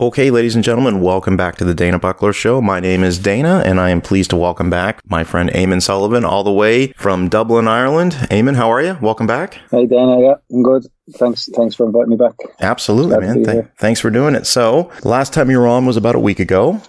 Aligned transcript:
Okay, 0.00 0.30
ladies 0.30 0.54
and 0.54 0.64
gentlemen, 0.64 1.02
welcome 1.02 1.36
back 1.36 1.56
to 1.56 1.66
the 1.66 1.74
Dana 1.74 1.98
Buckler 1.98 2.32
Show. 2.32 2.62
My 2.62 2.80
name 2.80 3.04
is 3.04 3.18
Dana, 3.18 3.62
and 3.66 3.78
I 3.78 3.90
am 3.90 4.00
pleased 4.00 4.30
to 4.30 4.36
welcome 4.36 4.70
back 4.70 5.02
my 5.04 5.22
friend 5.22 5.50
Eamon 5.50 5.82
Sullivan, 5.82 6.24
all 6.24 6.42
the 6.42 6.50
way 6.50 6.92
from 6.96 7.28
Dublin, 7.28 7.68
Ireland. 7.68 8.12
Eamon, 8.30 8.56
how 8.56 8.72
are 8.72 8.80
you? 8.80 8.96
Welcome 9.02 9.26
back. 9.26 9.60
Hey, 9.70 9.84
Dana. 9.84 10.18
Yeah, 10.18 10.34
I'm 10.50 10.62
good. 10.62 10.86
Thanks. 11.16 11.46
Thanks 11.54 11.74
for 11.74 11.84
inviting 11.84 12.08
me 12.08 12.16
back. 12.16 12.32
Absolutely, 12.60 13.16
Glad 13.18 13.20
man. 13.20 13.44
Th- 13.44 13.64
thanks 13.76 14.00
for 14.00 14.08
doing 14.08 14.34
it. 14.34 14.46
So, 14.46 14.90
last 15.04 15.34
time 15.34 15.50
you 15.50 15.58
were 15.58 15.68
on 15.68 15.84
was 15.84 15.98
about 15.98 16.14
a 16.14 16.20
week 16.20 16.40
ago 16.40 16.80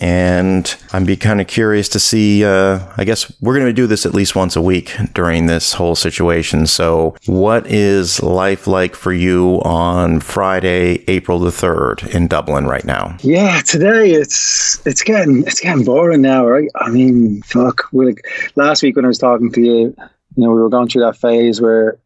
and 0.00 0.76
I'm 0.92 1.04
be 1.04 1.16
kind 1.16 1.40
of 1.40 1.46
curious 1.46 1.88
to 1.90 2.00
see. 2.00 2.44
Uh, 2.44 2.80
I 2.96 3.04
guess 3.04 3.32
we're 3.40 3.54
going 3.54 3.66
to 3.66 3.72
do 3.72 3.86
this 3.86 4.06
at 4.06 4.14
least 4.14 4.34
once 4.34 4.56
a 4.56 4.62
week 4.62 4.96
during 5.14 5.46
this 5.46 5.72
whole 5.72 5.94
situation. 5.94 6.66
So, 6.66 7.16
what 7.26 7.66
is 7.66 8.22
life 8.22 8.66
like 8.66 8.94
for 8.94 9.12
you 9.12 9.60
on 9.62 10.20
Friday, 10.20 11.04
April 11.08 11.38
the 11.38 11.52
third 11.52 12.02
in 12.14 12.28
Dublin 12.28 12.66
right 12.66 12.84
now? 12.84 13.16
Yeah, 13.22 13.60
today 13.62 14.10
it's 14.10 14.84
it's 14.86 15.02
getting 15.02 15.42
it's 15.46 15.60
getting 15.60 15.84
boring 15.84 16.22
now, 16.22 16.46
right? 16.46 16.68
I 16.76 16.90
mean, 16.90 17.42
fuck. 17.42 17.92
Like 17.92 18.26
last 18.56 18.82
week 18.82 18.96
when 18.96 19.04
I 19.04 19.08
was 19.08 19.18
talking 19.18 19.50
to 19.52 19.60
you, 19.60 19.94
you 20.36 20.44
know, 20.44 20.50
we 20.50 20.60
were 20.60 20.68
going 20.68 20.88
through 20.88 21.02
that 21.02 21.16
phase 21.16 21.60
where 21.60 21.98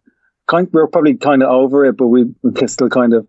kind 0.46 0.68
we 0.72 0.80
are 0.80 0.86
probably 0.86 1.14
kind 1.14 1.42
of 1.42 1.50
over 1.50 1.84
it, 1.84 1.96
but 1.96 2.08
we, 2.08 2.24
we 2.42 2.66
still 2.66 2.88
kind 2.88 3.14
of 3.14 3.26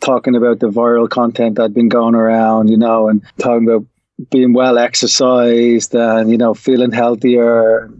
talking 0.00 0.36
about 0.36 0.60
the 0.60 0.68
viral 0.68 1.08
content 1.08 1.56
that 1.56 1.62
had 1.62 1.74
been 1.74 1.88
going 1.88 2.14
around, 2.14 2.68
you 2.68 2.76
know, 2.76 3.08
and 3.08 3.22
talking 3.38 3.68
about 3.68 3.86
being 4.30 4.52
well 4.52 4.78
exercised 4.78 5.94
and, 5.94 6.30
you 6.30 6.36
know, 6.36 6.54
feeling 6.54 6.92
healthier. 6.92 7.90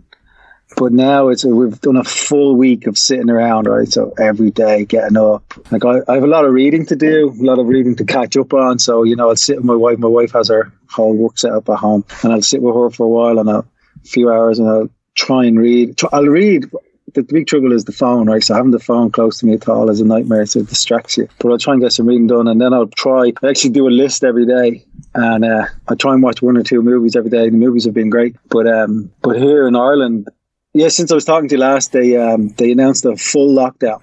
But 0.77 0.93
now 0.93 1.29
it's 1.29 1.45
we've 1.45 1.81
done 1.81 1.97
a 1.97 2.05
full 2.05 2.55
week 2.55 2.87
of 2.87 2.99
sitting 2.99 3.31
around, 3.31 3.67
right? 3.67 3.89
So 3.89 4.13
every 4.19 4.51
day 4.51 4.85
getting 4.85 5.17
up. 5.17 5.55
Like 5.73 5.85
I, 5.85 6.01
I 6.09 6.15
have 6.15 6.25
a 6.25 6.29
lot 6.29 6.45
of 6.45 6.53
reading 6.53 6.87
to 6.87 6.97
do, 6.97 7.31
a 7.31 7.45
lot 7.45 7.59
of 7.59 7.67
reading 7.67 7.97
to 7.97 8.05
catch 8.05 8.37
up 8.37 8.53
on. 8.53 8.79
So, 8.79 9.03
you 9.03 9.17
know, 9.17 9.31
I'll 9.31 9.37
sit 9.37 9.57
with 9.57 9.65
my 9.65 9.75
wife. 9.75 9.99
My 9.99 10.09
wife 10.09 10.33
has 10.33 10.49
her 10.49 10.73
whole 10.89 11.17
work 11.17 11.39
set 11.39 11.53
up 11.53 11.69
at 11.69 11.79
home. 11.79 12.05
And 12.23 12.33
I'll 12.33 12.43
sit 12.43 12.63
with 12.63 12.75
her 12.75 12.91
for 12.91 13.07
a 13.07 13.09
while 13.09 13.39
and 13.39 13.49
a 13.49 13.65
few 14.05 14.31
hours 14.31 14.59
and 14.59 14.69
I'll 14.69 14.91
try 15.15 15.47
and 15.47 15.59
read. 15.59 15.99
I'll 16.13 16.27
read 16.27 16.71
the 17.15 17.23
big 17.23 17.47
trouble 17.47 17.73
is 17.73 17.85
the 17.85 17.93
phone, 17.93 18.27
right? 18.27 18.43
So 18.43 18.55
having 18.55 18.71
the 18.71 18.79
phone 18.79 19.11
close 19.11 19.39
to 19.39 19.47
me 19.47 19.55
at 19.55 19.69
all 19.69 19.91
is 19.91 20.01
a 20.01 20.05
nightmare. 20.05 20.47
So 20.47 20.61
it 20.61 20.69
distracts 20.69 21.17
you. 21.17 21.29
But 21.39 21.51
I'll 21.51 21.59
try 21.59 21.75
and 21.75 21.83
get 21.83 21.93
some 21.93 22.07
reading 22.07 22.27
done, 22.27 22.49
and 22.49 22.61
then 22.61 22.73
I'll 22.73 22.89
try. 22.89 23.33
I 23.43 23.49
actually 23.49 23.71
do 23.71 23.89
a 23.89 23.91
list 23.91 24.25
every 24.25 24.47
day, 24.47 24.85
and 25.15 25.45
uh, 25.45 25.67
I 25.89 25.95
try 25.95 26.15
and 26.15 26.23
watch 26.23 26.43
one 26.43 26.57
or 26.57 26.63
two 26.63 26.83
movies 26.83 27.17
every 27.17 27.31
day. 27.31 27.49
The 27.49 27.57
movies 27.57 27.85
have 27.85 27.95
been 27.95 28.11
great, 28.11 28.37
but 28.49 28.67
um, 28.67 29.11
but 29.23 29.37
here 29.37 29.67
in 29.67 29.77
Ireland, 29.77 30.29
yeah, 30.75 30.89
since 30.89 31.11
I 31.11 31.15
was 31.15 31.25
talking 31.25 31.49
to 31.49 31.55
you 31.55 31.61
last, 31.61 31.93
they 31.93 32.17
um, 32.17 32.49
they 32.51 32.73
announced 32.73 33.05
a 33.05 33.17
full 33.17 33.55
lockdown. 33.55 34.01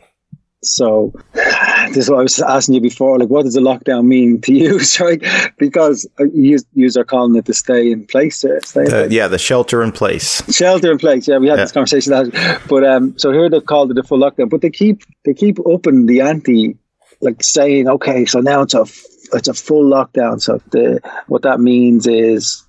So 0.66 1.13
this 1.38 1.97
is 1.97 2.09
what 2.09 2.19
I 2.19 2.23
was 2.23 2.41
asking 2.41 2.75
you 2.75 2.81
before. 2.81 3.19
Like, 3.19 3.30
what 3.30 3.44
does 3.44 3.53
the 3.53 3.61
lockdown 3.61 4.05
mean 4.05 4.41
to 4.41 4.53
you? 4.53 4.80
Right? 4.99 5.21
Because 5.58 6.08
you, 6.33 6.59
you 6.73 6.89
are 6.97 7.03
calling 7.03 7.35
it 7.35 7.45
the 7.45 7.53
stay 7.53 7.91
in 7.91 8.05
place. 8.05 8.44
Or 8.44 8.59
stay 8.61 8.81
in 8.81 8.88
place. 8.88 9.11
Yeah, 9.11 9.27
the 9.27 9.38
shelter 9.38 9.83
in 9.83 9.91
place. 9.91 10.41
Shelter 10.55 10.91
in 10.91 10.97
place. 10.97 11.27
Yeah, 11.27 11.38
we 11.38 11.47
had 11.47 11.58
yeah. 11.58 11.66
this 11.66 11.71
conversation 11.71 12.13
last. 12.13 12.67
But 12.67 12.86
um, 12.86 13.17
so 13.17 13.31
here 13.31 13.49
they've 13.49 13.66
called 13.66 13.91
it 13.91 13.97
a 13.97 14.03
full 14.03 14.19
lockdown. 14.19 14.49
But 14.49 14.61
they 14.61 14.69
keep 14.69 15.03
they 15.25 15.33
keep 15.33 15.59
upping 15.67 16.05
the 16.05 16.21
ante, 16.21 16.77
like 17.21 17.43
saying, 17.43 17.88
okay, 17.88 18.25
so 18.25 18.39
now 18.39 18.61
it's 18.61 18.73
a 18.73 18.86
it's 19.33 19.47
a 19.47 19.53
full 19.53 19.83
lockdown. 19.83 20.41
So 20.41 20.61
the 20.71 21.02
what 21.27 21.41
that 21.41 21.59
means 21.59 22.08
is 22.08 22.63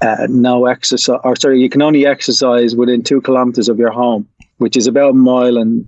uh, 0.00 0.26
no 0.28 0.66
exercise, 0.66 1.20
or 1.24 1.36
sorry, 1.36 1.60
you 1.60 1.68
can 1.68 1.82
only 1.82 2.06
exercise 2.06 2.74
within 2.74 3.02
two 3.02 3.20
kilometers 3.20 3.68
of 3.68 3.78
your 3.78 3.90
home, 3.90 4.28
which 4.58 4.76
is 4.76 4.86
about 4.86 5.10
a 5.10 5.14
mile 5.14 5.56
and 5.56 5.86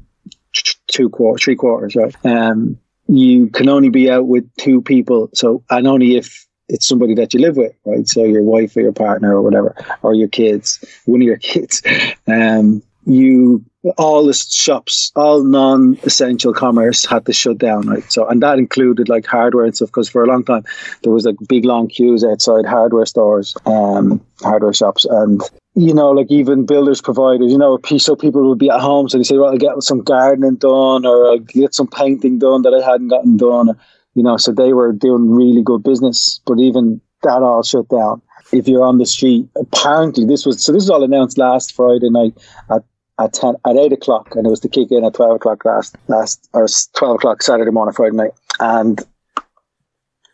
two 0.89 1.08
quarters, 1.08 1.44
three 1.44 1.56
quarters, 1.56 1.94
right? 1.97 2.14
Um, 2.25 2.78
you 3.08 3.48
can 3.48 3.69
only 3.69 3.89
be 3.89 4.11
out 4.11 4.27
with 4.27 4.48
two 4.56 4.83
people. 4.83 5.30
So, 5.34 5.62
and 5.70 5.86
only 5.86 6.17
if 6.17 6.47
it's 6.69 6.86
somebody 6.86 7.14
that 7.14 7.33
you 7.33 7.41
live 7.41 7.56
with, 7.56 7.72
right? 7.84 8.06
So 8.06 8.25
your 8.25 8.42
wife 8.42 8.77
or 8.77 8.80
your 8.80 8.92
partner 8.92 9.34
or 9.34 9.42
whatever, 9.42 9.75
or 10.03 10.14
your 10.14 10.28
kids, 10.28 10.84
one 11.06 11.22
of 11.22 11.27
your 11.27 11.36
kids. 11.39 11.83
Um, 12.27 12.83
you 13.06 13.64
all 13.96 14.27
the 14.27 14.35
shops, 14.35 15.13
all 15.17 15.42
non-essential 15.45 16.52
commerce 16.52 17.07
had 17.07 17.24
to 17.27 17.33
shut 17.33 17.58
down, 17.58 17.86
right? 17.86 18.11
So, 18.13 18.27
and 18.29 18.42
that 18.42 18.58
included 18.58 19.08
like 19.08 19.24
hardware 19.24 19.64
and 19.64 19.74
stuff, 19.74 19.89
because 19.89 20.11
for 20.11 20.23
a 20.23 20.27
long 20.27 20.45
time 20.45 20.64
there 21.02 21.13
was 21.13 21.24
like 21.24 21.36
big 21.48 21.64
long 21.64 21.89
queues 21.89 22.24
outside 22.24 22.67
hardware 22.67 23.07
stores, 23.07 23.57
um, 23.67 24.20
hardware 24.42 24.74
shops, 24.74 25.05
and 25.05 25.40
you 25.78 25.94
know, 25.94 26.11
like 26.11 26.28
even 26.28 26.66
builders 26.66 27.00
providers, 27.00 27.52
you 27.52 27.58
know, 27.58 27.78
so 27.98 28.16
people 28.16 28.48
would 28.48 28.58
be 28.58 28.68
at 28.68 28.80
home, 28.80 29.08
so 29.08 29.16
they 29.16 29.22
say, 29.22 29.39
"Well, 29.39 29.50
I'll 29.50 29.56
get 29.58 29.80
some 29.83 30.02
gardening 30.02 30.56
done, 30.56 31.06
or 31.06 31.27
I'll 31.27 31.39
get 31.39 31.72
some 31.72 31.86
painting 31.86 32.40
done 32.40 32.62
that 32.62 32.74
I 32.74 32.84
hadn't 32.84 33.08
gotten 33.08 33.36
done," 33.36 33.78
you 34.14 34.24
know, 34.24 34.36
so 34.36 34.50
they 34.50 34.72
were 34.72 34.92
doing 34.92 35.30
really 35.30 35.62
good 35.62 35.84
business, 35.84 36.40
but 36.46 36.58
even 36.58 37.00
that 37.22 37.42
all 37.42 37.62
shut 37.62 37.89
down. 37.89 38.20
If 38.50 38.66
you're 38.66 38.83
on 38.83 38.98
the 38.98 39.06
street, 39.06 39.46
apparently 39.56 40.24
this 40.24 40.44
was 40.44 40.61
so. 40.61 40.72
This 40.72 40.83
was 40.83 40.90
all 40.90 41.05
announced 41.05 41.39
last 41.39 41.72
Friday 41.72 42.10
night 42.10 42.36
at 42.70 42.83
at 43.20 43.34
ten 43.34 43.55
at 43.64 43.77
eight 43.77 43.92
o'clock, 43.92 44.34
and 44.34 44.46
it 44.46 44.50
was 44.50 44.60
to 44.60 44.68
kick 44.68 44.90
in 44.90 45.05
at 45.05 45.14
twelve 45.14 45.36
o'clock 45.36 45.64
last 45.64 45.95
last 46.08 46.48
or 46.55 46.66
twelve 46.95 47.16
o'clock 47.16 47.40
Saturday 47.40 47.70
morning, 47.70 47.95
Friday 47.95 48.16
night, 48.16 48.33
and 48.58 49.00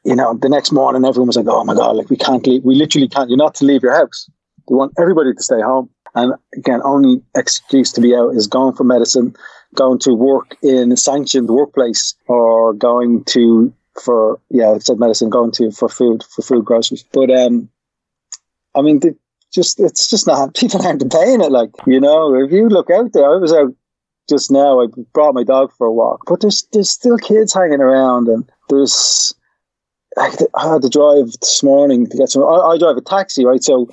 you 0.04 0.16
know 0.16 0.32
the 0.32 0.48
next 0.48 0.72
morning 0.72 1.04
everyone 1.04 1.26
was 1.26 1.36
like, 1.36 1.48
"Oh 1.48 1.64
my 1.64 1.74
god, 1.74 1.96
like 1.96 2.08
we 2.08 2.16
can't 2.16 2.46
leave. 2.46 2.64
We 2.64 2.76
literally 2.76 3.08
can't. 3.08 3.28
You're 3.28 3.36
not 3.36 3.56
to 3.56 3.66
leave 3.66 3.82
your 3.82 3.94
house. 3.94 4.30
They 4.68 4.74
want 4.74 4.92
everybody 4.98 5.32
to 5.34 5.42
stay 5.42 5.60
home." 5.60 5.90
And 6.14 6.34
again, 6.56 6.80
only 6.84 7.22
excuse 7.34 7.92
to 7.92 8.00
be 8.00 8.14
out 8.14 8.34
is 8.34 8.46
going 8.46 8.74
for 8.74 8.84
medicine, 8.84 9.34
going 9.74 9.98
to 10.00 10.14
work 10.14 10.56
in 10.62 10.92
a 10.92 10.96
sanctioned 10.96 11.48
workplace, 11.48 12.14
or 12.28 12.72
going 12.72 13.24
to 13.24 13.72
for 14.02 14.40
yeah, 14.50 14.70
I 14.70 14.78
said 14.78 14.98
medicine, 14.98 15.30
going 15.30 15.52
to 15.52 15.70
for 15.70 15.88
food 15.88 16.22
for 16.24 16.42
food 16.42 16.64
groceries. 16.64 17.04
But 17.12 17.30
um, 17.30 17.68
I 18.74 18.82
mean, 18.82 19.00
the, 19.00 19.16
just 19.52 19.80
it's 19.80 20.08
just 20.08 20.26
not 20.26 20.54
people 20.56 20.84
aren't 20.84 21.10
paying 21.10 21.40
it. 21.40 21.52
Like 21.52 21.70
you 21.86 22.00
know, 22.00 22.34
if 22.34 22.52
you 22.52 22.68
look 22.68 22.90
out 22.90 23.12
there, 23.12 23.32
I 23.32 23.36
was 23.36 23.52
out 23.52 23.74
just 24.28 24.50
now. 24.50 24.80
I 24.80 24.86
brought 25.12 25.34
my 25.34 25.44
dog 25.44 25.72
for 25.76 25.86
a 25.86 25.92
walk, 25.92 26.22
but 26.26 26.40
there's 26.40 26.66
there's 26.72 26.90
still 26.90 27.18
kids 27.18 27.52
hanging 27.52 27.80
around, 27.80 28.28
and 28.28 28.48
there's 28.68 29.34
I 30.16 30.30
had 30.60 30.82
to 30.82 30.88
drive 30.88 31.32
this 31.40 31.62
morning 31.62 32.08
to 32.08 32.16
get 32.16 32.30
some. 32.30 32.42
I, 32.42 32.72
I 32.72 32.78
drive 32.78 32.96
a 32.96 33.00
taxi, 33.00 33.44
right? 33.44 33.62
So 33.62 33.88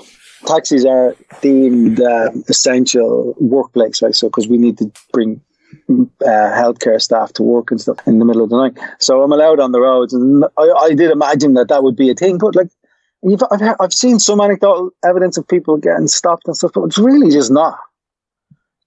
taxis 0.46 0.86
are 0.86 1.16
deemed 1.42 2.02
uh, 2.02 2.32
essential 2.48 3.36
workplace, 3.40 4.02
right? 4.02 4.16
So 4.16 4.28
because 4.28 4.48
we 4.48 4.58
need 4.58 4.78
to 4.80 4.92
bring 5.14 5.42
uh, 5.90 6.52
healthcare 6.52 7.02
staff 7.02 7.34
to 7.34 7.44
work 7.44 7.72
and 7.72 7.80
stuff 7.80 7.98
in 8.06 8.20
the 8.20 8.26
middle 8.26 8.44
of 8.44 8.50
the 8.50 8.58
night. 8.58 8.78
So 9.00 9.22
I'm 9.22 9.32
allowed 9.32 9.60
on 9.60 9.72
the 9.72 9.82
roads, 9.82 10.14
and 10.14 10.46
I, 10.58 10.72
I 10.80 10.94
did 10.94 11.12
imagine 11.12 11.54
that 11.54 11.70
that 11.70 11.84
would 11.84 11.96
be 11.96 12.10
a 12.10 12.16
thing, 12.16 12.38
but 12.38 12.56
like 12.56 12.70
I've, 13.52 13.60
heard, 13.60 13.76
I've 13.80 13.94
seen 13.94 14.20
some 14.20 14.42
anecdotal 14.42 14.92
evidence 15.06 15.38
of 15.38 15.48
people 15.48 15.78
getting 15.78 16.08
stopped 16.08 16.48
and 16.48 16.58
stuff, 16.58 16.72
but 16.74 16.84
it's 16.86 16.98
really 16.98 17.32
just 17.32 17.52
not. 17.52 17.78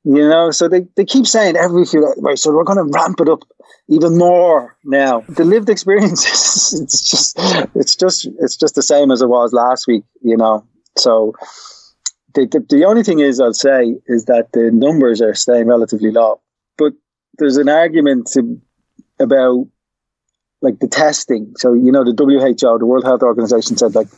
You 0.06 0.28
know, 0.28 0.50
so 0.50 0.68
they, 0.68 0.86
they 0.96 1.04
keep 1.04 1.26
saying 1.26 1.56
every 1.56 1.86
few 1.86 2.06
right, 2.18 2.38
so 2.38 2.52
we're 2.52 2.64
going 2.64 2.76
to 2.76 2.98
ramp 2.98 3.20
it 3.20 3.28
up 3.28 3.42
even 3.88 4.18
more 4.18 4.76
now. 4.84 5.22
The 5.28 5.44
lived 5.44 5.70
experience 5.70 6.24
it's 6.74 7.08
just 7.08 7.38
it's 7.74 7.96
just 7.96 8.28
it's 8.38 8.56
just 8.56 8.74
the 8.74 8.82
same 8.82 9.10
as 9.10 9.22
it 9.22 9.28
was 9.28 9.54
last 9.54 9.86
week. 9.86 10.04
You 10.20 10.36
know, 10.36 10.66
so 10.96 11.34
the, 12.34 12.46
the 12.46 12.76
the 12.76 12.84
only 12.84 13.02
thing 13.02 13.20
is 13.20 13.40
I'll 13.40 13.54
say 13.54 13.96
is 14.06 14.26
that 14.26 14.52
the 14.52 14.70
numbers 14.70 15.22
are 15.22 15.34
staying 15.34 15.66
relatively 15.66 16.10
low, 16.10 16.40
but 16.76 16.92
there's 17.38 17.56
an 17.56 17.68
argument 17.68 18.28
to, 18.32 18.60
about 19.18 19.66
like 20.60 20.78
the 20.80 20.88
testing. 20.88 21.52
So 21.56 21.74
you 21.74 21.92
know, 21.92 22.04
the 22.04 22.14
WHO, 22.16 22.78
the 22.78 22.86
World 22.86 23.04
Health 23.04 23.22
Organization, 23.22 23.76
said 23.76 23.94
like 23.94 24.08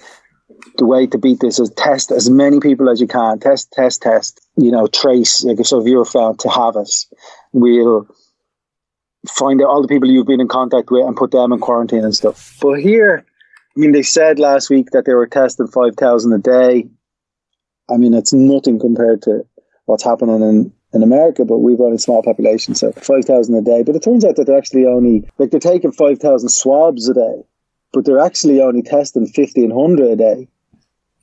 the 0.78 0.87
way 0.87 1.06
to 1.06 1.19
beat 1.19 1.41
this 1.41 1.59
is 1.59 1.70
test 1.70 2.10
as 2.10 2.31
many 2.31 2.60
people 2.60 2.88
as 2.88 3.00
you 3.00 3.06
can. 3.06 3.38
Test, 3.38 3.72
test, 3.72 4.03
test. 4.03 4.41
You 4.56 4.70
know, 4.70 4.87
trace. 4.87 5.44
Like 5.44 5.64
so, 5.66 5.81
if 5.81 5.87
you're 5.87 6.04
found 6.04 6.38
to 6.41 6.48
have 6.48 6.76
it, 6.76 6.91
we'll 7.53 8.08
find 9.28 9.60
out 9.60 9.69
all 9.69 9.82
the 9.82 9.88
people 9.88 10.10
you've 10.10 10.26
been 10.26 10.41
in 10.41 10.48
contact 10.48 10.91
with 10.91 11.04
and 11.04 11.16
put 11.16 11.32
them 11.32 11.53
in 11.53 11.58
quarantine 11.58 12.04
and 12.04 12.14
stuff. 12.14 12.56
But 12.60 12.81
here, 12.81 13.26
I 13.76 13.81
mean, 13.81 13.92
they 13.92 14.03
said 14.03 14.38
last 14.38 14.70
week 14.70 14.90
that 14.93 15.05
they 15.05 15.14
were 15.14 15.26
testing 15.26 15.67
five 15.67 15.96
thousand 15.96 16.32
a 16.32 16.38
day. 16.38 16.88
I 17.90 17.96
mean, 17.99 18.14
it's 18.14 18.32
nothing 18.32 18.78
compared 18.78 19.23
to 19.23 19.46
what's 19.84 20.02
happening 20.02 20.43
in 20.43 20.73
in 20.96 21.02
America, 21.02 21.44
but 21.44 21.58
we've 21.58 21.81
only 21.81 21.96
a 21.96 22.00
small 22.00 22.23
population, 22.23 22.75
so 22.75 22.90
5,000 22.93 23.55
a 23.55 23.62
day. 23.62 23.82
But 23.82 23.96
it 23.96 24.02
turns 24.02 24.25
out 24.25 24.37
that 24.37 24.46
they're 24.46 24.58
actually 24.58 24.87
only, 24.87 25.28
like 25.38 25.50
they're 25.50 25.61
taking 25.61 25.93
5,000 25.93 26.49
swabs 26.49 27.08
a 27.08 27.14
day, 27.14 27.43
but 27.93 28.05
they're 28.05 28.19
actually 28.19 28.61
only 28.61 28.82
testing 28.82 29.23
1,500 29.23 30.11
a 30.11 30.17
day. 30.17 30.49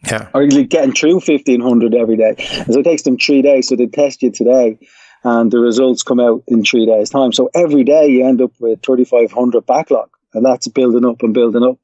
Yeah. 0.05 0.29
Or 0.33 0.45
getting 0.45 0.93
through 0.93 1.21
1,500 1.21 1.95
every 1.95 2.17
day. 2.17 2.35
And 2.37 2.73
so 2.73 2.79
it 2.79 2.83
takes 2.83 3.03
them 3.03 3.17
three 3.17 3.41
days. 3.41 3.69
So 3.69 3.75
they 3.75 3.87
test 3.87 4.21
you 4.21 4.31
today 4.31 4.77
and 5.23 5.49
the 5.49 5.59
results 5.59 6.03
come 6.03 6.19
out 6.19 6.43
in 6.47 6.63
three 6.63 6.85
days' 6.85 7.09
time. 7.09 7.31
So 7.31 7.49
every 7.55 7.85
day 7.85 8.07
you 8.07 8.27
end 8.27 8.41
up 8.41 8.51
with 8.59 8.83
3,500 8.83 9.65
backlog 9.65 10.09
and 10.33 10.45
that's 10.45 10.67
building 10.67 11.05
up 11.05 11.23
and 11.23 11.33
building 11.33 11.63
up 11.63 11.79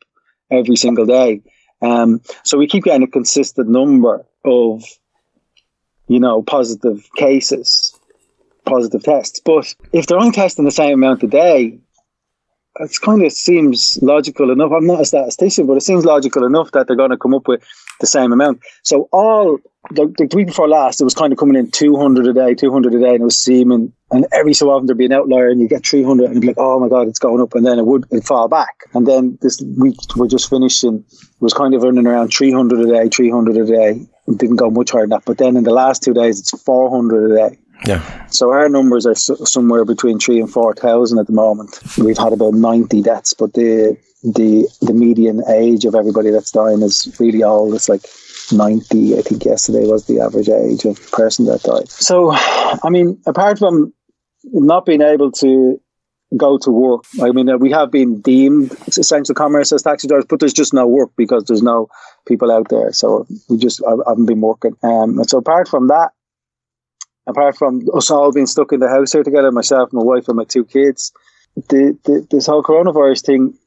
every 0.52 0.76
single 0.76 1.06
day. 1.06 1.42
Um, 1.82 2.22
so 2.44 2.58
we 2.58 2.68
keep 2.68 2.84
getting 2.84 3.04
a 3.04 3.08
consistent 3.08 3.70
number 3.70 4.26
of 4.44 4.84
you 6.10 6.20
know, 6.20 6.42
positive 6.42 7.08
cases, 7.16 7.98
positive 8.66 9.04
tests. 9.04 9.40
But 9.40 9.74
if 9.94 10.08
they're 10.08 10.18
only 10.20 10.32
testing 10.32 10.66
the 10.66 10.72
same 10.72 10.96
amount 10.96 11.24
a 11.24 11.28
day, 11.28 11.80
it 12.80 12.92
kind 13.02 13.24
of 13.24 13.32
seems 13.32 13.98
logical 14.02 14.52
enough. 14.52 14.72
I'm 14.76 14.88
not 14.88 15.02
a 15.02 15.06
statistician, 15.06 15.68
but 15.68 15.78
it 15.78 15.84
seems 15.84 16.06
logical 16.06 16.46
enough 16.46 16.72
that 16.72 16.88
they're 16.88 16.96
going 16.96 17.12
to 17.12 17.18
come 17.18 17.36
up 17.36 17.48
with 17.48 17.64
the 18.00 18.08
same 18.08 18.32
amount. 18.32 18.62
So 18.84 19.10
all 19.12 19.60
the, 19.92 20.14
the 20.18 20.36
week 20.36 20.48
before 20.48 20.68
last, 20.68 21.02
it 21.02 21.04
was 21.04 21.14
kind 21.14 21.32
of 21.32 21.40
coming 21.40 21.56
in 21.56 21.72
200 21.72 22.28
a 22.28 22.34
day, 22.34 22.54
200 22.54 22.94
a 22.94 23.00
day, 23.00 23.10
and 23.10 23.22
it 23.22 23.24
was 23.24 23.38
seeming, 23.38 23.94
and 24.12 24.26
every 24.32 24.54
so 24.54 24.70
often 24.70 24.88
there'd 24.88 24.98
be 24.98 25.06
an 25.06 25.14
outlier, 25.14 25.50
and 25.50 25.62
you 25.62 25.68
get 25.68 25.86
300, 25.86 26.26
and 26.26 26.36
you'd 26.36 26.42
be 26.42 26.48
like, 26.48 26.58
oh 26.60 26.80
my 26.80 26.90
god, 26.90 27.08
it's 27.08 27.20
going 27.20 27.42
up, 27.42 27.56
and 27.56 27.66
then 27.66 27.80
it 27.80 27.86
would 27.86 28.06
it'd 28.12 28.26
fall 28.26 28.48
back. 28.48 28.84
And 28.94 29.08
then 29.08 29.38
this 29.42 29.62
week 29.78 29.98
we're 30.16 30.28
just 30.28 30.50
finishing 30.50 31.04
was 31.40 31.54
kind 31.54 31.74
of 31.74 31.84
running 31.84 32.06
around 32.06 32.30
300 32.30 32.80
a 32.80 32.88
day, 32.88 33.10
300 33.10 33.56
a 33.56 33.66
day. 33.66 34.08
It 34.28 34.38
didn't 34.38 34.58
go 34.58 34.70
much 34.70 34.92
higher 34.92 35.02
than 35.02 35.12
that. 35.12 35.26
But 35.26 35.38
then 35.38 35.56
in 35.56 35.64
the 35.64 35.72
last 35.72 36.04
two 36.04 36.14
days, 36.14 36.40
it's 36.40 36.52
400 36.64 37.32
a 37.32 37.50
day. 37.50 37.60
Yeah. 37.86 38.28
So 38.28 38.52
our 38.52 38.70
numbers 38.70 39.06
are 39.06 39.16
somewhere 39.16 39.86
between 39.86 40.20
three 40.20 40.40
and 40.40 40.52
four 40.52 40.74
thousand 40.74 41.20
at 41.20 41.28
the 41.28 41.34
moment. 41.34 41.80
We've 41.98 42.18
had 42.18 42.34
about 42.34 42.54
ninety 42.54 43.02
deaths, 43.02 43.34
but 43.34 43.54
the 43.54 43.98
the 44.24 44.68
the 44.82 44.94
median 44.94 45.42
age 45.48 45.86
of 45.86 45.96
everybody 45.96 46.30
that's 46.30 46.52
dying 46.52 46.82
is 46.82 47.16
really 47.20 47.44
old. 47.44 47.74
It's 47.74 47.90
like 47.90 48.06
ninety. 48.52 49.18
I 49.18 49.22
think 49.22 49.46
yesterday 49.46 49.88
was 49.88 50.06
the 50.06 50.20
average 50.20 50.50
age 50.50 50.86
of 50.86 51.12
person 51.12 51.46
that 51.46 51.64
died. 51.64 51.90
So, 51.90 52.32
I 52.32 52.90
mean, 52.90 53.22
apart 53.26 53.60
from 53.60 53.94
not 54.44 54.86
being 54.86 55.02
able 55.02 55.32
to 55.32 55.80
go 56.38 56.58
to 56.60 56.72
work. 56.72 57.06
I 57.22 57.32
mean, 57.32 57.50
uh, 57.50 57.58
we 57.58 57.72
have 57.72 57.92
been 57.92 58.22
deemed 58.22 58.72
essential 58.88 59.34
commerce 59.34 59.72
as 59.72 59.82
taxi 59.82 60.08
drivers, 60.08 60.26
but 60.30 60.40
there's 60.40 60.54
just 60.54 60.74
no 60.74 60.86
work 60.86 61.12
because 61.18 61.46
there's 61.46 61.64
no 61.64 61.90
people 62.28 62.52
out 62.52 62.70
there. 62.70 62.94
So 62.94 63.26
we 63.50 63.58
just 63.58 63.82
I 63.84 63.96
haven't 64.08 64.28
been 64.28 64.42
working. 64.42 64.76
Um, 64.84 65.18
and 65.18 65.30
so 65.30 65.40
apart 65.40 65.68
from 65.68 65.88
that, 65.88 66.12
apart 67.30 67.58
from 67.58 67.82
us 67.94 68.12
all 68.12 68.32
being 68.32 68.48
stuck 68.48 68.74
in 68.74 68.80
the 68.80 68.90
house 68.90 69.14
here 69.14 69.24
together, 69.24 69.52
myself, 69.52 69.94
my 69.94 70.04
wife, 70.04 70.28
and 70.28 70.38
my 70.38 70.44
two 70.44 70.66
kids, 70.66 71.12
the, 71.56 71.98
the 72.04 72.28
this 72.30 72.48
whole 72.48 72.64
coronavirus 72.64 73.26
thing 73.26 73.58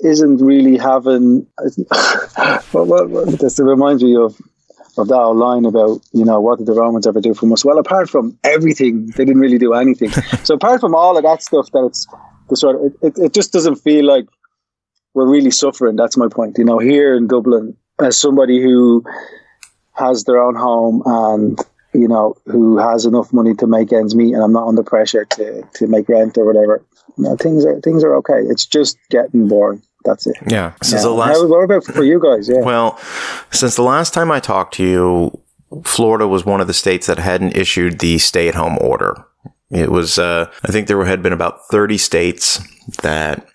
isn't 0.00 0.38
really 0.38 0.76
having. 0.76 1.46
well, 2.72 2.86
well, 2.86 3.06
well, 3.06 3.26
this 3.26 3.58
reminds 3.58 4.02
me 4.02 4.16
of 4.16 4.40
of 4.96 5.08
that 5.08 5.26
line 5.32 5.64
about 5.64 6.00
you 6.12 6.24
know 6.24 6.40
what 6.40 6.58
did 6.58 6.66
the 6.66 6.72
Romans 6.72 7.06
ever 7.06 7.20
do 7.20 7.34
for 7.34 7.52
us? 7.52 7.64
Well, 7.64 7.78
apart 7.78 8.08
from 8.08 8.38
everything, 8.44 9.06
they 9.16 9.24
didn't 9.24 9.40
really 9.40 9.58
do 9.58 9.74
anything. 9.74 10.10
so 10.44 10.54
apart 10.54 10.80
from 10.80 10.94
all 10.94 11.16
of 11.16 11.24
that 11.24 11.42
stuff, 11.42 11.70
that 11.72 11.84
it's 11.84 12.06
the 12.48 12.56
sort 12.56 12.76
of 12.76 12.94
it, 13.02 13.18
it 13.18 13.34
just 13.34 13.52
doesn't 13.52 13.76
feel 13.76 14.04
like 14.04 14.26
we're 15.14 15.30
really 15.30 15.50
suffering. 15.50 15.96
That's 15.96 16.16
my 16.16 16.28
point. 16.28 16.58
You 16.58 16.64
know, 16.64 16.78
here 16.78 17.16
in 17.16 17.26
Dublin, 17.26 17.76
as 18.00 18.20
somebody 18.20 18.62
who 18.62 19.04
has 19.92 20.24
their 20.24 20.42
own 20.42 20.56
home 20.56 21.02
and 21.06 21.58
you 21.94 22.08
know, 22.08 22.36
who 22.46 22.76
has 22.76 23.06
enough 23.06 23.32
money 23.32 23.54
to 23.54 23.66
make 23.66 23.92
ends 23.92 24.14
meet, 24.14 24.34
and 24.34 24.42
I'm 24.42 24.52
not 24.52 24.68
under 24.68 24.82
pressure 24.82 25.24
to 25.24 25.62
to 25.74 25.86
make 25.86 26.08
rent 26.08 26.36
or 26.36 26.44
whatever. 26.44 26.84
You 27.16 27.24
know, 27.24 27.36
things 27.36 27.64
are 27.64 27.80
things 27.80 28.02
are 28.04 28.14
okay. 28.16 28.40
It's 28.40 28.66
just 28.66 28.98
getting 29.10 29.48
boring. 29.48 29.82
That's 30.04 30.26
it. 30.26 30.36
Yeah. 30.48 30.74
Since 30.82 31.02
yeah. 31.02 31.08
the 31.08 31.14
last, 31.14 31.36
How, 31.38 31.46
what 31.46 31.64
about 31.64 31.84
for 31.84 32.04
you 32.04 32.20
guys? 32.20 32.48
Yeah. 32.48 32.60
Well, 32.60 32.98
since 33.50 33.74
the 33.76 33.82
last 33.82 34.12
time 34.12 34.30
I 34.30 34.38
talked 34.38 34.74
to 34.74 34.84
you, 34.84 35.40
Florida 35.84 36.28
was 36.28 36.44
one 36.44 36.60
of 36.60 36.66
the 36.66 36.74
states 36.74 37.06
that 37.06 37.18
hadn't 37.18 37.56
issued 37.56 38.00
the 38.00 38.18
stay-at-home 38.18 38.78
order. 38.80 39.24
It 39.70 39.90
was, 39.90 40.18
uh, 40.18 40.50
I 40.62 40.72
think 40.72 40.88
there 40.88 41.02
had 41.04 41.22
been 41.22 41.32
about 41.32 41.66
30 41.70 41.96
states 41.98 42.60
that 43.02 43.48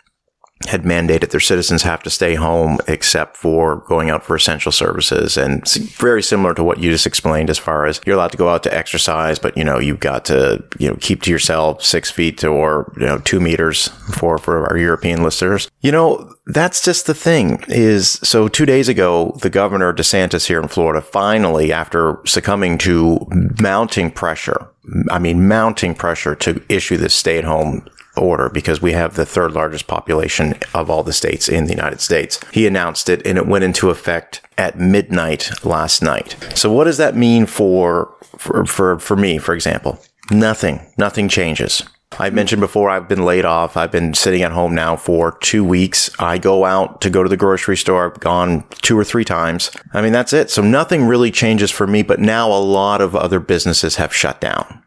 had 0.68 0.84
mandated 0.84 1.30
their 1.30 1.40
citizens 1.40 1.84
have 1.84 2.04
to 2.04 2.10
stay 2.10 2.36
home 2.36 2.80
except 2.88 3.38
for 3.38 3.78
going 3.88 4.10
out 4.10 4.24
for 4.24 4.36
essential 4.36 4.72
services. 4.72 5.38
And 5.38 5.66
very 5.96 6.22
similar 6.22 6.54
to 6.54 6.64
what 6.64 6.80
you 6.80 6.92
just 6.92 7.08
explained 7.08 7.50
as 7.50 7.58
far 7.58 7.86
as 7.86 8.02
you're 8.06 8.16
allowed 8.16 8.32
to 8.32 8.38
go 8.38 8.50
out 8.50 8.64
to 8.64 8.76
exercise, 8.76 9.40
but 9.40 9.56
you 9.56 9.64
know, 9.64 9.80
you've 9.80 10.02
got 10.02 10.26
to, 10.26 10.64
you 10.78 10.90
know, 10.90 10.98
keep 11.00 11.22
to 11.24 11.32
yourself 11.32 11.84
six 11.84 12.12
feet 12.12 12.44
or, 12.44 12.92
you 12.98 13.06
know, 13.06 13.20
two 13.20 13.40
meters 13.40 13.88
for, 14.14 14.38
for 14.38 14.68
our 14.68 14.78
European 14.78 15.24
listeners. 15.24 15.70
You 15.80 15.94
know, 15.94 16.34
that's 16.48 16.84
just 16.84 17.06
the 17.06 17.14
thing 17.14 17.64
is 17.70 18.20
so 18.24 18.48
two 18.50 18.66
days 18.66 18.90
ago, 18.90 19.38
the 19.42 19.50
governor 19.50 19.94
DeSantis 19.94 20.48
here 20.48 20.62
in 20.62 20.68
Florida 20.68 21.02
finally, 21.02 21.72
after 21.72 22.20
succumbing 22.26 22.78
to 22.80 23.26
mounting 23.62 24.12
pressure, 24.12 24.68
I 25.10 25.20
mean, 25.20 25.48
mounting 25.48 25.96
pressure 25.96 26.36
to 26.36 26.62
issue 26.68 26.98
this 26.98 27.14
stay 27.14 27.38
at 27.38 27.44
home 27.46 27.88
order 28.20 28.50
because 28.50 28.82
we 28.82 28.92
have 28.92 29.16
the 29.16 29.26
third 29.26 29.54
largest 29.54 29.88
population 29.88 30.54
of 30.74 30.90
all 30.90 31.04
the 31.04 31.14
states 31.14 31.50
in 31.50 31.66
the 31.66 31.74
United 31.74 32.02
States. 32.02 32.40
He 32.52 32.68
announced 32.68 33.10
it 33.10 33.26
and 33.26 33.38
it 33.38 33.48
went 33.48 33.64
into 33.64 33.90
effect 33.90 34.42
at 34.58 34.80
midnight 34.80 35.52
last 35.66 36.02
night. 36.02 36.36
So 36.56 36.72
what 36.72 36.84
does 36.84 36.98
that 36.98 37.16
mean 37.16 37.46
for 37.46 38.14
for 38.38 38.66
for, 38.66 39.00
for 39.00 39.16
me, 39.16 39.38
for 39.38 39.54
example? 39.54 40.00
Nothing. 40.32 40.82
Nothing 40.98 41.28
changes. 41.28 41.84
I 42.18 42.30
mentioned 42.32 42.60
before 42.60 42.90
I've 42.90 43.08
been 43.08 43.24
laid 43.24 43.46
off. 43.46 43.78
I've 43.78 43.92
been 43.92 44.14
sitting 44.14 44.42
at 44.42 44.52
home 44.52 44.74
now 44.74 44.96
for 44.96 45.38
two 45.42 45.64
weeks. 45.64 46.10
I 46.20 46.38
go 46.38 46.66
out 46.66 47.02
to 47.02 47.10
go 47.10 47.22
to 47.22 47.30
the 47.30 47.38
grocery 47.38 47.78
store. 47.78 48.12
I've 48.12 48.20
gone 48.20 48.66
two 48.82 48.98
or 48.98 49.04
three 49.04 49.24
times. 49.24 49.72
I 49.94 50.02
mean, 50.02 50.12
that's 50.12 50.34
it. 50.34 50.50
So 50.50 50.62
nothing 50.62 51.06
really 51.06 51.32
changes 51.32 51.70
for 51.70 51.86
me, 51.86 52.02
but 52.02 52.20
now 52.20 52.52
a 52.52 52.60
lot 52.60 53.00
of 53.00 53.16
other 53.16 53.40
businesses 53.40 53.98
have 53.98 54.14
shut 54.14 54.42
down 54.42 54.84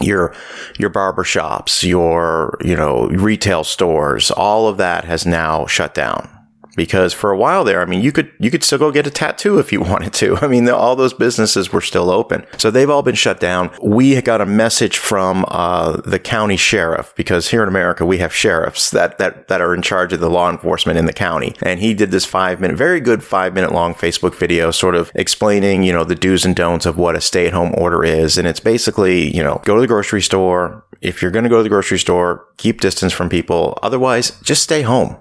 your 0.00 0.34
your 0.78 0.90
barber 0.90 1.24
shops, 1.24 1.84
your 1.84 2.56
you 2.62 2.76
know 2.76 3.08
retail 3.08 3.64
stores, 3.64 4.30
all 4.30 4.68
of 4.68 4.76
that 4.76 5.04
has 5.04 5.26
now 5.26 5.66
shut 5.66 5.94
down 5.94 6.35
because 6.76 7.12
for 7.12 7.30
a 7.30 7.36
while 7.36 7.64
there, 7.64 7.80
I 7.80 7.86
mean, 7.86 8.02
you 8.02 8.12
could 8.12 8.30
you 8.38 8.50
could 8.50 8.62
still 8.62 8.78
go 8.78 8.92
get 8.92 9.06
a 9.06 9.10
tattoo 9.10 9.58
if 9.58 9.72
you 9.72 9.80
wanted 9.86 10.12
to. 10.14 10.36
I 10.36 10.46
mean, 10.46 10.68
all 10.68 10.94
those 10.94 11.14
businesses 11.14 11.72
were 11.72 11.80
still 11.80 12.10
open, 12.10 12.46
so 12.58 12.70
they've 12.70 12.90
all 12.90 13.02
been 13.02 13.14
shut 13.14 13.40
down. 13.40 13.70
We 13.82 14.20
got 14.22 14.40
a 14.40 14.46
message 14.46 14.98
from 14.98 15.44
uh, 15.48 16.00
the 16.02 16.18
county 16.18 16.56
sheriff 16.56 17.14
because 17.16 17.48
here 17.48 17.62
in 17.62 17.68
America 17.68 18.04
we 18.04 18.18
have 18.18 18.34
sheriffs 18.34 18.90
that 18.90 19.18
that 19.18 19.48
that 19.48 19.60
are 19.60 19.74
in 19.74 19.82
charge 19.82 20.12
of 20.12 20.20
the 20.20 20.30
law 20.30 20.50
enforcement 20.50 20.98
in 20.98 21.06
the 21.06 21.12
county, 21.12 21.54
and 21.62 21.80
he 21.80 21.94
did 21.94 22.10
this 22.10 22.24
five 22.24 22.60
minute, 22.60 22.76
very 22.76 23.00
good 23.00 23.24
five 23.24 23.54
minute 23.54 23.72
long 23.72 23.94
Facebook 23.94 24.34
video, 24.34 24.70
sort 24.70 24.94
of 24.94 25.10
explaining 25.14 25.82
you 25.82 25.92
know 25.92 26.04
the 26.04 26.14
do's 26.14 26.44
and 26.44 26.54
don'ts 26.54 26.86
of 26.86 26.98
what 26.98 27.16
a 27.16 27.20
stay 27.20 27.46
at 27.46 27.52
home 27.52 27.74
order 27.76 28.04
is, 28.04 28.36
and 28.38 28.46
it's 28.46 28.60
basically 28.60 29.34
you 29.34 29.42
know 29.42 29.60
go 29.64 29.74
to 29.74 29.80
the 29.80 29.86
grocery 29.86 30.22
store. 30.22 30.84
If 31.02 31.20
you're 31.20 31.30
going 31.30 31.44
to 31.44 31.50
go 31.50 31.58
to 31.58 31.62
the 31.62 31.68
grocery 31.68 31.98
store, 31.98 32.46
keep 32.56 32.80
distance 32.80 33.12
from 33.12 33.28
people. 33.28 33.78
Otherwise, 33.82 34.30
just 34.42 34.62
stay 34.62 34.82
home. 34.82 35.16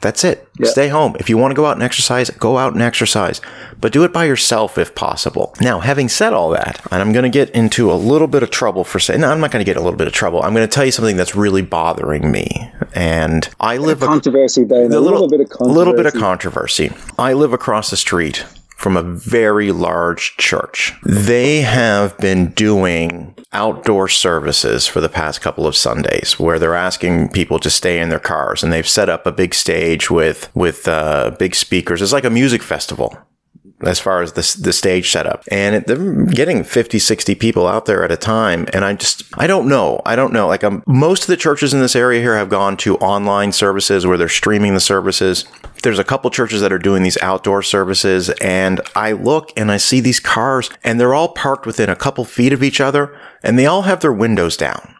That's 0.00 0.22
it. 0.22 0.48
Yeah. 0.58 0.68
Stay 0.68 0.88
home. 0.88 1.16
If 1.18 1.28
you 1.28 1.36
want 1.36 1.50
to 1.50 1.56
go 1.56 1.66
out 1.66 1.76
and 1.76 1.82
exercise, 1.82 2.30
go 2.30 2.56
out 2.56 2.72
and 2.72 2.82
exercise, 2.82 3.40
but 3.80 3.92
do 3.92 4.04
it 4.04 4.12
by 4.12 4.26
yourself 4.26 4.78
if 4.78 4.94
possible. 4.94 5.54
Now, 5.60 5.80
having 5.80 6.08
said 6.08 6.32
all 6.32 6.50
that, 6.50 6.80
and 6.92 7.02
I'm 7.02 7.12
going 7.12 7.24
to 7.24 7.30
get 7.30 7.50
into 7.50 7.90
a 7.90 7.94
little 7.94 8.28
bit 8.28 8.42
of 8.42 8.50
trouble 8.50 8.84
for 8.84 9.00
saying, 9.00 9.20
no, 9.20 9.30
I'm 9.30 9.40
not 9.40 9.50
going 9.50 9.64
to 9.64 9.68
get 9.68 9.76
a 9.76 9.82
little 9.82 9.96
bit 9.96 10.06
of 10.06 10.12
trouble. 10.12 10.42
I'm 10.42 10.54
going 10.54 10.66
to 10.66 10.72
tell 10.72 10.84
you 10.84 10.92
something 10.92 11.16
that's 11.16 11.34
really 11.34 11.62
bothering 11.62 12.30
me. 12.30 12.70
And 12.94 13.48
I 13.58 13.76
live 13.78 14.02
a 14.02 14.06
controversy, 14.06 14.62
a, 14.62 14.64
a, 14.64 14.86
little, 14.86 15.02
little 15.02 15.28
bit 15.28 15.40
of 15.40 15.48
controversy. 15.48 15.78
little 15.78 15.94
bit 15.94 16.06
of 16.06 16.14
controversy. 16.14 16.92
I 17.18 17.32
live 17.32 17.52
across 17.52 17.90
the 17.90 17.96
street 17.96 18.44
from 18.78 18.96
a 18.96 19.02
very 19.02 19.72
large 19.72 20.36
church. 20.36 20.94
They 21.02 21.62
have 21.62 22.16
been 22.18 22.50
doing 22.52 23.34
outdoor 23.52 24.08
services 24.08 24.86
for 24.86 25.00
the 25.00 25.08
past 25.08 25.40
couple 25.40 25.66
of 25.66 25.74
Sundays 25.74 26.38
where 26.38 26.60
they're 26.60 26.76
asking 26.76 27.30
people 27.30 27.58
to 27.58 27.70
stay 27.70 27.98
in 27.98 28.08
their 28.08 28.20
cars 28.20 28.62
and 28.62 28.72
they've 28.72 28.88
set 28.88 29.08
up 29.08 29.26
a 29.26 29.32
big 29.32 29.52
stage 29.52 30.10
with 30.10 30.48
with 30.54 30.86
uh, 30.86 31.34
big 31.40 31.56
speakers. 31.56 32.00
It's 32.00 32.12
like 32.12 32.24
a 32.24 32.30
music 32.30 32.62
festival 32.62 33.18
as 33.82 34.00
far 34.00 34.22
as 34.22 34.32
the, 34.32 34.62
the 34.62 34.72
stage 34.72 35.10
setup. 35.10 35.44
And 35.50 35.76
it, 35.76 35.86
they're 35.86 36.24
getting 36.26 36.64
50, 36.64 36.98
60 36.98 37.34
people 37.36 37.66
out 37.66 37.86
there 37.86 38.02
at 38.04 38.10
a 38.10 38.16
time. 38.16 38.66
And 38.72 38.84
I 38.84 38.94
just, 38.94 39.22
I 39.38 39.46
don't 39.46 39.68
know. 39.68 40.02
I 40.04 40.16
don't 40.16 40.32
know. 40.32 40.48
Like 40.48 40.64
I'm, 40.64 40.82
most 40.86 41.22
of 41.22 41.28
the 41.28 41.36
churches 41.36 41.72
in 41.72 41.80
this 41.80 41.94
area 41.94 42.20
here 42.20 42.36
have 42.36 42.48
gone 42.48 42.76
to 42.78 42.96
online 42.98 43.52
services 43.52 44.06
where 44.06 44.18
they're 44.18 44.28
streaming 44.28 44.74
the 44.74 44.80
services. 44.80 45.44
There's 45.82 45.98
a 45.98 46.04
couple 46.04 46.30
churches 46.30 46.60
that 46.60 46.72
are 46.72 46.78
doing 46.78 47.02
these 47.02 47.20
outdoor 47.22 47.62
services. 47.62 48.30
And 48.40 48.80
I 48.96 49.12
look 49.12 49.52
and 49.56 49.70
I 49.70 49.76
see 49.76 50.00
these 50.00 50.20
cars 50.20 50.70
and 50.82 50.98
they're 50.98 51.14
all 51.14 51.28
parked 51.28 51.66
within 51.66 51.88
a 51.88 51.96
couple 51.96 52.24
feet 52.24 52.52
of 52.52 52.62
each 52.62 52.80
other 52.80 53.16
and 53.42 53.58
they 53.58 53.66
all 53.66 53.82
have 53.82 54.00
their 54.00 54.12
windows 54.12 54.56
down. 54.56 54.97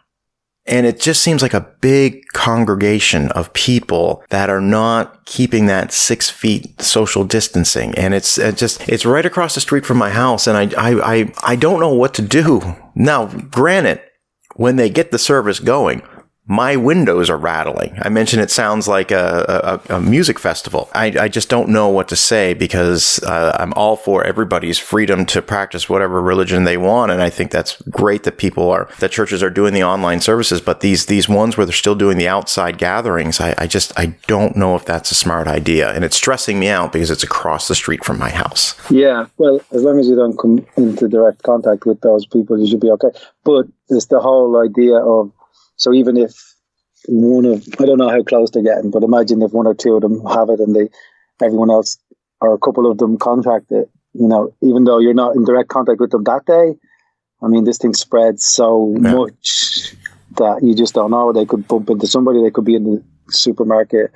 And 0.69 0.85
it 0.85 0.99
just 0.99 1.21
seems 1.21 1.41
like 1.41 1.55
a 1.55 1.67
big 1.81 2.23
congregation 2.33 3.31
of 3.31 3.51
people 3.53 4.23
that 4.29 4.49
are 4.51 4.61
not 4.61 5.25
keeping 5.25 5.65
that 5.65 5.91
six 5.91 6.29
feet 6.29 6.79
social 6.79 7.23
distancing. 7.23 7.95
And 7.95 8.13
it's 8.13 8.37
it 8.37 8.55
just, 8.55 8.87
it's 8.87 9.05
right 9.05 9.25
across 9.25 9.55
the 9.55 9.61
street 9.61 9.85
from 9.85 9.97
my 9.97 10.11
house. 10.11 10.45
And 10.45 10.55
I, 10.55 10.69
I, 10.77 11.15
I, 11.15 11.33
I 11.43 11.55
don't 11.55 11.79
know 11.79 11.93
what 11.93 12.13
to 12.13 12.21
do. 12.21 12.61
Now, 12.93 13.25
granted, 13.25 13.99
when 14.55 14.75
they 14.75 14.89
get 14.89 15.11
the 15.11 15.17
service 15.17 15.59
going, 15.59 16.03
my 16.49 16.75
windows 16.75 17.29
are 17.29 17.37
rattling. 17.37 17.95
I 18.01 18.09
mentioned 18.09 18.41
it 18.41 18.49
sounds 18.49 18.87
like 18.87 19.11
a, 19.11 19.79
a, 19.87 19.97
a 19.97 20.01
music 20.01 20.39
festival. 20.39 20.89
I, 20.95 21.13
I, 21.19 21.27
just 21.27 21.47
don't 21.47 21.69
know 21.69 21.89
what 21.89 22.07
to 22.07 22.15
say 22.15 22.55
because 22.55 23.21
uh, 23.21 23.55
I'm 23.59 23.71
all 23.73 23.95
for 23.95 24.23
everybody's 24.23 24.79
freedom 24.79 25.27
to 25.27 25.43
practice 25.43 25.87
whatever 25.87 26.19
religion 26.19 26.63
they 26.63 26.75
want, 26.75 27.11
and 27.11 27.21
I 27.21 27.29
think 27.29 27.51
that's 27.51 27.79
great 27.83 28.23
that 28.23 28.39
people 28.39 28.71
are 28.71 28.89
that 28.97 29.11
churches 29.11 29.43
are 29.43 29.51
doing 29.51 29.75
the 29.75 29.83
online 29.83 30.21
services. 30.21 30.59
But 30.59 30.81
these 30.81 31.05
these 31.05 31.29
ones 31.29 31.55
where 31.55 31.67
they're 31.67 31.73
still 31.73 31.93
doing 31.93 32.17
the 32.17 32.27
outside 32.27 32.79
gatherings, 32.79 33.39
I, 33.39 33.53
I 33.59 33.67
just 33.67 33.93
I 33.95 34.15
don't 34.25 34.55
know 34.55 34.75
if 34.75 34.85
that's 34.85 35.11
a 35.11 35.15
smart 35.15 35.47
idea, 35.47 35.93
and 35.93 36.03
it's 36.03 36.17
stressing 36.17 36.57
me 36.57 36.67
out 36.67 36.91
because 36.91 37.11
it's 37.11 37.23
across 37.23 37.67
the 37.67 37.75
street 37.75 38.03
from 38.03 38.17
my 38.17 38.31
house. 38.31 38.73
Yeah, 38.89 39.27
well, 39.37 39.61
as 39.71 39.83
long 39.83 39.99
as 39.99 40.07
you 40.07 40.15
don't 40.15 40.37
come 40.39 40.65
into 40.77 41.07
direct 41.07 41.43
contact 41.43 41.85
with 41.85 42.01
those 42.01 42.25
people, 42.25 42.59
you 42.59 42.65
should 42.65 42.81
be 42.81 42.89
okay. 42.89 43.09
But 43.43 43.67
it's 43.89 44.07
the 44.07 44.19
whole 44.19 44.59
idea 44.59 44.95
of 44.95 45.31
so 45.79 45.93
even 45.93 46.17
if 46.17 46.33
one 47.07 47.45
of 47.45 47.65
I 47.79 47.85
don't 47.85 47.97
know 47.97 48.09
how 48.09 48.21
close 48.23 48.51
they're 48.51 48.61
getting, 48.61 48.91
but 48.91 49.03
imagine 49.03 49.41
if 49.41 49.51
one 49.51 49.65
or 49.65 49.73
two 49.73 49.95
of 49.95 50.01
them 50.01 50.23
have 50.25 50.49
it 50.49 50.59
and 50.59 50.75
they 50.75 50.89
everyone 51.41 51.71
else 51.71 51.97
or 52.41 52.53
a 52.53 52.59
couple 52.59 52.89
of 52.89 52.97
them 52.97 53.17
contract 53.17 53.71
it. 53.71 53.89
You 54.13 54.27
know, 54.27 54.53
even 54.61 54.83
though 54.83 54.99
you're 54.99 55.13
not 55.13 55.35
in 55.35 55.45
direct 55.45 55.69
contact 55.69 55.99
with 55.99 56.11
them 56.11 56.23
that 56.25 56.45
day, 56.45 56.75
I 57.41 57.47
mean, 57.47 57.63
this 57.63 57.77
thing 57.77 57.93
spreads 57.93 58.45
so 58.45 58.93
yeah. 59.01 59.13
much 59.13 59.95
that 60.37 60.59
you 60.61 60.75
just 60.75 60.93
don't 60.93 61.11
know. 61.11 61.31
They 61.31 61.45
could 61.45 61.67
bump 61.67 61.89
into 61.89 62.07
somebody. 62.07 62.41
They 62.41 62.51
could 62.51 62.65
be 62.65 62.75
in 62.75 62.83
the 62.83 63.03
supermarket 63.29 64.11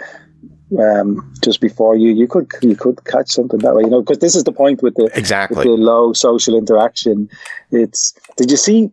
um, 0.77 1.33
just 1.43 1.61
before 1.61 1.95
you. 1.95 2.11
You 2.11 2.27
could 2.27 2.51
you 2.61 2.75
could 2.75 3.05
catch 3.05 3.29
something 3.29 3.59
that 3.59 3.75
way, 3.75 3.83
you 3.83 3.89
know, 3.89 4.01
because 4.01 4.19
this 4.19 4.35
is 4.35 4.43
the 4.43 4.51
point 4.51 4.83
with 4.83 4.95
the 4.95 5.09
exactly 5.15 5.57
with 5.57 5.65
the 5.65 5.71
low 5.71 6.11
social 6.11 6.57
interaction. 6.57 7.29
It's 7.71 8.13
did 8.35 8.51
you 8.51 8.57
see? 8.57 8.91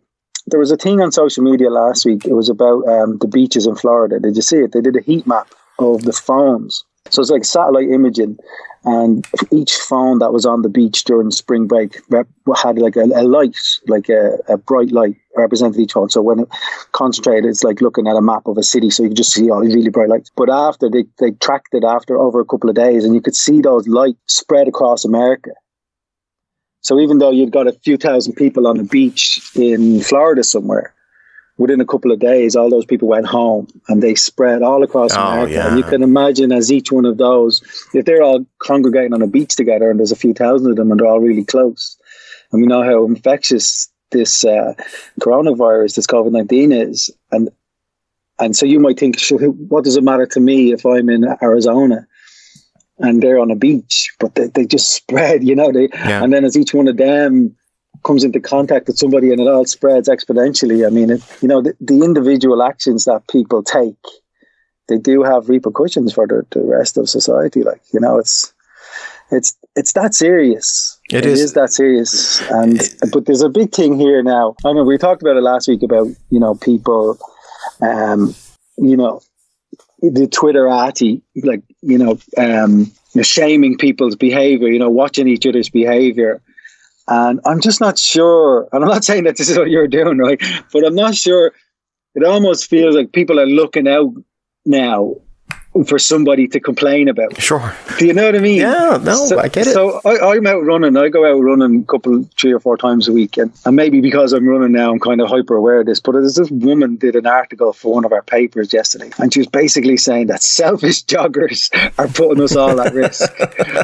There 0.50 0.60
was 0.60 0.70
a 0.70 0.76
thing 0.76 1.00
on 1.00 1.12
social 1.12 1.42
media 1.44 1.70
last 1.70 2.04
week. 2.04 2.24
It 2.24 2.34
was 2.34 2.48
about 2.48 2.86
um, 2.88 3.18
the 3.18 3.28
beaches 3.28 3.66
in 3.66 3.76
Florida. 3.76 4.20
Did 4.20 4.36
you 4.36 4.42
see 4.42 4.58
it? 4.58 4.72
They 4.72 4.80
did 4.80 4.96
a 4.96 5.02
heat 5.02 5.26
map 5.26 5.48
of 5.78 6.02
the 6.02 6.12
phones. 6.12 6.84
So 7.08 7.22
it's 7.22 7.30
like 7.30 7.44
satellite 7.44 7.88
imaging, 7.88 8.38
and 8.84 9.26
each 9.50 9.74
phone 9.74 10.18
that 10.18 10.32
was 10.32 10.46
on 10.46 10.62
the 10.62 10.68
beach 10.68 11.04
during 11.04 11.30
spring 11.30 11.66
break 11.66 11.98
had 12.56 12.78
like 12.78 12.96
a, 12.96 13.04
a 13.14 13.24
light, 13.24 13.56
like 13.88 14.08
a, 14.08 14.38
a, 14.48 14.58
bright 14.58 14.92
light 14.92 15.16
represented 15.36 15.80
each 15.80 15.92
phone. 15.92 16.10
So 16.10 16.22
when 16.22 16.40
it 16.40 16.48
concentrated, 16.92 17.48
it's 17.48 17.64
like 17.64 17.80
looking 17.80 18.06
at 18.06 18.16
a 18.16 18.22
map 18.22 18.46
of 18.46 18.58
a 18.58 18.62
city, 18.62 18.90
so 18.90 19.02
you 19.02 19.08
can 19.08 19.16
just 19.16 19.32
see 19.32 19.50
all 19.50 19.60
these 19.60 19.74
really 19.74 19.90
bright 19.90 20.08
lights. 20.08 20.30
But 20.36 20.50
after 20.50 20.88
they, 20.90 21.04
they 21.18 21.32
tracked 21.32 21.74
it 21.74 21.84
after 21.84 22.18
over 22.18 22.38
a 22.38 22.44
couple 22.44 22.70
of 22.70 22.76
days, 22.76 23.04
and 23.04 23.14
you 23.14 23.20
could 23.20 23.36
see 23.36 23.60
those 23.60 23.88
lights 23.88 24.18
spread 24.26 24.68
across 24.68 25.04
America. 25.04 25.50
So 26.82 26.98
even 27.00 27.18
though 27.18 27.30
you've 27.30 27.50
got 27.50 27.66
a 27.66 27.72
few 27.72 27.96
thousand 27.96 28.34
people 28.34 28.66
on 28.66 28.76
the 28.76 28.84
beach 28.84 29.40
in 29.54 30.00
Florida 30.00 30.42
somewhere, 30.42 30.94
within 31.60 31.80
a 31.80 31.84
couple 31.84 32.10
of 32.10 32.18
days, 32.18 32.56
all 32.56 32.70
those 32.70 32.86
people 32.86 33.06
went 33.06 33.26
home 33.26 33.68
and 33.88 34.02
they 34.02 34.14
spread 34.14 34.62
all 34.62 34.82
across 34.82 35.14
oh, 35.14 35.20
America. 35.20 35.52
Yeah. 35.52 35.68
And 35.68 35.76
you 35.76 35.84
can 35.84 36.02
imagine 36.02 36.52
as 36.52 36.72
each 36.72 36.90
one 36.90 37.04
of 37.04 37.18
those, 37.18 37.60
if 37.92 38.06
they're 38.06 38.22
all 38.22 38.46
congregating 38.60 39.12
on 39.12 39.20
a 39.20 39.26
beach 39.26 39.56
together 39.56 39.90
and 39.90 40.00
there's 40.00 40.10
a 40.10 40.16
few 40.16 40.32
thousand 40.32 40.70
of 40.70 40.76
them 40.76 40.90
and 40.90 40.98
they're 40.98 41.06
all 41.06 41.20
really 41.20 41.44
close, 41.44 41.98
and 42.50 42.62
we 42.62 42.66
know 42.66 42.82
how 42.82 43.04
infectious 43.04 43.90
this 44.10 44.42
uh, 44.44 44.72
coronavirus, 45.20 45.96
this 45.96 46.06
COVID 46.06 46.32
19 46.32 46.72
is. 46.72 47.10
And 47.30 47.50
and 48.38 48.56
so 48.56 48.64
you 48.64 48.80
might 48.80 48.98
think, 48.98 49.20
what 49.68 49.84
does 49.84 49.96
it 49.96 50.02
matter 50.02 50.24
to 50.24 50.40
me 50.40 50.72
if 50.72 50.86
I'm 50.86 51.10
in 51.10 51.26
Arizona? 51.42 52.06
And 53.00 53.22
they're 53.22 53.38
on 53.38 53.50
a 53.50 53.56
beach, 53.56 54.12
but 54.18 54.34
they, 54.34 54.48
they 54.48 54.66
just 54.66 54.90
spread, 54.94 55.42
you 55.42 55.54
know. 55.54 55.72
They 55.72 55.88
yeah. 55.92 56.22
and 56.22 56.32
then 56.32 56.44
as 56.44 56.56
each 56.56 56.74
one 56.74 56.88
of 56.88 56.96
them 56.96 57.56
comes 58.02 58.24
into 58.24 58.40
contact 58.40 58.86
with 58.86 58.98
somebody 58.98 59.30
and 59.30 59.40
it 59.40 59.48
all 59.48 59.64
spreads 59.64 60.08
exponentially. 60.08 60.86
I 60.86 60.90
mean, 60.90 61.10
it, 61.10 61.22
you 61.42 61.48
know, 61.48 61.60
the, 61.60 61.74
the 61.80 62.02
individual 62.02 62.62
actions 62.62 63.04
that 63.04 63.26
people 63.28 63.62
take, 63.62 63.96
they 64.88 64.98
do 64.98 65.22
have 65.22 65.48
repercussions 65.48 66.12
for 66.12 66.26
the, 66.26 66.46
the 66.50 66.64
rest 66.64 66.96
of 66.96 67.08
society. 67.08 67.62
Like, 67.62 67.82
you 67.92 68.00
know, 68.00 68.18
it's, 68.18 68.52
it's, 69.30 69.56
it's 69.76 69.92
that 69.92 70.14
serious. 70.14 70.98
It, 71.10 71.18
it 71.18 71.26
is. 71.26 71.40
is. 71.40 71.52
that 71.54 71.70
serious. 71.70 72.40
And, 72.50 72.80
it, 72.80 72.94
but 73.12 73.26
there's 73.26 73.42
a 73.42 73.48
big 73.48 73.72
thing 73.72 73.98
here 73.98 74.22
now. 74.22 74.54
I 74.64 74.72
mean, 74.72 74.86
we 74.86 74.96
talked 74.96 75.22
about 75.22 75.36
it 75.36 75.42
last 75.42 75.68
week 75.68 75.82
about, 75.82 76.08
you 76.30 76.40
know, 76.40 76.54
people, 76.54 77.18
um, 77.82 78.34
you 78.78 78.96
know, 78.96 79.20
the 80.02 80.26
Twitterati, 80.26 81.22
like, 81.42 81.62
you 81.82 81.98
know, 81.98 82.18
um, 82.36 82.90
shaming 83.22 83.76
people's 83.78 84.16
behavior, 84.16 84.68
you 84.68 84.78
know, 84.78 84.90
watching 84.90 85.28
each 85.28 85.46
other's 85.46 85.68
behavior 85.68 86.40
and 87.10 87.40
I'm 87.44 87.60
just 87.60 87.80
not 87.80 87.98
sure. 87.98 88.68
And 88.72 88.84
I'm 88.84 88.88
not 88.88 89.04
saying 89.10 89.24
that 89.24 89.36
this 89.36 89.50
is 89.50 89.58
what 89.58 89.68
you're 89.68 89.88
doing, 89.88 90.16
right? 90.16 90.40
But 90.72 90.86
I'm 90.86 90.94
not 90.94 91.14
sure. 91.14 91.52
It 92.14 92.24
almost 92.24 92.68
feels 92.70 92.96
like 92.96 93.12
people 93.12 93.38
are 93.38 93.46
looking 93.46 93.86
out 93.86 94.12
now 94.64 95.16
for 95.86 95.98
somebody 95.98 96.48
to 96.48 96.58
complain 96.58 97.08
about. 97.08 97.40
Sure. 97.40 97.74
Do 97.98 98.06
you 98.06 98.12
know 98.12 98.24
what 98.24 98.34
I 98.34 98.40
mean? 98.40 98.58
Yeah, 98.58 98.98
no, 99.02 99.26
so, 99.26 99.38
I 99.38 99.48
get 99.48 99.68
it. 99.68 99.72
So 99.72 100.00
I, 100.04 100.36
am 100.36 100.46
out 100.46 100.64
running. 100.64 100.96
I 100.96 101.08
go 101.08 101.24
out 101.24 101.40
running 101.40 101.82
a 101.82 101.84
couple, 101.84 102.24
three 102.38 102.52
or 102.52 102.58
four 102.58 102.76
times 102.76 103.06
a 103.06 103.12
week. 103.12 103.36
And, 103.36 103.52
and 103.64 103.76
maybe 103.76 104.00
because 104.00 104.32
I'm 104.32 104.48
running 104.48 104.72
now, 104.72 104.90
I'm 104.90 104.98
kind 104.98 105.20
of 105.20 105.28
hyper 105.28 105.54
aware 105.54 105.80
of 105.80 105.86
this. 105.86 106.00
But 106.00 106.12
there's 106.12 106.34
this 106.34 106.50
woman 106.50 106.96
did 106.96 107.14
an 107.14 107.26
article 107.26 107.72
for 107.72 107.94
one 107.94 108.04
of 108.04 108.12
our 108.12 108.22
papers 108.22 108.72
yesterday. 108.72 109.10
And 109.18 109.32
she 109.32 109.40
was 109.40 109.46
basically 109.46 109.96
saying 109.96 110.26
that 110.26 110.42
selfish 110.42 111.04
joggers 111.06 111.70
are 111.98 112.08
putting 112.08 112.42
us 112.42 112.56
all 112.56 112.80
at 112.80 112.92
risk. 112.92 113.32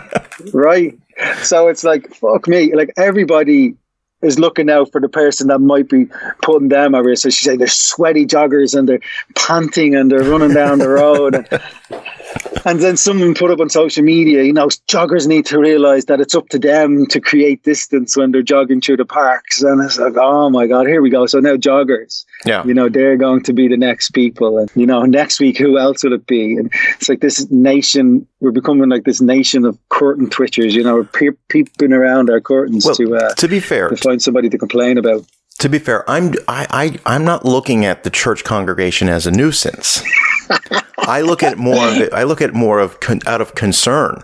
right? 0.52 0.98
So 1.42 1.68
it's 1.68 1.84
like, 1.84 2.12
fuck 2.12 2.48
me. 2.48 2.74
Like 2.74 2.92
everybody 2.96 3.76
is 4.22 4.38
looking 4.38 4.70
out 4.70 4.90
for 4.92 5.00
the 5.00 5.08
person 5.08 5.48
that 5.48 5.58
might 5.58 5.88
be 5.88 6.06
putting 6.42 6.68
them 6.68 6.94
at 6.94 7.04
risk. 7.04 7.22
So 7.22 7.30
she 7.30 7.44
said 7.44 7.58
they're 7.58 7.68
sweaty 7.68 8.26
joggers 8.26 8.76
and 8.76 8.88
they're 8.88 9.00
panting 9.34 9.94
and 9.94 10.10
they're 10.10 10.24
running 10.24 10.54
down 10.54 10.78
the 10.78 10.88
road. 10.88 11.34
And, 11.34 11.48
and 12.64 12.80
then 12.80 12.96
someone 12.96 13.34
put 13.34 13.50
up 13.50 13.60
on 13.60 13.68
social 13.68 14.02
media, 14.02 14.42
you 14.42 14.52
know, 14.52 14.68
joggers 14.88 15.26
need 15.26 15.46
to 15.46 15.58
realize 15.58 16.06
that 16.06 16.20
it's 16.20 16.34
up 16.34 16.48
to 16.48 16.58
them 16.58 17.06
to 17.06 17.20
create 17.20 17.62
distance 17.62 18.16
when 18.16 18.32
they're 18.32 18.42
jogging 18.42 18.80
through 18.80 18.96
the 18.96 19.04
parks. 19.04 19.62
And 19.62 19.82
it's 19.84 19.98
like, 19.98 20.14
oh 20.16 20.48
my 20.50 20.66
God, 20.66 20.86
here 20.86 21.02
we 21.02 21.10
go. 21.10 21.26
So 21.26 21.40
now 21.40 21.56
joggers, 21.56 22.24
yeah, 22.44 22.64
you 22.64 22.74
know, 22.74 22.88
they're 22.88 23.16
going 23.16 23.42
to 23.44 23.52
be 23.52 23.68
the 23.68 23.76
next 23.76 24.10
people. 24.10 24.58
And, 24.58 24.70
you 24.74 24.86
know, 24.86 25.02
next 25.02 25.40
week, 25.40 25.58
who 25.58 25.78
else 25.78 26.04
will 26.04 26.12
it 26.12 26.26
be? 26.26 26.56
And 26.56 26.70
it's 26.94 27.08
like 27.08 27.20
this 27.20 27.50
nation, 27.50 28.26
we're 28.40 28.50
becoming 28.50 28.88
like 28.88 29.04
this 29.04 29.20
nation 29.20 29.64
of 29.64 29.78
curtain 29.88 30.28
twitchers, 30.28 30.72
you 30.72 30.82
know, 30.82 31.04
pe- 31.04 31.30
peeping 31.48 31.92
around 31.92 32.28
our 32.28 32.40
curtains 32.40 32.84
well, 32.84 32.94
to, 32.96 33.16
uh, 33.16 33.34
to 33.34 33.48
be 33.48 33.60
fair, 33.60 33.88
to 33.88 33.96
find 33.96 34.20
somebody 34.20 34.48
to 34.50 34.58
complain 34.58 34.98
about. 34.98 35.24
To 35.60 35.70
be 35.70 35.78
fair, 35.78 36.08
I'm 36.10 36.34
I, 36.48 36.66
I 36.70 37.14
I'm 37.14 37.24
not 37.24 37.46
looking 37.46 37.86
at 37.86 38.04
the 38.04 38.10
church 38.10 38.44
congregation 38.44 39.08
as 39.08 39.26
a 39.26 39.30
nuisance. 39.30 40.02
I 40.98 41.22
look 41.22 41.42
at 41.42 41.56
more 41.56 41.88
of 41.88 41.96
it. 41.96 42.12
I 42.12 42.24
look 42.24 42.42
at 42.42 42.52
more 42.52 42.78
of 42.78 43.00
con, 43.00 43.20
out 43.26 43.40
of 43.40 43.54
concern 43.54 44.22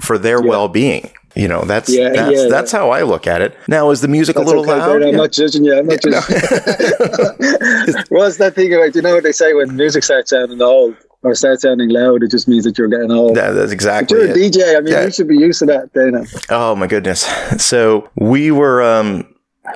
for 0.00 0.18
their 0.18 0.42
yeah. 0.42 0.48
well 0.48 0.68
being. 0.68 1.12
You 1.36 1.48
know, 1.48 1.66
that's 1.66 1.94
yeah, 1.94 2.08
that's 2.08 2.32
yeah, 2.32 2.48
that's 2.48 2.72
how 2.72 2.90
I 2.90 3.02
look 3.02 3.26
at 3.26 3.42
it. 3.42 3.54
Now, 3.68 3.90
is 3.90 4.00
the 4.00 4.08
music 4.08 4.36
that's 4.36 4.44
a 4.44 4.48
little 4.48 4.62
okay, 4.62 4.80
loud? 4.80 5.02
I'm 5.02 5.16
not 5.16 5.32
judging 5.32 5.64
you. 5.64 5.78
I'm 5.78 5.86
not 5.86 6.00
judging. 6.00 6.12
No. 6.12 8.02
What's 8.08 8.38
that 8.38 8.54
thing 8.54 8.72
about? 8.72 8.94
You 8.94 9.02
know 9.02 9.14
what 9.14 9.22
they 9.22 9.32
say 9.32 9.52
when 9.52 9.76
music 9.76 10.02
starts 10.02 10.30
sounding 10.30 10.62
old 10.62 10.96
or 11.22 11.34
starts 11.34 11.60
sounding 11.60 11.90
loud? 11.90 12.22
It 12.22 12.30
just 12.30 12.48
means 12.48 12.64
that 12.64 12.78
you're 12.78 12.88
getting 12.88 13.10
old. 13.10 13.36
Yeah, 13.36 13.50
that's 13.50 13.70
exactly. 13.70 14.16
But 14.16 14.36
you're 14.36 14.46
a 14.46 14.50
DJ. 14.50 14.78
I 14.78 14.80
mean, 14.80 14.94
you 15.04 15.10
should 15.10 15.28
be 15.28 15.36
used 15.36 15.58
to 15.58 15.66
that, 15.66 15.92
Dana. 15.92 16.24
Oh 16.48 16.74
my 16.74 16.86
goodness. 16.86 17.26
So 17.62 18.08
we 18.16 18.50
were. 18.50 18.82
um 18.82 19.28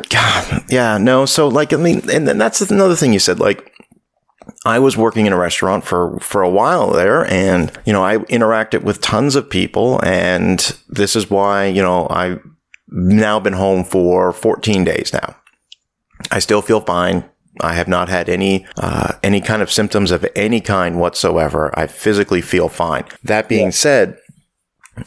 God, 0.08 0.64
yeah, 0.68 0.98
no. 0.98 1.26
So 1.26 1.48
like, 1.48 1.72
I 1.72 1.76
mean, 1.76 2.08
and 2.10 2.26
then 2.26 2.38
that's 2.38 2.62
another 2.70 2.94
thing 2.94 3.12
you 3.12 3.18
said. 3.18 3.40
Like, 3.40 3.70
I 4.66 4.78
was 4.78 4.96
working 4.96 5.26
in 5.26 5.32
a 5.32 5.38
restaurant 5.38 5.84
for, 5.84 6.18
for 6.20 6.42
a 6.42 6.50
while 6.50 6.90
there 6.90 7.24
and, 7.30 7.72
you 7.86 7.92
know, 7.92 8.04
I 8.04 8.18
interacted 8.18 8.82
with 8.82 9.00
tons 9.00 9.34
of 9.34 9.48
people 9.48 10.00
and 10.04 10.58
this 10.88 11.16
is 11.16 11.30
why, 11.30 11.66
you 11.66 11.82
know, 11.82 12.06
I've 12.10 12.42
now 12.88 13.40
been 13.40 13.54
home 13.54 13.84
for 13.84 14.32
14 14.32 14.84
days 14.84 15.12
now. 15.14 15.34
I 16.30 16.40
still 16.40 16.60
feel 16.60 16.80
fine. 16.82 17.24
I 17.62 17.74
have 17.74 17.88
not 17.88 18.08
had 18.08 18.28
any 18.28 18.66
uh, 18.76 19.14
any 19.22 19.40
kind 19.40 19.60
of 19.60 19.72
symptoms 19.72 20.10
of 20.10 20.26
any 20.34 20.60
kind 20.60 20.98
whatsoever. 20.98 21.78
I 21.78 21.86
physically 21.86 22.40
feel 22.40 22.68
fine. 22.68 23.04
That 23.24 23.48
being 23.48 23.66
yeah. 23.66 23.70
said, 23.70 24.18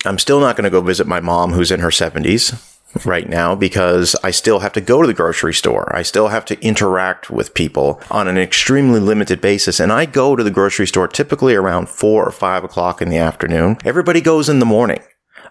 I'm 0.05 0.19
still 0.19 0.39
not 0.39 0.55
going 0.55 0.65
to 0.65 0.69
go 0.69 0.81
visit 0.81 1.07
my 1.07 1.19
mom 1.19 1.53
who's 1.53 1.71
in 1.71 1.79
her 1.79 1.89
70s 1.89 2.72
right 3.05 3.27
now 3.27 3.55
because 3.55 4.15
I 4.23 4.31
still 4.31 4.59
have 4.59 4.73
to 4.73 4.81
go 4.81 5.01
to 5.01 5.07
the 5.07 5.13
grocery 5.13 5.53
store. 5.53 5.93
I 5.95 6.03
still 6.03 6.27
have 6.29 6.45
to 6.45 6.61
interact 6.61 7.29
with 7.29 7.53
people 7.53 8.01
on 8.11 8.27
an 8.27 8.37
extremely 8.37 8.99
limited 8.99 9.41
basis. 9.41 9.79
And 9.79 9.91
I 9.91 10.05
go 10.05 10.35
to 10.35 10.43
the 10.43 10.51
grocery 10.51 10.87
store 10.87 11.07
typically 11.07 11.55
around 11.55 11.89
four 11.89 12.25
or 12.25 12.31
five 12.31 12.63
o'clock 12.63 13.01
in 13.01 13.09
the 13.09 13.17
afternoon. 13.17 13.77
Everybody 13.83 14.21
goes 14.21 14.49
in 14.49 14.59
the 14.59 14.65
morning. 14.65 15.01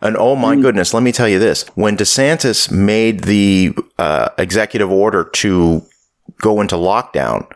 And 0.00 0.16
oh 0.16 0.34
my 0.34 0.56
mm. 0.56 0.62
goodness, 0.62 0.94
let 0.94 1.02
me 1.02 1.12
tell 1.12 1.28
you 1.28 1.38
this. 1.38 1.64
When 1.74 1.96
DeSantis 1.96 2.70
made 2.70 3.24
the 3.24 3.74
uh, 3.98 4.30
executive 4.38 4.90
order 4.90 5.24
to 5.24 5.82
go 6.40 6.60
into 6.60 6.76
lockdown, 6.76 7.46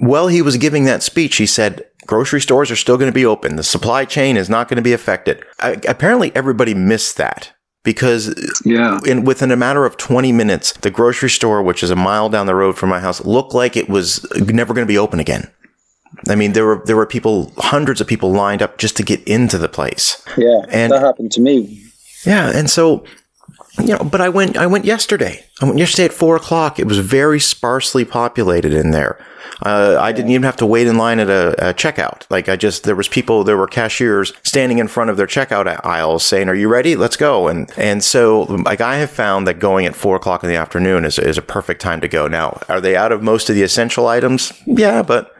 well, 0.00 0.28
he 0.28 0.42
was 0.42 0.56
giving 0.56 0.84
that 0.84 1.02
speech. 1.02 1.36
He 1.36 1.46
said, 1.46 1.84
grocery 2.06 2.40
stores 2.40 2.70
are 2.70 2.76
still 2.76 2.96
going 2.96 3.10
to 3.10 3.14
be 3.14 3.26
open. 3.26 3.56
The 3.56 3.64
supply 3.64 4.04
chain 4.04 4.36
is 4.36 4.48
not 4.48 4.68
going 4.68 4.76
to 4.76 4.82
be 4.82 4.92
affected. 4.92 5.44
I, 5.58 5.80
apparently, 5.88 6.34
everybody 6.36 6.74
missed 6.74 7.16
that 7.16 7.52
because 7.82 8.34
yeah. 8.64 8.98
in 9.06 9.24
within 9.24 9.50
a 9.50 9.56
matter 9.56 9.84
of 9.84 9.96
20 9.96 10.32
minutes 10.32 10.72
the 10.72 10.90
grocery 10.90 11.30
store 11.30 11.62
which 11.62 11.82
is 11.82 11.90
a 11.90 11.96
mile 11.96 12.28
down 12.28 12.46
the 12.46 12.54
road 12.54 12.76
from 12.76 12.88
my 12.90 13.00
house 13.00 13.24
looked 13.24 13.54
like 13.54 13.76
it 13.76 13.88
was 13.88 14.26
never 14.36 14.74
going 14.74 14.86
to 14.86 14.90
be 14.90 14.98
open 14.98 15.20
again. 15.20 15.50
I 16.28 16.34
mean 16.34 16.52
there 16.52 16.66
were 16.66 16.82
there 16.84 16.96
were 16.96 17.06
people 17.06 17.52
hundreds 17.56 18.00
of 18.00 18.06
people 18.06 18.32
lined 18.32 18.62
up 18.62 18.78
just 18.78 18.96
to 18.98 19.02
get 19.02 19.26
into 19.26 19.58
the 19.58 19.68
place. 19.68 20.22
Yeah 20.36 20.62
and 20.68 20.92
that 20.92 21.00
happened 21.00 21.32
to 21.32 21.40
me. 21.40 21.82
Yeah 22.24 22.50
and 22.54 22.68
so 22.68 23.04
you 23.78 23.86
know 23.86 23.98
but 23.98 24.20
i 24.20 24.28
went 24.28 24.56
i 24.56 24.66
went 24.66 24.84
yesterday 24.84 25.44
i 25.60 25.64
went 25.64 25.78
yesterday 25.78 26.06
at 26.06 26.12
four 26.12 26.36
o'clock 26.36 26.78
it 26.78 26.86
was 26.86 26.98
very 26.98 27.40
sparsely 27.40 28.04
populated 28.04 28.72
in 28.72 28.90
there 28.90 29.18
uh, 29.62 29.98
I 30.00 30.12
didn't 30.12 30.30
even 30.30 30.44
have 30.44 30.56
to 30.56 30.66
wait 30.66 30.86
in 30.86 30.96
line 30.96 31.18
at 31.18 31.28
a, 31.28 31.70
a, 31.70 31.74
checkout. 31.74 32.24
Like 32.30 32.48
I 32.48 32.56
just 32.56 32.84
there 32.84 32.96
was 32.96 33.08
people, 33.08 33.44
there 33.44 33.56
were 33.56 33.66
cashiers 33.66 34.32
standing 34.42 34.78
in 34.78 34.88
front 34.88 35.10
of 35.10 35.16
their 35.16 35.26
checkout 35.26 35.66
aisles 35.84 36.24
saying, 36.24 36.48
"Are 36.48 36.54
you 36.54 36.68
ready? 36.68 36.96
Let's 36.96 37.16
go." 37.16 37.48
And 37.48 37.70
and 37.76 38.02
so 38.02 38.42
like 38.42 38.80
I 38.80 38.96
have 38.96 39.10
found 39.10 39.46
that 39.46 39.58
going 39.58 39.86
at 39.86 39.94
four 39.94 40.16
o'clock 40.16 40.42
in 40.42 40.48
the 40.48 40.56
afternoon 40.56 41.04
is 41.04 41.18
is 41.18 41.36
a 41.36 41.42
perfect 41.42 41.82
time 41.82 42.00
to 42.00 42.08
go. 42.08 42.26
Now, 42.26 42.60
are 42.68 42.80
they 42.80 42.96
out 42.96 43.12
of 43.12 43.22
most 43.22 43.50
of 43.50 43.54
the 43.54 43.62
essential 43.62 44.06
items? 44.06 44.52
Yeah, 44.66 45.02
but 45.02 45.34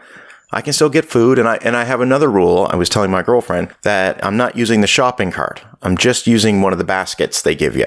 I 0.53 0.61
can 0.61 0.73
still 0.73 0.91
get 0.91 1.07
food 1.07 1.39
and 1.39 1.49
I 1.49 1.57
and 1.63 1.77
I 1.77 1.85
have 1.85 2.01
another 2.01 2.31
rule. 2.31 2.69
I 2.71 2.77
was 2.77 2.89
telling 2.89 3.11
my 3.11 3.23
girlfriend 3.23 3.71
that 3.83 4.23
I'm 4.25 4.37
not 4.37 4.57
using 4.57 4.83
the 4.83 4.87
shopping 4.87 5.31
cart. 5.31 5.63
I'm 5.83 5.97
just 5.97 6.27
using 6.27 6.61
one 6.61 6.73
of 6.73 6.79
the 6.79 6.85
baskets 6.85 7.41
they 7.41 7.55
give 7.55 7.75
you. 7.77 7.87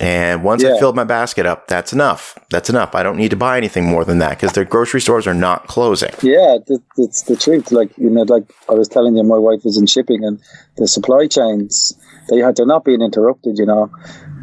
And 0.00 0.42
once 0.42 0.62
yeah. 0.62 0.74
I 0.74 0.78
filled 0.78 0.96
my 0.96 1.04
basket 1.04 1.46
up, 1.46 1.68
that's 1.68 1.92
enough. 1.92 2.36
That's 2.50 2.68
enough. 2.68 2.94
I 2.94 3.02
don't 3.02 3.16
need 3.16 3.30
to 3.30 3.36
buy 3.36 3.56
anything 3.56 3.86
more 3.86 4.04
than 4.04 4.18
that 4.18 4.30
because 4.30 4.52
the 4.52 4.64
grocery 4.64 5.00
stores 5.00 5.26
are 5.26 5.34
not 5.34 5.68
closing. 5.68 6.10
Yeah, 6.22 6.58
it's 6.96 7.22
the 7.22 7.36
truth. 7.36 7.70
Like 7.70 7.96
you 7.96 8.10
know, 8.10 8.22
like 8.22 8.44
I 8.68 8.72
was 8.72 8.88
telling 8.88 9.16
you, 9.16 9.22
my 9.22 9.38
wife 9.38 9.60
was 9.64 9.76
in 9.76 9.86
shipping, 9.86 10.24
and 10.24 10.40
the 10.76 10.88
supply 10.88 11.28
chains 11.28 11.96
they 12.28 12.38
had 12.38 12.56
they're 12.56 12.66
not 12.66 12.84
being 12.84 13.02
interrupted. 13.02 13.58
You 13.58 13.66
know, 13.66 13.90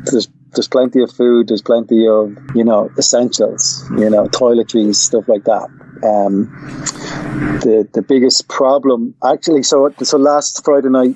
there's 0.05 0.29
there's 0.53 0.67
plenty 0.67 1.01
of 1.01 1.11
food. 1.11 1.49
There's 1.49 1.61
plenty 1.61 2.07
of 2.07 2.37
you 2.55 2.63
know 2.63 2.89
essentials. 2.97 3.83
You 3.97 4.09
know, 4.09 4.27
toiletries, 4.27 4.95
stuff 4.95 5.27
like 5.27 5.43
that. 5.43 5.67
Um, 6.03 6.49
the 7.61 7.87
the 7.93 8.01
biggest 8.01 8.47
problem 8.47 9.15
actually. 9.25 9.63
So 9.63 9.93
so 10.03 10.17
last 10.17 10.63
Friday 10.63 10.89
night, 10.89 11.15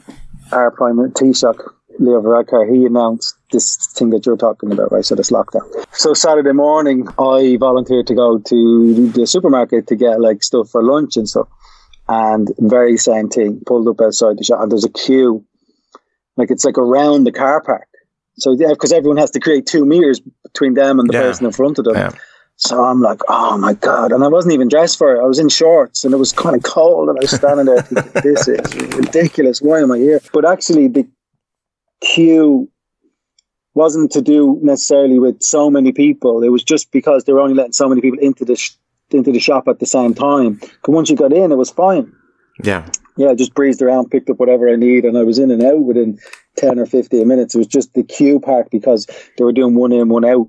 our 0.52 0.72
prime 0.72 0.98
Taoiseach 0.98 1.62
Leo 2.00 2.22
Varadkar, 2.22 2.70
he 2.74 2.86
announced 2.86 3.36
this 3.53 3.88
thing 3.93 4.10
that 4.10 4.25
you're 4.25 4.36
talking 4.36 4.72
about, 4.72 4.91
right? 4.91 5.05
So 5.05 5.15
this 5.15 5.31
lockdown. 5.31 5.86
So 5.93 6.13
Saturday 6.13 6.51
morning, 6.51 7.07
I 7.17 7.55
volunteered 7.57 8.07
to 8.07 8.15
go 8.15 8.39
to 8.39 9.10
the 9.12 9.25
supermarket 9.25 9.88
to 9.88 9.95
get 9.95 10.19
like 10.19 10.43
stuff 10.43 10.69
for 10.69 10.83
lunch 10.83 11.15
and 11.15 11.29
stuff. 11.29 11.48
And 12.10 12.51
very 12.60 12.98
same 12.98 13.29
thing, 13.29 13.62
pulled 13.65 13.88
up 13.88 14.01
outside 14.01 14.38
the 14.38 14.43
shop 14.43 14.62
and 14.62 14.72
there's 14.72 14.83
a 14.83 14.89
queue. 14.89 15.45
Like 16.36 16.51
it's 16.51 16.65
like 16.65 16.77
around 16.77 17.24
the 17.24 17.31
car 17.31 17.62
park. 17.62 17.88
So 18.36 18.51
yeah, 18.51 18.69
because 18.69 18.91
everyone 18.91 19.17
has 19.17 19.31
to 19.31 19.39
create 19.39 19.65
two 19.65 19.86
meters 19.86 20.19
between 20.43 20.74
them 20.74 21.00
and 21.00 21.07
the 21.07 21.13
yeah. 21.13 21.22
person 21.22 21.45
in 21.45 21.53
front 21.53 21.79
of 21.79 21.86
them. 21.86 21.95
Yeah. 21.95 22.12
So 22.55 22.83
I'm 22.83 23.01
like, 23.01 23.22
oh 23.29 23.57
my 23.57 23.74
God. 23.74 24.12
And 24.12 24.24
I 24.24 24.27
wasn't 24.27 24.53
even 24.53 24.67
dressed 24.67 24.98
for 24.98 25.15
it. 25.15 25.22
I 25.22 25.25
was 25.25 25.39
in 25.39 25.50
shorts 25.50 26.03
and 26.03 26.13
it 26.13 26.17
was 26.17 26.33
kind 26.33 26.55
of 26.55 26.63
cold 26.63 27.10
and 27.10 27.17
I 27.17 27.22
was 27.22 27.31
standing 27.31 27.65
there 27.65 27.81
thinking, 27.81 28.12
this 28.24 28.48
is 28.48 28.75
ridiculous. 28.75 29.62
Why 29.62 29.81
am 29.81 29.91
I 29.91 29.98
here? 29.98 30.22
But 30.33 30.45
actually 30.45 30.88
the 30.88 31.07
queue 32.01 32.69
wasn't 33.74 34.12
to 34.12 34.22
do 34.22 34.60
necessarily 34.62 35.20
with 35.20 35.42
so 35.42 35.70
many 35.70 35.92
people. 35.92 36.44
It 36.44 36.50
was 36.50 36.63
just 36.63 36.92
because 36.92 37.24
they 37.24 37.34
were 37.34 37.42
only 37.42 37.56
letting 37.56 37.74
so 37.74 37.89
many 37.89 38.01
people 38.01 38.20
into 38.20 38.46
the 38.46 38.56
sh- 38.56 38.75
into 39.12 39.32
the 39.32 39.39
shop 39.39 39.68
at 39.68 39.80
the 39.80 39.86
same 39.86 40.13
time. 40.13 40.60
But 40.84 40.92
once 40.92 41.10
you 41.10 41.15
got 41.15 41.34
in, 41.34 41.51
it 41.51 41.58
was 41.58 41.70
fine. 41.70 42.12
Yeah, 42.63 42.88
yeah. 43.18 43.30
I 43.30 43.36
just 43.36 43.53
breezed 43.53 43.82
around, 43.82 44.12
picked 44.12 44.30
up 44.30 44.39
whatever 44.39 44.70
I 44.70 44.75
need, 44.75 45.06
and 45.06 45.18
I 45.18 45.24
was 45.24 45.39
in 45.39 45.51
and 45.51 45.63
out 45.63 45.82
within 45.82 46.20
ten 46.56 46.80
or 46.80 46.86
fifteen 46.86 47.27
minutes. 47.27 47.56
It 47.56 47.60
was 47.60 47.68
just 47.68 47.94
the 47.94 48.03
queue 48.03 48.39
part 48.39 48.70
because 48.70 49.08
they 49.38 49.44
were 49.44 49.53
doing 49.53 49.75
one 49.75 49.92
in, 49.92 50.10
one 50.10 50.25
out 50.25 50.48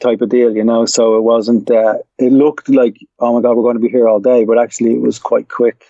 type 0.00 0.20
of 0.20 0.28
deal, 0.28 0.54
you 0.54 0.64
know. 0.64 0.86
So 0.86 1.16
it 1.16 1.22
wasn't. 1.22 1.70
Uh, 1.70 1.98
it 2.18 2.32
looked 2.32 2.68
like 2.68 2.96
oh 3.18 3.34
my 3.34 3.42
god, 3.42 3.56
we're 3.56 3.62
going 3.62 3.76
to 3.76 3.82
be 3.82 3.88
here 3.88 4.08
all 4.08 4.20
day, 4.20 4.44
but 4.44 4.58
actually 4.58 4.92
it 4.92 5.02
was 5.02 5.18
quite 5.18 5.48
quick. 5.48 5.84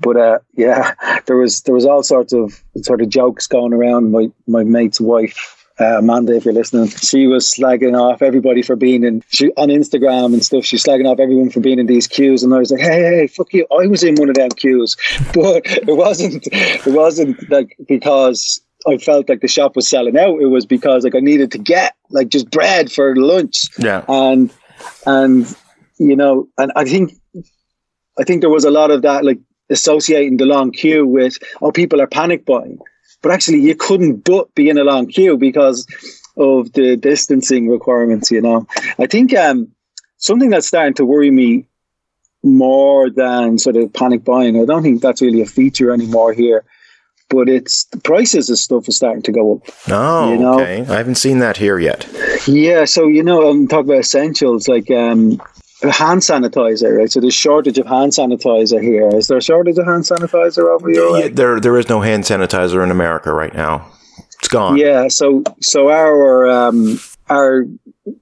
But 0.00 0.16
uh, 0.16 0.38
yeah, 0.54 0.94
there 1.26 1.36
was 1.36 1.62
there 1.62 1.74
was 1.74 1.86
all 1.86 2.02
sorts 2.02 2.32
of 2.32 2.62
sort 2.82 3.00
of 3.00 3.08
jokes 3.08 3.46
going 3.46 3.72
around. 3.72 4.10
My 4.10 4.30
my 4.46 4.64
mate's 4.64 5.00
wife. 5.00 5.53
Uh, 5.80 5.98
Amanda, 5.98 6.36
if 6.36 6.44
you're 6.44 6.54
listening, 6.54 6.88
she 6.88 7.26
was 7.26 7.46
slagging 7.46 7.98
off 7.98 8.22
everybody 8.22 8.62
for 8.62 8.76
being 8.76 9.02
in 9.02 9.24
she, 9.28 9.50
on 9.56 9.68
Instagram 9.68 10.32
and 10.32 10.44
stuff. 10.44 10.64
She's 10.64 10.84
slagging 10.84 11.10
off 11.10 11.18
everyone 11.18 11.50
for 11.50 11.58
being 11.58 11.80
in 11.80 11.86
these 11.86 12.06
queues, 12.06 12.44
and 12.44 12.54
I 12.54 12.58
was 12.58 12.70
like, 12.70 12.80
"Hey, 12.80 13.02
hey, 13.02 13.26
fuck 13.26 13.52
you! 13.52 13.66
I 13.72 13.88
was 13.88 14.04
in 14.04 14.14
one 14.14 14.28
of 14.28 14.36
them 14.36 14.50
queues, 14.50 14.96
but 15.34 15.62
it 15.66 15.96
wasn't. 15.96 16.46
It 16.52 16.86
wasn't 16.86 17.50
like 17.50 17.76
because 17.88 18.64
I 18.86 18.98
felt 18.98 19.28
like 19.28 19.40
the 19.40 19.48
shop 19.48 19.76
was 19.76 19.88
selling 19.88 20.16
out. 20.16 20.40
It 20.40 20.46
was 20.46 20.66
because 20.66 21.04
like 21.04 21.14
I 21.14 21.20
needed 21.20 21.50
to 21.52 21.58
get 21.58 21.96
like 22.10 22.28
just 22.28 22.50
bread 22.50 22.92
for 22.92 23.16
lunch. 23.16 23.64
Yeah. 23.78 24.04
And 24.08 24.52
and 25.06 25.56
you 25.98 26.16
know, 26.16 26.48
and 26.58 26.72
I 26.76 26.84
think 26.84 27.12
I 28.18 28.24
think 28.24 28.42
there 28.42 28.50
was 28.50 28.64
a 28.64 28.70
lot 28.70 28.90
of 28.90 29.02
that 29.02 29.24
like 29.24 29.40
associating 29.70 30.36
the 30.36 30.46
long 30.46 30.70
queue 30.70 31.06
with 31.06 31.38
oh 31.62 31.72
people 31.72 32.00
are 32.00 32.06
panic 32.06 32.44
buying 32.44 32.78
but 33.24 33.32
actually 33.32 33.58
you 33.60 33.74
couldn't 33.74 34.22
but 34.22 34.54
be 34.54 34.68
in 34.68 34.78
a 34.78 34.84
long 34.84 35.08
queue 35.08 35.36
because 35.36 35.86
of 36.36 36.70
the 36.74 36.96
distancing 36.96 37.68
requirements 37.68 38.30
you 38.30 38.40
know 38.40 38.66
i 38.98 39.06
think 39.06 39.34
um, 39.34 39.72
something 40.18 40.50
that's 40.50 40.68
starting 40.68 40.94
to 40.94 41.04
worry 41.04 41.30
me 41.30 41.66
more 42.44 43.08
than 43.10 43.58
sort 43.58 43.76
of 43.76 43.92
panic 43.92 44.22
buying 44.22 44.60
i 44.60 44.64
don't 44.64 44.82
think 44.82 45.00
that's 45.00 45.22
really 45.22 45.40
a 45.40 45.46
feature 45.46 45.90
anymore 45.90 46.32
here 46.32 46.64
but 47.30 47.48
it's 47.48 47.84
the 47.86 47.98
prices 47.98 48.50
of 48.50 48.58
stuff 48.58 48.86
is 48.86 48.96
starting 48.96 49.22
to 49.22 49.32
go 49.32 49.54
up. 49.54 49.62
Oh, 49.88 50.30
you 50.30 50.38
know? 50.38 50.60
okay. 50.60 50.82
I 50.82 50.98
haven't 50.98 51.14
seen 51.14 51.38
that 51.38 51.56
here 51.56 51.78
yet. 51.78 52.06
Yeah, 52.46 52.84
so 52.84 53.06
you 53.08 53.22
know, 53.22 53.48
I'm 53.48 53.66
talking 53.66 53.90
about 53.90 54.00
essentials 54.00 54.68
like 54.68 54.90
um, 54.90 55.40
hand 55.82 56.20
sanitizer, 56.20 56.96
right? 56.96 57.10
So 57.10 57.20
there's 57.20 57.34
shortage 57.34 57.78
of 57.78 57.86
hand 57.86 58.12
sanitizer 58.12 58.82
here. 58.82 59.08
Is 59.14 59.26
there 59.26 59.38
a 59.38 59.42
shortage 59.42 59.78
of 59.78 59.86
hand 59.86 60.04
sanitizer 60.04 60.68
over 60.68 60.88
here? 60.88 61.08
Yeah, 61.18 61.28
there 61.28 61.60
there 61.60 61.78
is 61.78 61.88
no 61.88 62.00
hand 62.00 62.24
sanitizer 62.24 62.82
in 62.82 62.90
America 62.90 63.32
right 63.32 63.54
now. 63.54 63.90
It's 64.38 64.48
gone. 64.48 64.76
Yeah, 64.76 65.08
so 65.08 65.42
so 65.60 65.90
our 65.90 66.48
um, 66.48 67.00
our 67.28 67.64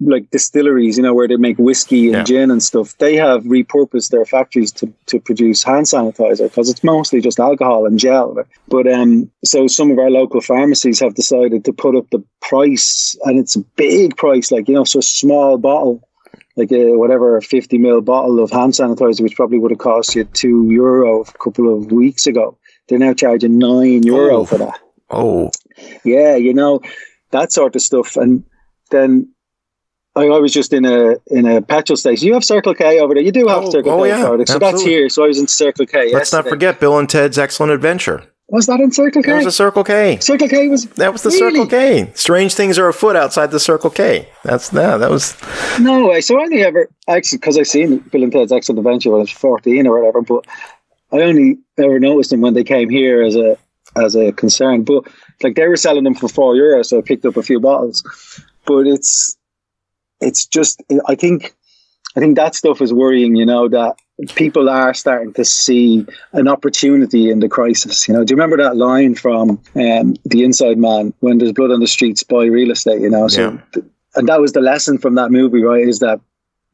like 0.00 0.30
distilleries, 0.30 0.96
you 0.96 1.02
know, 1.02 1.14
where 1.14 1.26
they 1.26 1.36
make 1.36 1.58
whiskey 1.58 2.06
and 2.06 2.16
yeah. 2.18 2.22
gin 2.24 2.50
and 2.50 2.62
stuff, 2.62 2.96
they 2.98 3.16
have 3.16 3.42
repurposed 3.42 4.10
their 4.10 4.24
factories 4.24 4.70
to, 4.70 4.92
to 5.06 5.18
produce 5.18 5.64
hand 5.64 5.86
sanitizer 5.86 6.44
because 6.44 6.70
it's 6.70 6.84
mostly 6.84 7.20
just 7.20 7.40
alcohol 7.40 7.86
and 7.86 7.98
gel. 7.98 8.36
But 8.68 8.86
um, 8.86 9.30
so 9.44 9.66
some 9.66 9.90
of 9.90 9.98
our 9.98 10.10
local 10.10 10.40
pharmacies 10.40 11.00
have 11.00 11.14
decided 11.14 11.64
to 11.64 11.72
put 11.72 11.96
up 11.96 12.08
the 12.10 12.24
price, 12.40 13.16
and 13.24 13.38
it's 13.38 13.56
a 13.56 13.60
big 13.76 14.16
price, 14.16 14.52
like 14.52 14.68
you 14.68 14.74
know, 14.74 14.84
so 14.84 15.00
a 15.00 15.02
small 15.02 15.58
bottle 15.58 16.08
like 16.56 16.72
uh, 16.72 16.76
a 16.76 16.98
whatever 16.98 17.40
50 17.40 17.78
ml 17.78 18.04
bottle 18.04 18.42
of 18.42 18.50
hand 18.50 18.72
sanitizer, 18.72 19.22
which 19.22 19.36
probably 19.36 19.58
would 19.58 19.70
have 19.70 19.78
cost 19.78 20.14
you 20.14 20.24
two 20.24 20.68
euro 20.70 21.22
a 21.22 21.32
couple 21.32 21.74
of 21.74 21.90
weeks 21.90 22.26
ago. 22.26 22.58
They're 22.88 22.98
now 22.98 23.14
charging 23.14 23.58
nine 23.58 24.02
euro 24.02 24.38
oh. 24.38 24.44
for 24.44 24.58
that. 24.58 24.80
Oh, 25.08 25.50
yeah, 26.04 26.36
you 26.36 26.54
know 26.54 26.80
that 27.30 27.52
sort 27.52 27.76
of 27.76 27.82
stuff. 27.82 28.16
And 28.16 28.44
then 28.90 29.32
I, 30.14 30.26
I, 30.26 30.38
was 30.38 30.52
just 30.52 30.72
in 30.72 30.84
a 30.84 31.16
in 31.26 31.46
a 31.46 31.60
petrol 31.60 31.96
station. 31.96 32.26
You 32.26 32.34
have 32.34 32.44
Circle 32.44 32.74
K 32.74 33.00
over 33.00 33.14
there. 33.14 33.22
You 33.22 33.32
do 33.32 33.46
have 33.48 33.64
oh, 33.64 33.70
Circle 33.70 33.92
oh, 33.92 34.02
K 34.02 34.08
yeah, 34.08 34.24
products, 34.24 34.52
so 34.52 34.58
that's 34.58 34.82
here. 34.82 35.08
So 35.08 35.24
I 35.24 35.28
was 35.28 35.38
in 35.38 35.46
Circle 35.46 35.86
K. 35.86 35.98
Let's 36.04 36.12
yesterday. 36.12 36.42
not 36.42 36.48
forget 36.50 36.80
Bill 36.80 36.98
and 36.98 37.08
Ted's 37.08 37.38
Excellent 37.38 37.72
Adventure. 37.72 38.31
Was 38.52 38.66
that 38.66 38.80
in 38.80 38.92
Circle 38.92 39.22
K? 39.22 39.30
That 39.30 39.36
was 39.38 39.46
a 39.46 39.52
Circle 39.52 39.82
K. 39.82 40.18
Circle 40.18 40.46
K 40.46 40.68
was 40.68 40.84
that 40.84 41.10
was 41.10 41.22
the 41.22 41.30
really? 41.30 41.60
Circle 41.60 41.66
K. 41.68 42.12
Strange 42.14 42.52
things 42.52 42.78
are 42.78 42.86
afoot 42.86 43.16
outside 43.16 43.50
the 43.50 43.58
Circle 43.58 43.88
K. 43.88 44.28
That's 44.44 44.68
that. 44.68 44.98
That 44.98 45.10
was 45.10 45.34
no 45.80 46.06
way. 46.06 46.20
So 46.20 46.38
I 46.38 46.42
only 46.42 46.62
ever 46.62 46.90
actually 47.08 47.38
because 47.38 47.56
I 47.56 47.62
seen 47.62 48.00
Bill 48.12 48.22
and 48.22 48.30
Ted's 48.30 48.52
Excellent 48.52 48.80
Adventure 48.80 49.10
when 49.10 49.20
I 49.20 49.22
was 49.22 49.30
fourteen 49.30 49.86
or 49.86 49.98
whatever, 49.98 50.20
but 50.20 50.46
I 51.12 51.22
only 51.22 51.60
ever 51.78 51.98
noticed 51.98 52.28
them 52.28 52.42
when 52.42 52.52
they 52.52 52.62
came 52.62 52.90
here 52.90 53.22
as 53.22 53.36
a 53.36 53.56
as 53.96 54.14
a 54.14 54.32
concern. 54.32 54.82
But 54.82 55.04
like 55.42 55.54
they 55.54 55.66
were 55.66 55.76
selling 55.78 56.04
them 56.04 56.14
for 56.14 56.28
four 56.28 56.54
euros, 56.54 56.86
so 56.86 56.98
I 56.98 57.00
picked 57.00 57.24
up 57.24 57.38
a 57.38 57.42
few 57.42 57.58
bottles. 57.58 58.04
But 58.66 58.86
it's 58.86 59.34
it's 60.20 60.44
just 60.44 60.82
I 61.06 61.14
think 61.14 61.54
I 62.16 62.20
think 62.20 62.36
that 62.36 62.54
stuff 62.54 62.82
is 62.82 62.92
worrying. 62.92 63.34
You 63.34 63.46
know 63.46 63.70
that 63.70 63.96
people 64.28 64.68
are 64.68 64.94
starting 64.94 65.32
to 65.34 65.44
see 65.44 66.06
an 66.32 66.48
opportunity 66.48 67.30
in 67.30 67.40
the 67.40 67.48
crisis. 67.48 68.06
You 68.06 68.14
know, 68.14 68.24
do 68.24 68.32
you 68.32 68.36
remember 68.36 68.56
that 68.62 68.76
line 68.76 69.14
from 69.14 69.60
um, 69.74 70.14
the 70.24 70.44
Inside 70.44 70.78
Man 70.78 71.12
when 71.20 71.38
there's 71.38 71.52
blood 71.52 71.70
on 71.70 71.80
the 71.80 71.86
streets, 71.86 72.22
buy 72.22 72.44
real 72.44 72.70
estate? 72.70 73.00
You 73.00 73.10
know, 73.10 73.28
so 73.28 73.58
yeah. 73.74 73.82
and 74.14 74.28
that 74.28 74.40
was 74.40 74.52
the 74.52 74.60
lesson 74.60 74.98
from 74.98 75.14
that 75.16 75.30
movie, 75.30 75.62
right? 75.62 75.86
Is 75.86 76.00
that 76.00 76.20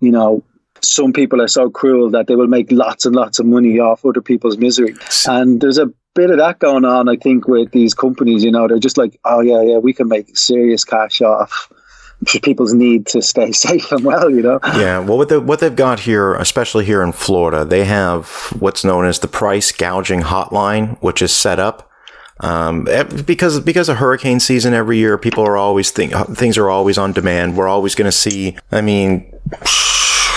you 0.00 0.11
know 0.11 0.42
some 0.80 1.12
people 1.12 1.40
are 1.40 1.48
so 1.48 1.70
cruel 1.70 2.11
that 2.11 2.26
they 2.26 2.37
will 2.37 2.46
make 2.46 2.70
lots 2.70 3.04
and 3.04 3.14
lots 3.14 3.38
of 3.38 3.46
money 3.46 3.78
off 3.78 4.04
other 4.04 4.22
people's 4.22 4.58
misery, 4.58 4.94
and 5.26 5.61
there's 5.61 5.78
a 5.78 5.92
bit 6.14 6.30
of 6.30 6.38
that 6.38 6.58
going 6.58 6.84
on. 6.84 7.08
I 7.08 7.16
think 7.16 7.46
with 7.46 7.70
these 7.72 7.94
companies, 7.94 8.44
you 8.44 8.50
know, 8.50 8.68
they're 8.68 8.78
just 8.78 8.98
like, 8.98 9.18
oh 9.24 9.40
yeah, 9.40 9.62
yeah, 9.62 9.78
we 9.78 9.92
can 9.92 10.08
make 10.08 10.37
serious 10.37 10.84
cash 10.84 11.20
off 11.20 11.70
people's 12.26 12.74
need 12.74 13.07
to 13.07 13.22
stay 13.22 13.52
safe 13.66 13.90
and 13.92 14.04
well, 14.04 14.31
you 14.31 14.42
know. 14.42 14.59
Yeah, 14.64 14.98
well, 15.00 15.18
what 15.18 15.28
they 15.28 15.38
what 15.38 15.61
they've 15.61 15.74
got 15.74 16.00
here, 16.00 16.35
especially 16.35 16.85
here 16.85 17.02
in 17.02 17.12
Florida, 17.12 17.64
they 17.64 17.85
have 17.85 18.52
what's 18.59 18.85
known 18.85 19.07
as 19.07 19.18
the 19.18 19.28
price 19.28 19.72
gouging 19.72 20.22
hotline, 20.22 21.00
which 21.02 21.22
is 21.22 21.33
set 21.33 21.59
up 21.59 21.88
um, 22.40 22.87
eh, 22.88 23.02
because 23.02 23.61
because 23.61 23.88
of 23.88 23.96
hurricane 23.96 24.40
season 24.40 24.74
every 24.74 24.98
year. 24.98 25.18
People 25.18 25.44
are 25.44 25.57
always 25.57 25.90
think 25.90 26.12
things 26.37 26.57
are 26.57 26.70
always 26.70 26.98
on 26.98 27.12
demand. 27.12 27.57
We're 27.57 27.68
always 27.68 27.94
going 27.94 28.07
to 28.07 28.12
see. 28.12 28.57
I 28.70 28.81
mean 28.81 29.33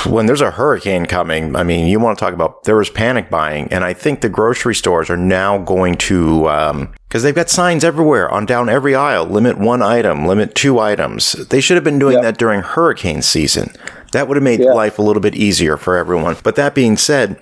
when 0.05 0.25
there's 0.25 0.41
a 0.41 0.51
hurricane 0.51 1.05
coming, 1.05 1.55
I 1.55 1.63
mean, 1.63 1.87
you 1.87 1.99
want 1.99 2.17
to 2.17 2.23
talk 2.23 2.33
about 2.33 2.63
there 2.63 2.75
was 2.75 2.89
panic 2.89 3.29
buying, 3.29 3.67
and 3.71 3.83
I 3.83 3.93
think 3.93 4.21
the 4.21 4.29
grocery 4.29 4.75
stores 4.75 5.09
are 5.09 5.17
now 5.17 5.57
going 5.57 5.95
to 5.95 6.43
because 6.43 6.71
um, 6.71 7.21
they've 7.21 7.35
got 7.35 7.49
signs 7.49 7.83
everywhere 7.83 8.29
on 8.29 8.45
down 8.45 8.69
every 8.69 8.95
aisle: 8.95 9.25
limit 9.25 9.57
one 9.57 9.81
item, 9.81 10.25
limit 10.25 10.55
two 10.55 10.79
items. 10.79 11.33
They 11.33 11.61
should 11.61 11.75
have 11.75 11.83
been 11.83 11.99
doing 11.99 12.15
yep. 12.15 12.23
that 12.23 12.37
during 12.37 12.61
hurricane 12.61 13.21
season. 13.21 13.73
That 14.13 14.27
would 14.27 14.37
have 14.37 14.43
made 14.43 14.59
life 14.59 14.99
a 14.99 15.01
little 15.01 15.21
bit 15.21 15.35
easier 15.35 15.77
for 15.77 15.97
everyone. 15.97 16.35
But 16.43 16.55
that 16.57 16.75
being 16.75 16.97
said, 16.97 17.41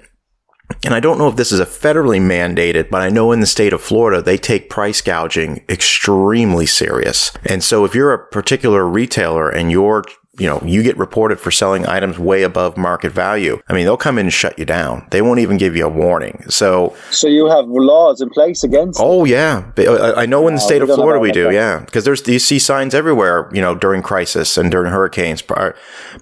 and 0.86 0.93
I 0.93 1.00
don't 1.00 1.17
know 1.17 1.28
if 1.28 1.36
this 1.36 1.52
is 1.52 1.60
a 1.60 1.65
federally 1.65 2.22
mandated, 2.22 2.89
but 2.89 3.02
I 3.02 3.10
know 3.10 3.32
in 3.32 3.39
the 3.39 3.48
state 3.48 3.74
of 3.74 3.82
Florida, 3.82 4.22
they 4.22 4.38
take 4.38 4.69
price 4.69 5.02
gouging 5.02 5.63
extremely 5.67 6.65
serious. 6.65 7.32
And 7.45 7.63
so 7.63 7.86
if 7.86 7.95
you're 7.95 8.13
a 8.13 8.28
particular 8.28 8.88
retailer 8.88 9.50
and 9.50 9.72
you're 9.72 10.04
you 10.39 10.47
know, 10.47 10.62
you 10.65 10.82
get 10.84 10.97
reported 10.97 11.39
for 11.39 11.52
selling 11.52 11.86
items 11.86 12.17
way 12.17 12.43
above 12.43 12.78
market 12.78 13.12
value. 13.12 13.62
I 13.67 13.73
mean, 13.73 13.86
they'll 13.86 13.97
come 13.97 14.17
in 14.17 14.25
and 14.28 14.34
shut 14.34 14.58
you 14.58 14.65
down. 14.65 15.06
They 15.12 15.21
won't 15.21 15.39
even 15.39 15.58
give 15.58 15.75
you 15.75 15.86
a 15.86 15.89
warning. 15.89 16.43
So, 16.49 16.95
so 17.12 17.28
you 17.28 17.47
have 17.47 17.65
laws 17.67 18.21
in 18.21 18.30
place 18.30 18.63
against. 18.63 18.99
Oh 19.02 19.25
yeah, 19.25 19.71
I 19.78 20.25
know 20.25 20.47
in 20.47 20.56
the 20.56 20.62
state 20.62 20.82
of 20.82 20.89
Florida 20.89 21.19
we 21.19 21.32
do. 21.32 21.45
That. 21.45 21.54
Yeah, 21.54 21.80
because 21.80 22.06
there's 22.06 22.25
you 22.28 22.39
see 22.39 22.60
signs 22.60 22.95
everywhere. 22.95 23.49
You 23.54 23.62
know, 23.62 23.75
during 23.75 24.02
crisis 24.02 24.58
and 24.58 24.71
during 24.71 24.91
hurricanes, 24.91 25.43
uh, 25.49 25.71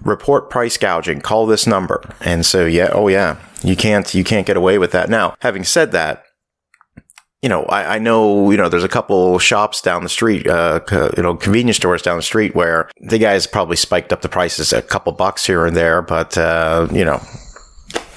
report 0.02 0.50
price 0.50 0.76
gouging. 0.76 1.20
Call 1.20 1.46
this 1.46 1.66
number. 1.66 2.02
And 2.20 2.44
so 2.44 2.66
yeah, 2.66 2.90
oh 2.92 3.08
yeah, 3.08 3.36
you 3.62 3.76
can't 3.76 4.12
you 4.14 4.24
can't 4.24 4.46
get 4.46 4.56
away 4.56 4.78
with 4.78 4.92
that. 4.92 5.08
Now, 5.08 5.36
having 5.40 5.64
said 5.64 5.92
that, 5.92 6.24
you 7.42 7.48
know, 7.48 7.64
I, 7.64 7.96
I, 7.96 7.98
know, 7.98 8.50
you 8.50 8.56
know, 8.56 8.68
there's 8.68 8.84
a 8.84 8.88
couple 8.88 9.38
shops 9.38 9.80
down 9.80 10.02
the 10.02 10.08
street, 10.08 10.46
uh, 10.46 10.80
co- 10.80 11.12
you 11.16 11.22
know, 11.22 11.36
convenience 11.36 11.76
stores 11.76 12.02
down 12.02 12.16
the 12.16 12.22
street 12.22 12.54
where 12.54 12.90
the 13.00 13.18
guys 13.18 13.46
probably 13.46 13.76
spiked 13.76 14.12
up 14.12 14.22
the 14.22 14.28
prices 14.28 14.72
a 14.72 14.82
couple 14.82 15.12
bucks 15.12 15.46
here 15.46 15.64
and 15.64 15.76
there, 15.76 16.02
but, 16.02 16.36
uh, 16.36 16.88
you 16.90 17.04
know, 17.04 17.20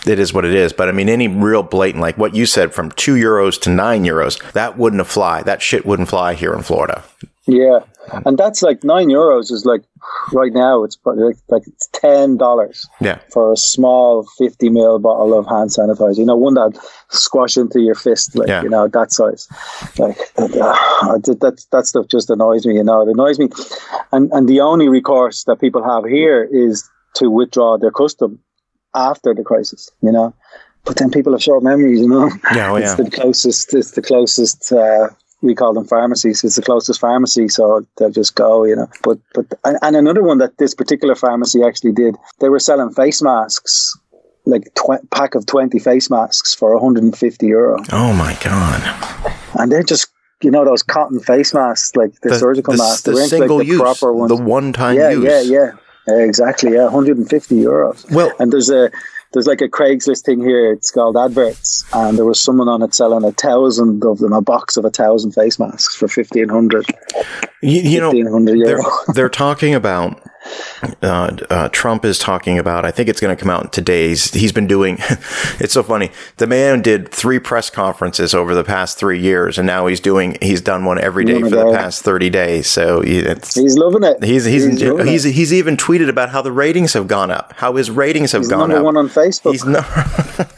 it 0.08 0.18
is 0.18 0.34
what 0.34 0.46
it 0.46 0.56
is. 0.56 0.74
But 0.74 0.90
I 0.90 0.92
mean, 0.92 1.10
any 1.10 1.28
real 1.28 1.62
blatant, 1.64 2.02
like 2.02 2.18
what 2.18 2.36
you 2.36 2.46
said, 2.46 2.74
from 2.74 2.92
two 2.92 3.16
euros 3.16 3.62
to 3.62 3.70
nine 3.70 4.04
euros, 4.04 4.42
that 4.54 4.78
wouldn't 4.78 5.06
fly. 5.06 5.44
That 5.44 5.62
shit 5.62 5.86
wouldn't 5.86 6.10
fly 6.10 6.34
here 6.34 6.54
in 6.54 6.64
Florida. 6.64 7.04
Yeah, 7.52 7.80
and 8.26 8.38
that's 8.38 8.62
like 8.62 8.82
nine 8.86 9.10
euros 9.10 9.52
is 9.52 9.66
like 9.66 9.84
right 10.32 10.54
now 10.54 10.86
it's 10.86 10.96
probably 10.96 11.26
like, 11.26 11.38
like 11.50 11.64
it's 11.68 11.90
ten 11.92 12.38
dollars. 12.38 12.88
Yeah, 13.02 13.20
for 13.30 13.52
a 13.52 13.58
small 13.58 14.26
fifty 14.38 14.70
ml 14.70 15.02
bottle 15.02 15.38
of 15.38 15.46
hand 15.48 15.70
sanitizer. 15.70 16.18
You 16.18 16.26
know, 16.26 16.38
one 16.38 16.54
that 16.54 16.80
squash 17.10 17.58
into 17.58 17.82
your 17.82 17.96
fist, 17.96 18.38
like 18.38 18.48
yeah. 18.48 18.64
you 18.64 18.70
know 18.70 18.88
that 18.88 19.12
size. 19.12 19.50
Like 19.98 20.18
uh, 20.38 20.48
that 20.48 21.66
that 21.72 21.88
stuff 21.88 22.08
just 22.08 22.30
annoys 22.30 22.66
me. 22.66 22.76
You 22.76 22.86
know, 22.86 23.02
it 23.02 23.10
annoys 23.10 23.38
me. 23.38 23.50
And 24.14 24.32
and 24.32 24.48
the 24.48 24.62
only 24.62 24.88
recourse 24.88 25.44
that 25.44 25.60
people 25.60 25.84
have 25.84 26.06
here 26.06 26.48
is 26.50 26.90
to 27.16 27.30
withdraw 27.30 27.78
their 27.78 27.92
custom 27.92 28.40
after 28.96 29.34
the 29.34 29.44
crisis. 29.44 29.92
You 30.02 30.14
know. 30.14 30.34
But 30.84 30.98
then 30.98 31.12
people 31.12 31.34
have 31.34 31.44
short 31.44 31.62
memories, 31.62 32.00
you 32.00 32.08
know. 32.08 32.32
Yeah, 32.56 32.72
oh, 32.72 32.78
yeah. 32.78 32.86
It's 32.86 32.96
the 32.96 33.12
closest. 33.12 33.74
It's 33.76 33.92
the 33.92 34.02
closest 34.02 34.72
uh, 34.72 35.10
we 35.42 35.56
call 35.56 35.74
them 35.74 35.86
pharmacies. 35.86 36.44
It's 36.44 36.56
the 36.56 36.62
closest 36.62 37.00
pharmacy, 37.00 37.48
so 37.48 37.86
they'll 37.98 38.12
just 38.12 38.36
go, 38.36 38.64
you 38.64 38.76
know. 38.76 38.88
But 39.04 39.20
but 39.34 39.46
and 39.64 39.96
another 39.96 40.24
one 40.24 40.38
that 40.38 40.58
this 40.58 40.74
particular 40.74 41.16
pharmacy 41.16 41.64
actually 41.64 41.94
did, 41.94 42.16
they 42.40 42.50
were 42.50 42.60
selling 42.60 42.94
face 42.94 43.22
masks, 43.22 43.98
like 44.46 44.74
tw- 44.76 45.10
pack 45.12 45.36
of 45.36 45.46
twenty 45.46 45.80
face 45.80 46.10
masks 46.10 46.54
for 46.54 46.74
150 46.74 47.48
euro. 47.48 47.78
Oh 47.92 48.14
my 48.14 48.38
god! 48.44 49.34
And 49.60 49.72
they're 49.72 49.84
just 49.84 50.08
you 50.42 50.52
know 50.52 50.66
those 50.66 50.84
cotton 50.84 51.20
face 51.20 51.54
masks, 51.54 51.96
like 51.96 52.14
the, 52.22 52.30
the 52.30 52.40
surgical 52.40 52.74
the, 52.74 52.78
masks, 52.78 53.04
the, 53.04 53.16
single 53.28 53.58
like 53.58 53.68
the 53.68 53.74
use, 53.74 53.82
proper 53.82 54.14
ones, 54.14 54.30
the 54.30 54.44
one 54.44 54.74
time 54.74 54.98
yeah, 54.98 55.12
use. 55.12 55.24
Yeah, 55.24 55.42
yeah, 55.42 55.72
yeah. 56.08 56.24
Exactly, 56.24 56.74
yeah, 56.74 56.86
150 56.86 57.56
euros. 57.56 58.12
Well, 58.12 58.32
and 58.40 58.52
there's 58.52 58.72
a 58.72 58.92
there's 59.34 59.48
like 59.48 59.62
a 59.62 59.70
Craigslist 59.70 60.26
thing 60.26 60.42
here. 60.42 60.72
It's 60.74 60.92
called 60.92 61.16
adverts, 61.16 61.86
and 61.94 62.18
there 62.18 62.26
was 62.26 62.40
someone 62.40 62.68
on 62.68 62.82
it 62.82 62.94
selling 62.94 63.24
a 63.24 63.32
thousand 63.32 64.04
of 64.04 64.20
them, 64.20 64.34
a 64.34 64.42
box 64.42 64.78
of 64.78 64.86
a 64.86 64.90
thousand 64.90 65.32
face 65.32 65.58
masks 65.58 65.96
for 65.96 66.08
fifteen 66.08 66.50
hundred. 66.50 66.86
You, 67.62 67.82
you 67.82 68.00
know, 68.00 68.12
they're, 68.46 68.82
they're 69.14 69.30
talking 69.30 69.74
about 69.74 70.22
uh, 71.02 71.38
uh, 71.50 71.70
Trump 71.70 72.06
is 72.06 72.18
talking 72.18 72.58
about. 72.58 72.86
I 72.86 72.92
think 72.92 73.10
it's 73.10 73.20
going 73.20 73.36
to 73.36 73.40
come 73.40 73.50
out 73.50 73.72
today's. 73.72 74.34
He's 74.34 74.52
been 74.52 74.68
doing. 74.68 74.98
it's 75.60 75.74
so 75.74 75.84
funny. 75.84 76.12
The 76.38 76.48
man 76.48 76.82
did 76.82 77.10
three 77.10 77.40
press 77.40 77.70
conferences 77.70 78.34
over 78.34 78.56
the 78.56 78.64
past 78.64 78.98
three 78.98 79.20
years, 79.20 79.58
and 79.58 79.68
now 79.68 79.88
he's 79.88 80.00
doing. 80.00 80.38
He's 80.42 80.62
done 80.62 80.86
one 80.86 81.00
every 81.00 81.26
day 81.26 81.40
for 81.42 81.50
the 81.50 81.72
past 81.74 82.04
thirty 82.04 82.30
days. 82.30 82.68
So 82.68 83.02
he's 83.02 83.78
loving 83.78 84.04
it. 84.04 84.24
He's 84.24 84.46
he's 84.46 84.66
he's, 84.66 84.82
he's, 84.82 85.24
he's, 85.24 85.54
even 85.54 85.78
tweeted 85.78 86.10
about 86.10 86.30
how 86.30 86.42
the 86.42 86.52
ratings 86.52 86.94
have 86.94 87.08
gone 87.08 87.30
up. 87.30 87.54
How 87.58 87.76
his 87.76 87.92
ratings 87.92 88.32
have 88.32 88.42
he's 88.42 88.50
gone 88.50 88.70
number 88.70 88.78
up. 88.78 88.84
One 88.86 88.98
on 88.98 89.10
Facebook. 89.10 89.52
He's 89.52 89.66
no. 89.66 89.84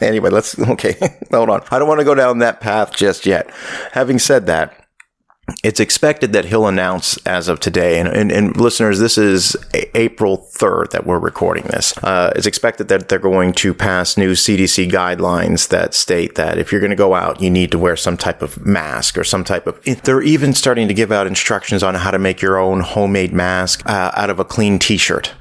anyway, 0.00 0.30
let's 0.30 0.58
okay. 0.58 0.96
Hold 1.30 1.50
on. 1.50 1.62
I 1.70 1.78
don't 1.78 1.88
want 1.88 2.00
to 2.00 2.04
go 2.04 2.14
down 2.14 2.38
that 2.38 2.60
path 2.60 2.94
just 2.94 3.26
yet. 3.26 3.50
Having 3.92 4.20
said 4.20 4.46
that 4.46 4.83
it's 5.62 5.80
expected 5.80 6.32
that 6.32 6.46
he'll 6.46 6.66
announce 6.66 7.18
as 7.26 7.48
of 7.48 7.60
today, 7.60 7.98
and, 7.98 8.08
and, 8.08 8.32
and 8.32 8.56
listeners, 8.56 8.98
this 8.98 9.18
is 9.18 9.56
April 9.94 10.48
3rd 10.52 10.90
that 10.90 11.06
we're 11.06 11.18
recording 11.18 11.64
this. 11.64 11.96
Uh, 11.98 12.32
it's 12.34 12.46
expected 12.46 12.88
that 12.88 13.08
they're 13.08 13.18
going 13.18 13.52
to 13.52 13.74
pass 13.74 14.16
new 14.16 14.32
CDC 14.32 14.90
guidelines 14.90 15.68
that 15.68 15.92
state 15.92 16.34
that 16.36 16.58
if 16.58 16.72
you're 16.72 16.80
going 16.80 16.90
to 16.90 16.96
go 16.96 17.14
out, 17.14 17.42
you 17.42 17.50
need 17.50 17.70
to 17.72 17.78
wear 17.78 17.96
some 17.96 18.16
type 18.16 18.40
of 18.40 18.64
mask 18.64 19.18
or 19.18 19.24
some 19.24 19.44
type 19.44 19.66
of. 19.66 19.82
They're 19.82 20.22
even 20.22 20.54
starting 20.54 20.88
to 20.88 20.94
give 20.94 21.12
out 21.12 21.26
instructions 21.26 21.82
on 21.82 21.94
how 21.94 22.10
to 22.10 22.18
make 22.18 22.40
your 22.40 22.58
own 22.58 22.80
homemade 22.80 23.32
mask 23.32 23.86
uh, 23.86 24.12
out 24.14 24.30
of 24.30 24.38
a 24.38 24.44
clean 24.44 24.78
t 24.78 24.96
shirt 24.96 25.34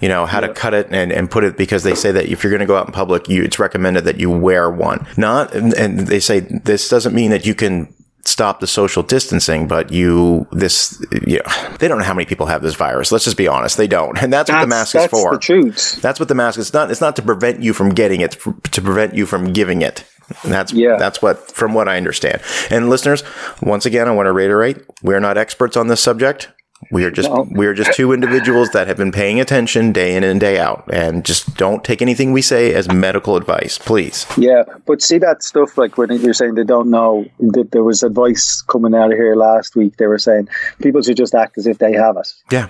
you 0.00 0.08
know 0.08 0.26
how 0.26 0.40
to 0.40 0.52
cut 0.52 0.74
it 0.74 0.88
and, 0.90 1.12
and 1.12 1.30
put 1.30 1.44
it 1.44 1.56
because 1.56 1.82
they 1.82 1.94
say 1.94 2.10
that 2.12 2.26
if 2.26 2.42
you're 2.42 2.50
going 2.50 2.60
to 2.60 2.66
go 2.66 2.76
out 2.76 2.86
in 2.86 2.92
public 2.92 3.28
you 3.28 3.42
it's 3.42 3.58
recommended 3.58 4.04
that 4.04 4.18
you 4.18 4.30
wear 4.30 4.70
one 4.70 5.06
not 5.16 5.54
and, 5.54 5.74
and 5.74 6.00
they 6.00 6.20
say 6.20 6.40
this 6.40 6.88
doesn't 6.88 7.14
mean 7.14 7.30
that 7.30 7.46
you 7.46 7.54
can 7.54 7.92
stop 8.24 8.60
the 8.60 8.66
social 8.66 9.02
distancing, 9.02 9.66
but 9.66 9.92
you 9.92 10.46
this 10.52 11.04
you 11.26 11.38
know, 11.38 11.76
they 11.78 11.88
don't 11.88 11.98
know 11.98 12.04
how 12.04 12.14
many 12.14 12.26
people 12.26 12.46
have 12.46 12.62
this 12.62 12.74
virus. 12.74 13.12
Let's 13.12 13.24
just 13.24 13.36
be 13.36 13.48
honest, 13.48 13.76
they 13.76 13.86
don't, 13.86 14.20
and 14.22 14.32
that's, 14.32 14.48
that's 14.48 14.56
what 14.56 14.60
the 14.62 14.68
mask 14.68 14.94
is 14.94 15.06
for. 15.06 15.32
The 15.32 15.38
truth. 15.38 16.00
That's 16.02 16.20
what 16.20 16.28
the 16.28 16.34
mask 16.34 16.58
is. 16.58 16.72
Not 16.72 16.90
it's 16.90 17.00
not 17.00 17.16
to 17.16 17.22
prevent 17.22 17.62
you 17.62 17.72
from 17.72 17.90
getting 17.90 18.20
it, 18.20 18.32
to 18.72 18.82
prevent 18.82 19.14
you 19.14 19.26
from 19.26 19.52
giving 19.52 19.82
it. 19.82 20.04
And 20.42 20.52
that's 20.52 20.72
yeah. 20.72 20.96
that's 20.96 21.20
what 21.20 21.50
from 21.50 21.74
what 21.74 21.88
I 21.88 21.96
understand. 21.96 22.40
And 22.70 22.88
listeners, 22.88 23.24
once 23.62 23.86
again, 23.86 24.08
I 24.08 24.12
want 24.12 24.26
to 24.26 24.32
reiterate: 24.32 24.78
we're 25.02 25.20
not 25.20 25.36
experts 25.36 25.76
on 25.76 25.88
this 25.88 26.00
subject. 26.00 26.50
We 26.90 27.04
are 27.04 27.10
just 27.10 27.28
no. 27.28 27.46
we 27.50 27.66
are 27.66 27.74
just 27.74 27.92
two 27.92 28.12
individuals 28.12 28.70
that 28.70 28.88
have 28.88 28.96
been 28.96 29.12
paying 29.12 29.38
attention 29.38 29.92
day 29.92 30.16
in 30.16 30.24
and 30.24 30.40
day 30.40 30.58
out, 30.58 30.88
and 30.92 31.24
just 31.24 31.54
don't 31.56 31.84
take 31.84 32.00
anything 32.00 32.32
we 32.32 32.40
say 32.40 32.72
as 32.72 32.90
medical 32.90 33.36
advice, 33.36 33.76
please. 33.76 34.26
Yeah, 34.38 34.64
but 34.86 35.02
see 35.02 35.18
that 35.18 35.42
stuff 35.42 35.76
like 35.76 35.98
when 35.98 36.10
you're 36.20 36.32
saying 36.32 36.54
they 36.54 36.64
don't 36.64 36.88
know 36.88 37.26
that 37.38 37.70
there 37.72 37.84
was 37.84 38.02
advice 38.02 38.62
coming 38.62 38.94
out 38.94 39.12
of 39.12 39.18
here 39.18 39.36
last 39.36 39.76
week. 39.76 39.98
They 39.98 40.06
were 40.06 40.18
saying 40.18 40.48
people 40.80 41.02
should 41.02 41.18
just 41.18 41.34
act 41.34 41.58
as 41.58 41.66
if 41.66 41.78
they 41.78 41.92
have 41.92 42.16
it. 42.16 42.32
Yeah. 42.50 42.68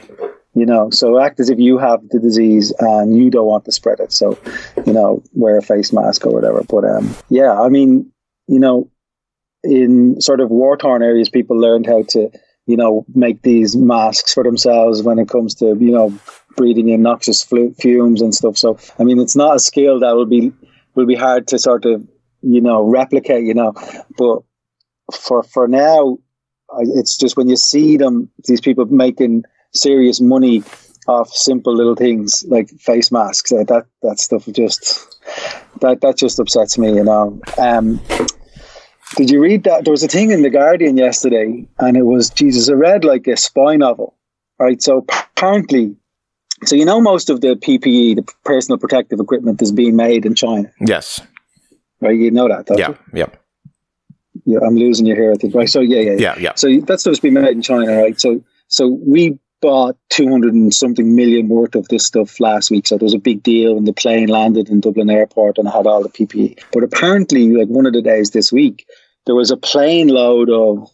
You 0.54 0.66
know, 0.66 0.90
so 0.90 1.20
act 1.20 1.38
as 1.38 1.48
if 1.48 1.60
you 1.60 1.78
have 1.78 2.00
the 2.08 2.18
disease 2.18 2.72
and 2.80 3.16
you 3.16 3.30
don't 3.30 3.46
want 3.46 3.64
to 3.66 3.72
spread 3.72 4.00
it. 4.00 4.12
So, 4.12 4.36
you 4.84 4.92
know, 4.92 5.22
wear 5.32 5.56
a 5.56 5.62
face 5.62 5.92
mask 5.92 6.26
or 6.26 6.32
whatever. 6.32 6.64
But 6.64 6.84
um, 6.84 7.14
yeah, 7.28 7.52
I 7.52 7.68
mean, 7.68 8.10
you 8.48 8.58
know, 8.58 8.90
in 9.62 10.20
sort 10.20 10.40
of 10.40 10.50
war 10.50 10.76
torn 10.76 11.04
areas, 11.04 11.28
people 11.28 11.56
learned 11.56 11.86
how 11.86 12.02
to 12.08 12.32
you 12.70 12.76
know, 12.76 13.04
make 13.14 13.42
these 13.42 13.76
masks 13.76 14.32
for 14.32 14.44
themselves 14.44 15.02
when 15.02 15.18
it 15.18 15.28
comes 15.28 15.54
to, 15.56 15.76
you 15.80 15.90
know, 15.90 16.16
breathing 16.56 16.88
in 16.88 17.02
noxious 17.02 17.42
fumes 17.42 18.22
and 18.22 18.34
stuff. 18.34 18.56
So, 18.56 18.78
I 18.98 19.04
mean, 19.04 19.18
it's 19.18 19.36
not 19.36 19.56
a 19.56 19.60
skill 19.60 19.98
that 20.00 20.14
will 20.14 20.26
be 20.26 20.52
will 20.94 21.06
be 21.06 21.14
hard 21.14 21.48
to 21.48 21.58
sort 21.58 21.84
of, 21.84 22.06
you 22.42 22.60
know, 22.60 22.82
replicate. 22.82 23.44
You 23.44 23.54
know, 23.54 23.74
but 24.16 24.42
for 25.14 25.42
for 25.42 25.66
now, 25.66 26.18
it's 26.78 27.16
just 27.16 27.36
when 27.36 27.48
you 27.48 27.56
see 27.56 27.96
them, 27.96 28.30
these 28.46 28.60
people 28.60 28.86
making 28.86 29.44
serious 29.74 30.20
money 30.20 30.62
off 31.08 31.30
simple 31.30 31.74
little 31.74 31.96
things 31.96 32.44
like 32.48 32.70
face 32.78 33.10
masks. 33.10 33.50
Uh, 33.50 33.64
that 33.64 33.86
that 34.02 34.20
stuff 34.20 34.46
just 34.52 35.08
that 35.80 36.00
that 36.02 36.16
just 36.16 36.38
upsets 36.38 36.78
me. 36.78 36.94
You 36.94 37.04
know. 37.04 37.40
Um, 37.58 38.00
did 39.16 39.30
you 39.30 39.40
read 39.40 39.64
that? 39.64 39.84
There 39.84 39.90
was 39.90 40.02
a 40.02 40.08
thing 40.08 40.30
in 40.30 40.42
the 40.42 40.50
Guardian 40.50 40.96
yesterday, 40.96 41.66
and 41.78 41.96
it 41.96 42.04
was 42.04 42.30
Jesus. 42.30 42.68
I 42.68 42.74
read 42.74 43.04
like 43.04 43.26
a 43.26 43.36
spy 43.36 43.76
novel, 43.76 44.16
right? 44.58 44.80
So 44.82 45.04
apparently, 45.08 45.96
so 46.64 46.76
you 46.76 46.84
know, 46.84 47.00
most 47.00 47.30
of 47.30 47.40
the 47.40 47.54
PPE, 47.54 48.16
the 48.16 48.32
personal 48.44 48.78
protective 48.78 49.20
equipment, 49.20 49.60
is 49.62 49.72
being 49.72 49.96
made 49.96 50.26
in 50.26 50.34
China. 50.34 50.70
Yes. 50.80 51.20
Right, 52.00 52.16
you 52.16 52.30
know 52.30 52.48
that, 52.48 52.66
yeah, 52.78 52.88
you? 52.88 52.98
yeah. 53.12 53.26
Yeah, 54.46 54.60
I'm 54.66 54.76
losing 54.76 55.06
you 55.06 55.14
here. 55.14 55.32
I 55.32 55.34
think. 55.34 55.54
Right. 55.54 55.68
So 55.68 55.80
yeah, 55.80 56.00
yeah, 56.00 56.12
yeah, 56.12 56.18
yeah. 56.18 56.34
yeah. 56.38 56.54
So 56.54 56.80
that 56.80 57.00
stuff's 57.00 57.20
being 57.20 57.34
made 57.34 57.48
in 57.48 57.62
China, 57.62 58.00
right? 58.00 58.18
So 58.18 58.42
so 58.68 58.88
we 58.88 59.38
bought 59.60 59.96
200 60.10 60.54
and 60.54 60.72
something 60.72 61.14
million 61.14 61.48
worth 61.48 61.74
of 61.74 61.88
this 61.88 62.06
stuff 62.06 62.40
last 62.40 62.70
week. 62.70 62.86
So 62.86 62.96
there 62.96 63.04
was 63.04 63.14
a 63.14 63.18
big 63.18 63.42
deal 63.42 63.74
when 63.74 63.84
the 63.84 63.92
plane 63.92 64.28
landed 64.28 64.68
in 64.68 64.80
Dublin 64.80 65.10
airport 65.10 65.58
and 65.58 65.68
had 65.68 65.86
all 65.86 66.02
the 66.02 66.08
PPE. 66.08 66.62
But 66.72 66.82
apparently, 66.82 67.50
like 67.50 67.68
one 67.68 67.86
of 67.86 67.92
the 67.92 68.02
days 68.02 68.30
this 68.30 68.50
week, 68.50 68.86
there 69.26 69.34
was 69.34 69.50
a 69.50 69.56
plane 69.56 70.08
load 70.08 70.50
of 70.50 70.90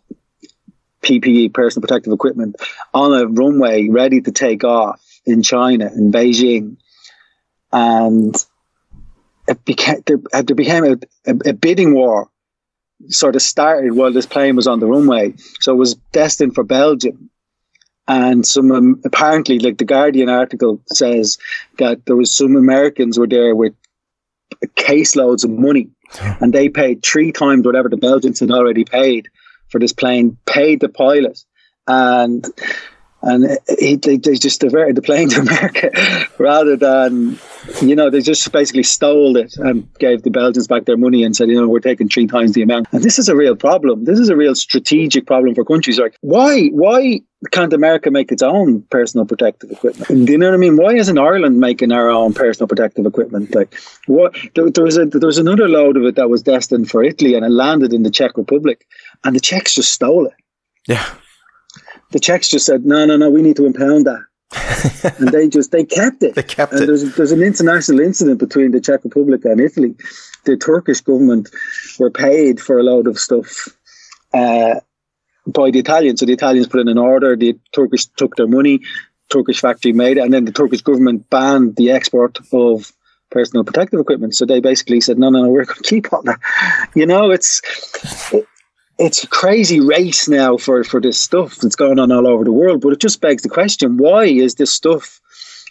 PPE, 1.02 1.54
personal 1.54 1.86
protective 1.86 2.12
equipment, 2.12 2.56
on 2.92 3.12
a 3.12 3.26
runway 3.26 3.88
ready 3.88 4.20
to 4.20 4.32
take 4.32 4.64
off 4.64 5.00
in 5.24 5.42
China, 5.42 5.86
in 5.86 6.10
Beijing. 6.12 6.76
And 7.72 8.34
it 9.46 9.64
became, 9.64 10.02
there, 10.06 10.18
there 10.32 10.56
became 10.56 10.84
a, 10.84 10.96
a, 11.30 11.50
a 11.50 11.52
bidding 11.52 11.94
war 11.94 12.30
sort 13.08 13.36
of 13.36 13.42
started 13.42 13.92
while 13.92 14.12
this 14.12 14.26
plane 14.26 14.56
was 14.56 14.66
on 14.66 14.80
the 14.80 14.86
runway. 14.86 15.34
So 15.60 15.72
it 15.72 15.76
was 15.76 15.94
destined 16.12 16.54
for 16.54 16.64
Belgium 16.64 17.30
and 18.08 18.46
some 18.46 18.70
um, 18.72 19.00
apparently 19.04 19.58
like 19.58 19.78
the 19.78 19.84
guardian 19.84 20.28
article 20.28 20.80
says 20.86 21.38
that 21.78 22.04
there 22.06 22.16
was 22.16 22.34
some 22.34 22.56
americans 22.56 23.18
were 23.18 23.26
there 23.26 23.54
with 23.54 23.74
caseloads 24.76 25.44
of 25.44 25.50
money 25.50 25.88
and 26.40 26.52
they 26.52 26.68
paid 26.68 27.02
three 27.02 27.32
times 27.32 27.66
whatever 27.66 27.88
the 27.88 27.96
belgians 27.96 28.40
had 28.40 28.50
already 28.50 28.84
paid 28.84 29.28
for 29.68 29.78
this 29.78 29.92
plane 29.92 30.36
paid 30.46 30.80
the 30.80 30.88
pilot. 30.88 31.44
And 31.86 32.44
and 33.26 33.58
he, 33.80 33.96
they, 33.96 34.16
they 34.16 34.34
just 34.36 34.60
diverted 34.60 34.94
the 34.94 35.02
plane 35.02 35.28
to 35.30 35.40
America 35.40 35.90
rather 36.38 36.76
than, 36.76 37.38
you 37.82 37.96
know, 37.96 38.08
they 38.08 38.20
just 38.20 38.50
basically 38.52 38.84
stole 38.84 39.36
it 39.36 39.56
and 39.56 39.92
gave 39.98 40.22
the 40.22 40.30
Belgians 40.30 40.68
back 40.68 40.84
their 40.84 40.96
money 40.96 41.24
and 41.24 41.34
said, 41.34 41.48
you 41.48 41.60
know, 41.60 41.68
we're 41.68 41.80
taking 41.80 42.08
three 42.08 42.28
times 42.28 42.52
the 42.52 42.62
amount. 42.62 42.86
And 42.92 43.02
this 43.02 43.18
is 43.18 43.28
a 43.28 43.34
real 43.34 43.56
problem. 43.56 44.04
This 44.04 44.20
is 44.20 44.28
a 44.28 44.36
real 44.36 44.54
strategic 44.54 45.26
problem 45.26 45.56
for 45.56 45.64
countries. 45.64 45.98
Like, 45.98 46.16
why, 46.20 46.68
why 46.68 47.20
can't 47.50 47.72
America 47.72 48.12
make 48.12 48.30
its 48.30 48.42
own 48.42 48.82
personal 48.90 49.26
protective 49.26 49.72
equipment? 49.72 50.26
Do 50.26 50.32
you 50.32 50.38
know 50.38 50.46
what 50.46 50.54
I 50.54 50.58
mean? 50.58 50.76
Why 50.76 50.94
isn't 50.94 51.18
Ireland 51.18 51.58
making 51.58 51.90
our 51.90 52.08
own 52.08 52.32
personal 52.32 52.68
protective 52.68 53.06
equipment? 53.06 53.54
Like, 53.54 53.74
what? 54.06 54.36
There, 54.54 54.70
there 54.70 54.84
was 54.84 54.96
a 54.96 55.06
there 55.06 55.26
was 55.26 55.38
another 55.38 55.68
load 55.68 55.96
of 55.96 56.04
it 56.04 56.14
that 56.14 56.30
was 56.30 56.42
destined 56.42 56.90
for 56.90 57.02
Italy, 57.02 57.34
and 57.34 57.44
it 57.44 57.50
landed 57.50 57.92
in 57.92 58.04
the 58.04 58.10
Czech 58.10 58.36
Republic, 58.36 58.86
and 59.24 59.34
the 59.34 59.40
Czechs 59.40 59.74
just 59.74 59.92
stole 59.92 60.26
it. 60.26 60.34
Yeah, 60.88 61.04
the 62.16 62.20
Czechs 62.20 62.48
just 62.48 62.64
said, 62.64 62.86
no, 62.86 63.04
no, 63.04 63.18
no, 63.18 63.28
we 63.28 63.42
need 63.42 63.56
to 63.56 63.66
impound 63.66 64.06
that. 64.06 64.24
and 65.18 65.28
they 65.28 65.50
just 65.50 65.70
they 65.70 65.84
kept 65.84 66.22
it. 66.22 66.34
They 66.34 66.42
kept 66.42 66.72
and 66.72 66.80
it. 66.80 66.86
There's, 66.86 67.14
there's 67.14 67.30
an 67.30 67.42
international 67.42 68.00
incident 68.00 68.40
between 68.40 68.70
the 68.70 68.80
Czech 68.80 69.04
Republic 69.04 69.44
and 69.44 69.60
Italy. 69.60 69.94
The 70.44 70.56
Turkish 70.56 71.02
government 71.02 71.50
were 71.98 72.10
paid 72.10 72.58
for 72.58 72.78
a 72.78 72.82
load 72.82 73.06
of 73.06 73.18
stuff 73.18 73.68
uh, 74.32 74.80
by 75.46 75.70
the 75.70 75.78
Italians. 75.78 76.20
So 76.20 76.26
the 76.26 76.32
Italians 76.32 76.68
put 76.68 76.80
in 76.80 76.88
an 76.88 76.96
order. 76.96 77.36
The 77.36 77.58
Turkish 77.74 78.06
took 78.06 78.36
their 78.36 78.48
money. 78.48 78.80
Turkish 79.30 79.60
factory 79.60 79.92
made 79.92 80.16
it, 80.16 80.20
and 80.20 80.32
then 80.32 80.46
the 80.46 80.52
Turkish 80.52 80.80
government 80.80 81.28
banned 81.28 81.76
the 81.76 81.90
export 81.90 82.38
of 82.50 82.92
personal 83.30 83.62
protective 83.62 84.00
equipment. 84.00 84.34
So 84.34 84.46
they 84.46 84.60
basically 84.60 85.02
said, 85.02 85.18
no, 85.18 85.28
no, 85.28 85.42
no, 85.42 85.50
we're 85.50 85.66
going 85.66 85.76
to 85.82 85.90
keep 85.90 86.10
on 86.14 86.24
that. 86.24 86.40
You 86.94 87.04
know, 87.04 87.30
it's. 87.30 87.60
It, 88.32 88.46
it's 88.98 89.24
a 89.24 89.28
crazy 89.28 89.80
race 89.80 90.28
now 90.28 90.56
for, 90.56 90.82
for 90.84 91.00
this 91.00 91.20
stuff 91.20 91.56
that's 91.56 91.76
going 91.76 91.98
on 91.98 92.12
all 92.12 92.26
over 92.26 92.44
the 92.44 92.52
world. 92.52 92.80
But 92.80 92.92
it 92.92 93.00
just 93.00 93.20
begs 93.20 93.42
the 93.42 93.48
question 93.48 93.96
why 93.96 94.24
is 94.24 94.54
this 94.54 94.72
stuff 94.72 95.20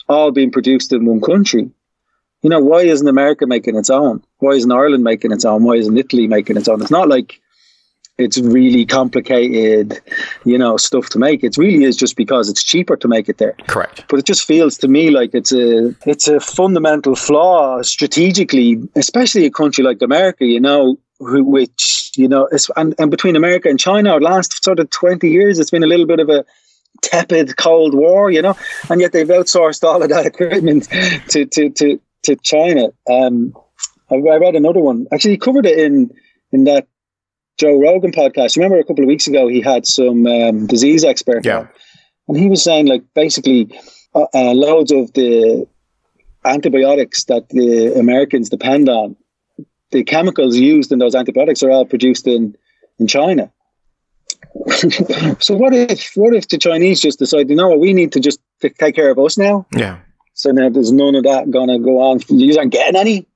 all 0.08 0.32
being 0.32 0.52
produced 0.52 0.94
in 0.94 1.06
one 1.06 1.22
country? 1.22 1.70
You 2.42 2.50
know, 2.50 2.60
why 2.60 2.82
isn't 2.82 3.08
America 3.08 3.48
making 3.48 3.76
its 3.76 3.90
own? 3.90 4.24
Why 4.38 4.52
isn't 4.52 4.72
Ireland 4.72 5.04
making 5.04 5.32
its 5.32 5.46
own? 5.46 5.64
Why 5.64 5.76
isn't 5.76 5.98
Italy 5.98 6.28
making 6.28 6.58
its 6.58 6.68
own? 6.68 6.82
It's 6.82 6.92
not 6.92 7.10
like 7.10 7.42
it's 8.18 8.38
really 8.38 8.86
complicated, 8.86 10.00
you 10.46 10.58
know, 10.58 10.78
stuff 10.78 11.10
to 11.10 11.20
make. 11.20 11.44
It 11.44 11.58
really 11.58 11.84
is 11.84 11.98
just 11.98 12.16
because 12.16 12.48
it's 12.48 12.64
cheaper 12.64 12.96
to 12.98 13.08
make 13.08 13.28
it 13.28 13.40
there. 13.40 13.56
Correct. 13.68 14.06
But 14.08 14.20
it 14.20 14.26
just 14.26 14.46
feels 14.46 14.78
to 14.78 14.88
me 14.88 15.10
like 15.10 15.34
it's 15.34 15.52
a 15.52 15.96
it's 16.06 16.28
a 16.28 16.40
fundamental 16.40 17.16
flaw 17.16 17.82
strategically, 17.82 18.88
especially 18.96 19.46
a 19.46 19.52
country 19.52 19.84
like 19.84 20.02
America, 20.02 20.46
you 20.46 20.62
know, 20.62 20.98
which 21.19 22.12
you 22.15 22.28
know, 22.28 22.47
and, 22.75 22.95
and 22.99 23.12
between 23.12 23.36
America 23.36 23.69
and 23.69 23.80
China, 23.80 24.12
our 24.12 24.21
last 24.21 24.63
sort 24.63 24.80
of 24.80 24.89
twenty 24.89 25.30
years, 25.30 25.60
it's 25.60 25.71
been 25.71 25.84
a 25.84 25.88
little 25.88 26.06
bit 26.06 26.19
of 26.19 26.30
a 26.30 26.45
tepid 27.01 27.58
Cold 27.58 27.93
War, 27.93 28.32
you 28.32 28.41
know, 28.41 28.56
and 28.89 29.01
yet 29.01 29.12
they've 29.12 29.28
outsourced 29.28 29.84
all 29.84 30.01
of 30.01 30.10
that 30.10 30.25
equipment 30.25 30.89
to 31.30 31.45
to 31.45 31.69
to, 31.69 32.01
to 32.23 32.36
China. 32.38 32.88
Um, 33.10 33.56
I, 34.12 34.15
I 34.15 34.38
read 34.38 34.56
another 34.56 34.80
one. 34.80 35.08
Actually, 35.12 35.32
he 35.32 35.38
covered 35.38 35.65
it 35.65 35.78
in 35.78 36.12
in 36.51 36.65
that 36.65 36.88
Joe 37.58 37.80
Rogan 37.80 38.12
podcast. 38.12 38.56
Remember 38.56 38.80
a 38.80 38.84
couple 38.84 39.04
of 39.04 39.08
weeks 39.08 39.28
ago, 39.28 39.47
he 39.47 39.62
had 39.62 39.86
some 39.86 40.25
um, 40.28 40.67
disease 40.67 41.04
expert, 41.04 41.45
yeah, 41.45 41.67
and 42.28 42.38
he 42.38 42.49
was 42.49 42.63
saying 42.63 42.88
like 42.88 43.04
basically 43.13 43.69
uh, 44.13 44.28
uh, 44.34 44.51
loads 44.54 44.91
of 44.91 45.13
the 45.13 45.67
antibiotics 46.45 47.23
that 47.25 47.49
the 47.49 47.97
Americans 47.97 48.49
depend 48.49 48.88
on 48.88 49.15
the 49.91 50.04
chemicals 50.04 50.56
used 50.56 50.91
in 50.91 51.00
those 51.00 51.15
antibiotics 51.15 51.63
are 51.63 51.71
all 51.71 51.86
produced 51.86 52.28
in 52.28 52.56
in 53.00 53.08
China. 53.08 53.52
so 55.39 55.56
what 55.56 55.74
if 55.74 56.12
what 56.15 56.34
if 56.34 56.48
the 56.48 56.58
Chinese 56.58 57.02
just 57.02 57.19
decide, 57.19 57.50
you 57.50 57.56
know 57.56 57.69
what, 57.69 57.80
we 57.80 57.93
need 57.93 58.12
to 58.13 58.19
just 58.19 58.39
take 58.60 58.78
care 58.95 59.12
of 59.12 59.19
us 59.19 59.38
now? 59.38 59.65
Yeah. 59.76 60.00
So 60.34 60.52
now 60.52 60.69
there's 60.69 60.91
none 60.91 61.15
of 61.15 61.24
that 61.24 61.52
gonna 61.52 61.80
go 61.80 62.00
on. 62.02 62.19
You 62.30 62.58
aren't 62.58 62.71
getting 62.71 63.00
any. 63.00 63.28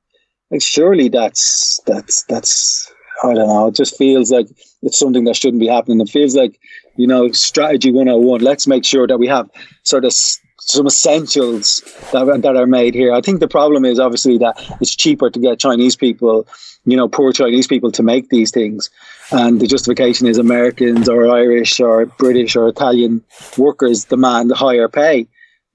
Like 0.51 0.61
surely 0.61 1.09
that's 1.09 1.79
that's 1.85 2.23
that's 2.23 2.91
I 3.23 3.33
don't 3.33 3.47
know. 3.47 3.67
It 3.67 3.75
just 3.75 3.97
feels 3.97 4.31
like 4.31 4.47
it's 4.81 4.97
something 4.97 5.25
that 5.25 5.35
shouldn't 5.35 5.59
be 5.59 5.67
happening. 5.67 6.01
It 6.01 6.09
feels 6.09 6.35
like 6.35 6.59
you 6.99 7.07
know 7.07 7.31
strategy 7.31 7.91
101. 7.91 8.41
Let's 8.41 8.67
make 8.67 8.83
sure 8.83 9.07
that 9.07 9.17
we 9.17 9.27
have 9.27 9.49
sort 9.83 10.03
of 10.03 10.13
some 10.13 10.85
essentials 10.85 11.81
that, 12.11 12.41
that 12.43 12.57
are 12.57 12.67
made 12.67 12.93
here. 12.93 13.13
I 13.13 13.21
think 13.21 13.39
the 13.39 13.47
problem 13.47 13.85
is 13.85 13.99
obviously 13.99 14.37
that 14.39 14.55
it's 14.81 14.95
cheaper 14.95 15.29
to 15.29 15.39
get 15.39 15.59
Chinese 15.59 15.95
people, 15.95 16.45
you 16.83 16.97
know, 16.97 17.07
poor 17.07 17.31
Chinese 17.31 17.67
people 17.67 17.91
to 17.93 18.03
make 18.03 18.29
these 18.29 18.51
things. 18.51 18.89
And 19.31 19.61
the 19.61 19.67
justification 19.67 20.27
is 20.27 20.37
Americans 20.37 21.07
or 21.07 21.29
Irish 21.29 21.79
or 21.79 22.05
British 22.05 22.57
or 22.57 22.67
Italian 22.67 23.23
workers 23.57 24.05
demand 24.05 24.51
higher 24.51 24.89
pay. 24.89 25.27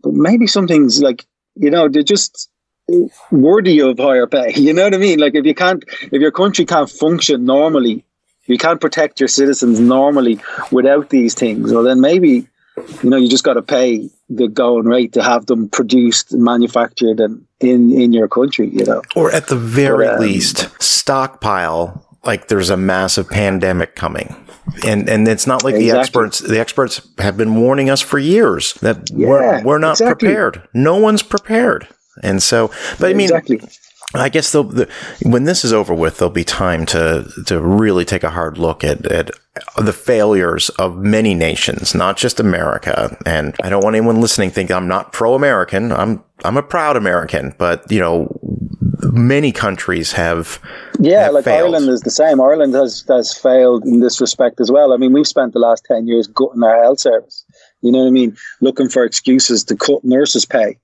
But 0.02 0.12
maybe 0.12 0.46
some 0.46 0.68
things 0.68 1.02
like, 1.02 1.24
you 1.54 1.70
know, 1.70 1.88
they're 1.88 2.02
just 2.02 2.50
worthy 3.30 3.80
of 3.80 3.98
higher 3.98 4.26
pay. 4.26 4.52
You 4.56 4.74
know 4.74 4.84
what 4.84 4.94
I 4.94 4.98
mean? 4.98 5.18
Like 5.18 5.34
if 5.34 5.46
you 5.46 5.54
can't, 5.54 5.82
if 6.12 6.20
your 6.20 6.32
country 6.32 6.66
can't 6.66 6.90
function 6.90 7.46
normally, 7.46 8.04
you 8.46 8.58
can't 8.58 8.80
protect 8.80 9.20
your 9.20 9.28
citizens 9.28 9.80
normally 9.80 10.40
without 10.70 11.10
these 11.10 11.34
things, 11.34 11.72
well, 11.72 11.82
then 11.82 12.00
maybe 12.00 12.46
you 13.02 13.10
know, 13.10 13.16
you 13.16 13.28
just 13.28 13.44
got 13.44 13.54
to 13.54 13.62
pay 13.62 14.10
the 14.28 14.48
going 14.48 14.86
rate 14.86 15.12
to 15.12 15.22
have 15.22 15.46
them 15.46 15.68
produced, 15.68 16.34
manufactured, 16.34 17.20
and 17.20 17.44
in 17.60 17.92
in 17.92 18.12
your 18.12 18.28
country. 18.28 18.68
You 18.68 18.84
know, 18.84 19.02
or 19.14 19.30
at 19.30 19.46
the 19.46 19.56
very 19.56 20.06
but, 20.06 20.16
um, 20.16 20.20
least, 20.20 20.82
stockpile 20.82 22.04
like 22.24 22.48
there's 22.48 22.70
a 22.70 22.76
massive 22.76 23.28
pandemic 23.28 23.94
coming. 23.94 24.34
And 24.84 25.08
and 25.08 25.28
it's 25.28 25.46
not 25.46 25.62
like 25.62 25.74
exactly. 25.74 25.90
the 25.90 25.98
experts 25.98 26.38
the 26.40 26.58
experts 26.58 27.08
have 27.18 27.36
been 27.36 27.54
warning 27.56 27.90
us 27.90 28.00
for 28.00 28.18
years 28.18 28.74
that 28.74 29.10
yeah, 29.10 29.28
we're 29.28 29.62
we're 29.62 29.78
not 29.78 30.00
exactly. 30.00 30.28
prepared. 30.28 30.68
No 30.72 30.96
one's 30.96 31.22
prepared. 31.22 31.86
And 32.22 32.42
so, 32.42 32.70
but 32.98 33.10
I 33.10 33.14
mean, 33.14 33.24
exactly. 33.24 33.60
I 34.22 34.28
guess 34.28 34.52
the, 34.52 34.88
when 35.22 35.44
this 35.44 35.64
is 35.64 35.72
over 35.72 35.94
with, 35.94 36.18
there'll 36.18 36.32
be 36.32 36.44
time 36.44 36.86
to 36.86 37.28
to 37.46 37.60
really 37.60 38.04
take 38.04 38.22
a 38.22 38.30
hard 38.30 38.58
look 38.58 38.84
at, 38.84 39.04
at 39.06 39.30
the 39.76 39.92
failures 39.92 40.68
of 40.70 40.98
many 40.98 41.34
nations, 41.34 41.94
not 41.94 42.16
just 42.16 42.40
America. 42.40 43.16
And 43.26 43.54
I 43.62 43.68
don't 43.68 43.82
want 43.82 43.96
anyone 43.96 44.20
listening 44.20 44.50
think 44.50 44.70
I'm 44.70 44.88
not 44.88 45.12
pro-American. 45.12 45.92
I'm 45.92 46.22
I'm 46.44 46.56
a 46.56 46.62
proud 46.62 46.96
American, 46.96 47.54
but 47.58 47.90
you 47.90 47.98
know, 47.98 48.28
many 49.12 49.52
countries 49.52 50.12
have. 50.12 50.60
Yeah, 51.00 51.24
have 51.24 51.34
like 51.34 51.44
failed. 51.44 51.74
Ireland 51.74 51.88
is 51.88 52.00
the 52.02 52.10
same. 52.10 52.40
Ireland 52.40 52.74
has 52.74 53.04
has 53.08 53.36
failed 53.36 53.84
in 53.84 54.00
this 54.00 54.20
respect 54.20 54.60
as 54.60 54.70
well. 54.70 54.92
I 54.92 54.96
mean, 54.96 55.12
we've 55.12 55.26
spent 55.26 55.52
the 55.52 55.58
last 55.58 55.84
ten 55.84 56.06
years 56.06 56.26
gutting 56.26 56.62
our 56.62 56.82
health 56.82 57.00
service. 57.00 57.44
You 57.82 57.92
know 57.92 57.98
what 57.98 58.08
I 58.08 58.10
mean? 58.10 58.36
Looking 58.60 58.88
for 58.88 59.04
excuses 59.04 59.64
to 59.64 59.76
cut 59.76 60.04
nurses' 60.04 60.46
pay 60.46 60.78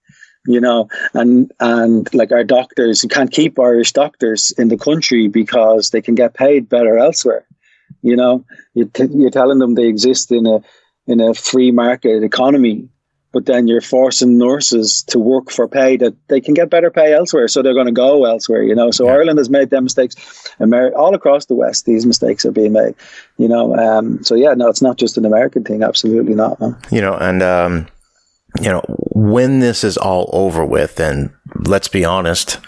you 0.47 0.61
know, 0.61 0.89
and 1.15 1.53
and 1.61 2.13
like 2.15 2.33
our 2.33 2.45
doctors, 2.45 3.03
you 3.03 3.09
can't 3.09 3.31
keep 3.33 3.59
Irish 3.59 3.93
doctors 3.93 4.53
in 4.53 4.69
the 4.69 4.79
country 4.79 5.29
because 5.29 5.91
they 5.91 6.01
can 6.01 6.15
get 6.15 6.35
paid 6.35 6.69
better 6.69 6.99
elsewhere. 6.99 7.47
You 8.03 8.17
know, 8.17 8.45
you're, 8.75 8.89
t- 8.89 9.09
you're 9.13 9.31
telling 9.31 9.59
them 9.59 9.75
they 9.75 9.87
exist 9.87 10.33
in 10.33 10.47
a 10.47 10.61
in 11.07 11.21
a 11.21 11.35
free 11.35 11.73
market 11.73 12.23
economy, 12.23 12.89
but 13.33 13.45
then 13.45 13.69
you're 13.69 13.83
forcing 13.83 14.39
nurses 14.39 15.03
to 15.09 15.19
work 15.19 15.51
for 15.51 15.69
pay 15.69 15.99
that 15.99 16.15
they 16.29 16.41
can 16.41 16.55
get 16.55 16.71
better 16.71 16.91
pay 16.91 17.13
elsewhere, 17.13 17.49
so 17.49 17.61
they're 17.61 17.75
going 17.75 17.87
to 17.87 17.93
go 17.93 18.25
elsewhere. 18.25 18.63
You 18.63 18.75
know, 18.75 18.91
so 18.91 19.07
yeah. 19.07 19.13
Ireland 19.13 19.39
has 19.39 19.51
made 19.51 19.69
them 19.69 19.85
mistakes. 19.85 20.15
America, 20.59 20.97
all 20.97 21.15
across 21.15 21.47
the 21.47 21.55
West, 21.55 21.85
these 21.85 22.07
mistakes 22.07 22.47
are 22.47 22.53
being 22.53 22.73
made. 22.73 22.95
You 23.37 23.49
know, 23.49 23.77
um, 23.77 24.25
so 24.25 24.35
yeah, 24.35 24.55
no, 24.55 24.69
it's 24.69 24.83
not 24.83 24.97
just 24.97 25.19
an 25.19 25.27
American 25.27 25.65
thing. 25.65 25.83
Absolutely 25.83 26.35
not. 26.35 26.59
No. 26.61 26.77
You 26.91 27.03
know, 27.03 27.15
and. 27.15 27.43
Um 27.43 27.89
you 28.59 28.69
know, 28.69 28.83
when 29.13 29.61
this 29.61 29.85
is 29.85 29.97
all 29.97 30.29
over 30.33 30.65
with, 30.65 30.99
and 30.99 31.31
let's 31.67 31.89
be 31.89 32.05
honest, 32.05 32.59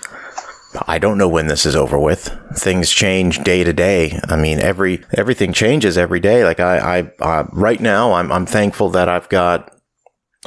I 0.87 0.99
don't 0.99 1.19
know 1.19 1.29
when 1.29 1.49
this 1.49 1.67
is 1.67 1.77
over 1.77 1.99
with. 1.99 2.31
Things 2.55 2.91
change 2.91 3.43
day 3.45 3.65
to 3.65 3.73
day. 3.73 4.21
I 4.29 4.37
mean, 4.37 4.59
every 4.61 5.05
everything 5.13 5.53
changes 5.53 5.99
every 5.99 6.21
day. 6.21 6.45
Like 6.45 6.61
I, 6.61 6.99
I 6.99 7.13
uh, 7.21 7.45
right 7.53 7.81
now, 7.81 8.13
I'm 8.13 8.31
I'm 8.33 8.47
thankful 8.47 8.89
that 8.91 9.09
I've 9.09 9.29
got 9.29 9.77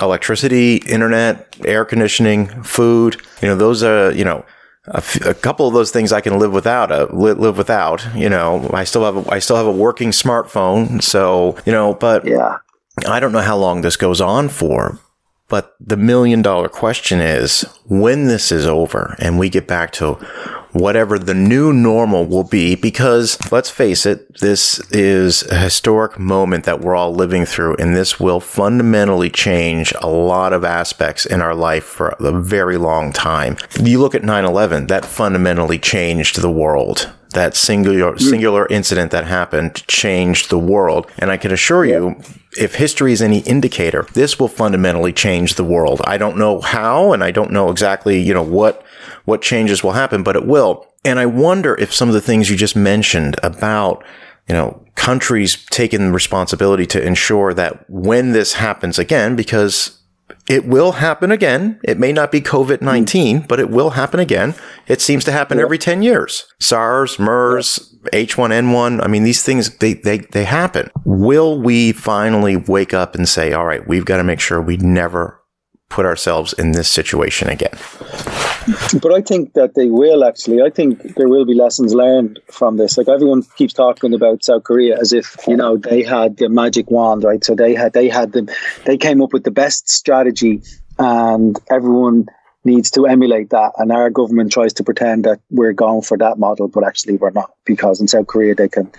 electricity, 0.02 0.78
internet, 0.88 1.56
air 1.66 1.86
conditioning, 1.86 2.48
food. 2.64 3.18
You 3.42 3.50
know, 3.50 3.56
those 3.56 3.84
are 3.84 4.12
you 4.12 4.26
know. 4.26 4.46
A, 4.90 4.98
f- 4.98 5.26
a 5.26 5.34
couple 5.34 5.68
of 5.68 5.74
those 5.74 5.90
things 5.90 6.14
I 6.14 6.22
can 6.22 6.38
live 6.38 6.54
without. 6.54 6.92
Uh, 6.92 7.08
li- 7.12 7.32
live 7.34 7.58
without. 7.58 8.06
You 8.14 8.30
know, 8.30 8.70
I 8.72 8.84
still 8.84 9.04
have 9.04 9.18
a, 9.26 9.32
I 9.34 9.40
still 9.40 9.56
have 9.56 9.66
a 9.66 9.72
working 9.72 10.12
smartphone. 10.12 11.02
So 11.02 11.58
you 11.66 11.72
know, 11.72 11.96
but 11.96 12.24
yeah, 12.24 12.58
I 13.08 13.20
don't 13.20 13.32
know 13.32 13.40
how 13.42 13.58
long 13.58 13.82
this 13.82 13.98
goes 13.98 14.22
on 14.22 14.48
for. 14.48 15.00
But 15.48 15.76
the 15.80 15.98
million 15.98 16.42
dollar 16.42 16.70
question 16.70 17.20
is 17.20 17.62
when 17.86 18.26
this 18.26 18.52
is 18.52 18.66
over 18.66 19.16
and 19.20 19.38
we 19.38 19.50
get 19.50 19.68
back 19.68 19.92
to 19.94 20.18
whatever 20.76 21.18
the 21.18 21.34
new 21.34 21.72
normal 21.72 22.26
will 22.26 22.44
be, 22.44 22.76
because 22.76 23.40
let's 23.52 23.70
face 23.70 24.06
it, 24.06 24.40
this 24.40 24.80
is 24.92 25.44
a 25.50 25.58
historic 25.58 26.20
moment 26.20 26.66
that 26.66 26.82
we're 26.82 26.96
all 26.96 27.14
living 27.14 27.46
through, 27.46 27.76
and 27.78 27.96
this 27.96 28.20
will 28.20 28.42
fundamentally 28.42 29.30
change 29.30 29.94
a 30.02 30.10
lot 30.10 30.52
of 30.52 30.66
aspects 30.66 31.26
in 31.26 31.42
our 31.42 31.56
life 31.56 31.86
for 31.86 32.10
a 32.20 32.42
very 32.42 32.78
long 32.78 33.14
time. 33.14 33.56
You 33.80 34.02
look 34.02 34.16
at 34.16 34.24
9 34.24 34.44
11, 34.44 34.88
that 34.88 35.06
fundamentally 35.06 35.80
changed 35.80 36.42
the 36.42 36.52
world 36.52 37.10
that 37.36 37.56
singular 37.56 38.14
mm. 38.14 38.20
singular 38.20 38.66
incident 38.68 39.12
that 39.12 39.26
happened 39.26 39.88
changed 39.88 40.50
the 40.50 40.60
world. 40.60 41.10
And 41.20 41.32
I 41.32 41.38
can 41.38 41.52
assure 41.52 41.86
you, 41.86 42.20
if 42.58 42.76
history 42.76 43.14
is 43.14 43.22
any 43.22 43.40
indicator, 43.40 44.08
this 44.14 44.40
will 44.40 44.48
fundamentally 44.48 45.14
change 45.14 45.56
the 45.56 45.64
world. 45.64 46.02
I 46.06 46.18
don't 46.18 46.38
know 46.38 46.60
how, 46.62 47.14
and 47.14 47.24
I 47.24 47.32
don't 47.32 47.52
know 47.52 47.70
exactly, 47.70 48.20
you 48.20 48.34
know, 48.34 48.44
what 48.44 48.84
what 49.26 49.42
changes 49.42 49.84
will 49.84 49.94
happen, 49.94 50.24
but 50.24 50.36
it 50.36 50.46
will. 50.46 50.88
And 51.04 51.20
I 51.20 51.28
wonder 51.28 51.76
if 51.76 51.94
some 51.94 52.10
of 52.10 52.16
the 52.16 52.22
things 52.22 52.50
you 52.50 52.58
just 52.58 52.76
mentioned 52.76 53.36
about 53.44 54.04
you 54.48 54.54
know, 54.54 54.80
countries 54.96 55.66
taking 55.72 56.12
responsibility 56.12 56.86
to 56.86 57.04
ensure 57.04 57.54
that 57.54 57.90
when 57.90 58.32
this 58.32 58.54
happens 58.54 59.00
again, 59.00 59.36
because 59.36 60.00
it 60.48 60.66
will 60.66 60.94
happen 60.94 61.32
again. 61.32 61.80
It 61.84 62.00
may 62.00 62.12
not 62.12 62.32
be 62.32 62.42
COVID 62.42 62.82
19, 62.82 63.42
mm. 63.42 63.48
but 63.48 63.60
it 63.60 63.70
will 63.70 63.92
happen 63.92 64.20
again. 64.20 64.56
It 64.88 65.02
seems 65.02 65.24
to 65.26 65.32
happen 65.32 65.60
every 65.60 65.78
10 65.78 66.04
years. 66.04 66.46
SARS, 66.60 67.18
MERS, 67.18 67.96
H1N1. 68.14 69.04
I 69.04 69.08
mean, 69.08 69.24
these 69.24 69.44
things, 69.44 69.76
they, 69.78 69.94
they, 69.94 70.20
they 70.20 70.44
happen. 70.44 70.92
Will 71.04 71.60
we 71.60 71.92
finally 71.92 72.56
wake 72.56 72.94
up 72.94 73.16
and 73.16 73.28
say, 73.28 73.54
all 73.54 73.66
right, 73.66 73.88
we've 73.88 74.06
got 74.06 74.18
to 74.18 74.24
make 74.24 74.40
sure 74.40 74.62
we 74.62 74.78
never 74.78 75.42
put 75.90 76.06
ourselves 76.06 76.54
in 76.54 76.72
this 76.72 76.90
situation 76.90 77.50
again? 77.50 77.78
But 79.02 79.14
I 79.14 79.22
think 79.22 79.54
that 79.54 79.74
they 79.76 79.88
will 79.88 80.24
actually. 80.24 80.62
I 80.62 80.70
think 80.72 81.16
there 81.16 81.30
will 81.30 81.46
be 81.46 81.54
lessons 81.54 81.94
learned 81.94 82.40
from 82.52 82.78
this. 82.78 82.98
Like 82.98 83.08
everyone 83.08 83.44
keeps 83.58 83.74
talking 83.74 84.14
about 84.14 84.44
South 84.44 84.64
Korea 84.64 84.98
as 85.00 85.14
if 85.14 85.36
you 85.48 85.56
know 85.56 85.78
they 85.78 86.02
had 86.02 86.38
the 86.38 86.50
magic 86.50 86.90
wand, 86.90 87.24
right? 87.24 87.44
So 87.44 87.54
they 87.54 87.76
had 87.76 87.94
they 87.94 88.10
had 88.10 88.32
the 88.32 88.52
they 88.86 88.98
came 88.98 89.22
up 89.22 89.34
with 89.34 89.44
the 89.44 89.52
best 89.52 89.90
strategy, 89.90 90.64
and 90.98 91.60
everyone 91.70 92.26
needs 92.64 92.90
to 92.92 93.06
emulate 93.06 93.52
that. 93.52 93.72
And 93.78 93.92
our 93.92 94.10
government 94.10 94.52
tries 94.52 94.74
to 94.74 94.84
pretend 94.84 95.26
that 95.26 95.40
we're 95.52 95.74
going 95.74 96.02
for 96.02 96.18
that 96.18 96.40
model, 96.40 96.68
but 96.68 96.84
actually 96.84 97.18
we're 97.18 97.30
not 97.30 97.52
because 97.66 98.02
in 98.02 98.08
South 98.08 98.26
Korea 98.26 98.56
they 98.56 98.68
can 98.68 98.92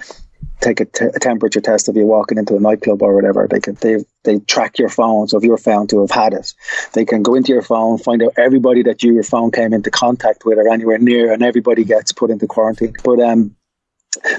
take 0.61 0.81
a, 0.81 0.85
t- 0.85 1.05
a 1.15 1.19
temperature 1.19 1.61
test 1.61 1.89
if 1.89 1.97
you're 1.97 2.07
walking 2.07 2.39
into 2.39 2.57
a 2.57 2.61
nightclub 2.61 3.03
or 3.03 3.15
whatever. 3.15 3.47
They 3.49 3.61
can 3.61 3.75
they 3.81 4.05
they 4.25 4.39
track 4.41 4.79
your 4.79 4.89
phone. 4.89 5.29
So 5.29 5.39
if 5.39 5.45
you're 5.45 5.59
found 5.59 5.91
to 5.91 6.01
have 6.01 6.11
had 6.11 6.33
it, 6.33 6.55
they 6.93 7.05
can 7.05 7.23
go 7.23 7.35
into 7.35 7.53
your 7.53 7.63
phone, 7.63 7.99
find 7.99 8.23
out 8.23 8.33
everybody 8.37 8.83
that 8.85 9.03
you 9.03 9.15
your 9.15 9.23
phone 9.23 9.51
came 9.51 9.73
into 9.73 9.91
contact 9.91 10.45
with 10.45 10.59
or 10.59 10.69
anywhere 10.69 10.99
near, 10.99 11.33
and 11.33 11.43
everybody 11.43 11.85
gets 11.85 12.13
put 12.13 12.31
into 12.31 12.47
quarantine. 12.47 12.95
But 13.05 13.21
um, 13.21 13.57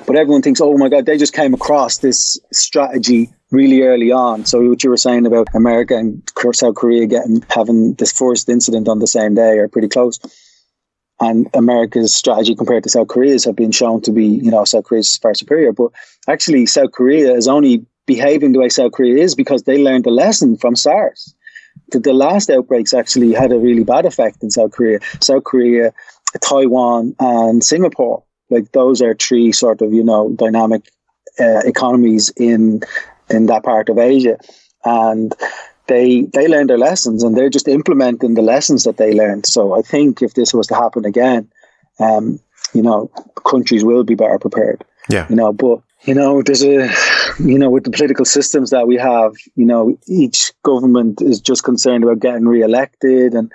but 0.06 0.16
everyone 0.16 0.42
thinks, 0.42 0.60
oh 0.62 0.78
my 0.78 0.90
god, 0.90 1.06
they 1.06 1.18
just 1.18 1.34
came 1.34 1.54
across 1.54 2.00
this 2.00 2.40
strategy 2.52 3.30
really 3.52 3.84
early 3.84 4.12
on. 4.12 4.46
So 4.46 4.70
what 4.70 4.84
you 4.84 4.90
were 4.90 4.98
saying 4.98 5.26
about 5.26 5.48
America 5.54 5.96
and 5.96 6.28
South 6.54 6.76
Korea 6.76 7.06
getting 7.06 7.44
having 7.50 7.94
this 7.94 8.12
first 8.12 8.50
incident 8.50 8.88
on 8.88 9.00
the 9.00 9.08
same 9.08 9.36
day 9.36 9.58
are 9.60 9.68
pretty 9.68 9.88
close 9.88 10.20
and 11.20 11.48
America's 11.54 12.16
strategy 12.16 12.56
compared 12.56 12.84
to 12.84 12.90
South 12.90 13.08
Korea's 13.08 13.46
have 13.46 13.56
been 13.56 13.72
shown 13.72 14.02
to 14.02 14.12
be, 14.12 14.26
you 14.26 14.52
know, 14.52 14.66
South 14.66 14.86
Korea's 14.86 15.18
far 15.18 15.34
superior. 15.34 15.74
But 15.74 15.92
actually, 16.28 16.66
South 16.66 16.92
Korea 16.92 17.34
is 17.34 17.48
only 17.48 17.86
behaving 18.06 18.52
the 18.52 18.60
way 18.60 18.70
South 18.70 18.92
Korea 18.92 19.24
is 19.24 19.36
because 19.36 19.64
they 19.64 19.84
learned 19.84 20.06
a 20.06 20.12
lesson 20.12 20.58
from 20.58 20.76
SARS. 20.76 21.34
The, 21.92 22.00
the 22.00 22.14
last 22.14 22.50
outbreaks 22.50 22.94
actually 22.94 23.34
had 23.34 23.52
a 23.52 23.60
really 23.60 23.84
bad 23.84 24.06
effect 24.06 24.44
in 24.44 24.52
South 24.52 24.72
Korea. 24.72 25.00
South 25.20 25.44
Korea, 25.44 25.94
Taiwan, 26.42 27.16
and 27.20 27.64
Singapore. 27.64 28.24
Like 28.50 28.72
those 28.72 29.02
are 29.02 29.16
three 29.16 29.52
sort 29.52 29.82
of, 29.82 29.94
you 29.94 30.04
know, 30.04 30.30
dynamic 30.36 30.84
uh, 31.40 31.62
economies 31.66 32.32
in 32.38 32.82
in 33.30 33.48
that 33.48 33.64
part 33.64 33.90
of 33.90 33.98
Asia, 33.98 34.38
and 34.86 35.34
they 35.88 36.22
they 36.34 36.48
learned 36.48 36.70
their 36.70 36.78
lessons 36.78 37.24
and 37.24 37.36
they're 37.36 37.50
just 37.50 37.68
implementing 37.68 38.34
the 38.34 38.42
lessons 38.42 38.84
that 38.84 38.98
they 38.98 39.14
learned. 39.14 39.46
So 39.46 39.74
I 39.74 39.82
think 39.82 40.22
if 40.22 40.34
this 40.34 40.54
was 40.54 40.68
to 40.68 40.76
happen 40.76 41.06
again, 41.06 41.50
um, 42.00 42.40
you 42.74 42.82
know, 42.82 43.10
countries 43.46 43.84
will 43.84 44.04
be 44.04 44.16
better 44.16 44.40
prepared. 44.40 44.84
Yeah. 45.10 45.26
You 45.30 45.36
know, 45.36 45.54
but 45.54 45.82
you 46.04 46.14
know, 46.14 46.42
there's 46.42 46.64
a 46.64 46.90
you 47.40 47.58
know, 47.58 47.70
with 47.70 47.84
the 47.84 47.92
political 47.92 48.26
systems 48.26 48.70
that 48.72 48.88
we 48.88 48.98
have, 48.98 49.34
you 49.56 49.66
know, 49.66 49.98
each 50.08 50.54
government 50.64 51.22
is 51.22 51.40
just 51.40 51.64
concerned 51.64 52.04
about 52.04 52.20
getting 52.20 52.48
re-elected 52.48 53.34
and 53.34 53.52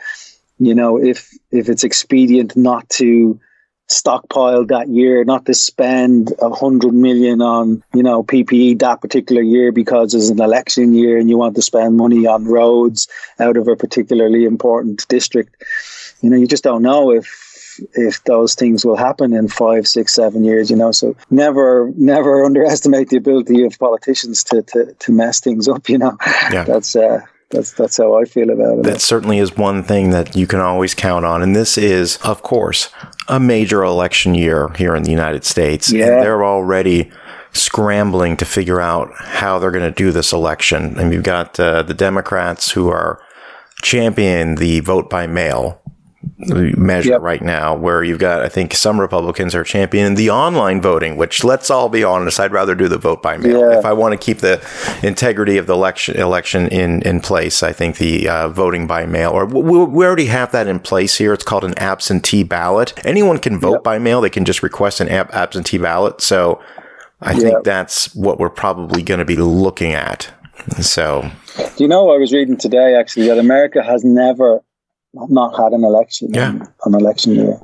you 0.59 0.75
know, 0.75 1.03
if 1.03 1.31
if 1.51 1.68
it's 1.68 1.85
expedient 1.85 2.57
not 2.57 2.88
to 2.90 3.40
stockpiled 3.93 4.69
that 4.69 4.89
year, 4.89 5.25
not 5.25 5.47
to 5.47 5.55
spend 5.55 6.33
a 6.41 6.51
hundred 6.51 6.95
million 6.95 7.41
on, 7.41 7.83
you 7.95 8.03
know, 8.03 8.23
PPE 8.23 8.79
that 8.81 9.01
particular 9.01 9.43
year 9.43 9.73
because 9.73 10.15
it's 10.15 10.31
an 10.31 10.41
election 10.41 10.93
year 10.93 11.19
and 11.19 11.29
you 11.29 11.39
want 11.39 11.55
to 11.57 11.63
spend 11.63 11.97
money 11.97 12.27
on 12.27 12.45
roads 12.45 13.09
out 13.39 13.57
of 13.57 13.69
a 13.69 13.77
particularly 13.77 14.45
important 14.45 15.07
district. 15.09 15.63
You 16.21 16.31
know, 16.31 16.37
you 16.37 16.47
just 16.47 16.65
don't 16.65 16.83
know 16.83 17.11
if 17.13 17.39
if 17.95 18.23
those 18.25 18.55
things 18.55 18.85
will 18.85 18.97
happen 18.97 19.33
in 19.33 19.49
five, 19.49 19.89
six, 19.89 20.15
seven 20.15 20.45
years, 20.45 20.71
you 20.71 20.77
know. 20.77 20.93
So 20.93 21.17
never 21.31 21.91
never 21.97 22.45
underestimate 22.49 23.09
the 23.09 23.17
ability 23.17 23.65
of 23.65 23.79
politicians 23.79 24.45
to 24.45 24.63
to, 24.63 24.93
to 24.93 25.13
mess 25.13 25.41
things 25.41 25.69
up, 25.69 25.89
you 25.89 25.99
know. 25.99 26.17
Yeah. 26.51 26.65
That's 26.65 26.97
uh 26.97 27.21
that's 27.53 27.73
that's 27.73 27.97
how 27.97 28.21
I 28.21 28.25
feel 28.25 28.51
about 28.51 28.79
it. 28.79 28.85
That 28.85 29.01
certainly 29.01 29.38
is 29.38 29.57
one 29.57 29.83
thing 29.83 30.11
that 30.11 30.35
you 30.35 30.47
can 30.47 30.61
always 30.61 30.95
count 30.95 31.25
on, 31.25 31.43
and 31.43 31.55
this 31.55 31.79
is, 31.79 32.17
of 32.25 32.43
course, 32.43 32.91
a 33.29 33.38
major 33.38 33.85
election 33.85 34.35
year 34.35 34.71
here 34.77 34.97
in 34.97 35.03
the 35.05 35.11
United 35.11 35.45
States. 35.45 35.93
Yeah. 35.93 36.07
And 36.07 36.23
they're 36.23 36.45
already 36.45 37.11
scrambling 37.53 38.37
to 38.38 38.45
figure 38.45 38.81
out 38.81 39.12
how 39.15 39.59
they're 39.59 39.71
going 39.71 39.85
to 39.85 39.95
do 39.97 40.11
this 40.11 40.33
election. 40.33 40.99
And 40.99 41.12
you've 41.12 41.23
got 41.23 41.61
uh, 41.61 41.83
the 41.83 41.95
Democrats 41.95 42.73
who 42.73 42.88
are 42.88 43.23
championing 43.83 44.55
the 44.57 44.81
vote 44.81 45.11
by 45.11 45.27
mail 45.27 45.82
measure 46.39 47.11
yep. 47.11 47.21
right 47.21 47.43
now, 47.43 47.75
where 47.75 48.03
you've 48.03 48.19
got, 48.19 48.43
I 48.43 48.49
think, 48.49 48.75
some 48.75 49.01
Republicans 49.01 49.55
are 49.55 49.65
championing 49.65 50.15
the 50.15 50.31
online 50.31 50.81
voting, 50.81 51.17
which 51.17 51.45
let's 51.45 51.71
all 51.71 51.89
be 51.89 52.05
honest, 52.05 52.41
I'd 52.41 52.53
rather 52.53 52.75
do 52.75 52.89
the 52.89 52.99
vote 52.99 53.23
by 53.23 53.37
mail. 53.37 53.61
Yeah. 53.61 53.79
If 53.79 53.85
I 53.85 53.93
want 53.93 54.13
to 54.13 54.19
keep 54.19 54.39
the 54.39 54.65
integrity 55.03 55.59
of 55.59 55.67
the 55.67 55.75
election 55.75 56.17
election 56.17 56.69
in, 56.69 57.03
in 57.03 57.21
place, 57.21 57.63
I 57.63 57.73
think 57.73 57.99
the 57.99 58.29
uh, 58.29 58.49
voting 58.49 58.87
by 58.87 59.07
mail, 59.07 59.31
or 59.31 59.47
we, 59.47 59.85
we, 59.85 60.05
already 60.05 60.27
have 60.27 60.53
that 60.53 60.67
in 60.67 60.81
place 60.81 61.17
here. 61.17 61.33
It's 61.33 61.45
called 61.45 61.65
an 61.65 61.79
absentee 61.79 62.43
ballot. 62.43 62.93
Anyone 63.05 63.39
can 63.39 63.59
vote 63.59 63.75
yep. 63.75 63.85
by 63.85 63.99
mail. 63.99 64.21
They 64.21 64.31
can 64.31 64.45
just 64.45 64.63
request 64.63 65.01
an 65.01 65.09
ab- 65.09 65.31
absentee 65.33 65.79
ballot. 65.79 66.21
So 66.21 66.61
I 67.21 67.33
yep. 67.33 67.41
think 67.41 67.65
that's 67.65 68.15
what 68.15 68.39
we're 68.39 68.51
probably 68.51 69.03
going 69.03 69.19
to 69.19 69.25
be 69.25 69.37
looking 69.37 69.93
at. 69.93 70.33
So, 70.81 71.29
do 71.77 71.85
you 71.85 71.89
know, 71.89 72.11
I 72.11 72.19
was 72.19 72.33
reading 72.33 72.57
today 72.57 72.95
actually 72.95 73.27
that 73.29 73.39
America 73.39 73.83
has 73.83 74.05
never 74.05 74.63
not 75.14 75.57
had 75.57 75.72
an 75.72 75.85
election 75.85 76.33
yeah. 76.33 76.59
an 76.85 76.94
election 76.94 77.35
year. 77.35 77.59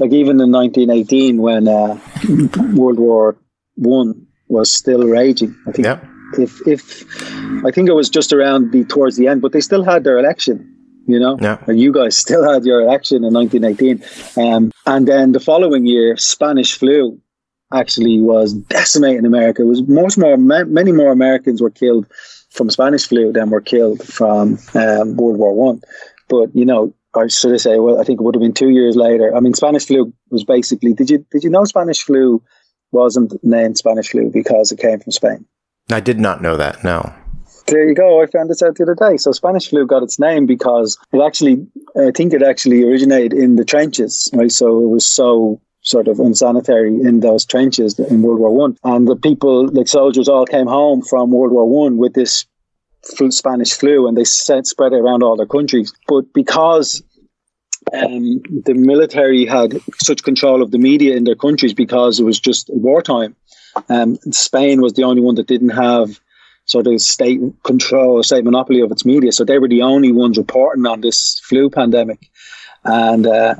Like 0.00 0.12
even 0.12 0.40
in 0.40 0.50
1918 0.50 1.38
when 1.38 1.68
uh, 1.68 1.98
World 2.74 2.98
War 2.98 3.36
One 3.76 4.26
was 4.48 4.70
still 4.70 5.04
raging. 5.04 5.54
I 5.66 5.72
think 5.72 5.86
yeah. 5.86 6.00
if 6.38 6.66
if 6.66 7.04
I 7.64 7.70
think 7.70 7.88
it 7.88 7.94
was 7.94 8.08
just 8.08 8.32
around 8.32 8.72
the 8.72 8.84
towards 8.84 9.16
the 9.16 9.28
end, 9.28 9.42
but 9.42 9.52
they 9.52 9.60
still 9.60 9.84
had 9.84 10.04
their 10.04 10.18
election. 10.18 10.70
You 11.06 11.20
know, 11.20 11.36
yeah. 11.38 11.58
and 11.66 11.78
you 11.78 11.92
guys 11.92 12.16
still 12.16 12.50
had 12.50 12.64
your 12.64 12.80
election 12.80 13.24
in 13.24 13.34
1918, 13.34 14.02
um, 14.42 14.72
and 14.86 15.06
then 15.06 15.32
the 15.32 15.40
following 15.40 15.84
year, 15.84 16.16
Spanish 16.16 16.78
flu 16.78 17.20
actually 17.74 18.22
was 18.22 18.54
decimating 18.54 19.26
America. 19.26 19.62
It 19.62 19.66
was 19.66 19.82
much 19.82 20.16
more, 20.16 20.38
many 20.38 20.92
more 20.92 21.12
Americans 21.12 21.60
were 21.60 21.70
killed 21.70 22.06
from 22.50 22.70
Spanish 22.70 23.06
flu 23.06 23.32
than 23.32 23.50
were 23.50 23.60
killed 23.60 24.02
from 24.02 24.58
um, 24.74 25.16
World 25.16 25.38
War 25.38 25.52
One. 25.52 25.82
But 26.28 26.54
you 26.54 26.64
know, 26.64 26.94
I 27.14 27.28
should 27.28 27.60
say, 27.60 27.78
well, 27.78 28.00
I 28.00 28.04
think 28.04 28.20
it 28.20 28.24
would 28.24 28.34
have 28.34 28.42
been 28.42 28.54
two 28.54 28.70
years 28.70 28.96
later. 28.96 29.34
I 29.34 29.40
mean, 29.40 29.54
Spanish 29.54 29.86
flu 29.86 30.12
was 30.30 30.44
basically. 30.44 30.94
Did 30.94 31.10
you 31.10 31.26
did 31.30 31.44
you 31.44 31.50
know 31.50 31.64
Spanish 31.64 32.02
flu 32.02 32.42
wasn't 32.92 33.32
named 33.42 33.76
Spanish 33.78 34.10
flu 34.10 34.30
because 34.30 34.72
it 34.72 34.78
came 34.78 35.00
from 35.00 35.12
Spain? 35.12 35.46
I 35.90 36.00
did 36.00 36.18
not 36.18 36.42
know 36.42 36.56
that. 36.56 36.82
No. 36.82 37.12
There 37.66 37.88
you 37.88 37.94
go. 37.94 38.22
I 38.22 38.26
found 38.26 38.50
this 38.50 38.62
out 38.62 38.76
the 38.76 38.82
other 38.82 38.94
day. 38.94 39.16
So 39.16 39.32
Spanish 39.32 39.68
flu 39.68 39.86
got 39.86 40.02
its 40.02 40.18
name 40.18 40.44
because 40.44 40.98
it 41.12 41.20
actually, 41.20 41.66
I 41.96 42.10
think 42.10 42.34
it 42.34 42.42
actually 42.42 42.82
originated 42.82 43.32
in 43.32 43.56
the 43.56 43.64
trenches, 43.64 44.30
right? 44.34 44.52
So 44.52 44.84
it 44.84 44.88
was 44.88 45.06
so 45.06 45.60
sort 45.80 46.08
of 46.08 46.18
unsanitary 46.18 46.88
in 46.88 47.20
those 47.20 47.44
trenches 47.44 47.98
in 47.98 48.22
World 48.22 48.40
War 48.40 48.54
One, 48.54 48.76
and 48.84 49.06
the 49.06 49.16
people, 49.16 49.68
like 49.68 49.88
soldiers, 49.88 50.28
all 50.28 50.46
came 50.46 50.66
home 50.66 51.02
from 51.02 51.30
World 51.30 51.52
War 51.52 51.68
One 51.68 51.96
with 51.98 52.14
this 52.14 52.46
Spanish 53.30 53.72
flu, 53.72 54.06
and 54.06 54.16
they 54.16 54.24
spread 54.24 54.92
it 54.92 54.96
around 54.96 55.22
all 55.22 55.36
their 55.36 55.46
countries. 55.46 55.92
But 56.08 56.32
because 56.32 57.02
um, 57.92 58.42
the 58.64 58.74
military 58.74 59.44
had 59.46 59.80
such 59.98 60.22
control 60.22 60.62
of 60.62 60.70
the 60.70 60.78
media 60.78 61.16
in 61.16 61.24
their 61.24 61.34
countries 61.34 61.74
because 61.74 62.18
it 62.18 62.24
was 62.24 62.40
just 62.40 62.70
wartime. 62.70 63.36
Um, 63.88 64.16
Spain 64.30 64.80
was 64.80 64.94
the 64.94 65.02
only 65.04 65.20
one 65.20 65.34
that 65.34 65.48
didn't 65.48 65.70
have 65.70 66.18
sort 66.66 66.86
of 66.86 67.00
state 67.00 67.40
control, 67.64 68.22
state 68.22 68.44
monopoly 68.44 68.80
of 68.80 68.90
its 68.90 69.04
media. 69.04 69.32
So 69.32 69.44
they 69.44 69.58
were 69.58 69.68
the 69.68 69.82
only 69.82 70.12
ones 70.12 70.38
reporting 70.38 70.86
on 70.86 71.00
this 71.00 71.40
flu 71.44 71.68
pandemic. 71.68 72.30
And 72.84 73.26
uh, 73.26 73.56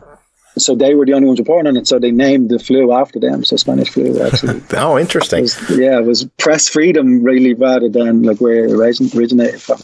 so 0.56 0.74
they 0.74 0.94
were 0.94 1.04
the 1.04 1.12
only 1.12 1.26
ones 1.26 1.38
reporting 1.38 1.68
on 1.68 1.76
it. 1.76 1.86
So 1.86 1.98
they 1.98 2.10
named 2.10 2.50
the 2.50 2.58
flu 2.58 2.92
after 2.92 3.18
them. 3.18 3.44
So 3.44 3.56
Spanish 3.56 3.90
flu 3.90 4.20
actually. 4.22 4.62
oh, 4.76 4.98
interesting. 4.98 5.42
Was, 5.42 5.70
yeah, 5.70 5.98
it 5.98 6.04
was 6.04 6.24
press 6.38 6.68
freedom 6.68 7.22
really 7.22 7.54
rather 7.54 7.88
than 7.88 8.22
like 8.22 8.40
where 8.40 8.66
it 8.66 8.72
originated 8.72 9.60
from. 9.60 9.80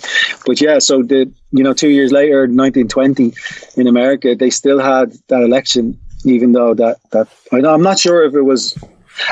But 0.47 0.61
yeah, 0.61 0.79
so 0.79 1.03
the 1.03 1.31
you 1.53 1.65
know 1.65 1.73
two 1.73 1.91
years 1.91 2.13
later, 2.13 2.43
1920, 2.43 3.35
in 3.77 3.87
America, 3.87 4.35
they 4.35 4.51
still 4.51 4.79
had 4.79 5.13
that 5.29 5.43
election, 5.43 5.99
even 6.25 6.53
though 6.53 6.75
that 6.75 6.99
that 7.11 7.29
I'm 7.53 7.83
not 7.83 7.99
sure 7.99 8.25
if 8.25 8.35
it 8.35 8.43
was 8.43 8.79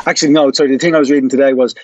actually 0.06 0.32
no. 0.32 0.50
Sorry, 0.52 0.70
the 0.70 0.78
thing 0.78 0.94
I 0.94 0.98
was 0.98 1.10
reading 1.10 1.28
today 1.28 1.52
was 1.52 1.74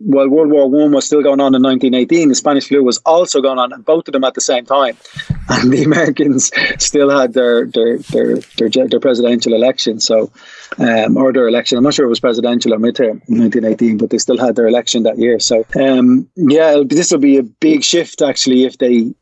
while 0.00 0.28
World 0.28 0.50
War 0.50 0.68
One 0.68 0.92
was 0.92 1.04
still 1.04 1.22
going 1.22 1.40
on 1.40 1.54
in 1.54 1.62
1918, 1.62 2.28
the 2.30 2.34
Spanish 2.34 2.68
flu 2.68 2.82
was 2.82 2.98
also 3.04 3.40
going 3.40 3.58
on, 3.58 3.72
and 3.72 3.84
both 3.84 4.08
of 4.08 4.12
them 4.12 4.24
at 4.24 4.34
the 4.34 4.40
same 4.40 4.64
time. 4.64 4.96
And 5.52 5.72
the 5.72 5.82
Americans 5.82 6.52
still 6.78 7.10
had 7.10 7.32
their 7.32 7.66
their 7.66 7.98
their 7.98 8.36
their, 8.56 8.86
their 8.86 9.00
presidential 9.00 9.52
election, 9.52 9.98
so 9.98 10.30
um, 10.78 11.16
or 11.16 11.32
their 11.32 11.48
election. 11.48 11.76
I'm 11.76 11.82
not 11.82 11.94
sure 11.94 12.06
it 12.06 12.08
was 12.08 12.20
presidential 12.20 12.72
or 12.72 12.78
midterm 12.78 13.20
in 13.28 13.40
1918, 13.40 13.98
but 13.98 14.10
they 14.10 14.18
still 14.18 14.38
had 14.38 14.54
their 14.54 14.68
election 14.68 15.02
that 15.02 15.18
year. 15.18 15.40
So 15.40 15.66
um, 15.74 16.28
yeah, 16.36 16.84
this 16.86 17.10
will 17.10 17.18
be 17.18 17.36
a 17.36 17.42
big 17.42 17.82
shift 17.82 18.22
actually 18.22 18.62
if 18.64 18.78
they 18.78 19.12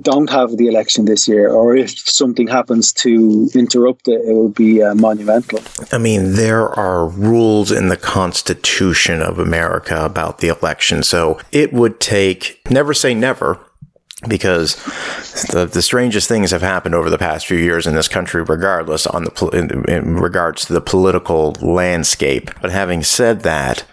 don't 0.00 0.30
have 0.30 0.56
the 0.56 0.66
election 0.66 1.04
this 1.04 1.28
year, 1.28 1.50
or 1.50 1.76
if 1.76 1.90
something 1.98 2.48
happens 2.48 2.92
to 2.92 3.48
interrupt 3.54 4.08
it, 4.08 4.20
it 4.26 4.32
will 4.32 4.48
be 4.48 4.82
uh, 4.82 4.94
monumental. 4.94 5.60
I 5.92 5.98
mean, 5.98 6.34
there 6.34 6.68
are 6.68 7.06
rules 7.06 7.70
in 7.70 7.88
the 7.88 7.96
Constitution 7.96 9.22
of 9.22 9.38
America 9.38 10.04
about 10.04 10.38
the 10.38 10.48
election, 10.48 11.02
so 11.02 11.38
it 11.52 11.72
would 11.72 12.00
take, 12.00 12.60
never 12.70 12.94
say 12.94 13.14
never, 13.14 13.60
because 14.26 14.76
the, 15.50 15.68
the 15.70 15.82
strangest 15.82 16.28
things 16.28 16.50
have 16.50 16.62
happened 16.62 16.94
over 16.94 17.10
the 17.10 17.18
past 17.18 17.46
few 17.46 17.58
years 17.58 17.86
in 17.86 17.94
this 17.94 18.08
country, 18.08 18.42
regardless 18.42 19.06
on 19.06 19.24
the 19.24 19.48
in, 19.52 19.84
in 19.88 20.16
regards 20.16 20.64
to 20.64 20.72
the 20.72 20.80
political 20.80 21.52
landscape. 21.60 22.50
But 22.62 22.70
having 22.70 23.02
said 23.02 23.42
that, 23.42 23.84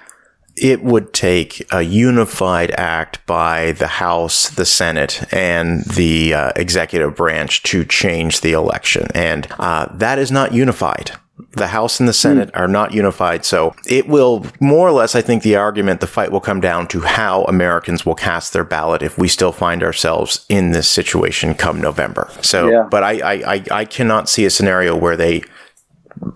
it 0.61 0.83
would 0.83 1.11
take 1.11 1.65
a 1.73 1.81
unified 1.81 2.71
act 2.71 3.25
by 3.25 3.71
the 3.73 3.87
House, 3.87 4.47
the 4.51 4.65
Senate, 4.65 5.23
and 5.33 5.83
the 5.85 6.35
uh, 6.35 6.51
executive 6.55 7.15
branch 7.15 7.63
to 7.63 7.83
change 7.83 8.41
the 8.41 8.53
election. 8.53 9.07
And 9.15 9.47
uh, 9.57 9.87
that 9.95 10.19
is 10.19 10.31
not 10.31 10.53
unified. 10.53 11.11
The 11.53 11.67
House 11.67 11.99
and 11.99 12.07
the 12.07 12.13
Senate 12.13 12.51
mm. 12.53 12.59
are 12.59 12.67
not 12.67 12.93
unified. 12.93 13.43
So 13.43 13.73
it 13.89 14.07
will 14.07 14.45
more 14.59 14.87
or 14.87 14.91
less, 14.91 15.15
I 15.15 15.21
think 15.21 15.41
the 15.41 15.55
argument, 15.55 15.99
the 15.99 16.05
fight 16.05 16.31
will 16.31 16.39
come 16.39 16.61
down 16.61 16.87
to 16.89 17.01
how 17.01 17.43
Americans 17.45 18.05
will 18.05 18.13
cast 18.13 18.53
their 18.53 18.63
ballot 18.63 19.01
if 19.01 19.17
we 19.17 19.27
still 19.27 19.51
find 19.51 19.81
ourselves 19.81 20.45
in 20.47 20.71
this 20.71 20.87
situation 20.87 21.55
come 21.55 21.81
November. 21.81 22.29
So, 22.41 22.69
yeah. 22.69 22.87
but 22.89 23.03
I, 23.03 23.19
I, 23.19 23.53
I, 23.55 23.63
I 23.71 23.85
cannot 23.85 24.29
see 24.29 24.45
a 24.45 24.51
scenario 24.51 24.95
where 24.95 25.17
they 25.17 25.41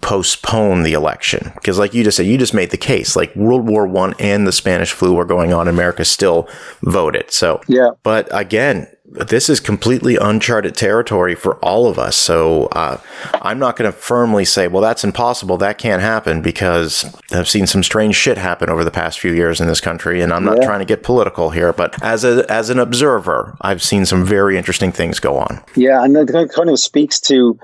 postpone 0.02 0.84
the 0.84 0.94
election. 0.94 1.52
Because 1.56 1.78
like 1.78 1.94
you 1.94 2.04
just 2.04 2.18
said 2.18 2.26
you 2.26 2.38
just 2.38 2.54
made 2.54 2.72
the 2.72 2.78
case 2.78 3.16
like 3.16 3.36
world 3.36 3.68
war 3.68 3.86
one 3.88 4.14
and 4.20 4.48
the 4.48 4.52
spanish 4.52 4.92
flu 4.92 5.14
were 5.14 5.26
going 5.26 5.54
on 5.54 5.68
america 5.68 6.04
still 6.04 6.48
voted. 6.82 7.32
So 7.32 7.62
yeah. 7.68 7.92
but 8.04 8.28
again 8.32 8.88
this 9.08 9.50
is 9.50 9.60
completely 9.60 10.18
uncharted 10.18 10.74
territory 10.74 11.36
for 11.36 11.56
all 11.58 11.88
of 11.88 12.00
us. 12.00 12.16
So 12.16 12.66
uh, 12.68 13.00
i'm 13.42 13.60
not 13.60 13.76
going 13.76 13.92
to 13.92 13.98
firmly 13.98 14.46
say 14.46 14.68
well 14.68 14.82
that's 14.82 15.04
impossible 15.04 15.58
that 15.58 15.78
can't 15.78 16.02
happen 16.02 16.42
because 16.42 17.06
i've 17.32 17.48
seen 17.48 17.68
some 17.68 17.84
strange 17.84 18.16
shit 18.16 18.38
happen 18.38 18.70
over 18.70 18.84
the 18.84 18.92
past 18.92 19.20
few 19.20 19.34
years 19.34 19.62
in 19.62 19.68
this 19.68 19.82
country 19.82 20.22
and 20.22 20.34
i'm 20.34 20.44
not 20.44 20.58
yeah. 20.58 20.66
trying 20.66 20.80
to 20.80 20.86
get 20.86 21.04
political 21.04 21.50
here 21.52 21.74
but 21.74 22.02
as 22.04 22.24
a 22.24 22.46
as 22.52 22.70
an 22.70 22.80
observer 22.80 23.56
i've 23.62 23.84
seen 23.84 24.06
some 24.06 24.26
very 24.26 24.58
interesting 24.58 24.92
things 24.92 25.20
go 25.20 25.38
on. 25.38 25.62
Yeah 25.76 26.04
and 26.04 26.16
that 26.16 26.52
kind 26.54 26.70
of 26.70 26.80
speaks 26.80 27.20
to 27.22 27.58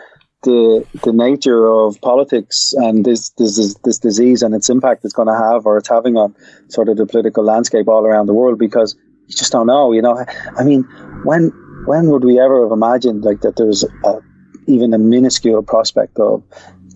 the 0.44 0.86
the 1.04 1.14
nature 1.14 1.68
of 1.68 2.00
politics 2.02 2.74
and 2.78 3.06
this 3.06 3.30
this 3.32 3.76
this 3.84 4.00
disease 4.00 4.42
and 4.42 4.56
its 4.56 4.70
impact 4.70 5.06
it's 5.06 5.14
going 5.14 5.28
to 5.28 5.36
have 5.36 5.66
or 5.66 5.78
it's 5.78 5.90
having 5.90 6.18
on 6.18 6.36
sort 6.70 6.90
of 6.90 6.98
the 6.98 7.06
political 7.06 7.44
landscape 7.44 7.88
all 7.88 8.06
around 8.06 8.26
the 8.26 8.34
world 8.34 8.58
because 8.58 8.96
you 9.28 9.36
just 9.36 9.52
don't 9.52 9.68
know. 9.68 9.92
You 9.92 10.02
know, 10.02 10.26
I 10.58 10.64
mean, 10.64 10.84
when 11.24 11.52
when 11.86 12.10
would 12.10 12.24
we 12.24 12.40
ever 12.40 12.64
have 12.64 12.72
imagined 12.72 13.24
like 13.24 13.42
that? 13.42 13.56
There's 13.56 13.84
a, 14.04 14.20
even 14.68 14.94
a 14.94 14.98
minuscule 14.98 15.64
prospect 15.64 16.20
of 16.20 16.44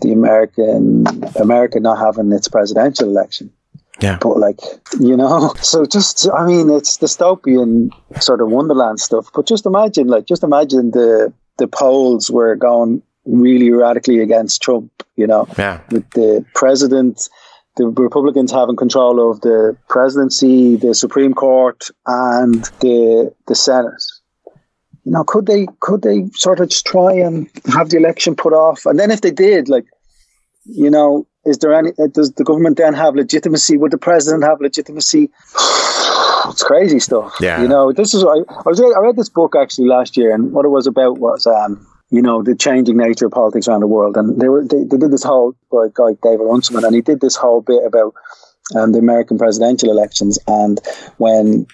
the 0.01 0.11
American 0.11 1.05
America 1.39 1.79
not 1.79 1.97
having 1.97 2.31
its 2.31 2.47
presidential 2.47 3.07
election. 3.07 3.51
Yeah. 4.01 4.17
But 4.19 4.37
like, 4.37 4.59
you 4.99 5.15
know, 5.15 5.53
so 5.61 5.85
just, 5.85 6.27
I 6.29 6.45
mean, 6.45 6.69
it's 6.69 6.97
dystopian 6.97 7.89
sort 8.19 8.41
of 8.41 8.49
wonderland 8.49 8.99
stuff. 8.99 9.29
But 9.33 9.47
just 9.47 9.65
imagine, 9.65 10.07
like, 10.07 10.25
just 10.25 10.43
imagine 10.43 10.91
the 10.91 11.33
the 11.57 11.67
polls 11.67 12.29
were 12.29 12.55
going 12.55 13.01
really 13.25 13.71
radically 13.71 14.19
against 14.19 14.61
Trump, 14.61 14.91
you 15.15 15.27
know, 15.27 15.47
yeah. 15.57 15.81
with 15.91 16.09
the 16.11 16.45
president, 16.53 17.29
the 17.77 17.87
Republicans 17.87 18.51
having 18.51 18.75
control 18.75 19.31
of 19.31 19.41
the 19.41 19.75
presidency, 19.89 20.75
the 20.75 20.93
Supreme 20.93 21.33
Court, 21.33 21.89
and 22.05 22.63
the 22.79 23.33
the 23.47 23.55
Senate. 23.55 24.03
You 25.03 25.11
know, 25.11 25.23
could 25.23 25.45
they 25.45 25.67
could 25.81 26.01
they 26.01 26.27
sort 26.33 26.59
of 26.59 26.69
just 26.69 26.85
try 26.85 27.13
and 27.13 27.49
have 27.73 27.89
the 27.89 27.97
election 27.97 28.35
put 28.35 28.53
off? 28.53 28.85
And 28.85 28.99
then 28.99 29.11
if 29.11 29.21
they 29.21 29.31
did, 29.31 29.69
like, 29.69 29.85
you 30.65 30.89
know, 30.89 31.27
is 31.45 31.59
there 31.59 31.73
any? 31.73 31.91
Does 32.11 32.31
the 32.33 32.43
government 32.43 32.77
then 32.77 32.93
have 32.93 33.15
legitimacy? 33.15 33.77
Would 33.77 33.91
the 33.91 33.97
president 33.97 34.43
have 34.43 34.61
legitimacy? 34.61 35.29
it's 36.49 36.63
crazy 36.63 36.99
stuff. 36.99 37.35
Yeah. 37.39 37.61
You 37.61 37.67
know, 37.67 37.91
this 37.91 38.13
is 38.13 38.23
I, 38.23 38.37
I 38.49 38.63
was 38.65 38.81
I 38.81 38.99
read 38.99 39.15
this 39.15 39.29
book 39.29 39.55
actually 39.55 39.87
last 39.87 40.17
year, 40.17 40.33
and 40.33 40.51
what 40.53 40.65
it 40.65 40.69
was 40.69 40.87
about 40.87 41.17
was 41.19 41.45
um 41.45 41.85
you 42.09 42.21
know, 42.21 42.43
the 42.43 42.55
changing 42.55 42.97
nature 42.97 43.25
of 43.25 43.31
politics 43.31 43.67
around 43.67 43.81
the 43.81 43.87
world. 43.87 44.17
And 44.17 44.39
they 44.39 44.47
were 44.47 44.63
they, 44.63 44.83
they 44.83 44.97
did 44.97 45.11
this 45.11 45.23
whole 45.23 45.55
by 45.71 45.87
guy 45.93 46.15
David 46.21 46.43
Runciman, 46.43 46.83
and 46.83 46.95
he 46.95 47.01
did 47.01 47.21
this 47.21 47.35
whole 47.35 47.61
bit 47.61 47.83
about 47.85 48.13
um, 48.75 48.91
the 48.91 48.99
American 48.99 49.37
presidential 49.37 49.91
elections 49.91 50.39
and 50.47 50.79
when 51.17 51.67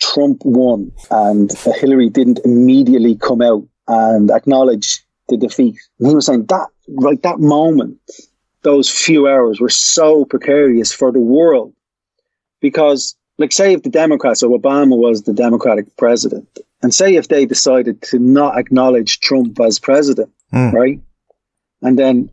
Trump 0.00 0.42
won 0.44 0.92
and 1.10 1.50
Hillary 1.52 2.08
didn't 2.08 2.40
immediately 2.44 3.16
come 3.16 3.42
out 3.42 3.64
and 3.88 4.30
acknowledge 4.30 5.04
the 5.28 5.36
defeat. 5.36 5.76
And 5.98 6.08
he 6.08 6.14
was 6.14 6.26
saying 6.26 6.46
that 6.46 6.68
right 6.88 7.20
that 7.22 7.40
moment, 7.40 7.98
those 8.62 8.88
few 8.88 9.28
hours 9.28 9.60
were 9.60 9.68
so 9.68 10.24
precarious 10.24 10.92
for 10.92 11.12
the 11.12 11.20
world 11.20 11.74
because 12.60 13.16
like 13.38 13.52
say 13.52 13.72
if 13.72 13.82
the 13.82 13.90
Democrats 13.90 14.42
or 14.42 14.56
Obama 14.56 14.96
was 14.96 15.22
the 15.22 15.32
Democratic 15.32 15.96
president 15.96 16.48
and 16.82 16.94
say 16.94 17.16
if 17.16 17.28
they 17.28 17.46
decided 17.46 18.02
to 18.02 18.18
not 18.18 18.58
acknowledge 18.58 19.20
Trump 19.20 19.58
as 19.60 19.78
president, 19.78 20.30
mm. 20.52 20.72
right? 20.72 21.00
And 21.82 21.98
then 21.98 22.30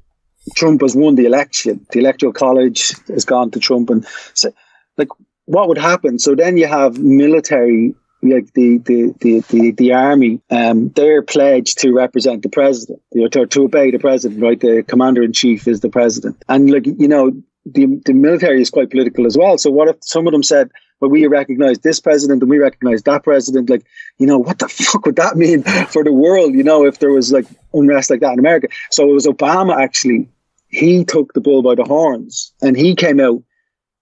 Trump 0.55 0.81
has 0.81 0.95
won 0.95 1.15
the 1.15 1.25
election, 1.25 1.85
the 1.91 1.99
electoral 1.99 2.33
college 2.33 2.93
has 3.07 3.25
gone 3.25 3.51
to 3.51 3.59
Trump, 3.59 3.89
and 3.89 4.05
so, 4.33 4.51
like, 4.97 5.09
what 5.45 5.67
would 5.67 5.77
happen? 5.77 6.19
So 6.19 6.35
then 6.35 6.57
you 6.57 6.67
have 6.67 6.99
military, 6.99 7.95
like 8.21 8.53
the 8.53 8.77
the 8.79 9.13
the 9.21 9.39
the, 9.49 9.71
the 9.71 9.93
army, 9.93 10.41
um, 10.49 10.89
they're 10.89 11.23
pledged 11.23 11.79
to 11.79 11.93
represent 11.93 12.43
the 12.43 12.49
president, 12.49 13.01
you 13.11 13.23
know, 13.23 13.27
to, 13.29 13.47
to 13.47 13.63
obey 13.63 13.91
the 13.91 13.99
president, 13.99 14.41
right? 14.41 14.59
The 14.59 14.83
commander 14.83 15.23
in 15.23 15.33
chief 15.33 15.67
is 15.67 15.79
the 15.79 15.89
president, 15.89 16.43
and 16.47 16.69
like 16.69 16.85
you 16.85 17.07
know, 17.07 17.31
the 17.65 18.01
the 18.05 18.13
military 18.13 18.61
is 18.61 18.69
quite 18.69 18.91
political 18.91 19.25
as 19.25 19.37
well. 19.37 19.57
So 19.57 19.71
what 19.71 19.87
if 19.87 19.97
some 20.01 20.27
of 20.27 20.31
them 20.31 20.43
said? 20.43 20.69
but 20.99 21.09
we 21.09 21.27
recognize 21.27 21.79
this 21.79 21.99
president 21.99 22.41
and 22.41 22.49
we 22.49 22.57
recognize 22.57 23.03
that 23.03 23.23
president. 23.23 23.69
Like, 23.69 23.85
you 24.17 24.25
know, 24.25 24.37
what 24.37 24.59
the 24.59 24.67
fuck 24.69 25.05
would 25.05 25.17
that 25.17 25.37
mean 25.37 25.63
for 25.89 26.03
the 26.03 26.13
world? 26.13 26.53
You 26.55 26.63
know, 26.63 26.85
if 26.85 26.99
there 26.99 27.11
was 27.11 27.31
like 27.31 27.45
unrest 27.73 28.09
like 28.09 28.21
that 28.21 28.33
in 28.33 28.39
America. 28.39 28.67
So 28.91 29.09
it 29.09 29.13
was 29.13 29.27
Obama 29.27 29.79
actually, 29.79 30.27
he 30.67 31.05
took 31.05 31.33
the 31.33 31.41
bull 31.41 31.61
by 31.61 31.75
the 31.75 31.83
horns 31.83 32.53
and 32.61 32.75
he 32.75 32.95
came 32.95 33.19
out 33.19 33.41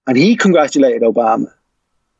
and 0.07 0.17
he 0.17 0.35
congratulated 0.35 1.01
Obama. 1.01 1.47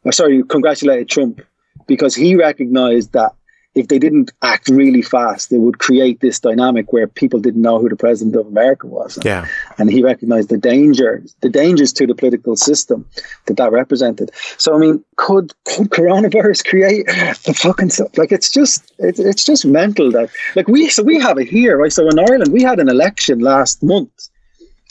Or 0.03 0.11
sorry, 0.11 0.43
congratulated 0.43 1.09
Trump 1.09 1.41
because 1.87 2.15
he 2.15 2.35
recognized 2.35 3.13
that 3.13 3.33
if 3.75 3.87
they 3.87 3.97
didn't 3.97 4.31
act 4.43 4.69
really 4.69 5.01
fast, 5.01 5.49
they 5.49 5.57
would 5.57 5.79
create 5.79 6.19
this 6.19 6.39
dynamic 6.39 6.93
where 6.93 7.07
people 7.07 7.39
didn't 7.39 7.61
know 7.61 7.79
who 7.79 7.89
the 7.89 7.95
president 7.95 8.35
of 8.35 8.45
America 8.45 8.85
was. 8.85 9.17
Yeah. 9.23 9.47
And 9.79 9.89
he 9.89 10.03
recognized 10.03 10.49
the 10.49 10.59
danger, 10.59 11.23
the 11.41 11.49
dangers 11.49 11.91
to 11.93 12.05
the 12.05 12.13
political 12.13 12.55
system 12.55 13.07
that 13.47 13.57
that 13.57 13.71
represented. 13.71 14.29
So, 14.57 14.75
I 14.75 14.77
mean, 14.77 15.03
could, 15.15 15.53
could 15.65 15.89
coronavirus 15.89 16.65
create 16.69 17.07
the 17.07 17.53
fucking 17.57 17.89
stuff? 17.89 18.15
Like, 18.17 18.31
it's 18.31 18.51
just, 18.51 18.93
it, 18.99 19.17
it's 19.17 19.43
just 19.43 19.65
mental 19.65 20.11
that, 20.11 20.29
like, 20.55 20.67
we, 20.67 20.89
so 20.89 21.01
we 21.01 21.19
have 21.19 21.39
it 21.39 21.47
here, 21.47 21.77
right? 21.77 21.91
So 21.91 22.07
in 22.07 22.19
Ireland, 22.19 22.53
we 22.53 22.61
had 22.61 22.79
an 22.79 22.89
election 22.89 23.39
last 23.39 23.81
month. 23.81 24.29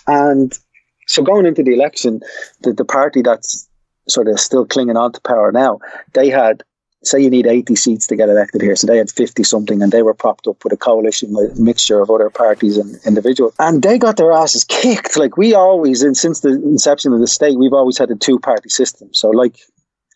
And 0.08 0.58
so 1.06 1.22
going 1.22 1.46
into 1.46 1.62
the 1.62 1.74
election, 1.74 2.20
the, 2.62 2.72
the 2.72 2.84
party 2.84 3.22
that's 3.22 3.68
sort 4.08 4.26
of 4.26 4.40
still 4.40 4.66
clinging 4.66 4.96
on 4.96 5.12
to 5.12 5.20
power 5.20 5.52
now, 5.52 5.78
they 6.14 6.28
had 6.28 6.64
say 7.04 7.20
you 7.20 7.30
need 7.30 7.46
80 7.46 7.74
seats 7.76 8.06
to 8.06 8.16
get 8.16 8.28
elected 8.28 8.62
here. 8.62 8.76
So 8.76 8.86
they 8.86 8.98
had 8.98 9.10
50 9.10 9.42
something 9.42 9.82
and 9.82 9.92
they 9.92 10.02
were 10.02 10.14
propped 10.14 10.46
up 10.46 10.62
with 10.62 10.72
a 10.72 10.76
coalition, 10.76 11.34
a 11.36 11.60
mixture 11.60 12.00
of 12.00 12.10
other 12.10 12.30
parties 12.30 12.76
and 12.76 12.98
individuals. 13.04 13.54
And 13.58 13.82
they 13.82 13.98
got 13.98 14.16
their 14.16 14.32
asses 14.32 14.64
kicked. 14.64 15.16
Like 15.16 15.36
we 15.36 15.54
always, 15.54 16.02
and 16.02 16.16
since 16.16 16.40
the 16.40 16.50
inception 16.50 17.12
of 17.12 17.20
the 17.20 17.26
state, 17.26 17.58
we've 17.58 17.72
always 17.72 17.98
had 17.98 18.10
a 18.10 18.16
two 18.16 18.38
party 18.38 18.68
system. 18.68 19.12
So 19.12 19.30
like, 19.30 19.58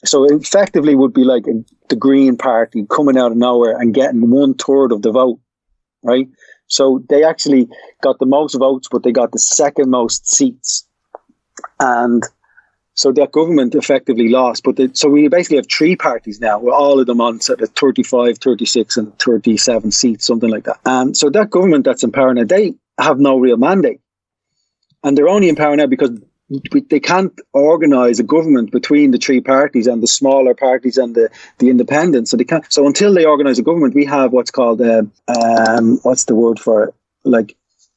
so 0.05 0.25
effectively 0.25 0.95
would 0.95 1.13
be 1.13 1.25
like 1.25 1.47
a, 1.47 1.65
the 1.89 1.97
Green 1.97 2.37
Party 2.37 2.87
coming 2.91 3.19
out 3.19 3.33
of 3.33 3.37
nowhere 3.37 3.77
and 3.79 3.95
getting 3.95 4.31
one 4.31 4.55
third 4.55 4.93
of 4.93 5.03
the 5.03 5.11
vote, 5.11 5.41
right? 6.03 6.29
So 6.69 7.05
they 7.09 7.25
actually 7.25 7.69
got 8.03 8.19
the 8.19 8.27
most 8.27 8.55
votes, 8.55 8.89
but 8.91 9.03
they 9.03 9.13
got 9.13 9.33
the 9.33 9.39
second 9.39 9.91
most 9.91 10.29
seats. 10.29 10.87
And 11.81 12.23
so 12.97 13.13
that 13.13 13.31
government 13.31 13.75
effectively 13.75 14.29
lost. 14.29 14.65
But 14.65 14.97
so 14.97 15.09
we 15.09 15.29
basically 15.29 15.59
have 15.59 15.71
three 15.71 15.97
parties 15.97 16.41
now, 16.41 16.59
with 16.59 16.75
all 16.75 16.99
of 16.99 17.07
them 17.07 17.21
on 17.21 17.41
sort 17.41 17.61
of 17.61 17.69
35, 17.71 18.39
36, 18.39 18.97
and 18.97 19.19
37 19.19 19.91
seats, 19.93 20.27
something 20.27 20.51
like 20.51 20.65
that. 20.65 20.81
And 20.85 21.17
so 21.17 21.31
that 21.31 21.51
government 21.51 21.85
that's 21.85 22.03
in 22.03 22.11
power 22.11 22.33
now, 22.33 22.45
they 22.45 22.75
have 22.99 23.21
no 23.21 23.39
real 23.39 23.59
mandate. 23.59 24.01
And 25.05 25.17
they're 25.17 25.29
only 25.29 25.51
in 25.51 25.57
power 25.57 25.77
now 25.77 25.87
because 25.87 26.11
they 26.89 27.01
can't 27.01 27.39
organize 27.53 28.19
a 28.19 28.23
government 28.23 28.73
between 28.73 29.11
the 29.11 29.19
three 29.19 29.43
parties 29.43 29.87
and 29.87 30.03
the 30.03 30.07
smaller 30.07 30.55
parties 30.55 30.97
and 30.97 31.15
the, 31.15 31.29
the 31.59 31.69
independents. 31.69 32.31
So 32.31 32.39
they 32.39 32.45
can't. 32.45 32.65
So 32.73 32.87
until 32.87 33.13
they 33.13 33.27
organize 33.27 33.59
a 33.59 33.63
government, 33.63 33.95
we 33.95 34.07
have 34.07 34.33
what's 34.33 34.51
called 34.51 34.81
a, 34.81 35.07
um, 35.29 35.99
what's 36.03 36.25
the 36.25 36.35
word 36.35 36.59
for 36.59 36.85
it? 36.85 36.95
Like, 37.25 37.57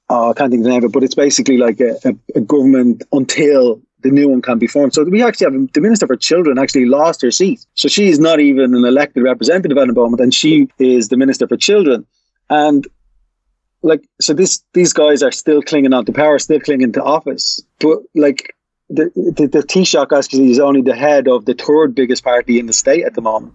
oh, 0.09 0.31
I 0.31 0.33
can't 0.33 0.51
think 0.51 0.61
of 0.61 0.63
the 0.65 0.69
name 0.71 0.83
of 0.83 0.89
it, 0.89 0.91
but 0.91 1.03
it's 1.03 1.15
basically 1.15 1.57
like 1.57 1.79
a, 1.79 1.95
a, 2.03 2.15
a 2.35 2.41
government 2.41 3.03
until 3.13 3.81
the 4.01 4.11
new 4.11 4.29
one 4.29 4.41
can 4.41 4.57
be 4.59 4.67
formed. 4.67 4.93
So 4.93 5.03
we 5.03 5.23
actually 5.23 5.51
have 5.51 5.73
the 5.73 5.81
Minister 5.81 6.07
for 6.07 6.15
Children 6.15 6.57
actually 6.57 6.85
lost 6.85 7.21
her 7.21 7.31
seat. 7.31 7.65
So 7.73 7.87
she 7.87 8.07
is 8.07 8.19
not 8.19 8.39
even 8.39 8.75
an 8.75 8.85
elected 8.85 9.23
representative 9.23 9.77
at 9.77 9.87
the 9.87 9.93
moment, 9.93 10.21
and 10.21 10.33
she 10.33 10.69
is 10.79 11.09
the 11.09 11.17
Minister 11.17 11.47
for 11.47 11.57
Children. 11.57 12.05
And 12.49 12.87
like 13.81 14.01
so 14.19 14.33
this 14.33 14.63
these 14.73 14.93
guys 14.93 15.23
are 15.23 15.31
still 15.31 15.61
clinging 15.61 15.93
on 15.93 16.05
to 16.05 16.11
power, 16.11 16.39
still 16.39 16.59
clinging 16.59 16.93
to 16.93 17.03
office. 17.03 17.61
But 17.79 17.99
like 18.15 18.55
the 18.89 19.11
the, 19.15 19.47
the 19.47 19.63
Taoiseach 19.63 20.17
actually 20.17 20.51
is 20.51 20.59
only 20.59 20.81
the 20.81 20.95
head 20.95 21.27
of 21.27 21.45
the 21.45 21.53
third 21.53 21.95
biggest 21.95 22.23
party 22.23 22.59
in 22.59 22.65
the 22.65 22.73
state 22.73 23.05
at 23.05 23.13
the 23.13 23.21
moment. 23.21 23.53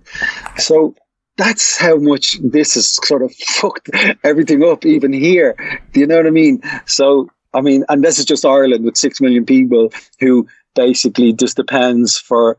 So 0.56 0.94
that's 1.36 1.76
how 1.76 1.96
much 1.96 2.38
this 2.42 2.74
has 2.74 2.94
sort 3.06 3.22
of 3.22 3.34
fucked 3.46 3.90
everything 4.22 4.62
up 4.62 4.86
even 4.86 5.12
here. 5.12 5.56
Do 5.92 6.00
you 6.00 6.06
know 6.06 6.16
what 6.16 6.26
I 6.26 6.30
mean? 6.30 6.62
So 6.86 7.28
I 7.54 7.60
mean, 7.60 7.84
and 7.88 8.02
this 8.02 8.18
is 8.18 8.24
just 8.24 8.44
Ireland 8.44 8.84
with 8.84 8.96
six 8.96 9.20
million 9.20 9.46
people 9.46 9.92
who 10.20 10.46
basically 10.74 11.32
just 11.32 11.56
depends 11.56 12.18
for 12.18 12.58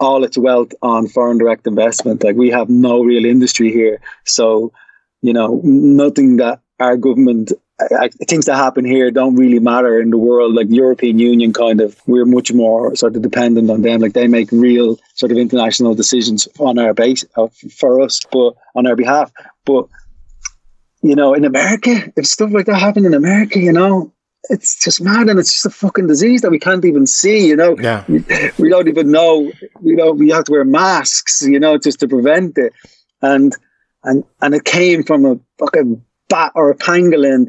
all 0.00 0.22
its 0.22 0.38
wealth 0.38 0.72
on 0.82 1.08
foreign 1.08 1.38
direct 1.38 1.66
investment. 1.66 2.22
Like 2.22 2.36
we 2.36 2.50
have 2.50 2.68
no 2.68 3.02
real 3.02 3.24
industry 3.24 3.72
here. 3.72 4.00
So, 4.24 4.72
you 5.22 5.32
know, 5.32 5.60
nothing 5.64 6.36
that 6.36 6.60
our 6.78 6.96
government 6.96 7.52
I, 7.80 8.08
things 8.26 8.46
that 8.46 8.56
happen 8.56 8.84
here 8.84 9.10
don't 9.12 9.36
really 9.36 9.60
matter 9.60 10.00
in 10.00 10.10
the 10.10 10.18
world. 10.18 10.54
Like 10.54 10.66
European 10.68 11.18
Union, 11.18 11.52
kind 11.52 11.80
of, 11.80 11.96
we're 12.08 12.24
much 12.24 12.52
more 12.52 12.94
sort 12.96 13.14
of 13.14 13.22
dependent 13.22 13.70
on 13.70 13.82
them. 13.82 14.00
Like 14.00 14.14
they 14.14 14.26
make 14.26 14.50
real 14.50 14.98
sort 15.14 15.30
of 15.30 15.38
international 15.38 15.94
decisions 15.94 16.48
on 16.58 16.78
our 16.78 16.92
base 16.92 17.24
uh, 17.36 17.46
for 17.76 18.00
us, 18.00 18.20
but 18.32 18.54
on 18.74 18.86
our 18.86 18.96
behalf. 18.96 19.32
But 19.64 19.86
you 21.02 21.14
know, 21.14 21.34
in 21.34 21.44
America, 21.44 22.12
if 22.16 22.26
stuff 22.26 22.50
like 22.52 22.66
that 22.66 22.80
happened 22.80 23.06
in 23.06 23.14
America, 23.14 23.60
you 23.60 23.72
know, 23.72 24.12
it's 24.44 24.82
just 24.82 25.00
mad, 25.00 25.28
and 25.28 25.38
it's 25.38 25.52
just 25.52 25.66
a 25.66 25.70
fucking 25.70 26.06
disease 26.06 26.42
that 26.42 26.50
we 26.50 26.58
can't 26.58 26.84
even 26.84 27.06
see. 27.06 27.46
You 27.46 27.56
know, 27.56 27.76
yeah, 27.78 28.04
we, 28.08 28.24
we 28.58 28.68
don't 28.68 28.88
even 28.88 29.10
know. 29.10 29.52
You 29.82 29.96
know, 29.96 30.12
we 30.12 30.30
have 30.30 30.44
to 30.44 30.52
wear 30.52 30.64
masks. 30.64 31.42
You 31.42 31.60
know, 31.60 31.78
just 31.78 32.00
to 32.00 32.08
prevent 32.08 32.58
it, 32.58 32.72
and 33.22 33.54
and 34.04 34.24
and 34.40 34.54
it 34.54 34.64
came 34.64 35.02
from 35.02 35.24
a 35.24 35.38
fucking 35.58 36.02
bat 36.28 36.52
or 36.54 36.70
a 36.70 36.76
pangolin 36.76 37.46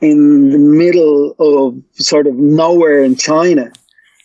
in 0.00 0.50
the 0.50 0.58
middle 0.58 1.34
of 1.38 1.74
sort 1.94 2.26
of 2.26 2.34
nowhere 2.34 3.02
in 3.02 3.16
China. 3.16 3.70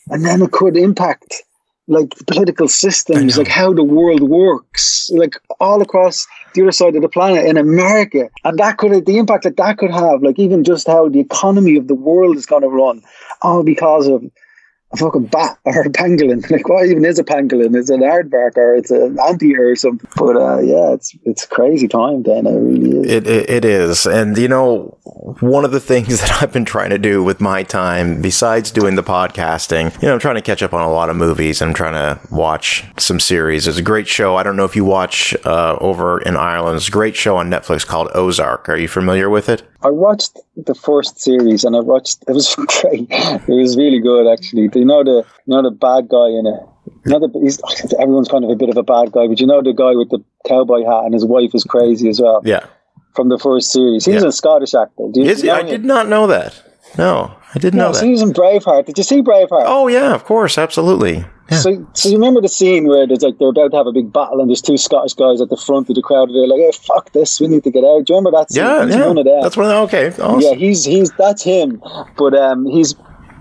And 0.08 0.26
then 0.26 0.42
it 0.42 0.52
could 0.52 0.76
impact 0.76 1.44
like 1.92 2.16
political 2.26 2.70
systems, 2.70 3.38
like 3.38 3.50
how 3.50 3.74
the 3.74 3.84
world 3.84 4.22
works, 4.22 5.12
like 5.14 5.36
all 5.60 5.82
across 5.82 6.26
the 6.54 6.62
other 6.62 6.72
side 6.72 6.96
of 6.96 7.02
the 7.02 7.10
planet 7.10 7.46
in 7.46 7.58
America. 7.58 8.30
And 8.46 8.58
that 8.60 8.78
could 8.78 9.06
the 9.06 9.18
impact 9.18 9.44
that 9.44 9.58
that 9.58 9.78
could 9.78 9.92
have, 9.92 10.24
like 10.24 10.40
even 10.40 10.64
just 10.64 10.88
how 10.88 11.10
the 11.10 11.20
economy 11.20 11.76
of 11.76 11.90
the 11.90 11.96
world 11.96 12.38
is 12.38 12.46
going 12.46 12.62
to 12.62 12.70
run, 12.70 13.04
all 13.42 13.64
because 13.64 14.08
of 14.08 14.24
a 14.94 14.98
fucking 14.98 15.26
bat 15.28 15.58
or 15.66 15.82
a 15.82 15.90
pangolin. 15.90 16.42
Like, 16.52 16.68
what 16.68 16.86
even 16.86 17.06
is 17.06 17.18
a 17.18 17.24
pangolin? 17.24 17.76
It's 17.78 17.90
an 17.90 18.02
aardvark 18.02 18.58
or 18.58 18.76
it's 18.76 18.92
an 18.92 19.18
anteater 19.20 19.70
or 19.70 19.76
something. 19.76 20.10
But 20.18 20.36
uh, 20.36 20.60
yeah, 20.60 20.94
it's 20.94 21.16
it's 21.24 21.46
crazy 21.46 21.88
time, 21.88 22.24
then. 22.24 22.46
It 22.46 22.52
really 22.52 23.00
is. 23.00 23.12
It, 23.12 23.28
it, 23.28 23.50
it 23.50 23.66
is. 23.66 24.06
And, 24.06 24.38
you 24.38 24.50
know, 24.50 24.98
one 25.40 25.64
of 25.64 25.72
the 25.72 25.80
things 25.92 26.20
that 26.20 26.44
I've 26.44 26.52
been 26.52 26.66
trying 26.66 26.90
to 26.90 26.98
do 26.98 27.24
with 27.24 27.40
my 27.40 27.64
time, 27.64 28.22
besides 28.22 28.72
doing 28.72 28.96
the 28.96 29.04
podcasting, 29.04 29.94
you 30.02 30.08
know, 30.08 30.14
I'm 30.14 30.20
trying 30.20 30.36
to 30.36 30.42
catch 30.42 30.62
up 30.62 30.74
on 30.74 30.82
a 30.82 30.92
lot 30.92 31.10
of 31.10 31.16
movies. 31.16 31.62
I'm 31.62 31.74
trying 31.74 31.94
to 31.94 32.20
watch 32.34 32.84
some 32.98 33.20
series. 33.20 33.66
There's 33.66 33.78
a 33.78 33.84
great 33.84 34.08
show. 34.08 34.36
I 34.36 34.44
don't 34.44 34.58
know 34.58 34.66
if 34.66 34.76
you 34.76 34.84
watch 34.84 35.34
uh, 35.46 35.78
over 35.80 36.22
in 36.22 36.36
Ireland. 36.36 36.78
It's 36.78 36.90
a 36.90 36.92
great 36.92 37.16
show 37.16 37.38
on 37.38 37.50
Netflix 37.50 37.86
called 37.86 38.10
Ozark. 38.14 38.68
Are 38.68 38.78
you 38.78 38.88
familiar 38.88 39.30
with 39.30 39.48
it? 39.48 39.64
I 39.84 39.90
watched 39.90 40.40
the 40.56 40.76
first 40.76 41.20
series 41.20 41.64
and 41.64 41.76
I 41.76 41.80
watched 41.80 42.24
it 42.28 42.34
was 42.34 42.56
great. 42.56 43.08
It 43.10 43.48
was 43.48 43.78
really 43.78 44.00
good 44.00 44.32
actually. 44.32 44.70
You 44.74 44.86
know 44.86 45.04
the 45.04 45.26
you 45.46 45.56
know 45.56 45.64
the 45.64 45.72
bad 45.72 46.08
guy 46.10 46.28
in 46.30 46.46
it? 46.46 46.62
You 47.06 47.12
know 47.12 47.28
the, 47.28 47.40
he's, 47.40 47.60
everyone's 48.00 48.28
kind 48.28 48.44
of 48.44 48.50
a 48.50 48.56
bit 48.56 48.70
of 48.70 48.78
a 48.78 48.84
bad 48.84 49.12
guy, 49.12 49.28
but 49.28 49.40
you 49.40 49.48
know 49.48 49.62
the 49.62 49.74
guy 49.74 49.96
with 49.96 50.10
the 50.10 50.24
cowboy 50.48 50.84
hat 50.86 51.06
and 51.06 51.14
his 51.14 51.26
wife 51.26 51.54
is 51.54 51.64
crazy 51.64 52.10
as 52.10 52.22
well. 52.22 52.42
Yeah. 52.44 52.66
From 53.16 53.30
the 53.30 53.38
first 53.38 53.72
series, 53.72 54.06
he's 54.06 54.22
yeah. 54.22 54.30
a 54.30 54.32
Scottish 54.32 54.74
actor. 54.74 55.10
Do 55.12 55.22
you, 55.22 55.30
is 55.30 55.42
he? 55.42 55.50
I 55.50 55.64
did 55.64 55.84
not 55.84 56.08
know 56.08 56.28
that. 56.28 56.71
No, 56.98 57.34
I 57.56 57.60
didn't 57.60 57.78
know 57.78 57.92
that. 57.92 58.00
So 58.00 58.06
he 58.06 58.12
was 58.12 58.22
in 58.22 58.32
Braveheart. 58.34 58.86
Did 58.86 58.98
you 58.98 59.04
see 59.04 59.22
Braveheart? 59.22 59.64
Oh 59.66 59.88
yeah, 59.88 60.14
of 60.14 60.26
course, 60.26 60.58
absolutely. 60.58 61.26
Yeah. 61.50 61.58
So, 61.58 61.88
so 61.94 62.10
you 62.10 62.16
remember 62.16 62.40
the 62.40 62.50
scene 62.50 62.88
where 62.88 63.06
there's 63.06 63.22
like 63.24 63.38
they're 63.38 63.50
about 63.50 63.72
to 63.72 63.78
have 63.78 63.88
a 63.88 63.92
big 63.92 64.14
battle 64.14 64.40
and 64.40 64.50
there's 64.50 64.62
two 64.62 64.78
Scottish 64.78 65.14
guys 65.14 65.42
at 65.42 65.50
the 65.50 65.58
front 65.58 65.90
of 65.90 65.96
the 65.96 66.02
crowd 66.02 66.30
and 66.30 66.36
they're 66.36 66.48
like, 66.48 66.60
"Hey, 66.60 66.72
fuck 66.72 67.12
this, 67.12 67.42
we 67.42 67.48
need 67.48 67.64
to 67.66 67.72
get 67.72 67.84
out." 67.84 68.06
Do 68.06 68.14
you 68.14 68.18
remember 68.20 68.38
that? 68.40 68.52
Scene? 68.52 68.64
Yeah, 68.64 68.86
he's 68.86 68.96
yeah. 68.96 69.08
One 69.08 69.18
of 69.18 69.26
them. 69.26 69.42
That's 69.42 69.58
one. 69.58 69.66
Of 69.66 69.92
them. 69.92 70.00
Okay, 70.00 70.22
awesome. 70.22 70.42
yeah, 70.42 70.54
he's 70.54 70.86
he's 70.86 71.12
that's 71.18 71.44
him, 71.44 71.82
but 72.18 72.34
um, 72.34 72.66
he's 72.68 72.96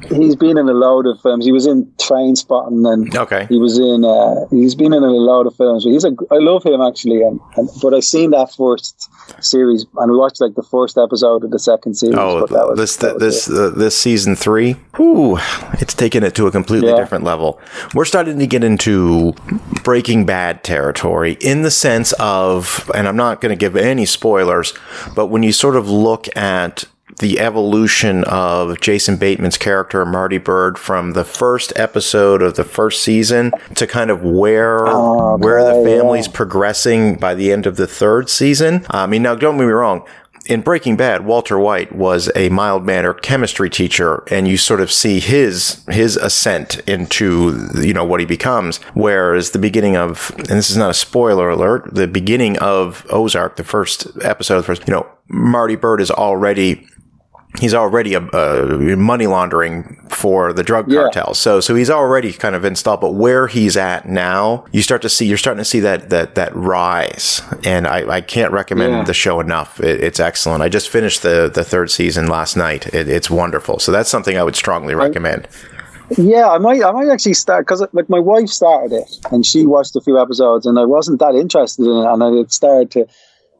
he's 0.09 0.37
been 0.37 0.59
in 0.59 0.69
a 0.69 0.73
load 0.73 1.07
of 1.07 1.21
films. 1.21 1.45
He 1.45 1.53
was 1.53 1.67
in 1.67 1.87
Trainspotting, 1.99 2.91
and 2.93 3.17
okay, 3.17 3.47
he 3.49 3.59
was 3.59 3.79
in. 3.79 4.05
Uh, 4.05 4.47
he's 4.51 4.75
been 4.75 4.93
in 4.93 5.03
a 5.03 5.11
load 5.11 5.47
of 5.47 5.55
films. 5.57 5.85
He's 5.85 6.05
a. 6.05 6.13
I 6.31 6.39
love 6.39 6.65
him 6.65 6.81
actually, 6.81 7.23
and, 7.23 7.41
and 7.57 7.69
but 7.83 7.95
I've 7.95 8.05
seen 8.05 8.31
that 8.31 8.53
first 8.53 9.09
series, 9.41 9.87
and 9.97 10.13
we 10.13 10.19
watched 10.19 10.41
like 10.41 10.55
the 10.55 10.63
first 10.63 10.99
episode 10.99 11.45
of 11.45 11.51
the 11.51 11.59
second 11.59 11.95
series. 11.95 12.17
Oh, 12.19 12.47
was, 12.51 12.77
this 12.77 12.97
this 12.97 13.51
uh, 13.51 13.71
this 13.71 13.97
season 13.97 14.37
three. 14.37 14.77
Ooh, 14.99 15.39
it's 15.75 15.95
taken 15.95 16.23
it 16.23 16.35
to 16.37 16.47
a 16.47 16.51
completely 16.51 16.91
yeah. 16.91 16.97
different 16.97 17.25
level. 17.25 17.61
We're 17.95 18.05
starting 18.05 18.39
to 18.39 18.47
get 18.47 18.65
into 18.65 19.33
Breaking 19.83 20.27
Bad 20.27 20.65
territory 20.65 21.37
in 21.41 21.63
the 21.63 21.71
sense 21.71 22.13
of, 22.19 22.91
and 22.95 23.09
I'm 23.09 23.17
not 23.17 23.41
going 23.41 23.51
to 23.51 23.57
give 23.57 23.77
any 23.77 24.07
spoilers, 24.07 24.73
but 25.15 25.27
when 25.27 25.43
you 25.43 25.53
sort 25.53 25.77
of 25.77 25.89
look 25.89 26.27
at 26.37 26.85
the 27.21 27.39
evolution 27.39 28.25
of 28.25 28.81
Jason 28.81 29.17
Bateman's 29.17 29.59
character, 29.59 30.05
Marty 30.05 30.39
Byrde, 30.39 30.77
from 30.77 31.13
the 31.13 31.25
first 31.25 31.73
episode 31.77 32.43
of 32.43 32.57
the 32.57 32.65
first 32.65 33.03
season 33.03 33.53
to 33.75 33.87
kind 33.87 34.11
of 34.11 34.23
where 34.23 34.87
oh, 34.89 35.35
okay, 35.35 35.45
where 35.45 35.63
the 35.63 35.85
family's 35.85 36.27
yeah. 36.27 36.33
progressing 36.33 37.15
by 37.17 37.35
the 37.35 37.53
end 37.53 37.67
of 37.67 37.77
the 37.77 37.87
third 37.87 38.29
season. 38.29 38.85
I 38.91 39.07
mean, 39.07 39.23
now 39.23 39.35
don't 39.35 39.57
get 39.57 39.67
me 39.67 39.73
wrong. 39.73 40.05
In 40.47 40.63
Breaking 40.63 40.97
Bad, 40.97 41.27
Walter 41.27 41.59
White 41.59 41.95
was 41.95 42.31
a 42.35 42.49
mild 42.49 42.85
mannered 42.85 43.21
chemistry 43.21 43.69
teacher, 43.69 44.25
and 44.29 44.49
you 44.49 44.57
sort 44.57 44.81
of 44.81 44.91
see 44.91 45.21
his 45.21 45.85
his 45.91 46.17
ascent 46.17 46.81
into 46.89 47.69
you 47.75 47.93
know 47.93 48.05
what 48.05 48.21
he 48.21 48.27
becomes. 48.27 48.79
Whereas 48.95 49.51
the 49.51 49.59
beginning 49.59 49.97
of, 49.97 50.33
and 50.39 50.47
this 50.47 50.71
is 50.71 50.79
not 50.79 50.91
a 50.91 50.95
spoiler 50.95 51.51
alert, 51.51 51.95
the 51.95 52.09
beginning 52.09 52.59
of 52.59 53.07
Ozark, 53.11 53.57
the 53.57 53.65
first 53.65 54.09
episode, 54.23 54.57
of 54.57 54.63
the 54.63 54.67
first, 54.67 54.89
you 54.89 54.95
know, 54.95 55.07
Marty 55.29 55.77
Byrde 55.77 56.01
is 56.01 56.11
already 56.11 56.87
he's 57.59 57.75
already 57.75 58.15
a, 58.15 58.21
a, 58.21 58.97
money 58.97 59.27
laundering 59.27 59.97
for 60.11 60.53
the 60.53 60.63
drug 60.63 60.91
yeah. 60.91 61.03
cartel. 61.03 61.35
So 61.35 61.61
so 61.61 61.75
he's 61.75 61.91
already 61.91 62.33
kind 62.33 62.55
of 62.55 62.65
installed. 62.65 63.01
But 63.01 63.15
where 63.15 63.47
he's 63.47 63.77
at 63.77 64.09
now, 64.09 64.65
you 64.73 64.83
start 64.83 65.03
to 65.03 65.09
see 65.09 65.27
you're 65.27 65.39
starting 65.39 65.61
to 65.61 65.65
see 65.65 65.81
that 65.81 66.11
that 66.11 66.35
that 66.37 66.55
rise. 66.55 67.43
And 67.65 67.87
I, 67.87 68.09
I 68.09 68.21
can't 68.21 68.53
recommend 68.53 68.93
yeah. 68.93 69.05
the 69.05 69.15
show 69.15 69.41
enough. 69.41 69.81
It, 69.81 70.03
it's 70.03 70.21
excellent. 70.21 70.63
I 70.63 70.69
just 70.69 70.89
finished 70.89 71.23
the 71.23 71.51
the 71.53 71.65
third 71.65 71.91
season 71.91 72.29
last 72.29 72.57
night. 72.57 72.87
It, 72.95 73.09
it's 73.09 73.31
wonderful. 73.31 73.79
So 73.79 73.93
that's 73.93 74.11
something 74.11 74.37
I 74.37 74.45
would 74.45 74.57
strongly 74.57 74.95
recommend. 74.95 75.49
Yeah, 76.17 76.49
I 76.49 76.59
might, 76.59 76.83
I 76.83 76.91
might 76.91 77.09
actually 77.09 77.35
start 77.35 77.67
because 77.67 77.87
like 77.93 78.09
my 78.09 78.19
wife 78.19 78.49
started 78.49 78.93
it 78.93 79.19
and 79.31 79.47
she 79.47 79.65
watched 79.65 79.95
a 79.95 80.01
few 80.01 80.21
episodes 80.21 80.67
and 80.67 80.77
I 80.77 80.85
wasn't 80.85 81.21
that 81.21 81.37
interested 81.37 81.85
in 81.85 81.91
it 81.91 82.05
and 82.05 82.25
I 82.25 82.43
started 82.49 82.91
to. 82.93 83.07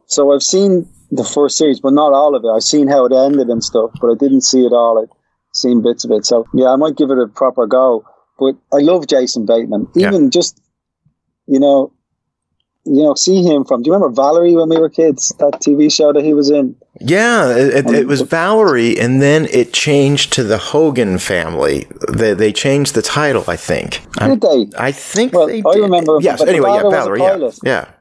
So 0.07 0.33
I've 0.33 0.43
seen 0.43 0.85
the 1.11 1.25
first 1.25 1.57
series, 1.57 1.79
but 1.79 1.93
not 1.93 2.13
all 2.13 2.35
of 2.35 2.43
it. 2.43 2.47
I've 2.47 2.63
seen 2.63 2.87
how 2.87 3.05
it 3.05 3.11
ended 3.11 3.49
and 3.49 3.63
stuff, 3.63 3.91
but 3.99 4.11
I 4.11 4.15
didn't 4.15 4.41
see 4.41 4.65
it 4.65 4.71
all. 4.71 5.01
I've 5.01 5.15
seen 5.53 5.83
bits 5.83 6.05
of 6.05 6.11
it. 6.11 6.25
So 6.25 6.47
yeah, 6.53 6.69
I 6.69 6.77
might 6.77 6.95
give 6.95 7.11
it 7.11 7.19
a 7.19 7.27
proper 7.27 7.67
go. 7.67 8.05
But 8.39 8.55
I 8.73 8.77
love 8.77 9.07
Jason 9.07 9.45
Bateman. 9.45 9.87
Even 9.95 10.23
yeah. 10.23 10.29
just, 10.29 10.59
you 11.45 11.59
know, 11.59 11.93
you 12.85 13.03
know, 13.03 13.13
see 13.13 13.43
him 13.43 13.65
from. 13.65 13.83
Do 13.83 13.89
you 13.89 13.93
remember 13.93 14.15
Valerie 14.15 14.55
when 14.55 14.69
we 14.69 14.79
were 14.79 14.89
kids? 14.89 15.29
That 15.37 15.61
TV 15.61 15.93
show 15.93 16.11
that 16.13 16.23
he 16.23 16.33
was 16.33 16.49
in. 16.49 16.75
Yeah, 16.99 17.55
it, 17.55 17.85
it, 17.87 18.07
was 18.07 18.21
Valerie, 18.21 18.99
and 18.99 19.21
then 19.21 19.45
it 19.51 19.73
changed 19.73 20.33
to 20.33 20.43
the 20.43 20.57
Hogan 20.57 21.19
family. 21.19 21.87
They, 22.11 22.33
they 22.33 22.51
changed 22.51 22.95
the 22.95 23.03
title, 23.03 23.43
I 23.47 23.55
think. 23.55 24.01
Did 24.19 24.41
they? 24.41 24.67
I 24.77 24.91
think. 24.91 25.33
Well, 25.33 25.49
I 25.49 25.75
remember. 25.77 26.17
Yes. 26.21 26.41
Anyway, 26.41 26.71
yeah, 26.71 26.89
Valerie. 26.89 27.21
Yeah. 27.21 27.51
Yeah. 27.63 27.91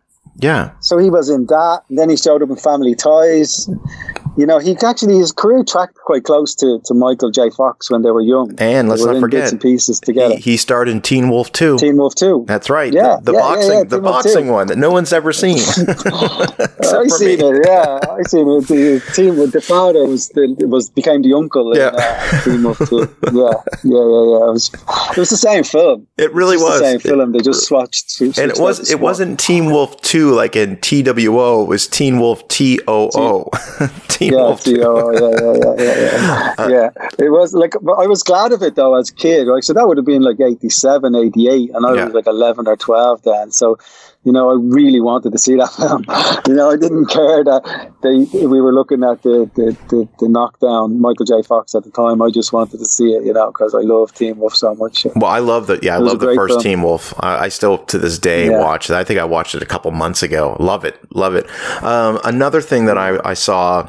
Yeah. 0.42 0.72
So 0.80 0.98
he 0.98 1.10
was 1.10 1.28
in 1.28 1.46
that. 1.46 1.82
then 1.90 2.08
he 2.08 2.16
showed 2.16 2.42
up 2.42 2.50
in 2.50 2.56
Family 2.56 2.94
Ties. 2.94 3.68
You 4.40 4.46
know, 4.46 4.58
he 4.58 4.74
actually 4.82 5.16
his 5.18 5.32
career 5.32 5.62
tracked 5.62 5.96
quite 5.96 6.24
close 6.24 6.54
to, 6.54 6.80
to 6.86 6.94
Michael 6.94 7.30
J. 7.30 7.50
Fox 7.50 7.90
when 7.90 8.00
they 8.00 8.10
were 8.10 8.22
young. 8.22 8.54
And 8.58 8.88
let's 8.88 9.04
not 9.04 9.20
forget 9.20 9.42
bits 9.42 9.52
and 9.52 9.60
pieces 9.60 10.00
together. 10.00 10.36
He, 10.36 10.52
he, 10.52 10.56
starred 10.56 10.88
in 10.88 11.02
Teen 11.02 11.28
Wolf 11.28 11.52
Two. 11.52 11.76
Teen 11.76 11.98
Wolf 11.98 12.14
Two. 12.14 12.44
That's 12.48 12.70
right. 12.70 12.90
Yeah, 12.90 13.18
the, 13.22 13.32
the 13.32 13.34
yeah, 13.34 13.38
boxing, 13.38 13.70
yeah, 13.70 13.78
yeah. 13.78 13.84
the 13.84 14.00
boxing 14.00 14.48
one 14.48 14.66
that 14.68 14.78
no 14.78 14.90
one's 14.90 15.12
ever 15.12 15.34
seen. 15.34 15.58
I 15.58 17.06
seen 17.08 17.38
it. 17.38 17.66
Yeah, 17.66 17.98
I 18.10 18.22
seen 18.22 18.48
it. 18.48 18.66
The 18.66 19.02
team 19.14 19.36
with 19.36 19.52
the 19.52 19.60
father 19.60 20.06
was 20.06 20.30
the, 20.30 20.54
was 20.66 20.88
became 20.88 21.20
the 21.20 21.34
uncle. 21.34 21.76
Yeah. 21.76 21.90
In, 21.90 21.94
uh, 21.94 22.42
Teen 22.44 22.62
Wolf 22.62 22.78
Two. 22.78 22.98
Yeah, 23.24 23.52
yeah, 23.84 24.00
yeah, 24.00 24.24
yeah. 24.32 24.48
It 24.48 24.52
was 24.52 24.70
it 25.10 25.18
was 25.18 25.28
the 25.28 25.36
same 25.36 25.64
film. 25.64 26.06
It 26.16 26.32
really 26.32 26.56
it 26.56 26.60
was 26.60 26.80
the 26.80 26.86
same 26.86 27.00
film. 27.00 27.32
They 27.32 27.40
just 27.40 27.66
switched. 27.66 28.10
switched 28.10 28.38
and 28.38 28.50
it 28.50 28.58
was 28.58 28.90
it 28.90 29.00
wasn't 29.00 29.38
Teen 29.38 29.66
Wolf 29.66 30.00
Two 30.00 30.30
like 30.30 30.56
in 30.56 30.78
T 30.80 31.02
W 31.02 31.38
O. 31.38 31.62
It 31.62 31.68
was 31.68 31.86
Teen 31.86 32.18
Wolf 32.18 32.48
T 32.48 32.80
O 32.88 33.10
O. 33.14 33.50
Teen 34.08 34.29
Yeah, 34.30 34.56
yeah, 34.64 35.10
yeah, 35.12 35.74
yeah, 35.78 36.54
yeah. 36.58 36.68
Yeah, 36.68 36.90
it 37.18 37.30
was 37.30 37.54
like 37.54 37.74
I 37.76 38.06
was 38.06 38.22
glad 38.22 38.52
of 38.52 38.62
it 38.62 38.74
though 38.74 38.94
as 38.94 39.10
a 39.10 39.14
kid. 39.14 39.46
Right, 39.46 39.64
so 39.64 39.72
that 39.72 39.86
would 39.86 39.96
have 39.96 40.06
been 40.06 40.22
like 40.22 40.40
87, 40.40 41.14
88, 41.14 41.70
and 41.74 41.86
I 41.86 41.94
yeah. 41.94 42.04
was 42.04 42.14
like 42.14 42.26
eleven 42.26 42.66
or 42.68 42.76
twelve 42.76 43.22
then. 43.22 43.52
So 43.52 43.78
you 44.24 44.32
know, 44.32 44.50
I 44.50 44.54
really 44.54 45.00
wanted 45.00 45.32
to 45.32 45.38
see 45.38 45.56
that 45.56 45.72
film. 45.76 46.04
you 46.46 46.54
know, 46.54 46.70
I 46.70 46.76
didn't 46.76 47.06
care 47.06 47.42
that 47.44 47.92
they 48.02 48.26
we 48.46 48.60
were 48.60 48.72
looking 48.72 49.02
at 49.02 49.22
the, 49.22 49.50
the, 49.54 49.76
the, 49.88 50.08
the, 50.18 50.28
knockdown 50.28 51.00
Michael 51.00 51.24
J. 51.24 51.42
Fox 51.42 51.74
at 51.74 51.84
the 51.84 51.90
time. 51.90 52.20
I 52.20 52.30
just 52.30 52.52
wanted 52.52 52.78
to 52.78 52.84
see 52.84 53.12
it, 53.12 53.24
you 53.24 53.32
know, 53.32 53.50
because 53.50 53.74
I 53.74 53.80
love 53.80 54.12
Teen 54.12 54.36
Wolf 54.38 54.54
so 54.54 54.74
much. 54.74 55.06
Well, 55.16 55.30
I 55.30 55.38
love 55.38 55.66
the 55.66 55.78
yeah, 55.82 55.94
I 55.94 55.98
love 55.98 56.20
the 56.20 56.34
first 56.34 56.52
film. 56.52 56.62
Teen 56.62 56.82
Wolf. 56.82 57.14
I, 57.20 57.44
I, 57.44 57.48
still 57.48 57.78
to 57.78 57.98
this 57.98 58.18
day 58.18 58.50
yeah. 58.50 58.60
watch 58.60 58.90
it. 58.90 58.94
I 58.94 59.04
think 59.04 59.18
I 59.18 59.24
watched 59.24 59.54
it 59.54 59.62
a 59.62 59.66
couple 59.66 59.90
months 59.90 60.22
ago. 60.22 60.56
Love 60.60 60.84
it, 60.84 60.98
love 61.14 61.34
it. 61.34 61.48
Um, 61.82 62.20
another 62.24 62.60
thing 62.60 62.84
that 62.86 62.98
I, 62.98 63.18
I 63.24 63.34
saw, 63.34 63.88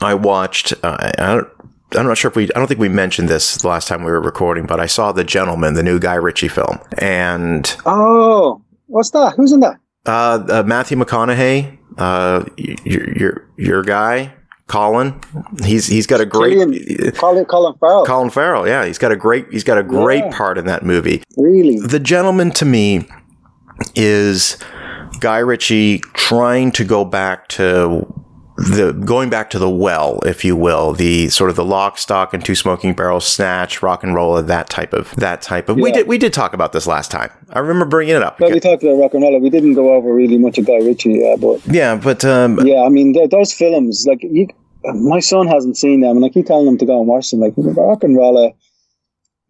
I 0.00 0.14
watched. 0.14 0.72
Uh, 0.82 0.96
I 1.18 1.34
don't, 1.34 1.48
I'm 1.96 2.06
not 2.06 2.18
sure 2.18 2.30
if 2.30 2.36
we, 2.36 2.44
I 2.44 2.58
don't 2.58 2.66
think 2.66 2.80
we 2.80 2.88
mentioned 2.88 3.28
this 3.28 3.56
the 3.56 3.68
last 3.68 3.88
time 3.88 4.04
we 4.04 4.10
were 4.10 4.20
recording, 4.20 4.66
but 4.66 4.78
I 4.78 4.86
saw 4.86 5.12
The 5.12 5.24
Gentleman, 5.24 5.74
the 5.74 5.82
new 5.82 5.98
Guy 5.98 6.14
Ritchie 6.14 6.48
film. 6.48 6.78
And. 6.98 7.74
Oh, 7.86 8.62
What's 8.88 9.10
that? 9.10 9.34
Who's 9.36 9.52
in 9.52 9.60
that? 9.60 9.78
Uh, 10.06 10.44
uh 10.48 10.62
Matthew 10.66 10.96
McConaughey, 10.96 11.78
uh, 11.98 12.44
your, 12.56 13.18
your, 13.18 13.50
your 13.56 13.82
guy, 13.82 14.32
Colin. 14.66 15.20
He's 15.64 15.86
he's 15.86 16.06
got 16.06 16.20
a 16.20 16.26
great 16.26 16.56
Killian, 16.56 17.12
Colin 17.12 17.44
Colin 17.44 17.74
Farrell. 17.78 18.06
Colin 18.06 18.30
Farrell, 18.30 18.66
yeah, 18.66 18.86
he's 18.86 18.98
got 18.98 19.12
a 19.12 19.16
great 19.16 19.46
he's 19.50 19.64
got 19.64 19.78
a 19.78 19.82
great 19.82 20.24
yeah. 20.24 20.36
part 20.36 20.56
in 20.56 20.64
that 20.66 20.84
movie. 20.84 21.22
Really, 21.36 21.78
the 21.78 22.00
gentleman 22.00 22.50
to 22.52 22.64
me 22.64 23.06
is 23.94 24.56
Guy 25.20 25.38
Ritchie 25.38 25.98
trying 26.14 26.72
to 26.72 26.84
go 26.84 27.04
back 27.04 27.48
to 27.48 28.06
the 28.58 28.92
going 28.92 29.30
back 29.30 29.50
to 29.50 29.58
the 29.58 29.70
well, 29.70 30.18
if 30.26 30.44
you 30.44 30.56
will, 30.56 30.92
the 30.92 31.28
sort 31.28 31.48
of 31.48 31.54
the 31.54 31.64
lock, 31.64 31.96
stock, 31.96 32.34
and 32.34 32.44
two 32.44 32.56
smoking 32.56 32.92
barrels, 32.92 33.24
snatch, 33.24 33.78
RocknRolla, 33.78 34.46
that 34.48 34.68
type 34.68 34.92
of 34.92 35.14
that 35.16 35.42
type 35.42 35.68
of. 35.68 35.78
Yeah. 35.78 35.84
We 35.84 35.92
did 35.92 36.08
we 36.08 36.18
did 36.18 36.32
talk 36.32 36.54
about 36.54 36.72
this 36.72 36.86
last 36.86 37.12
time. 37.12 37.30
I 37.50 37.60
remember 37.60 37.84
bringing 37.84 38.16
it 38.16 38.22
up. 38.22 38.38
But 38.38 38.50
we 38.50 38.58
talked 38.58 38.82
about 38.82 38.96
RocknRolla. 38.96 39.40
We 39.40 39.48
didn't 39.48 39.74
go 39.74 39.92
over 39.92 40.12
really 40.12 40.38
much 40.38 40.58
of 40.58 40.66
Guy 40.66 40.78
Ritchie, 40.78 41.24
uh, 41.24 41.36
but 41.36 41.64
yeah, 41.68 41.94
but 41.94 42.24
um, 42.24 42.58
yeah, 42.66 42.82
I 42.82 42.88
mean 42.88 43.14
those 43.30 43.52
films, 43.52 44.06
like 44.08 44.24
you, 44.24 44.48
my 44.82 45.20
son 45.20 45.46
hasn't 45.46 45.76
seen 45.76 46.00
them, 46.00 46.16
and 46.16 46.24
I 46.24 46.28
keep 46.28 46.46
telling 46.46 46.66
him 46.66 46.78
to 46.78 46.86
go 46.86 46.98
and 46.98 47.06
watch 47.06 47.30
them. 47.30 47.40
Like 47.40 47.54
RocknRolla. 47.54 48.54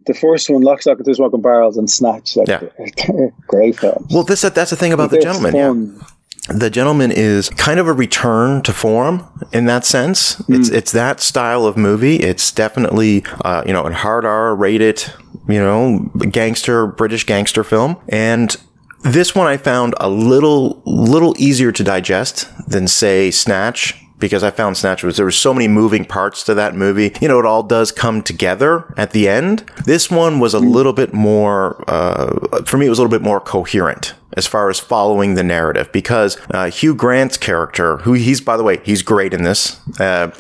the 0.05 0.15
first 0.15 0.51
one, 0.51 0.61
Lock, 0.61 0.83
Stock, 0.83 0.99
and 0.99 1.07
Two 1.07 1.15
Smoking 1.15 1.41
Barrels, 1.41 1.79
and 1.79 1.91
Snatch, 1.91 2.37
like 2.37 2.49
yeah. 2.49 2.61
great 3.47 3.79
films. 3.79 4.13
Well, 4.13 4.25
this 4.25 4.43
that's 4.43 4.69
the 4.69 4.77
thing 4.77 4.93
about 4.93 5.11
the 5.11 5.19
gentleman. 5.19 5.55
Yeah 5.55 6.07
the 6.49 6.71
gentleman 6.71 7.11
is 7.11 7.51
kind 7.51 7.79
of 7.79 7.87
a 7.87 7.93
return 7.93 8.63
to 8.63 8.73
form 8.73 9.27
in 9.53 9.67
that 9.67 9.85
sense. 9.85 10.37
Mm. 10.37 10.59
It's 10.59 10.69
it's 10.71 10.93
that 10.93 11.21
style 11.21 11.67
of 11.67 11.77
movie. 11.77 12.17
It's 12.17 12.51
definitely 12.51 13.25
uh, 13.45 13.63
you 13.67 13.73
know 13.73 13.83
a 13.83 13.93
hard 13.93 14.25
R 14.25 14.55
rated 14.55 15.05
you 15.49 15.61
know 15.61 16.11
gangster 16.31 16.87
British 16.87 17.25
gangster 17.25 17.65
film, 17.65 17.97
and 18.09 18.57
this 19.03 19.35
one 19.35 19.47
I 19.47 19.57
found 19.57 19.95
a 20.01 20.09
little 20.09 20.83
little 20.85 21.35
easier 21.39 21.73
to 21.73 21.85
digest 21.85 22.49
than 22.69 22.89
say 22.89 23.31
Snatch 23.31 23.95
because 24.19 24.43
I 24.43 24.51
found 24.51 24.77
Snatch 24.77 25.03
was 25.03 25.17
there 25.17 25.25
were 25.25 25.31
so 25.31 25.55
many 25.55 25.69
moving 25.69 26.05
parts 26.05 26.43
to 26.45 26.55
that 26.55 26.75
movie. 26.75 27.13
You 27.21 27.29
know, 27.29 27.39
it 27.39 27.47
all 27.47 27.63
does 27.63 27.93
come 27.93 28.23
together 28.23 28.93
at 28.97 29.13
the 29.13 29.29
end. 29.29 29.65
This 29.85 30.11
one 30.11 30.41
was 30.41 30.55
a 30.55 30.59
little 30.59 30.93
bit 30.93 31.13
more, 31.13 31.85
uh, 31.89 32.63
for 32.65 32.77
me, 32.77 32.87
it 32.87 32.91
was 32.91 32.99
a 32.99 33.03
little 33.03 33.17
bit 33.17 33.25
more 33.25 33.41
coherent 33.41 34.15
as 34.37 34.47
far 34.47 34.71
as 34.71 34.79
following 34.79 35.35
the 35.35 35.43
narrative 35.43 35.91
because 35.93 36.37
uh, 36.51 36.71
Hugh 36.71 36.95
Grant's 36.95 37.37
character, 37.37 37.99
who 37.99 38.13
he's 38.13 38.41
by 38.41 38.57
the 38.57 38.63
way, 38.63 38.81
he's 38.85 39.03
great 39.03 39.33
in 39.33 39.43
this. 39.43 39.81
Uh, 39.99 40.31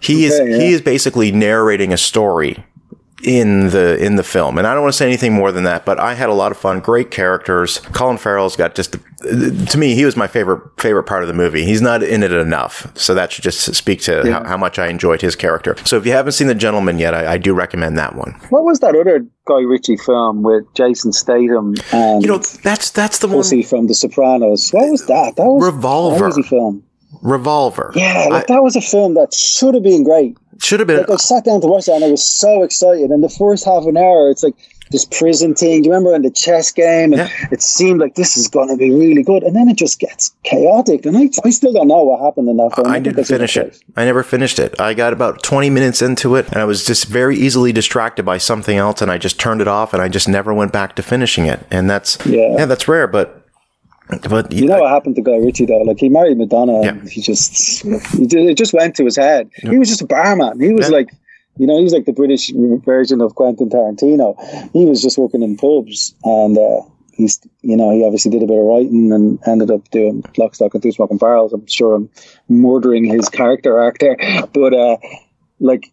he 0.00 0.26
okay, 0.26 0.34
is 0.34 0.38
yeah. 0.38 0.58
he 0.58 0.72
is 0.72 0.80
basically 0.80 1.30
narrating 1.30 1.92
a 1.92 1.96
story 1.96 2.64
in 3.22 3.70
the 3.70 4.02
in 4.02 4.16
the 4.16 4.22
film. 4.22 4.58
And 4.58 4.66
I 4.66 4.74
don't 4.74 4.82
want 4.82 4.94
to 4.94 4.96
say 4.96 5.06
anything 5.06 5.32
more 5.32 5.52
than 5.52 5.64
that, 5.64 5.84
but 5.84 5.98
I 5.98 6.14
had 6.14 6.28
a 6.28 6.34
lot 6.34 6.52
of 6.52 6.58
fun. 6.58 6.80
Great 6.80 7.10
characters. 7.10 7.78
Colin 7.92 8.18
Farrell's 8.18 8.56
got 8.56 8.74
just 8.74 8.96
to 9.20 9.78
me, 9.78 9.94
he 9.94 10.04
was 10.04 10.16
my 10.16 10.26
favorite 10.26 10.62
favorite 10.80 11.04
part 11.04 11.22
of 11.22 11.28
the 11.28 11.34
movie. 11.34 11.64
He's 11.64 11.82
not 11.82 12.02
in 12.02 12.22
it 12.22 12.32
enough, 12.32 12.90
so 12.96 13.14
that 13.14 13.32
should 13.32 13.44
just 13.44 13.74
speak 13.74 14.00
to 14.02 14.22
yeah. 14.24 14.32
how, 14.32 14.48
how, 14.50 14.56
much 14.56 14.78
I 14.78 14.88
enjoyed 14.88 15.20
his 15.20 15.36
character. 15.36 15.76
So 15.84 15.96
if 15.96 16.06
you 16.06 16.12
haven't 16.12 16.32
seen 16.32 16.46
The 16.46 16.54
Gentlemen 16.54 16.98
yet, 16.98 17.14
I, 17.14 17.34
I, 17.34 17.38
do 17.38 17.52
recommend 17.52 17.98
that 17.98 18.14
one. 18.14 18.32
What 18.48 18.64
was 18.64 18.80
that 18.80 18.94
other 18.94 19.26
Guy 19.46 19.60
Ritchie 19.60 19.98
film 19.98 20.42
with 20.42 20.64
Jason 20.74 21.12
Statham 21.12 21.74
and 21.92 22.22
you 22.22 22.28
know 22.28 22.38
that's 22.38 22.90
that's 22.90 23.18
the 23.18 23.28
Pussy 23.28 23.58
one 23.58 23.64
from 23.64 23.86
The 23.88 23.94
Sopranos? 23.94 24.70
What 24.70 24.90
was 24.90 25.06
that? 25.06 25.36
That 25.36 25.44
was 25.44 25.64
Revolver. 25.64 26.30
That 26.30 26.44
film. 26.44 26.84
Revolver. 27.22 27.92
Yeah, 27.94 28.26
like 28.30 28.50
I, 28.50 28.54
that 28.54 28.62
was 28.62 28.76
a 28.76 28.80
film 28.80 29.14
that 29.14 29.34
should 29.34 29.74
have 29.74 29.82
been 29.82 30.04
great. 30.04 30.36
Should 30.62 30.80
have 30.80 30.86
been. 30.86 30.98
Like 30.98 31.10
I 31.10 31.16
sat 31.16 31.44
down 31.44 31.60
to 31.60 31.66
watch 31.66 31.86
that 31.86 31.96
and 31.96 32.04
I 32.04 32.10
was 32.10 32.24
so 32.24 32.62
excited. 32.62 33.10
And 33.10 33.22
the 33.22 33.28
first 33.28 33.64
half 33.64 33.84
an 33.86 33.96
hour, 33.96 34.30
it's 34.30 34.42
like 34.42 34.54
this 34.90 35.04
prison 35.04 35.54
thing. 35.54 35.82
Do 35.82 35.88
you 35.88 35.94
remember 35.94 36.14
in 36.14 36.22
the 36.22 36.30
chess 36.30 36.72
game? 36.72 37.12
And 37.12 37.22
yeah. 37.22 37.28
it 37.50 37.62
seemed 37.62 38.00
like 38.00 38.16
this 38.16 38.36
is 38.36 38.48
going 38.48 38.68
to 38.68 38.76
be 38.76 38.90
really 38.90 39.22
good, 39.22 39.42
and 39.42 39.54
then 39.54 39.68
it 39.68 39.76
just 39.76 40.00
gets 40.00 40.34
chaotic. 40.42 41.06
And 41.06 41.16
I, 41.16 41.30
I 41.44 41.50
still 41.50 41.72
don't 41.72 41.88
know 41.88 42.04
what 42.04 42.20
happened 42.20 42.48
in 42.48 42.56
that 42.56 42.74
film. 42.74 42.88
I, 42.88 42.96
I 42.96 42.98
didn't 42.98 43.24
finish 43.24 43.56
it. 43.56 43.82
I 43.96 44.04
never 44.04 44.22
finished 44.22 44.58
it. 44.58 44.78
I 44.80 44.94
got 44.94 45.12
about 45.12 45.42
twenty 45.42 45.70
minutes 45.70 46.02
into 46.02 46.34
it, 46.34 46.48
and 46.48 46.56
I 46.56 46.64
was 46.64 46.84
just 46.84 47.06
very 47.06 47.36
easily 47.36 47.72
distracted 47.72 48.24
by 48.24 48.38
something 48.38 48.76
else, 48.76 49.00
and 49.00 49.10
I 49.10 49.18
just 49.18 49.38
turned 49.38 49.60
it 49.60 49.68
off, 49.68 49.94
and 49.94 50.02
I 50.02 50.08
just 50.08 50.28
never 50.28 50.52
went 50.52 50.72
back 50.72 50.96
to 50.96 51.02
finishing 51.02 51.46
it. 51.46 51.64
And 51.70 51.88
that's 51.88 52.18
yeah, 52.26 52.56
yeah 52.58 52.66
that's 52.66 52.88
rare, 52.88 53.06
but 53.06 53.39
but 54.28 54.52
you 54.52 54.66
know 54.66 54.80
what 54.80 54.90
happened 54.90 55.16
to 55.16 55.22
Guy 55.22 55.36
Ritchie 55.36 55.66
though? 55.66 55.82
Like 55.82 55.98
he 55.98 56.08
married 56.08 56.38
Madonna. 56.38 56.82
Yeah. 56.82 57.04
he 57.06 57.20
just 57.20 57.82
he 57.82 58.26
did, 58.26 58.48
it 58.48 58.56
just 58.56 58.72
went 58.72 58.96
to 58.96 59.04
his 59.04 59.16
head. 59.16 59.50
Yeah. 59.62 59.70
He 59.70 59.78
was 59.78 59.88
just 59.88 60.02
a 60.02 60.06
barman. 60.06 60.60
He 60.60 60.72
was 60.72 60.88
yeah. 60.88 60.96
like, 60.96 61.10
you 61.56 61.66
know, 61.66 61.76
he 61.76 61.84
was 61.84 61.92
like 61.92 62.06
the 62.06 62.12
British 62.12 62.50
version 62.84 63.20
of 63.20 63.34
Quentin 63.34 63.68
Tarantino. 63.68 64.36
He 64.72 64.84
was 64.86 65.02
just 65.02 65.18
working 65.18 65.42
in 65.42 65.56
pubs, 65.56 66.14
and 66.24 66.56
uh, 66.56 66.82
he's 67.12 67.40
you 67.62 67.76
know 67.76 67.90
he 67.90 68.04
obviously 68.04 68.30
did 68.30 68.42
a 68.42 68.46
bit 68.46 68.58
of 68.58 68.64
writing 68.64 69.12
and 69.12 69.38
ended 69.46 69.70
up 69.70 69.88
doing 69.90 70.24
Lock, 70.36 70.54
Stock, 70.54 70.74
and 70.74 70.82
Two 70.82 70.92
Smoking 70.92 71.18
Barrels. 71.18 71.52
I'm 71.52 71.66
sure 71.66 71.94
I'm 71.94 72.10
murdering 72.48 73.04
his 73.04 73.28
character 73.28 73.78
arc 73.78 73.98
there, 73.98 74.16
but 74.52 74.74
uh, 74.74 74.96
like 75.58 75.92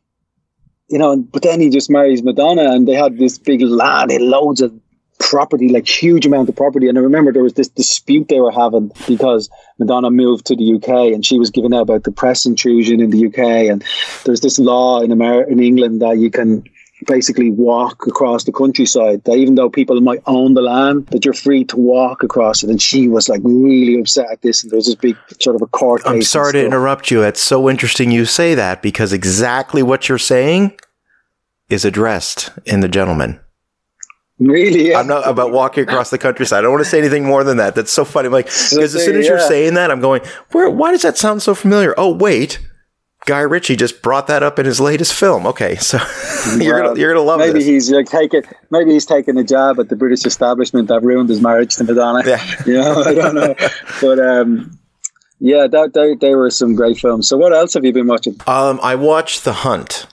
you 0.90 0.98
know, 0.98 1.18
but 1.18 1.42
then 1.42 1.60
he 1.60 1.70
just 1.70 1.90
marries 1.90 2.24
Madonna, 2.24 2.72
and 2.72 2.88
they 2.88 2.94
had 2.94 3.18
this 3.18 3.38
big 3.38 3.62
lad, 3.62 4.10
loads 4.12 4.62
of 4.62 4.74
property, 5.20 5.70
like 5.70 5.88
huge 5.88 6.26
amount 6.26 6.50
of 6.50 6.56
property. 6.56 6.88
And 6.88 6.98
I 6.98 7.02
remember 7.02 7.32
there 7.32 7.44
was 7.44 7.54
this 7.54 7.70
dispute 7.70 8.28
they 8.28 8.40
were 8.40 8.52
having 8.52 8.92
because 9.08 9.50
Madonna 9.80 10.12
moved 10.12 10.46
to 10.48 10.56
the 10.56 10.76
UK 10.76 11.14
and 11.14 11.26
she 11.26 11.40
was 11.40 11.50
giving 11.50 11.74
out 11.74 11.82
about 11.82 12.04
the 12.04 12.12
press 12.12 12.46
intrusion 12.46 13.02
in 13.02 13.10
the 13.10 13.28
UK. 13.28 13.70
And 13.72 13.84
there's 14.26 14.42
this 14.42 14.60
law 14.60 15.02
in 15.02 15.12
America, 15.12 15.52
in 15.52 15.60
England 15.60 16.02
that 16.02 16.18
you 16.18 16.30
can 16.30 16.64
basically 17.06 17.52
walk 17.52 18.08
across 18.08 18.46
the 18.46 18.52
countryside 18.52 19.24
that 19.26 19.36
even 19.36 19.54
though 19.54 19.70
people 19.70 20.00
might 20.02 20.22
own 20.26 20.56
the 20.56 20.62
land 20.62 21.06
that 21.08 21.24
you're 21.26 21.34
free 21.34 21.64
to 21.64 21.78
walk 21.78 22.24
across 22.24 22.64
it. 22.64 22.70
And 22.70 22.82
she 22.82 23.08
was 23.08 23.30
like 23.30 23.42
really 23.44 24.00
upset 24.00 24.32
at 24.32 24.42
this. 24.42 24.64
And 24.64 24.72
there 24.72 24.78
was 24.78 24.88
this 24.88 24.96
big 24.96 25.16
sort 25.40 25.56
of 25.56 25.62
a 25.62 25.68
court 25.68 26.02
i'm 26.06 26.22
sorry 26.22 26.54
to 26.54 26.66
interrupt 26.66 27.12
you. 27.12 27.24
It's 27.24 27.42
so 27.42 27.70
interesting 27.70 28.12
you 28.12 28.26
say 28.26 28.56
that 28.56 28.82
because 28.82 29.14
exactly 29.14 29.84
what 29.84 30.10
you're 30.10 30.18
saying 30.18 30.78
is 31.70 31.86
addressed 31.86 32.52
in 32.66 32.80
the 32.80 32.88
gentleman 32.88 33.40
Really? 34.40 34.90
Yeah. 34.90 35.00
I'm 35.00 35.08
not 35.08 35.28
about 35.28 35.52
walking 35.52 35.84
across 35.84 36.12
the 36.12 36.18
countryside. 36.18 36.60
I 36.60 36.62
don't 36.62 36.72
want 36.72 36.84
to 36.84 36.90
say 36.90 37.00
anything 37.00 37.26
more 37.26 37.44
than 37.44 37.58
that. 37.58 37.74
That's 37.74 37.92
so 37.92 38.06
funny. 38.06 38.28
I'm 38.28 38.34
like, 38.34 38.46
because 38.46 38.96
as 38.96 39.04
soon 39.04 39.16
as 39.18 39.26
yeah. 39.26 39.32
you're 39.32 39.40
saying 39.40 39.74
that, 39.74 39.90
I'm 39.90 40.00
going, 40.00 40.22
where, 40.52 40.70
why 40.70 40.92
does 40.92 41.02
that 41.02 41.18
sound 41.18 41.42
so 41.42 41.56
familiar? 41.56 41.96
Oh, 41.98 42.14
wait. 42.14 42.60
Guy 43.26 43.42
Ritchie 43.42 43.76
just 43.76 44.02
brought 44.02 44.28
that 44.28 44.44
up 44.44 44.58
in 44.58 44.66
his 44.66 44.80
latest 44.80 45.14
film. 45.14 45.46
Okay, 45.48 45.76
so 45.76 45.98
you're 46.58 46.82
gonna 46.82 46.98
you're 46.98 47.14
gonna 47.14 47.26
love 47.26 47.40
maybe 47.40 47.60
this. 47.60 47.66
he's 47.66 47.92
like 47.92 48.06
taking 48.06 48.44
maybe 48.70 48.92
he's 48.92 49.06
taking 49.06 49.38
a 49.38 49.44
job 49.44 49.82
at 49.82 49.90
the 49.90 49.98
British 49.98 50.26
establishment 50.26 50.88
that 50.88 51.04
ruined 51.04 51.28
his 51.28 51.42
marriage 51.42 51.76
to 51.76 51.84
Madonna. 51.84 52.24
Yeah, 52.26 52.56
you 52.66 52.74
know, 52.76 53.04
I 53.04 53.14
don't 53.14 53.36
know, 53.36 53.56
but 54.00 54.20
um, 54.20 54.80
yeah, 55.40 55.68
that 55.68 55.94
they, 55.94 56.16
they 56.16 56.36
were 56.36 56.50
some 56.50 56.74
great 56.74 56.98
films. 57.00 57.28
So 57.28 57.36
what 57.36 57.52
else 57.52 57.74
have 57.74 57.84
you 57.84 57.92
been 57.92 58.08
watching? 58.08 58.36
Um, 58.48 58.80
I 58.82 58.96
watched 58.96 59.44
The 59.44 59.54
Hunt 59.54 60.08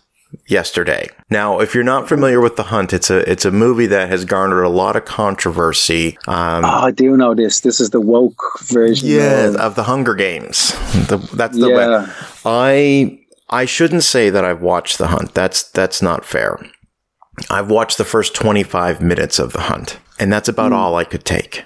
yesterday. 0.46 1.08
Now, 1.30 1.60
if 1.60 1.74
you're 1.74 1.84
not 1.84 2.08
familiar 2.08 2.40
with 2.40 2.56
The 2.56 2.64
Hunt, 2.64 2.92
it's 2.92 3.10
a 3.10 3.28
it's 3.30 3.44
a 3.44 3.50
movie 3.50 3.86
that 3.86 4.08
has 4.08 4.24
garnered 4.24 4.64
a 4.64 4.68
lot 4.68 4.96
of 4.96 5.04
controversy. 5.04 6.18
Um, 6.26 6.64
oh, 6.64 6.86
I 6.86 6.90
do 6.90 7.16
know 7.16 7.34
this. 7.34 7.60
This 7.60 7.80
is 7.80 7.90
the 7.90 8.00
woke 8.00 8.42
version. 8.62 9.08
Yeah, 9.08 9.48
of, 9.48 9.56
of 9.56 9.74
the 9.74 9.84
Hunger 9.84 10.14
Games. 10.14 10.72
The, 11.08 11.18
that's 11.34 11.58
the 11.58 11.68
yeah. 11.68 12.04
way. 12.04 12.12
I 12.44 13.20
I 13.50 13.64
shouldn't 13.64 14.04
say 14.04 14.30
that 14.30 14.44
I've 14.44 14.62
watched 14.62 14.98
The 14.98 15.08
Hunt. 15.08 15.34
That's 15.34 15.62
that's 15.62 16.00
not 16.00 16.24
fair. 16.24 16.58
I've 17.50 17.70
watched 17.70 17.98
the 17.98 18.04
first 18.04 18.34
25 18.34 19.00
minutes 19.02 19.38
of 19.38 19.52
The 19.52 19.62
Hunt, 19.62 19.98
and 20.18 20.32
that's 20.32 20.48
about 20.48 20.72
mm. 20.72 20.76
all 20.76 20.94
I 20.96 21.04
could 21.04 21.24
take. 21.24 21.64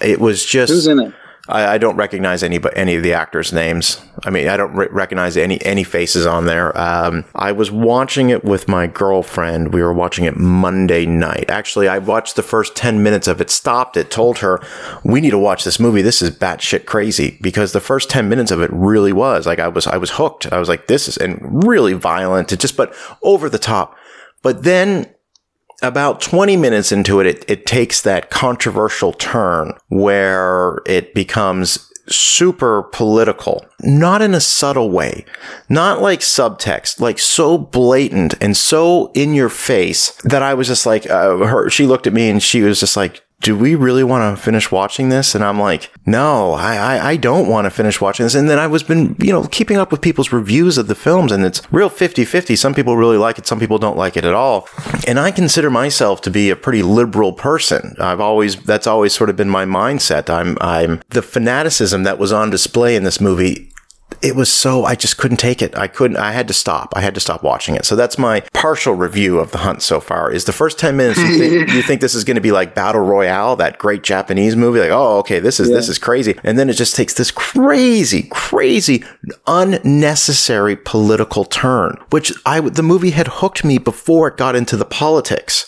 It 0.00 0.20
was 0.20 0.44
just 0.44 0.72
Who's 0.72 0.86
in 0.86 1.00
it? 1.00 1.14
I, 1.48 1.74
I, 1.74 1.78
don't 1.78 1.96
recognize 1.96 2.42
any 2.42 2.58
but 2.58 2.76
any 2.76 2.96
of 2.96 3.02
the 3.02 3.14
actors' 3.14 3.52
names. 3.52 4.00
I 4.24 4.30
mean, 4.30 4.48
I 4.48 4.56
don't 4.56 4.74
re- 4.74 4.88
recognize 4.90 5.36
any 5.36 5.64
any 5.64 5.84
faces 5.84 6.26
on 6.26 6.46
there. 6.46 6.76
Um, 6.78 7.24
I 7.34 7.52
was 7.52 7.70
watching 7.70 8.30
it 8.30 8.44
with 8.44 8.68
my 8.68 8.86
girlfriend. 8.86 9.72
We 9.72 9.82
were 9.82 9.92
watching 9.92 10.24
it 10.24 10.36
Monday 10.36 11.06
night. 11.06 11.50
Actually, 11.50 11.88
I 11.88 11.98
watched 11.98 12.36
the 12.36 12.42
first 12.42 12.76
ten 12.76 13.02
minutes 13.02 13.26
of 13.26 13.40
it, 13.40 13.50
stopped 13.50 13.96
it, 13.96 14.10
told 14.10 14.38
her 14.38 14.60
we 15.04 15.20
need 15.20 15.30
to 15.30 15.38
watch 15.38 15.64
this 15.64 15.80
movie. 15.80 16.02
This 16.02 16.22
is 16.22 16.30
batshit 16.30 16.84
crazy 16.84 17.38
because 17.40 17.72
the 17.72 17.80
first 17.80 18.10
ten 18.10 18.28
minutes 18.28 18.50
of 18.50 18.60
it 18.60 18.70
really 18.72 19.12
was 19.12 19.46
like 19.46 19.58
I 19.58 19.68
was 19.68 19.86
I 19.86 19.96
was 19.96 20.12
hooked. 20.12 20.52
I 20.52 20.58
was 20.58 20.68
like, 20.68 20.86
this 20.86 21.08
is 21.08 21.16
and 21.16 21.64
really 21.64 21.94
violent. 21.94 22.52
It 22.52 22.60
just 22.60 22.76
but 22.76 22.94
over 23.22 23.48
the 23.48 23.58
top. 23.58 23.96
But 24.42 24.62
then 24.62 25.06
about 25.82 26.20
20 26.20 26.56
minutes 26.56 26.92
into 26.92 27.20
it, 27.20 27.26
it, 27.26 27.44
it 27.48 27.66
takes 27.66 28.02
that 28.02 28.30
controversial 28.30 29.12
turn 29.12 29.72
where 29.88 30.78
it 30.86 31.14
becomes 31.14 31.90
super 32.08 32.82
political, 32.82 33.64
not 33.80 34.20
in 34.20 34.34
a 34.34 34.40
subtle 34.40 34.90
way, 34.90 35.24
not 35.68 36.02
like 36.02 36.20
subtext, 36.20 37.00
like 37.00 37.18
so 37.18 37.56
blatant 37.56 38.34
and 38.40 38.56
so 38.56 39.10
in 39.12 39.34
your 39.34 39.48
face 39.48 40.10
that 40.24 40.42
I 40.42 40.54
was 40.54 40.66
just 40.66 40.86
like, 40.86 41.08
uh, 41.08 41.36
her, 41.38 41.70
she 41.70 41.86
looked 41.86 42.06
at 42.06 42.12
me 42.12 42.28
and 42.28 42.42
she 42.42 42.62
was 42.62 42.80
just 42.80 42.96
like, 42.96 43.22
do 43.40 43.56
we 43.56 43.74
really 43.74 44.04
want 44.04 44.36
to 44.36 44.42
finish 44.42 44.70
watching 44.70 45.08
this? 45.08 45.34
And 45.34 45.42
I'm 45.42 45.58
like, 45.58 45.90
no, 46.04 46.52
I, 46.52 46.76
I, 46.76 47.08
I 47.10 47.16
don't 47.16 47.48
want 47.48 47.64
to 47.64 47.70
finish 47.70 48.00
watching 48.00 48.24
this. 48.24 48.34
And 48.34 48.50
then 48.50 48.58
I 48.58 48.66
was 48.66 48.82
been, 48.82 49.16
you 49.18 49.32
know, 49.32 49.44
keeping 49.44 49.78
up 49.78 49.90
with 49.90 50.02
people's 50.02 50.32
reviews 50.32 50.76
of 50.76 50.88
the 50.88 50.94
films 50.94 51.32
and 51.32 51.44
it's 51.44 51.62
real 51.72 51.88
50 51.88 52.24
50. 52.24 52.54
Some 52.56 52.74
people 52.74 52.96
really 52.96 53.16
like 53.16 53.38
it. 53.38 53.46
Some 53.46 53.58
people 53.58 53.78
don't 53.78 53.96
like 53.96 54.16
it 54.16 54.24
at 54.24 54.34
all. 54.34 54.68
And 55.06 55.18
I 55.18 55.30
consider 55.30 55.70
myself 55.70 56.20
to 56.22 56.30
be 56.30 56.50
a 56.50 56.56
pretty 56.56 56.82
liberal 56.82 57.32
person. 57.32 57.96
I've 57.98 58.20
always, 58.20 58.56
that's 58.56 58.86
always 58.86 59.14
sort 59.14 59.30
of 59.30 59.36
been 59.36 59.50
my 59.50 59.64
mindset. 59.64 60.28
I'm, 60.28 60.58
I'm 60.60 61.02
the 61.08 61.22
fanaticism 61.22 62.02
that 62.02 62.18
was 62.18 62.32
on 62.32 62.50
display 62.50 62.94
in 62.94 63.04
this 63.04 63.20
movie 63.20 63.70
it 64.22 64.36
was 64.36 64.52
so 64.52 64.84
I 64.84 64.94
just 64.94 65.16
couldn't 65.18 65.38
take 65.38 65.62
it. 65.62 65.76
I 65.76 65.86
couldn't. 65.86 66.16
I 66.16 66.32
had 66.32 66.48
to 66.48 66.54
stop. 66.54 66.92
I 66.94 67.00
had 67.00 67.14
to 67.14 67.20
stop 67.20 67.42
watching 67.42 67.74
it. 67.74 67.84
So 67.84 67.96
that's 67.96 68.18
my 68.18 68.40
partial 68.52 68.94
review 68.94 69.38
of 69.38 69.50
the 69.52 69.58
hunt 69.58 69.82
so 69.82 70.00
far. 70.00 70.30
Is 70.30 70.44
the 70.44 70.52
first 70.52 70.78
ten 70.78 70.96
minutes 70.96 71.18
you 71.18 71.38
think, 71.38 71.70
you 71.72 71.82
think 71.82 72.00
this 72.00 72.14
is 72.14 72.24
going 72.24 72.34
to 72.34 72.40
be 72.40 72.52
like 72.52 72.74
Battle 72.74 73.00
Royale, 73.00 73.56
that 73.56 73.78
great 73.78 74.02
Japanese 74.02 74.56
movie? 74.56 74.80
Like, 74.80 74.90
oh, 74.90 75.18
okay, 75.18 75.38
this 75.38 75.60
is 75.60 75.68
yeah. 75.68 75.76
this 75.76 75.88
is 75.88 75.98
crazy, 75.98 76.38
and 76.44 76.58
then 76.58 76.68
it 76.68 76.74
just 76.74 76.96
takes 76.96 77.14
this 77.14 77.30
crazy, 77.30 78.28
crazy, 78.30 79.04
unnecessary 79.46 80.76
political 80.76 81.44
turn, 81.44 81.96
which 82.10 82.32
I 82.44 82.60
the 82.60 82.82
movie 82.82 83.10
had 83.10 83.28
hooked 83.28 83.64
me 83.64 83.78
before 83.78 84.28
it 84.28 84.36
got 84.36 84.56
into 84.56 84.76
the 84.76 84.84
politics 84.84 85.66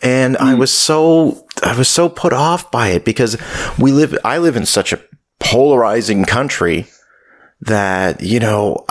and. 0.00 0.36
I 0.38 0.52
hmm. 0.54 0.58
was 0.58 0.72
so 0.72 1.46
I 1.62 1.76
was 1.76 1.88
so 1.88 2.08
put 2.08 2.32
off 2.32 2.70
by 2.70 2.88
it 2.88 3.04
because 3.04 3.36
we 3.78 3.92
live 3.92 4.16
I 4.24 4.38
live 4.38 4.56
in 4.56 4.66
such 4.66 4.92
a 4.92 5.00
polarizing 5.38 6.24
country 6.24 6.86
that, 7.62 8.22
you 8.22 8.40
know, 8.40 8.84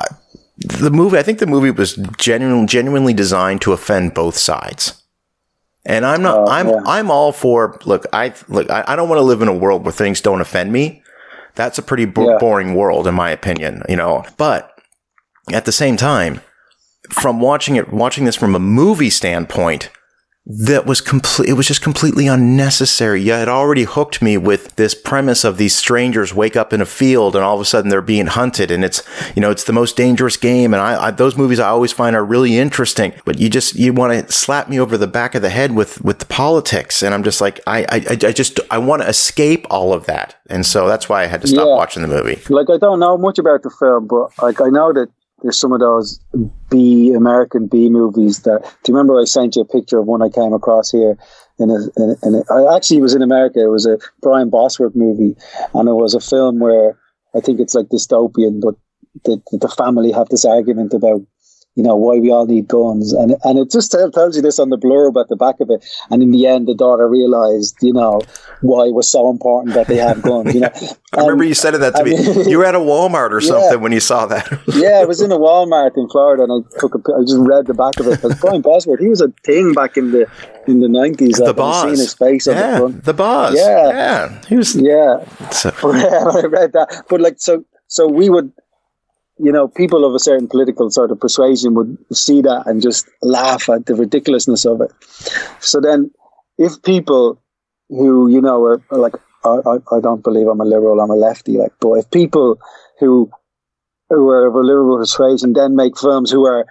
the 0.58 0.92
movie, 0.92 1.18
I 1.18 1.24
think 1.24 1.40
the 1.40 1.48
movie 1.48 1.72
was 1.72 1.96
genuinely, 2.18 2.66
genuinely 2.66 3.14
designed 3.14 3.62
to 3.62 3.74
offend 3.74 4.14
both 4.14 4.38
sides. 4.38 5.02
And 5.86 6.06
I'm 6.06 6.22
not, 6.22 6.48
uh, 6.48 6.52
I'm, 6.52 6.70
yeah. 6.70 6.82
I'm 6.86 7.10
all 7.10 7.32
for, 7.32 7.80
look, 7.86 8.06
I, 8.14 8.34
look, 8.48 8.70
I, 8.70 8.84
I 8.88 8.96
don't 8.96 9.10
want 9.10 9.20
to 9.20 9.24
live 9.24 9.42
in 9.42 9.48
a 9.48 9.54
world 9.54 9.84
where 9.84 9.92
things 9.92 10.22
don't 10.22 10.42
offend 10.42 10.72
me. 10.72 11.02
That's 11.56 11.78
a 11.78 11.82
pretty 11.82 12.06
bo- 12.06 12.32
yeah. 12.32 12.38
boring 12.38 12.76
world, 12.76 13.08
in 13.08 13.16
my 13.16 13.32
opinion, 13.32 13.84
you 13.90 13.96
know, 13.96 14.24
but 14.38 14.80
at 15.52 15.66
the 15.66 15.72
same 15.72 15.98
time, 15.98 16.42
from 17.10 17.42
watching 17.42 17.76
it, 17.76 17.92
watching 17.92 18.26
this 18.26 18.36
from 18.36 18.56
a 18.56 18.60
movie 18.60 19.10
standpoint, 19.10 19.90
that 20.46 20.88
was 20.88 21.02
complete 21.02 21.48
it 21.48 21.54
was 21.54 21.68
just 21.68 21.84
completely 21.84 22.26
unnecessary. 22.26 23.22
Yeah 23.22 23.44
it 23.44 23.48
already 23.48 23.84
hooked 23.84 24.24
me 24.24 24.38
with 24.38 24.76
this 24.76 24.96
premise 24.96 25.44
of 25.44 25.58
these 25.58 25.76
strangers 25.76 26.34
wake 26.34 26.56
up 26.56 26.74
in 26.74 26.82
a 26.82 26.86
field 26.86 27.36
and 27.36 27.46
all 27.46 27.54
of 27.54 27.62
a 27.62 27.66
sudden 27.66 27.92
they're 27.92 28.02
being 28.02 28.26
hunted 28.26 28.72
and 28.72 28.84
it's 28.84 29.04
you 29.36 29.42
know 29.42 29.52
it's 29.52 29.66
the 29.66 29.74
most 29.74 29.96
dangerous 29.96 30.38
game. 30.38 30.74
And 30.74 30.82
I, 30.82 31.08
I 31.08 31.12
those 31.12 31.38
movies 31.38 31.60
i 31.60 31.68
always 31.68 31.92
find 31.92 32.16
are 32.16 32.26
really 32.26 32.58
interesting 32.58 33.14
but 33.24 33.38
you 33.38 33.50
just 33.50 33.76
you 33.76 33.94
want 33.94 34.28
to 34.28 34.34
slap 34.34 34.68
me 34.68 34.80
over 34.80 34.98
the 34.98 35.08
back 35.08 35.36
of 35.36 35.44
the 35.44 35.52
head 35.52 35.74
with 35.74 36.04
with 36.04 36.18
the 36.18 36.26
politics. 36.26 37.04
And 37.04 37.14
i'm 37.14 37.24
just 37.24 37.40
like 37.40 37.60
i 37.68 37.84
i, 37.90 38.06
I 38.10 38.32
just 38.32 38.60
i 38.72 38.80
want 38.80 39.04
to 39.04 39.08
escape 39.08 39.68
all 39.70 39.94
of 39.94 40.08
that. 40.08 40.36
And 40.50 40.66
so 40.66 40.88
that's 40.88 41.08
why 41.08 41.22
i 41.22 41.28
had 41.28 41.42
to 41.42 41.48
stop 41.48 41.68
yeah. 41.68 41.76
watching 41.76 42.02
the 42.02 42.08
movie. 42.08 42.42
Like 42.50 42.72
i 42.72 42.80
don't 42.80 43.00
know 43.00 43.16
much 43.16 43.38
about 43.38 43.62
the 43.62 43.70
film 43.70 44.08
but 44.08 44.32
like 44.42 44.60
i 44.60 44.70
know 44.70 44.92
that 44.92 45.10
there's 45.42 45.60
some 45.60 45.72
of 45.72 45.80
those 45.80 46.20
B 46.70 47.14
American 47.14 47.68
B 47.68 47.90
movies 47.90 48.42
that. 48.44 48.62
Do 48.62 48.92
you 48.92 48.96
remember 48.96 49.20
I 49.20 49.26
sent 49.26 49.56
you 49.56 49.64
a 49.64 49.66
picture 49.66 50.00
of 50.00 50.06
one 50.06 50.22
I 50.22 50.30
came 50.30 50.54
across 50.54 50.92
here? 50.92 51.18
In 51.60 51.70
a, 51.70 51.76
in 51.76 52.10
a, 52.10 52.28
in 52.28 52.36
a, 52.36 52.54
I 52.54 52.76
actually 52.76 53.02
was 53.02 53.14
in 53.14 53.22
America. 53.22 53.62
It 53.62 53.70
was 53.70 53.86
a 53.86 54.00
Brian 54.22 54.50
Bosworth 54.50 54.96
movie, 54.96 55.36
and 55.74 55.90
it 55.90 55.94
was 55.94 56.16
a 56.16 56.20
film 56.20 56.60
where 56.60 56.98
I 57.36 57.40
think 57.40 57.60
it's 57.60 57.76
like 57.76 57.88
dystopian, 57.88 58.62
but 58.62 58.76
the, 59.26 59.42
the 59.52 59.70
family 59.70 60.12
have 60.12 60.30
this 60.30 60.46
argument 60.46 60.94
about 60.94 61.22
you 61.76 61.84
know, 61.84 61.96
why 61.96 62.18
we 62.18 62.32
all 62.32 62.46
need 62.46 62.68
guns. 62.68 63.14
And 63.14 63.36
and 63.44 63.58
it 63.58 63.72
just 63.72 63.92
tell, 63.92 64.12
tells 64.12 64.36
you 64.36 64.42
this 64.42 64.60
on 64.60 64.70
the 64.70 64.78
blurb 64.78 65.20
at 65.20 65.30
the 65.30 65.36
back 65.38 65.60
of 65.62 65.70
it. 65.70 65.86
And 66.10 66.22
in 66.22 66.32
the 66.32 66.46
end, 66.46 66.68
the 66.68 66.76
daughter 66.76 67.08
realized, 67.08 67.78
you 67.82 67.94
know, 67.94 68.22
why 68.62 68.88
it 68.88 68.94
was 68.94 69.10
so 69.10 69.30
important 69.30 69.74
that 69.76 69.88
they 69.88 69.98
have 69.98 70.22
guns, 70.22 70.54
you 70.54 70.62
know. 70.62 70.72
I 71.14 71.22
remember 71.22 71.46
you 71.46 71.54
said 71.54 71.72
that 71.72 71.96
to 71.96 72.02
I 72.02 72.04
me. 72.04 72.12
Mean, 72.18 72.50
you 72.50 72.58
were 72.58 72.66
at 72.66 72.76
a 72.76 72.80
Walmart 72.80 73.32
or 73.32 73.40
something 73.40 73.80
when 73.80 73.92
you 73.92 74.02
saw 74.02 74.26
that. 74.26 74.48
yeah, 74.68 75.00
I 75.02 75.06
was 75.06 75.22
in 75.22 75.32
a 75.32 75.38
Walmart 75.40 75.96
in 75.96 76.10
Florida 76.10 76.44
and 76.44 76.66
I 76.66 76.80
took 76.80 76.96
a, 76.96 77.14
I 77.14 77.22
just 77.22 77.38
read 77.38 77.68
the 77.68 77.74
back 77.74 78.00
of 78.00 78.08
it. 78.08 78.22
Because 78.22 78.40
Brian 78.40 78.62
Bosworth, 78.62 79.00
he 79.00 79.08
was 79.08 79.22
a 79.22 79.30
thing 79.46 79.74
back 79.74 79.96
in 79.96 80.12
the 80.12 80.30
in 80.68 80.82
the 80.82 80.90
nineties. 80.90 81.38
The 81.38 81.54
boss. 81.54 81.84
Seen 81.84 81.92
his 81.92 82.14
face 82.14 82.48
yeah, 82.48 82.80
the, 82.80 82.88
the 82.90 83.14
boss. 83.14 83.56
Yeah. 83.56 83.88
Yeah. 83.90 84.42
He 84.48 84.56
was 84.58 84.76
Yeah. 84.76 85.24
So. 85.52 85.70
I 85.84 86.46
read 86.46 86.74
that. 86.74 87.06
But 87.10 87.22
like 87.22 87.40
so 87.40 87.64
so 87.88 88.08
we 88.08 88.30
would 88.30 88.52
you 89.42 89.52
know, 89.52 89.68
people 89.68 90.06
of 90.06 90.14
a 90.14 90.20
certain 90.20 90.48
political 90.48 90.90
sort 90.92 91.12
of 91.12 91.20
persuasion 91.20 91.74
would 91.74 91.98
see 92.14 92.42
that 92.42 92.68
and 92.68 92.82
just 92.82 93.10
laugh 93.22 93.70
at 93.70 93.88
the 93.88 93.96
ridiculousness 93.96 94.66
of 94.66 94.82
it. 94.82 94.92
So 95.60 95.82
then, 95.82 96.12
if 96.58 96.82
people 96.84 97.42
who, 97.90 98.30
you 98.30 98.42
know, 98.42 98.64
are, 98.64 98.82
are 98.92 99.00
like, 99.00 99.16
I, 99.44 99.78
I, 99.92 100.00
don't 100.00 100.24
believe 100.24 100.48
I'm 100.48 100.62
a 100.62 100.66
liberal, 100.66 101.02
I'm 101.02 101.10
a 101.10 101.16
lefty, 101.16 101.58
like, 101.58 101.74
but 101.80 101.94
if 101.94 102.12
people 102.12 102.60
who, 103.00 103.32
who 104.10 104.30
are 104.30 104.46
of 104.46 104.54
a 104.54 104.60
liberal 104.60 104.98
persuasion 104.98 105.54
then 105.54 105.76
make 105.76 105.98
films 105.98 106.30
who 106.30 106.46
are 106.46 106.66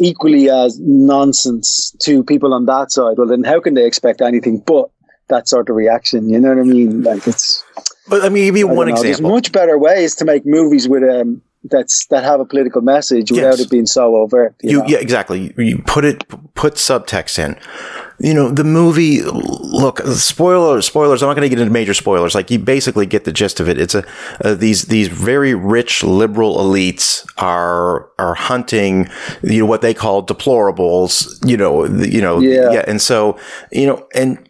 equally 0.00 0.48
as 0.48 0.78
nonsense 0.80 1.94
to 2.00 2.24
people 2.24 2.54
on 2.54 2.64
that 2.66 2.90
side, 2.90 3.18
well, 3.18 3.26
then 3.26 3.44
how 3.44 3.60
can 3.60 3.74
they 3.74 3.86
expect 3.86 4.22
anything 4.22 4.62
but 4.66 4.90
that 5.28 5.46
sort 5.48 5.68
of 5.68 5.76
reaction? 5.76 6.30
You 6.30 6.40
know 6.40 6.48
what 6.48 6.58
I 6.58 6.62
mean? 6.62 7.02
Like, 7.02 7.26
it's. 7.26 7.62
But 8.08 8.22
let 8.22 8.32
me 8.32 8.46
give 8.46 8.56
you 8.56 8.66
one 8.66 8.88
know, 8.88 8.94
example. 8.94 9.02
There's 9.02 9.20
much 9.20 9.52
better 9.52 9.76
ways 9.76 10.16
to 10.16 10.24
make 10.24 10.46
movies 10.46 10.88
with 10.88 11.02
um, 11.02 11.42
that's 11.64 12.06
that 12.06 12.24
have 12.24 12.40
a 12.40 12.44
political 12.44 12.80
message 12.80 13.30
without 13.30 13.58
it 13.58 13.70
being 13.70 13.86
so 13.86 14.16
overt. 14.16 14.54
You, 14.62 14.78
you 14.78 14.84
yeah, 14.88 14.98
exactly. 14.98 15.52
You 15.56 15.82
put 15.86 16.04
it 16.04 16.26
put 16.54 16.74
subtext 16.74 17.38
in. 17.38 17.58
You 18.20 18.34
know, 18.34 18.50
the 18.50 18.64
movie. 18.64 19.22
Look, 19.22 20.00
spoiler 20.00 20.80
spoilers. 20.82 21.22
I'm 21.22 21.28
not 21.28 21.34
going 21.34 21.48
to 21.48 21.48
get 21.48 21.60
into 21.60 21.72
major 21.72 21.94
spoilers. 21.94 22.34
Like 22.34 22.50
you 22.50 22.58
basically 22.58 23.06
get 23.06 23.24
the 23.24 23.32
gist 23.32 23.60
of 23.60 23.68
it. 23.68 23.78
It's 23.78 23.94
a 23.94 24.04
uh, 24.44 24.54
these 24.54 24.84
these 24.84 25.08
very 25.08 25.54
rich 25.54 26.02
liberal 26.02 26.56
elites 26.58 27.28
are 27.36 28.08
are 28.18 28.34
hunting 28.34 29.08
you 29.42 29.60
know 29.60 29.66
what 29.66 29.82
they 29.82 29.94
call 29.94 30.24
deplorables. 30.24 31.38
You 31.48 31.56
know, 31.56 31.84
you 31.86 32.20
know, 32.20 32.40
yeah. 32.40 32.72
yeah. 32.72 32.84
And 32.86 33.00
so 33.00 33.38
you 33.72 33.86
know, 33.86 34.06
and 34.14 34.48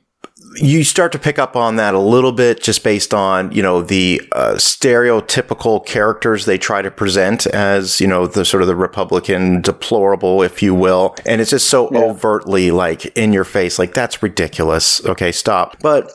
you 0.56 0.84
start 0.84 1.12
to 1.12 1.18
pick 1.18 1.38
up 1.38 1.56
on 1.56 1.76
that 1.76 1.94
a 1.94 1.98
little 1.98 2.32
bit 2.32 2.62
just 2.62 2.82
based 2.82 3.12
on 3.12 3.50
you 3.52 3.62
know 3.62 3.82
the 3.82 4.20
uh, 4.32 4.54
stereotypical 4.54 5.84
characters 5.84 6.44
they 6.44 6.58
try 6.58 6.82
to 6.82 6.90
present 6.90 7.46
as 7.46 8.00
you 8.00 8.06
know 8.06 8.26
the 8.26 8.44
sort 8.44 8.62
of 8.62 8.66
the 8.66 8.76
republican 8.76 9.60
deplorable 9.60 10.42
if 10.42 10.62
you 10.62 10.74
will. 10.74 11.14
And 11.26 11.40
it's 11.40 11.50
just 11.50 11.68
so 11.68 11.90
yeah. 11.92 12.00
overtly 12.00 12.70
like 12.70 13.06
in 13.16 13.32
your 13.32 13.44
face 13.44 13.78
like 13.78 13.94
that's 13.94 14.22
ridiculous. 14.22 15.04
Okay 15.04 15.32
stop. 15.32 15.76
But 15.80 16.10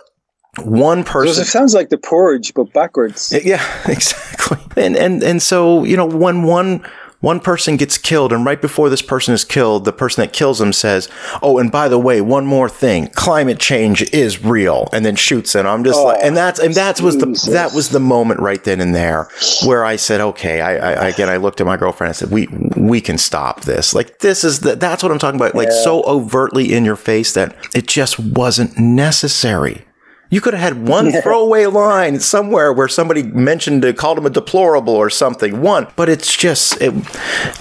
one 0.64 1.04
person 1.04 1.42
it 1.44 1.48
sounds 1.48 1.74
like 1.74 1.90
the 1.90 1.98
purge 1.98 2.54
but 2.54 2.72
backwards. 2.74 3.34
Yeah 3.44 3.64
exactly. 3.88 4.58
And 4.76 4.96
and 4.96 5.24
and 5.24 5.42
so 5.42 5.84
you 5.84 5.98
know 5.98 6.06
when 6.06 6.44
one 6.44 6.86
one 7.24 7.40
person 7.40 7.78
gets 7.78 7.98
killed, 7.98 8.34
and 8.34 8.46
right 8.46 8.62
before 8.62 8.90
this 8.90 9.02
person 9.02 9.34
is 9.34 9.46
killed, 9.46 9.86
the 9.86 9.94
person 9.94 10.22
that 10.22 10.34
kills 10.34 10.60
him 10.60 10.74
says, 10.74 11.08
"Oh, 11.42 11.58
and 11.58 11.72
by 11.72 11.88
the 11.88 11.98
way, 11.98 12.20
one 12.20 12.46
more 12.46 12.68
thing: 12.68 13.08
climate 13.16 13.60
change 13.60 14.02
is 14.12 14.44
real," 14.44 14.90
and 14.92 15.06
then 15.06 15.16
shoots 15.16 15.56
him. 15.56 15.66
I'm 15.66 15.86
just 15.86 15.98
oh, 15.98 16.04
like, 16.04 16.20
and 16.22 16.34
oh, 16.34 16.36
that's 16.36 16.60
and 16.60 16.76
that 16.76 17.00
was 17.00 17.16
the 17.18 17.52
that 17.52 17.72
was 17.74 17.90
the 17.90 18.02
moment 18.02 18.42
right 18.42 18.62
then 18.62 18.82
and 18.82 18.94
there 18.94 19.30
where 19.66 19.86
I 19.86 19.96
said, 19.96 20.20
"Okay." 20.20 20.60
I, 20.60 20.74
I 20.74 21.08
again, 21.08 21.30
I 21.30 21.38
looked 21.38 21.62
at 21.62 21.66
my 21.66 21.78
girlfriend 21.78 22.10
and 22.10 22.18
said, 22.18 22.30
"We 22.30 22.48
we 22.76 23.00
can 23.00 23.18
stop 23.18 23.62
this. 23.62 23.96
Like 23.96 24.20
this 24.20 24.44
is 24.44 24.60
the, 24.60 24.76
that's 24.76 25.02
what 25.02 25.10
I'm 25.10 25.18
talking 25.18 25.40
about. 25.40 25.56
Like 25.56 25.70
yeah. 25.70 25.82
so 25.82 26.04
overtly 26.04 26.74
in 26.74 26.84
your 26.84 26.98
face 26.98 27.32
that 27.36 27.56
it 27.74 27.88
just 27.88 28.20
wasn't 28.20 28.78
necessary." 28.78 29.86
You 30.34 30.42
could 30.42 30.56
have 30.56 30.64
had 30.64 30.88
one 30.88 31.12
throwaway 31.22 31.68
line 31.68 32.20
somewhere 32.20 32.74
where 32.74 32.88
somebody 32.88 33.22
mentioned 33.22 33.86
it, 33.86 33.98
called 33.98 34.18
him 34.18 34.26
a 34.26 34.32
deplorable 34.32 34.96
or 34.96 35.12
something. 35.12 35.62
One, 35.62 35.86
but 35.96 36.10
it's 36.10 36.36
just 36.36 36.82
it, 36.82 36.92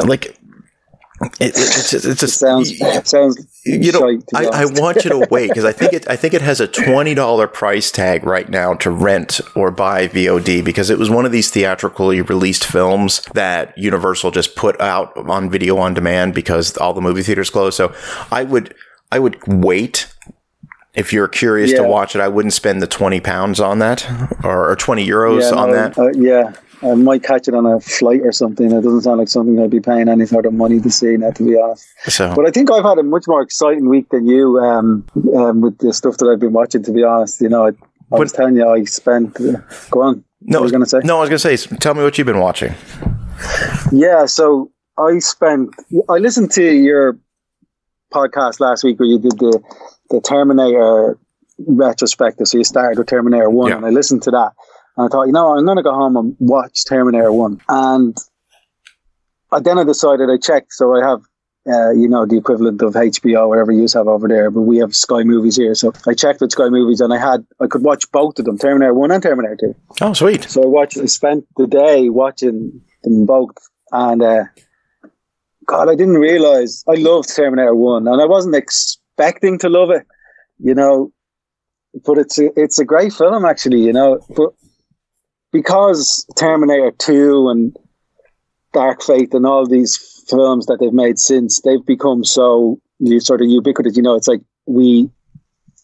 like 0.02 0.24
it, 0.24 0.38
it's, 1.38 1.92
it's, 1.92 2.06
it's 2.06 2.22
a, 2.22 2.24
it 2.24 2.28
sounds 2.30 2.70
it 2.80 3.06
sounds 3.06 3.62
you 3.66 3.92
know 3.92 4.18
I, 4.34 4.46
I, 4.46 4.64
want 4.64 5.04
you 5.04 5.10
to 5.10 5.18
wait 5.30 5.48
because 5.48 5.66
I 5.66 5.72
think 5.72 5.92
it 5.92 6.08
I 6.08 6.16
think 6.16 6.32
it 6.32 6.40
has 6.40 6.60
a 6.60 6.66
twenty 6.66 7.12
dollar 7.12 7.46
price 7.46 7.90
tag 7.90 8.24
right 8.24 8.48
now 8.48 8.72
to 8.76 8.90
rent 8.90 9.42
or 9.54 9.70
buy 9.70 10.08
VOD 10.08 10.64
because 10.64 10.88
it 10.88 10.98
was 10.98 11.10
one 11.10 11.26
of 11.26 11.30
these 11.30 11.50
theatrically 11.50 12.22
released 12.22 12.64
films 12.64 13.20
that 13.34 13.76
Universal 13.76 14.30
just 14.30 14.56
put 14.56 14.80
out 14.80 15.14
on 15.14 15.50
video 15.50 15.76
on 15.76 15.92
demand 15.92 16.34
because 16.34 16.74
all 16.78 16.94
the 16.94 17.02
movie 17.02 17.22
theaters 17.22 17.50
closed. 17.50 17.76
So 17.76 17.94
I 18.30 18.44
would 18.44 18.74
I 19.12 19.18
would 19.18 19.38
wait 19.46 20.11
if 20.94 21.12
you're 21.12 21.28
curious 21.28 21.70
yeah. 21.70 21.78
to 21.78 21.88
watch 21.88 22.14
it. 22.14 22.20
I 22.20 22.28
wouldn't 22.28 22.52
spend 22.52 22.82
the 22.82 22.86
twenty 22.86 23.20
pounds 23.20 23.60
on 23.60 23.78
that 23.78 24.08
or, 24.44 24.70
or 24.70 24.76
twenty 24.76 25.06
euros 25.06 25.50
yeah, 25.50 25.58
on 25.58 25.70
no, 25.70 25.74
that. 25.74 25.98
Uh, 25.98 26.10
yeah, 26.14 26.52
I 26.82 26.94
might 26.94 27.22
catch 27.22 27.48
it 27.48 27.54
on 27.54 27.64
a 27.64 27.80
flight 27.80 28.20
or 28.22 28.32
something. 28.32 28.66
It 28.66 28.82
doesn't 28.82 29.02
sound 29.02 29.18
like 29.18 29.28
something 29.28 29.58
I'd 29.60 29.70
be 29.70 29.80
paying 29.80 30.08
any 30.08 30.26
sort 30.26 30.46
of 30.46 30.52
money 30.52 30.80
to 30.80 30.90
see 30.90 31.16
now, 31.16 31.30
to 31.30 31.42
be 31.44 31.56
honest. 31.56 31.86
So, 32.08 32.34
but 32.34 32.46
I 32.46 32.50
think 32.50 32.70
I've 32.70 32.84
had 32.84 32.98
a 32.98 33.02
much 33.02 33.24
more 33.26 33.40
exciting 33.40 33.88
week 33.88 34.08
than 34.10 34.26
you 34.26 34.58
um, 34.58 35.06
um, 35.34 35.60
with 35.60 35.78
the 35.78 35.92
stuff 35.92 36.18
that 36.18 36.26
I've 36.26 36.40
been 36.40 36.52
watching. 36.52 36.82
To 36.82 36.92
be 36.92 37.04
honest, 37.04 37.40
you 37.40 37.48
know, 37.48 37.66
I, 37.66 37.70
I 38.12 38.18
was 38.18 38.32
telling 38.32 38.56
you, 38.56 38.68
I 38.68 38.84
spent. 38.84 39.40
Uh, 39.40 39.58
go 39.90 40.02
on. 40.02 40.24
No, 40.40 40.58
I 40.58 40.62
was 40.62 40.72
going 40.72 40.82
to 40.82 40.88
say. 40.88 41.00
No, 41.04 41.18
I 41.18 41.20
was 41.20 41.28
going 41.28 41.38
to 41.38 41.56
say. 41.56 41.76
Tell 41.76 41.94
me 41.94 42.02
what 42.02 42.18
you've 42.18 42.26
been 42.26 42.40
watching. 42.40 42.74
Yeah, 43.92 44.26
so 44.26 44.72
I 44.98 45.20
spent. 45.20 45.74
I 46.08 46.18
listened 46.18 46.50
to 46.52 46.64
your 46.64 47.18
podcast 48.12 48.60
last 48.60 48.84
week 48.84 48.98
where 48.98 49.08
you 49.08 49.18
did 49.18 49.38
the 49.38 49.62
the 50.12 50.20
Terminator 50.20 51.18
retrospective. 51.58 52.46
So 52.46 52.58
you 52.58 52.64
started 52.64 52.98
with 52.98 53.08
Terminator 53.08 53.50
One, 53.50 53.70
yeah. 53.70 53.76
and 53.78 53.86
I 53.86 53.90
listened 53.90 54.22
to 54.22 54.30
that 54.30 54.52
and 54.96 55.06
I 55.06 55.08
thought, 55.08 55.26
you 55.26 55.32
know, 55.32 55.56
I'm 55.56 55.64
going 55.64 55.78
to 55.78 55.82
go 55.82 55.94
home 55.94 56.16
and 56.16 56.36
watch 56.38 56.84
Terminator 56.84 57.32
1. 57.32 57.62
And 57.68 58.16
I, 59.50 59.60
then 59.60 59.78
I 59.78 59.84
decided 59.84 60.28
I 60.28 60.36
checked. 60.36 60.72
So 60.72 60.94
I 60.94 61.06
have, 61.06 61.22
uh, 61.66 61.90
you 61.92 62.08
know, 62.08 62.26
the 62.26 62.36
equivalent 62.36 62.82
of 62.82 62.92
HBO, 62.92 63.48
whatever 63.48 63.72
you 63.72 63.86
have 63.94 64.06
over 64.06 64.28
there, 64.28 64.50
but 64.50 64.62
we 64.62 64.78
have 64.78 64.94
Sky 64.94 65.22
Movies 65.22 65.56
here. 65.56 65.74
So 65.74 65.92
I 66.06 66.12
checked 66.12 66.42
with 66.42 66.52
Sky 66.52 66.68
Movies 66.68 67.00
and 67.00 67.12
I 67.12 67.18
had, 67.18 67.46
I 67.60 67.68
could 67.68 67.82
watch 67.82 68.10
both 68.12 68.38
of 68.38 68.44
them, 68.44 68.58
Terminator 68.58 68.92
1 68.92 69.10
and 69.10 69.22
Terminator 69.22 69.56
2. 69.60 69.74
Oh, 70.02 70.12
sweet. 70.12 70.44
So 70.44 70.62
I 70.62 70.66
watched, 70.66 70.98
I 70.98 71.06
spent 71.06 71.46
the 71.56 71.66
day 71.66 72.10
watching 72.10 72.82
them 73.02 73.24
both. 73.24 73.56
And, 73.92 74.22
uh, 74.22 74.44
God, 75.66 75.88
I 75.88 75.94
didn't 75.94 76.18
realize 76.18 76.84
I 76.86 76.94
loved 76.94 77.34
Terminator 77.34 77.74
1 77.74 78.08
and 78.08 78.20
I 78.20 78.26
wasn't 78.26 78.56
expecting 79.22 79.58
to 79.58 79.68
love 79.68 79.90
it, 79.90 80.06
you 80.58 80.74
know, 80.74 81.12
but 82.04 82.18
it's 82.18 82.38
a, 82.38 82.48
it's 82.56 82.78
a 82.78 82.84
great 82.84 83.12
film 83.12 83.44
actually, 83.44 83.80
you 83.80 83.92
know, 83.92 84.20
but 84.36 84.50
because 85.52 86.26
Terminator 86.36 86.92
2 86.98 87.48
and 87.48 87.76
Dark 88.72 89.02
Fate 89.02 89.34
and 89.34 89.46
all 89.46 89.66
these 89.66 90.24
films 90.28 90.66
that 90.66 90.78
they've 90.80 90.92
made 90.92 91.18
since, 91.18 91.60
they've 91.60 91.84
become 91.84 92.24
so 92.24 92.80
sort 93.18 93.42
of 93.42 93.48
ubiquitous. 93.48 93.96
You 93.96 94.02
know, 94.02 94.14
it's 94.14 94.28
like 94.28 94.40
we 94.66 95.10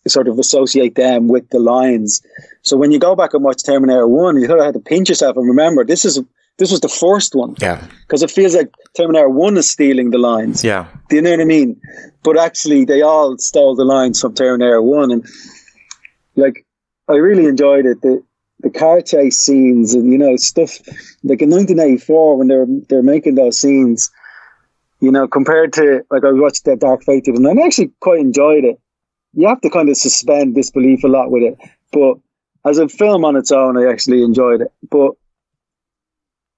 sort 0.06 0.28
of 0.28 0.38
associate 0.38 0.94
them 0.94 1.28
with 1.28 1.48
the 1.50 1.58
lines. 1.58 2.22
So 2.62 2.76
when 2.76 2.92
you 2.92 2.98
go 2.98 3.14
back 3.14 3.34
and 3.34 3.44
watch 3.44 3.62
Terminator 3.62 4.08
1, 4.08 4.40
you 4.40 4.46
sort 4.46 4.60
of 4.60 4.64
have 4.64 4.74
to 4.74 4.80
pinch 4.80 5.10
yourself 5.10 5.36
and 5.36 5.46
remember 5.46 5.84
this 5.84 6.04
is 6.04 6.20
this 6.58 6.72
was 6.72 6.80
the 6.80 6.88
first 6.88 7.34
one. 7.34 7.54
Yeah. 7.60 7.84
Because 8.02 8.22
it 8.22 8.30
feels 8.30 8.54
like 8.54 8.72
Terminator 8.96 9.28
1 9.28 9.56
is 9.56 9.70
stealing 9.70 10.10
the 10.10 10.18
lines. 10.18 10.64
Yeah. 10.64 10.86
Do 11.08 11.16
you 11.16 11.22
know 11.22 11.30
what 11.30 11.40
I 11.40 11.44
mean? 11.44 11.80
But 12.22 12.36
actually, 12.36 12.84
they 12.84 13.00
all 13.00 13.38
stole 13.38 13.76
the 13.76 13.84
lines 13.84 14.20
from 14.20 14.34
Terminator 14.34 14.82
1. 14.82 15.10
And, 15.12 15.26
like, 16.34 16.66
I 17.08 17.14
really 17.14 17.46
enjoyed 17.46 17.86
it. 17.86 18.02
The, 18.02 18.22
the 18.60 18.70
car 18.70 19.00
chase 19.00 19.38
scenes 19.38 19.94
and 19.94 20.10
you 20.10 20.18
know 20.18 20.34
stuff 20.36 20.78
like 21.22 21.40
in 21.40 21.50
1984 21.50 22.38
when 22.38 22.48
they're 22.48 22.66
they're 22.88 23.04
making 23.04 23.36
those 23.36 23.60
scenes 23.60 24.10
you 24.98 25.12
know 25.12 25.28
compared 25.28 25.72
to 25.74 26.04
like 26.10 26.24
I 26.24 26.32
watched 26.32 26.64
that 26.64 26.80
Dark 26.80 27.04
Fate 27.04 27.28
and 27.28 27.46
I 27.46 27.64
actually 27.64 27.92
quite 28.00 28.18
enjoyed 28.18 28.64
it 28.64 28.80
you 29.34 29.46
have 29.46 29.60
to 29.60 29.70
kind 29.70 29.88
of 29.88 29.96
suspend 29.96 30.56
disbelief 30.56 31.04
a 31.04 31.06
lot 31.06 31.30
with 31.30 31.44
it 31.44 31.56
but 31.92 32.16
as 32.68 32.78
a 32.78 32.88
film 32.88 33.24
on 33.24 33.36
its 33.36 33.52
own 33.52 33.76
I 33.76 33.88
actually 33.88 34.24
enjoyed 34.24 34.60
it 34.60 34.72
but 34.90 35.12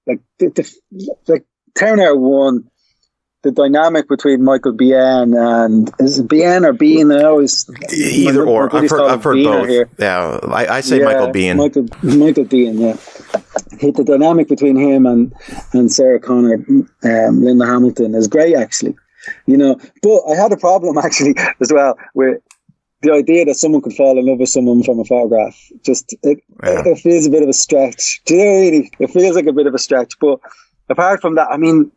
like 0.07 0.19
the, 0.39 0.49
the 0.49 1.21
like 1.27 1.45
Terminator 1.75 2.15
1 2.15 2.71
the 3.43 3.51
dynamic 3.51 4.07
between 4.07 4.43
Michael 4.43 4.73
Biehn 4.73 5.35
and 5.35 5.91
is 5.99 6.19
it 6.19 6.27
Biehn 6.27 6.63
or 6.63 6.73
Bean? 6.73 7.11
I 7.11 7.23
always 7.23 7.69
either 7.91 8.45
or. 8.45 8.73
I've 8.75 8.89
heard, 8.89 9.01
I've 9.01 9.23
heard 9.23 9.43
both. 9.43 9.67
Here. 9.67 9.89
Yeah, 9.97 10.39
I, 10.43 10.77
I 10.77 10.81
say 10.81 10.99
yeah, 10.99 11.05
Michael 11.05 11.27
Biehn. 11.29 11.57
Michael 11.57 11.87
Michael 12.03 12.45
Biehn. 12.45 12.79
Yeah, 12.79 13.91
the 13.91 14.03
dynamic 14.03 14.47
between 14.47 14.75
him 14.75 15.05
and 15.05 15.33
and 15.73 15.91
Sarah 15.91 16.19
Connor, 16.19 16.63
um, 17.03 17.43
Linda 17.43 17.65
Hamilton 17.65 18.13
is 18.13 18.27
great 18.27 18.55
actually. 18.55 18.95
You 19.45 19.57
know, 19.57 19.79
but 20.01 20.21
I 20.29 20.35
had 20.35 20.51
a 20.51 20.57
problem 20.57 20.97
actually 21.03 21.35
as 21.59 21.71
well 21.73 21.97
with 22.13 22.41
the 23.01 23.11
idea 23.11 23.45
that 23.45 23.55
someone 23.55 23.81
could 23.81 23.93
fall 23.93 24.17
in 24.17 24.25
love 24.25 24.39
with 24.39 24.49
someone 24.49 24.83
from 24.83 24.99
a 24.99 25.05
photograph. 25.05 25.57
Just 25.83 26.13
it, 26.23 26.43
yeah. 26.63 26.83
it 26.85 26.99
feels 26.99 27.25
a 27.25 27.29
bit 27.29 27.43
of 27.43 27.49
a 27.49 27.53
stretch. 27.53 28.21
Do 28.25 28.35
you 28.35 28.45
know 28.45 28.51
really? 28.51 28.91
It 28.99 29.09
feels 29.09 29.35
like 29.35 29.47
a 29.47 29.53
bit 29.53 29.67
of 29.67 29.73
a 29.73 29.79
stretch, 29.79 30.17
but 30.19 30.39
apart 30.89 31.21
from 31.21 31.35
that, 31.35 31.49
I 31.49 31.57
mean, 31.57 31.91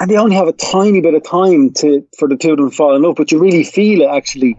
and 0.00 0.10
they 0.10 0.16
only 0.16 0.36
have 0.36 0.48
a 0.48 0.52
tiny 0.52 1.00
bit 1.00 1.14
of 1.14 1.24
time 1.24 1.72
to 1.74 2.06
for 2.18 2.28
the 2.28 2.36
two 2.36 2.52
of 2.52 2.58
them 2.58 2.70
to 2.70 2.76
fall 2.76 2.94
in 2.94 3.02
love, 3.02 3.16
but 3.16 3.32
you 3.32 3.38
really 3.38 3.64
feel 3.64 4.02
it 4.02 4.08
actually. 4.08 4.58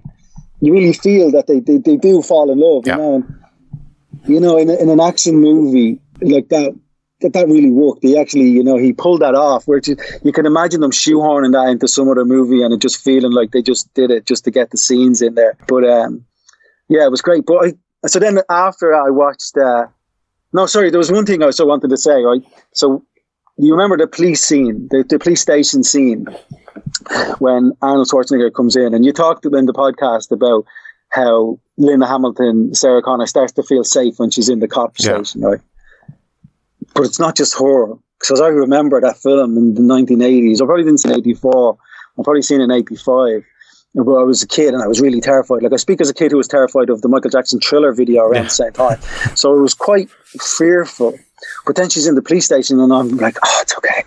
You 0.62 0.74
really 0.74 0.92
feel 0.92 1.32
that 1.32 1.48
they, 1.48 1.62
they, 1.62 1.78
they 1.78 1.96
do 1.96 2.22
fall 2.22 2.52
in 2.52 2.60
love, 2.60 2.86
yeah. 2.86 2.98
you 2.98 3.02
know. 3.02 3.16
And, 3.16 3.40
you 4.28 4.40
know, 4.42 4.58
in, 4.58 4.70
in 4.70 4.90
an 4.90 5.00
action 5.00 5.38
movie 5.38 6.02
like 6.20 6.50
that, 6.50 6.78
that 7.22 7.34
that 7.34 7.48
really 7.48 7.70
worked. 7.70 8.04
He 8.04 8.18
actually, 8.18 8.50
you 8.50 8.64
know, 8.64 8.78
he 8.78 8.94
pulled 8.94 9.22
that 9.22 9.36
off. 9.36 9.68
Where 9.68 9.82
you, 9.84 9.98
you 10.24 10.32
can 10.32 10.46
imagine 10.46 10.82
them 10.82 10.92
shoehorning 10.92 11.52
that 11.54 11.70
into 11.70 11.88
some 11.88 12.10
other 12.10 12.26
movie, 12.26 12.62
and 12.62 12.74
it 12.74 12.80
just 12.80 13.04
feeling 13.04 13.32
like 13.32 13.52
they 13.52 13.62
just 13.62 13.94
did 13.94 14.12
it 14.12 14.26
just 14.26 14.44
to 14.46 14.52
get 14.52 14.72
the 14.72 14.78
scenes 14.78 15.22
in 15.22 15.36
there. 15.36 15.58
But 15.68 15.84
um, 15.90 16.26
yeah, 16.88 17.06
it 17.06 17.12
was 17.12 17.22
great. 17.22 17.46
But 17.46 17.66
I, 17.66 18.08
so 18.08 18.20
then 18.20 18.40
after 18.50 18.94
I 18.94 19.10
watched, 19.10 19.58
uh, 19.58 19.88
no, 20.54 20.66
sorry, 20.66 20.90
there 20.90 20.98
was 20.98 21.12
one 21.12 21.26
thing 21.26 21.44
I 21.44 21.48
also 21.48 21.66
wanted 21.66 21.90
to 21.90 21.98
say. 21.98 22.24
Right, 22.24 22.42
so 22.74 23.04
you 23.58 23.72
remember 23.72 23.98
the 23.98 24.08
police 24.08 24.44
scene, 24.44 24.88
the, 24.90 25.04
the 25.04 25.20
police 25.20 25.42
station 25.42 25.84
scene 25.84 26.26
when 27.40 27.74
Arnold 27.82 28.08
Schwarzenegger 28.08 28.54
comes 28.54 28.76
in, 28.76 28.94
and 28.94 29.06
you 29.06 29.12
talked 29.12 29.46
in 29.46 29.66
the 29.66 29.74
podcast 29.74 30.32
about 30.32 30.66
how 31.10 31.60
Linda 31.78 32.06
Hamilton, 32.06 32.74
Sarah 32.74 33.02
Connor, 33.02 33.26
starts 33.26 33.52
to 33.54 33.64
feel 33.64 33.84
safe 33.84 34.18
when 34.18 34.32
she's 34.32 34.48
in 34.48 34.60
the 34.60 34.68
cop 34.68 34.94
yeah. 35.00 35.16
station, 35.16 35.42
right? 35.42 35.60
But 36.94 37.06
it's 37.06 37.20
not 37.20 37.36
just 37.36 37.54
horror. 37.54 37.98
Because 38.20 38.42
I 38.42 38.48
remember 38.48 39.00
that 39.00 39.18
film 39.18 39.58
in 39.58 39.76
the 39.76 39.82
1980s. 39.82 40.62
I 40.62 40.66
probably 40.66 40.84
didn't 40.84 41.00
see 41.00 41.14
84. 41.14 41.78
I 42.20 42.24
probably 42.24 42.42
seen 42.42 42.60
it 42.60 42.66
in 42.66 42.72
85. 42.72 43.46
But 43.96 44.16
I 44.16 44.24
was 44.24 44.44
a 44.44 44.48
kid 44.48 44.74
and 44.74 44.84
I 44.84 44.88
was 44.88 45.02
really 45.02 45.22
terrified. 45.22 45.64
Like 45.64 45.74
I 45.74 45.78
speak 45.78 46.00
as 46.00 46.10
a 46.10 46.14
kid 46.14 46.32
who 46.32 46.38
was 46.38 46.48
terrified 46.48 46.90
of 46.90 47.02
the 47.02 47.08
Michael 47.08 47.32
Jackson 47.32 47.60
thriller 47.60 47.92
video 47.94 48.24
around 48.24 48.36
yeah. 48.36 48.44
the 48.44 48.50
same 48.50 48.74
time. 48.74 49.00
So 49.36 49.58
it 49.58 49.62
was 49.62 49.74
quite 49.74 50.12
fearful. 50.12 51.18
But 51.66 51.76
then 51.76 51.90
she's 51.90 52.06
in 52.06 52.16
the 52.16 52.22
police 52.22 52.46
station, 52.46 52.80
and 52.80 52.92
I'm 52.94 53.18
like, 53.18 53.38
oh, 53.44 53.60
it's 53.62 53.76
okay. 53.78 54.04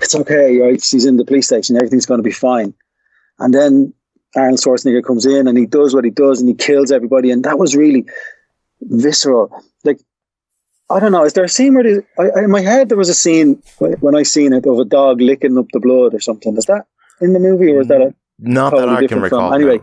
It's 0.00 0.14
okay, 0.14 0.58
right? 0.58 0.82
She's 0.82 1.04
in 1.04 1.16
the 1.16 1.24
police 1.24 1.46
station. 1.46 1.76
Everything's 1.76 2.06
going 2.06 2.18
to 2.18 2.24
be 2.24 2.32
fine. 2.32 2.74
And 3.38 3.54
then 3.54 3.92
Arnold 4.34 4.60
Schwarzenegger 4.60 5.04
comes 5.04 5.26
in 5.26 5.46
and 5.46 5.58
he 5.58 5.66
does 5.66 5.94
what 5.94 6.04
he 6.04 6.10
does 6.10 6.40
and 6.40 6.48
he 6.48 6.54
kills 6.54 6.90
everybody. 6.90 7.30
And 7.30 7.44
that 7.44 7.58
was 7.58 7.76
really 7.76 8.06
visceral. 8.80 9.50
Like, 9.84 10.00
I 10.90 10.98
don't 10.98 11.12
know. 11.12 11.24
Is 11.24 11.34
there 11.34 11.44
a 11.44 11.48
scene 11.48 11.74
where 11.74 11.84
they, 11.84 12.02
I, 12.18 12.44
in 12.44 12.50
my 12.50 12.60
head 12.60 12.88
there 12.88 12.98
was 12.98 13.08
a 13.08 13.14
scene 13.14 13.62
when 13.78 14.16
I 14.16 14.24
seen 14.24 14.52
it 14.52 14.66
of 14.66 14.78
a 14.78 14.84
dog 14.84 15.20
licking 15.20 15.56
up 15.56 15.66
the 15.72 15.80
blood 15.80 16.14
or 16.14 16.20
something? 16.20 16.56
Is 16.56 16.66
that 16.66 16.86
in 17.20 17.32
the 17.32 17.38
movie 17.38 17.72
or 17.72 17.80
is 17.80 17.88
that 17.88 18.00
a 18.00 18.06
mm, 18.06 18.14
not 18.38 18.70
totally 18.70 18.94
that 18.94 19.04
I 19.04 19.06
can 19.06 19.20
recall? 19.20 19.50
Film? 19.50 19.54
Anyway, 19.54 19.80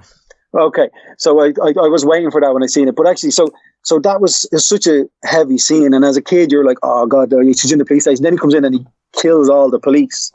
no. 0.54 0.62
okay. 0.68 0.90
So 1.18 1.40
I, 1.40 1.54
I, 1.64 1.70
I 1.70 1.88
was 1.88 2.06
waiting 2.06 2.30
for 2.30 2.42
that 2.42 2.54
when 2.54 2.62
I 2.62 2.68
seen 2.68 2.88
it, 2.88 2.96
but 2.96 3.08
actually, 3.08 3.32
so 3.32 3.52
so 3.84 4.00
that 4.00 4.20
was, 4.20 4.46
was 4.52 4.68
such 4.68 4.86
a 4.86 5.06
heavy 5.24 5.58
scene. 5.58 5.94
And 5.94 6.04
as 6.04 6.18
a 6.18 6.22
kid, 6.22 6.52
you're 6.52 6.66
like, 6.66 6.78
oh 6.84 7.06
God, 7.06 7.32
she's 7.32 7.72
in 7.72 7.80
the 7.80 7.86
police 7.86 8.04
station. 8.04 8.24
Then 8.24 8.34
he 8.34 8.40
comes 8.40 8.54
in 8.54 8.66
and 8.66 8.76
he 8.76 8.86
kills 9.14 9.50
all 9.50 9.70
the 9.70 9.80
police. 9.80 10.30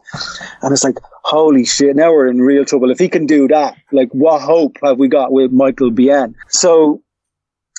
And 0.63 0.73
it's 0.73 0.85
like, 0.85 0.97
holy 1.25 1.67
shit, 1.67 1.95
now 1.95 2.13
we're 2.13 2.29
in 2.29 2.41
real 2.41 2.65
trouble. 2.65 2.91
If 2.91 2.99
he 2.99 3.11
can 3.11 3.27
do 3.27 3.47
that, 3.49 3.77
like 3.91 4.09
what 4.13 4.41
hope 4.41 4.79
have 4.83 4.99
we 4.99 5.07
got 5.07 5.33
with 5.33 5.53
Michael 5.53 5.91
Biehn? 5.91 6.35
So 6.49 7.03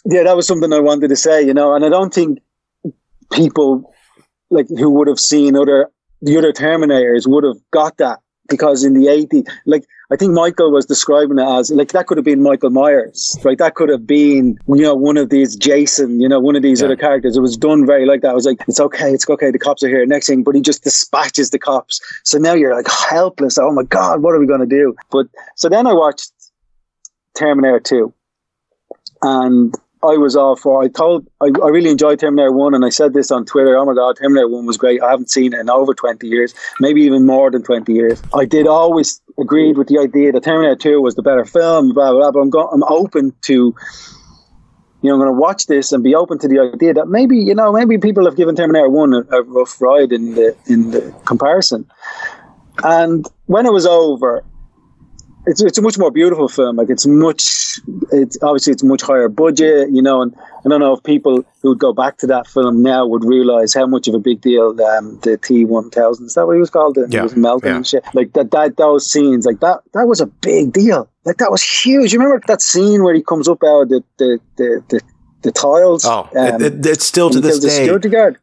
yeah, 0.06 0.24
that 0.24 0.36
was 0.36 0.46
something 0.46 0.72
I 0.72 0.80
wanted 0.80 1.08
to 1.08 1.16
say, 1.16 1.42
you 1.42 1.56
know, 1.56 1.74
and 1.74 1.84
I 1.84 1.90
don't 1.90 2.14
think 2.14 2.40
people 3.34 3.94
like 4.50 4.68
who 4.70 4.90
would 4.92 5.08
have 5.08 5.20
seen 5.20 5.56
other 5.56 5.90
the 6.22 6.38
other 6.38 6.54
Terminators 6.54 7.28
would 7.28 7.44
have 7.44 7.58
got 7.72 7.98
that 7.98 8.20
because 8.50 8.84
in 8.84 8.94
the 8.94 9.08
80s, 9.08 9.48
like 9.66 9.86
I 10.12 10.16
think 10.16 10.34
Michael 10.34 10.72
was 10.72 10.86
describing 10.86 11.40
it 11.40 11.48
as 11.48 11.72
like 11.72 11.92
that 11.92 12.08
could 12.08 12.18
have 12.18 12.26
been 12.26 12.42
Michael 12.42 12.70
Myers, 12.70 13.38
right? 13.44 13.58
That 13.58 13.76
could 13.76 13.90
have 13.90 14.06
been, 14.06 14.58
you 14.68 14.84
know, 14.84 14.96
one 14.96 15.18
of 15.18 15.30
these 15.30 15.56
Jason, 15.56 16.22
you 16.22 16.30
know, 16.30 16.40
one 16.40 16.56
of 16.56 16.62
these 16.62 16.80
yeah. 16.80 16.86
other 16.86 16.96
characters. 16.96 17.36
It 17.36 17.42
was 17.42 17.58
done 17.58 17.86
very 17.86 18.06
like 18.06 18.22
that. 18.22 18.32
I 18.32 18.34
was 18.34 18.46
like, 18.46 18.60
it's 18.68 18.80
okay, 18.80 19.12
it's 19.12 19.30
okay, 19.30 19.52
the 19.52 19.60
cops 19.60 19.84
are 19.84 19.90
here. 19.90 20.06
Next 20.06 20.28
thing, 20.28 20.44
but 20.44 20.56
he 20.56 20.62
just 20.62 20.84
dispatches 20.84 21.50
the 21.50 21.60
cops. 21.60 22.00
So 22.24 22.38
now 22.38 22.54
you're 22.54 22.76
like 22.76 22.88
helpless. 22.88 23.58
Oh 23.58 23.72
my 23.72 23.84
God, 23.84 24.22
what 24.22 24.34
are 24.34 24.40
we 24.40 24.48
going 24.48 24.60
to 24.60 24.66
do? 24.66 24.96
But 25.10 25.28
so 25.56 25.68
then 25.68 25.88
I 25.88 25.94
watched 25.94 26.32
Terminator 27.36 27.80
2 27.80 28.14
and 29.24 29.76
I 30.04 30.18
was 30.18 30.36
all 30.36 30.56
for. 30.56 30.84
I 30.84 30.90
told 30.90 31.26
I, 31.42 31.46
I 31.46 31.70
really 31.70 31.90
enjoyed 31.90 32.20
Terminator 32.20 32.52
One, 32.52 32.74
and 32.74 32.84
I 32.84 32.90
said 32.90 33.14
this 33.14 33.32
on 33.32 33.46
Twitter. 33.46 33.78
Oh 33.78 33.86
my 33.86 33.94
god, 33.94 34.18
Terminator 34.18 34.50
One 34.50 34.66
was 34.66 34.78
great. 34.78 35.02
I 35.02 35.10
haven't 35.10 35.30
seen 35.30 35.54
it 35.54 35.60
in 35.60 35.70
over 35.70 35.94
twenty 35.94 36.28
years, 36.28 36.54
maybe 36.80 37.02
even 37.04 37.26
more 37.26 37.50
than 37.50 37.64
twenty 37.64 37.94
years. 37.94 38.22
I 38.34 38.46
did 38.46 38.68
always 38.68 39.22
agreed 39.40 39.78
with 39.78 39.88
the 39.88 40.00
idea 40.00 40.32
that 40.34 40.44
Terminator 40.44 40.76
Two 40.76 41.02
was 41.02 41.16
the 41.16 41.22
better 41.22 41.46
film. 41.46 41.94
Blah 41.94 42.12
blah. 42.12 42.20
blah 42.20 42.32
but 42.32 42.40
I'm 42.40 42.50
go- 42.50 42.70
I'm 42.70 42.84
open 42.84 43.34
to, 43.44 43.54
you 43.54 43.74
know, 45.04 45.14
I'm 45.14 45.20
going 45.20 45.34
to 45.34 45.40
watch 45.40 45.68
this 45.68 45.92
and 45.92 46.04
be 46.04 46.16
open 46.16 46.38
to 46.40 46.48
the 46.48 46.60
idea 46.60 46.94
that 46.94 47.08
maybe 47.08 47.38
you 47.38 47.56
know 47.56 47.72
maybe 47.72 47.98
people 47.98 48.26
have 48.26 48.36
given 48.36 48.56
Terminator 48.56 48.90
One 48.90 49.14
a, 49.14 49.22
a 49.32 49.44
rough 49.44 49.82
ride 49.82 50.12
in 50.12 50.36
the 50.36 50.56
in 50.68 50.92
the 50.92 51.16
comparison. 51.26 51.90
And 52.84 53.26
when 53.46 53.66
it 53.66 53.72
was 53.72 53.86
over, 53.86 54.44
it's 55.46 55.62
it's 55.62 55.78
a 55.78 55.82
much 55.82 55.98
more 55.98 56.12
beautiful 56.12 56.48
film. 56.48 56.78
Like 56.78 56.90
it's 56.90 57.06
much, 57.06 57.80
it's 58.12 58.38
obviously 58.42 58.74
it's 58.74 58.84
much 58.84 59.02
higher 59.02 59.28
budget, 59.28 59.90
you 59.92 60.02
know. 60.02 60.22
And 60.22 60.34
I 60.66 60.70
don't 60.70 60.80
know 60.80 60.94
if 60.94 61.04
people 61.04 61.44
who 61.62 61.70
would 61.70 61.80
go 61.80 61.94
back 61.94 62.18
to 62.20 62.28
that 62.28 62.48
film 62.48 62.82
now 62.82 63.06
would 63.06 63.26
realize 63.26 63.74
how 63.74 63.86
much 63.86 64.08
of 64.08 64.14
a 64.14 64.20
big 64.20 64.42
deal 64.42 64.70
um, 64.82 65.20
the 65.24 65.38
T 65.38 65.66
one 65.66 65.90
thousand 65.90 66.28
is 66.28 66.36
that 66.36 66.46
what 66.46 66.54
he 66.54 66.60
was 66.60 66.70
called? 66.70 66.98
It 66.98 67.14
yeah. 67.14 67.24
was 67.24 67.36
melting 67.36 67.70
yeah. 67.70 67.76
and 67.78 67.88
shit. 67.88 68.04
Like 68.14 68.34
that, 68.34 68.52
that 68.52 68.78
those 68.78 69.10
scenes, 69.10 69.46
like 69.46 69.60
that, 69.60 69.82
that 69.94 70.08
was 70.08 70.22
a 70.22 70.28
big 70.28 70.72
deal. 70.72 71.10
Like 71.26 71.38
that 71.38 71.52
was 71.52 71.64
huge. 71.64 72.14
You 72.14 72.20
remember 72.20 72.44
that 72.48 72.62
scene 72.62 73.04
where 73.04 73.14
he 73.14 73.22
comes 73.22 73.48
up 73.48 73.64
out 73.64 73.84
of 73.84 73.90
the 73.90 74.04
the 74.18 74.40
the, 74.56 74.84
the 74.90 75.02
the 75.42 75.52
tiles. 75.52 76.06
Oh, 76.06 76.30
um, 76.38 76.62
it, 76.62 76.62
it, 76.62 76.86
it's 76.86 77.06
still 77.06 77.30
to 77.30 77.42
this 77.42 77.60
day. 77.60 77.90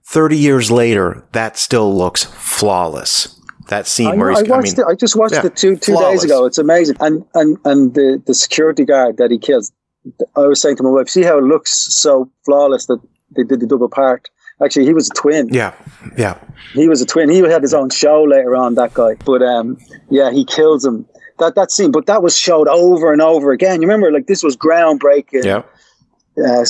Thirty 0.04 0.36
years 0.36 0.70
later, 0.70 1.24
that 1.32 1.56
still 1.56 1.96
looks 1.96 2.24
flawless 2.24 3.39
that 3.70 3.86
scene 3.86 4.08
I, 4.08 4.14
where 4.14 4.30
I 4.30 4.42
watched 4.42 4.50
I 4.50 4.56
mean, 4.60 4.74
it. 4.80 4.86
I 4.86 4.94
just 4.94 5.16
watched 5.16 5.34
yeah, 5.34 5.46
it 5.46 5.56
two 5.56 5.76
two 5.76 5.92
flawless. 5.92 6.20
days 6.20 6.24
ago. 6.24 6.44
It's 6.44 6.58
amazing. 6.58 6.96
And 7.00 7.24
and 7.34 7.56
and 7.64 7.94
the 7.94 8.22
the 8.26 8.34
security 8.34 8.84
guard 8.84 9.16
that 9.16 9.30
he 9.30 9.38
kills. 9.38 9.72
I 10.36 10.40
was 10.40 10.60
saying 10.60 10.76
to 10.76 10.82
my 10.82 10.90
wife, 10.90 11.08
see 11.08 11.22
how 11.22 11.38
it 11.38 11.44
looks 11.44 11.72
so 11.72 12.30
flawless 12.44 12.86
that 12.86 13.00
they 13.36 13.42
did 13.42 13.60
the 13.60 13.66
double 13.66 13.88
part. 13.88 14.30
Actually, 14.62 14.86
he 14.86 14.94
was 14.94 15.08
a 15.10 15.14
twin. 15.14 15.48
Yeah, 15.48 15.74
yeah. 16.16 16.38
He 16.74 16.88
was 16.88 17.00
a 17.00 17.06
twin. 17.06 17.30
He 17.30 17.38
had 17.38 17.62
his 17.62 17.74
own 17.74 17.90
show 17.90 18.22
later 18.22 18.54
on. 18.56 18.74
That 18.74 18.94
guy, 18.94 19.14
but 19.24 19.42
um, 19.42 19.78
yeah, 20.10 20.30
he 20.30 20.44
kills 20.44 20.84
him. 20.84 21.06
That 21.38 21.54
that 21.54 21.70
scene, 21.70 21.90
but 21.90 22.06
that 22.06 22.22
was 22.22 22.38
showed 22.38 22.68
over 22.68 23.12
and 23.12 23.22
over 23.22 23.52
again. 23.52 23.80
You 23.80 23.88
remember, 23.88 24.12
like 24.12 24.26
this 24.26 24.42
was 24.42 24.56
groundbreaking. 24.56 25.44
Yeah. 25.44 25.62
Uh, 26.42 26.64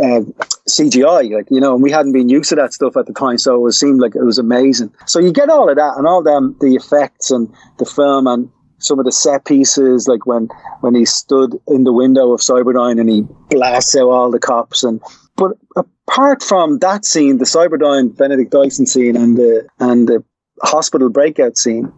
uh, 0.00 0.22
CGI, 0.68 1.30
like 1.30 1.46
you 1.50 1.60
know, 1.60 1.74
and 1.74 1.82
we 1.82 1.90
hadn't 1.90 2.12
been 2.12 2.28
used 2.28 2.48
to 2.50 2.54
that 2.56 2.72
stuff 2.72 2.96
at 2.96 3.06
the 3.06 3.12
time, 3.12 3.38
so 3.38 3.66
it 3.66 3.72
seemed 3.72 4.00
like 4.00 4.14
it 4.14 4.24
was 4.24 4.38
amazing. 4.38 4.92
So 5.06 5.20
you 5.20 5.32
get 5.32 5.50
all 5.50 5.68
of 5.68 5.76
that 5.76 5.94
and 5.96 6.06
all 6.06 6.22
them 6.22 6.56
the 6.60 6.74
effects 6.74 7.30
and 7.30 7.52
the 7.78 7.84
film 7.84 8.26
and 8.26 8.50
some 8.78 8.98
of 8.98 9.04
the 9.04 9.12
set 9.12 9.44
pieces, 9.44 10.08
like 10.08 10.26
when 10.26 10.48
when 10.80 10.94
he 10.94 11.04
stood 11.04 11.54
in 11.68 11.84
the 11.84 11.92
window 11.92 12.32
of 12.32 12.40
Cyberdyne 12.40 13.00
and 13.00 13.10
he 13.10 13.22
blasts 13.50 13.96
out 13.96 14.08
all 14.08 14.30
the 14.30 14.40
cops 14.40 14.84
and. 14.84 15.00
But 15.36 15.52
apart 15.74 16.42
from 16.42 16.80
that 16.80 17.06
scene, 17.06 17.38
the 17.38 17.46
Cyberdyne 17.46 18.14
Benedict 18.14 18.50
Dyson 18.50 18.84
scene 18.84 19.16
and 19.16 19.38
the 19.38 19.66
and 19.78 20.06
the 20.06 20.22
hospital 20.62 21.08
breakout 21.08 21.56
scene, 21.56 21.90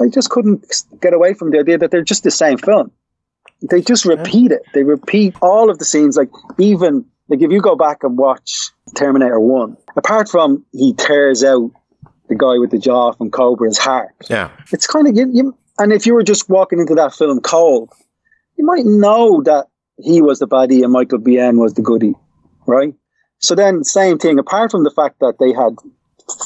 I 0.00 0.08
just 0.08 0.30
couldn't 0.30 0.64
get 1.00 1.12
away 1.12 1.34
from 1.34 1.50
the 1.50 1.58
idea 1.58 1.78
that 1.78 1.90
they're 1.90 2.04
just 2.04 2.22
the 2.22 2.30
same 2.30 2.58
film. 2.58 2.92
They 3.70 3.80
just 3.80 4.04
repeat 4.04 4.52
it. 4.52 4.62
They 4.74 4.84
repeat 4.84 5.34
all 5.40 5.70
of 5.70 5.78
the 5.78 5.84
scenes, 5.84 6.16
like 6.16 6.28
even 6.58 7.06
like 7.28 7.42
if 7.42 7.50
you 7.50 7.60
go 7.60 7.76
back 7.76 8.02
and 8.02 8.16
watch 8.16 8.70
Terminator 8.94 9.40
One, 9.40 9.76
apart 9.96 10.28
from 10.28 10.64
he 10.72 10.92
tears 10.94 11.42
out 11.42 11.70
the 12.28 12.34
guy 12.34 12.58
with 12.58 12.70
the 12.70 12.78
jaw 12.78 13.12
from 13.12 13.30
Cobra's 13.30 13.78
heart, 13.78 14.14
yeah, 14.28 14.50
it's 14.72 14.86
kind 14.86 15.08
of 15.08 15.16
you, 15.16 15.30
you, 15.32 15.56
and 15.78 15.92
if 15.92 16.06
you 16.06 16.14
were 16.14 16.22
just 16.22 16.48
walking 16.48 16.78
into 16.78 16.94
that 16.94 17.14
film 17.14 17.40
cold, 17.40 17.92
you 18.56 18.64
might 18.64 18.84
know 18.84 19.42
that 19.42 19.66
he 19.98 20.20
was 20.22 20.38
the 20.38 20.48
baddie 20.48 20.82
and 20.82 20.92
Michael 20.92 21.18
Biehn 21.18 21.58
was 21.58 21.74
the 21.74 21.82
goodie, 21.82 22.14
right? 22.66 22.94
So 23.38 23.54
then, 23.54 23.84
same 23.84 24.18
thing. 24.18 24.38
Apart 24.38 24.70
from 24.70 24.84
the 24.84 24.90
fact 24.90 25.20
that 25.20 25.38
they 25.38 25.52
had 25.52 25.76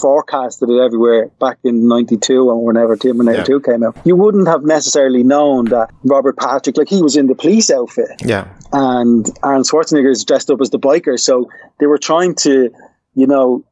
forecasted 0.00 0.68
it 0.68 0.78
everywhere 0.78 1.28
back 1.40 1.58
in 1.64 1.88
92 1.88 2.50
or 2.50 2.64
whenever 2.64 2.96
Terminator 2.96 3.38
yeah. 3.38 3.44
2 3.44 3.60
came 3.60 3.82
out, 3.82 3.96
you 4.04 4.14
wouldn't 4.14 4.46
have 4.46 4.62
necessarily 4.62 5.22
known 5.22 5.66
that 5.66 5.90
Robert 6.04 6.36
Patrick, 6.36 6.76
like 6.76 6.88
he 6.88 7.02
was 7.02 7.16
in 7.16 7.26
the 7.26 7.34
police 7.34 7.70
outfit. 7.70 8.10
Yeah. 8.22 8.48
And 8.72 9.26
Arnold 9.42 9.66
Schwarzenegger 9.66 10.10
is 10.10 10.24
dressed 10.24 10.50
up 10.50 10.60
as 10.60 10.70
the 10.70 10.78
biker. 10.78 11.18
So 11.18 11.48
they 11.78 11.86
were 11.86 11.98
trying 11.98 12.34
to, 12.36 12.70
you 13.14 13.26
know, 13.26 13.64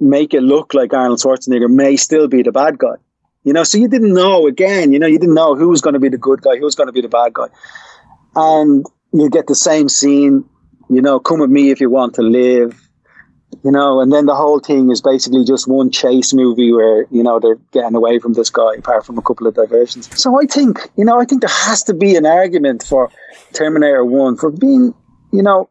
make 0.00 0.34
it 0.34 0.42
look 0.42 0.74
like 0.74 0.92
Arnold 0.92 1.20
Schwarzenegger 1.20 1.70
may 1.70 1.96
still 1.96 2.26
be 2.26 2.42
the 2.42 2.52
bad 2.52 2.78
guy. 2.78 2.96
You 3.44 3.52
know, 3.52 3.62
so 3.62 3.78
you 3.78 3.88
didn't 3.88 4.14
know 4.14 4.46
again, 4.46 4.92
you 4.92 4.98
know, 4.98 5.06
you 5.06 5.18
didn't 5.18 5.34
know 5.34 5.54
who 5.54 5.68
was 5.68 5.82
going 5.82 5.94
to 5.94 6.00
be 6.00 6.08
the 6.08 6.18
good 6.18 6.42
guy, 6.42 6.56
who 6.56 6.64
was 6.64 6.74
going 6.74 6.88
to 6.88 6.92
be 6.92 7.02
the 7.02 7.08
bad 7.08 7.32
guy. 7.34 7.46
And 8.34 8.84
you 9.12 9.30
get 9.30 9.46
the 9.46 9.54
same 9.54 9.88
scene, 9.88 10.44
you 10.88 11.00
know, 11.00 11.20
come 11.20 11.40
with 11.40 11.50
me 11.50 11.70
if 11.70 11.80
you 11.80 11.90
want 11.90 12.14
to 12.14 12.22
live 12.22 12.83
you 13.64 13.70
know, 13.70 14.00
and 14.00 14.12
then 14.12 14.26
the 14.26 14.34
whole 14.34 14.60
thing 14.60 14.90
is 14.90 15.00
basically 15.00 15.42
just 15.42 15.66
one 15.66 15.90
chase 15.90 16.34
movie 16.34 16.70
where, 16.70 17.06
you 17.10 17.22
know, 17.22 17.40
they're 17.40 17.58
getting 17.72 17.94
away 17.94 18.18
from 18.18 18.34
this 18.34 18.50
guy 18.50 18.74
apart 18.74 19.06
from 19.06 19.16
a 19.16 19.22
couple 19.22 19.46
of 19.46 19.54
diversions. 19.54 20.08
So 20.20 20.38
I 20.38 20.44
think, 20.44 20.90
you 20.96 21.04
know, 21.04 21.18
I 21.18 21.24
think 21.24 21.40
there 21.40 21.48
has 21.50 21.82
to 21.84 21.94
be 21.94 22.14
an 22.14 22.26
argument 22.26 22.82
for 22.82 23.10
Terminator 23.54 24.04
1 24.04 24.36
for 24.36 24.50
being, 24.50 24.92
you 25.32 25.42
know, 25.42 25.70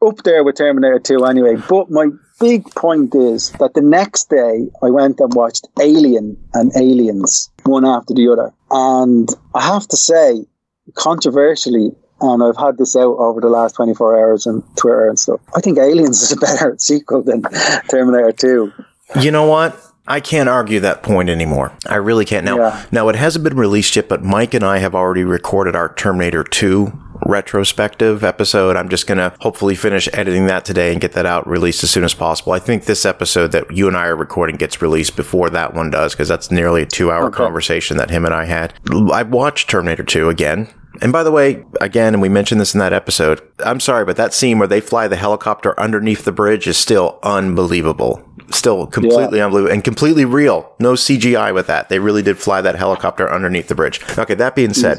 up 0.00 0.22
there 0.24 0.42
with 0.42 0.56
Terminator 0.56 0.98
2 0.98 1.26
anyway. 1.26 1.56
But 1.68 1.90
my 1.90 2.06
big 2.40 2.64
point 2.74 3.14
is 3.14 3.50
that 3.58 3.74
the 3.74 3.82
next 3.82 4.30
day 4.30 4.70
I 4.82 4.88
went 4.88 5.20
and 5.20 5.34
watched 5.34 5.68
Alien 5.78 6.36
and 6.54 6.72
Aliens 6.76 7.50
one 7.64 7.84
after 7.84 8.14
the 8.14 8.32
other. 8.32 8.54
And 8.70 9.28
I 9.54 9.66
have 9.66 9.86
to 9.88 9.96
say, 9.96 10.46
controversially, 10.94 11.90
and 12.20 12.42
I've 12.42 12.56
had 12.56 12.78
this 12.78 12.96
out 12.96 13.16
over 13.18 13.40
the 13.40 13.48
last 13.48 13.74
24 13.76 14.18
hours 14.18 14.46
on 14.46 14.62
Twitter 14.76 15.08
and 15.08 15.18
stuff. 15.18 15.40
I 15.54 15.60
think 15.60 15.78
Aliens 15.78 16.22
is 16.22 16.32
a 16.32 16.36
better 16.40 16.74
sequel 16.78 17.22
than 17.22 17.42
Terminator 17.90 18.32
2. 18.32 18.72
You 19.20 19.30
know 19.30 19.46
what? 19.46 19.80
I 20.06 20.20
can't 20.20 20.48
argue 20.48 20.80
that 20.80 21.02
point 21.02 21.28
anymore. 21.28 21.76
I 21.86 21.96
really 21.96 22.24
can't. 22.24 22.44
Now, 22.44 22.56
yeah. 22.56 22.86
now 22.90 23.08
it 23.10 23.16
hasn't 23.16 23.44
been 23.44 23.58
released 23.58 23.94
yet, 23.94 24.08
but 24.08 24.22
Mike 24.22 24.54
and 24.54 24.64
I 24.64 24.78
have 24.78 24.94
already 24.94 25.22
recorded 25.22 25.76
our 25.76 25.94
Terminator 25.94 26.42
2 26.42 26.90
retrospective 27.26 28.24
episode. 28.24 28.76
I'm 28.76 28.88
just 28.88 29.06
going 29.06 29.18
to 29.18 29.34
hopefully 29.40 29.74
finish 29.74 30.08
editing 30.14 30.46
that 30.46 30.64
today 30.64 30.92
and 30.92 31.00
get 31.00 31.12
that 31.12 31.26
out 31.26 31.46
released 31.46 31.84
as 31.84 31.90
soon 31.90 32.04
as 32.04 32.14
possible. 32.14 32.52
I 32.52 32.58
think 32.58 32.84
this 32.84 33.04
episode 33.04 33.52
that 33.52 33.70
you 33.70 33.86
and 33.86 33.96
I 33.96 34.06
are 34.06 34.16
recording 34.16 34.56
gets 34.56 34.80
released 34.80 35.14
before 35.14 35.50
that 35.50 35.74
one 35.74 35.90
does 35.90 36.14
because 36.14 36.28
that's 36.28 36.50
nearly 36.50 36.82
a 36.82 36.86
two 36.86 37.10
hour 37.10 37.26
okay. 37.26 37.36
conversation 37.36 37.98
that 37.98 38.08
him 38.08 38.24
and 38.24 38.34
I 38.34 38.46
had. 38.46 38.72
I 39.12 39.24
watched 39.24 39.68
Terminator 39.68 40.04
2 40.04 40.30
again 40.30 40.68
and 41.00 41.12
by 41.12 41.22
the 41.22 41.30
way, 41.30 41.64
again, 41.80 42.14
and 42.14 42.22
we 42.22 42.28
mentioned 42.28 42.60
this 42.60 42.74
in 42.74 42.80
that 42.80 42.92
episode, 42.92 43.40
I'm 43.60 43.80
sorry, 43.80 44.04
but 44.04 44.16
that 44.16 44.34
scene 44.34 44.58
where 44.58 44.68
they 44.68 44.80
fly 44.80 45.08
the 45.08 45.16
helicopter 45.16 45.78
underneath 45.78 46.24
the 46.24 46.32
bridge 46.32 46.66
is 46.66 46.76
still 46.76 47.18
unbelievable. 47.22 48.24
Still 48.50 48.86
completely 48.86 49.38
yeah. 49.38 49.44
unbelievable 49.44 49.72
and 49.74 49.84
completely 49.84 50.24
real. 50.24 50.74
No 50.80 50.94
CGI 50.94 51.52
with 51.52 51.66
that. 51.66 51.90
They 51.90 51.98
really 51.98 52.22
did 52.22 52.38
fly 52.38 52.62
that 52.62 52.76
helicopter 52.76 53.30
underneath 53.30 53.68
the 53.68 53.74
bridge. 53.74 54.00
Okay, 54.18 54.34
that 54.34 54.56
being 54.56 54.72
said, 54.72 54.98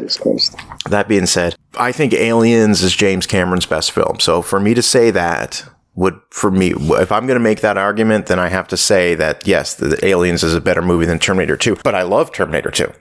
that 0.89 1.07
being 1.07 1.25
said, 1.25 1.55
I 1.75 1.91
think 1.91 2.13
Aliens 2.13 2.83
is 2.83 2.95
James 2.95 3.25
Cameron's 3.25 3.65
best 3.65 3.91
film. 3.91 4.19
So 4.19 4.43
for 4.43 4.59
me 4.59 4.75
to 4.75 4.83
say 4.83 5.09
that 5.11 5.67
would, 5.95 6.21
for 6.29 6.51
me, 6.51 6.73
if 6.77 7.11
I'm 7.11 7.25
going 7.25 7.39
to 7.39 7.43
make 7.43 7.61
that 7.61 7.77
argument, 7.77 8.27
then 8.27 8.39
I 8.39 8.49
have 8.49 8.67
to 8.67 8.77
say 8.77 9.15
that 9.15 9.47
yes, 9.47 9.73
the 9.73 9.99
Aliens 10.05 10.43
is 10.43 10.53
a 10.53 10.61
better 10.61 10.83
movie 10.83 11.05
than 11.05 11.17
Terminator 11.17 11.57
2. 11.57 11.77
But 11.83 11.95
I 11.95 12.03
love 12.03 12.31
Terminator 12.31 12.69
2. 12.69 12.93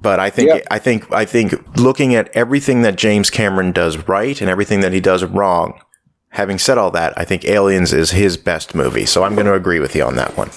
But 0.00 0.20
I 0.20 0.30
think, 0.30 0.62
I 0.70 0.78
think, 0.78 1.12
I 1.12 1.24
think 1.24 1.76
looking 1.76 2.14
at 2.14 2.28
everything 2.28 2.82
that 2.82 2.96
James 2.96 3.30
Cameron 3.30 3.72
does 3.72 4.08
right 4.08 4.40
and 4.40 4.48
everything 4.48 4.80
that 4.80 4.92
he 4.92 5.00
does 5.00 5.24
wrong, 5.24 5.80
having 6.30 6.58
said 6.58 6.78
all 6.78 6.90
that, 6.92 7.14
I 7.16 7.24
think 7.24 7.44
Aliens 7.44 7.92
is 7.92 8.12
his 8.12 8.36
best 8.36 8.74
movie. 8.74 9.06
So 9.06 9.24
I'm 9.24 9.34
going 9.34 9.46
to 9.46 9.54
agree 9.54 9.80
with 9.80 9.96
you 9.96 10.04
on 10.04 10.16
that 10.16 10.36
one. 10.36 10.50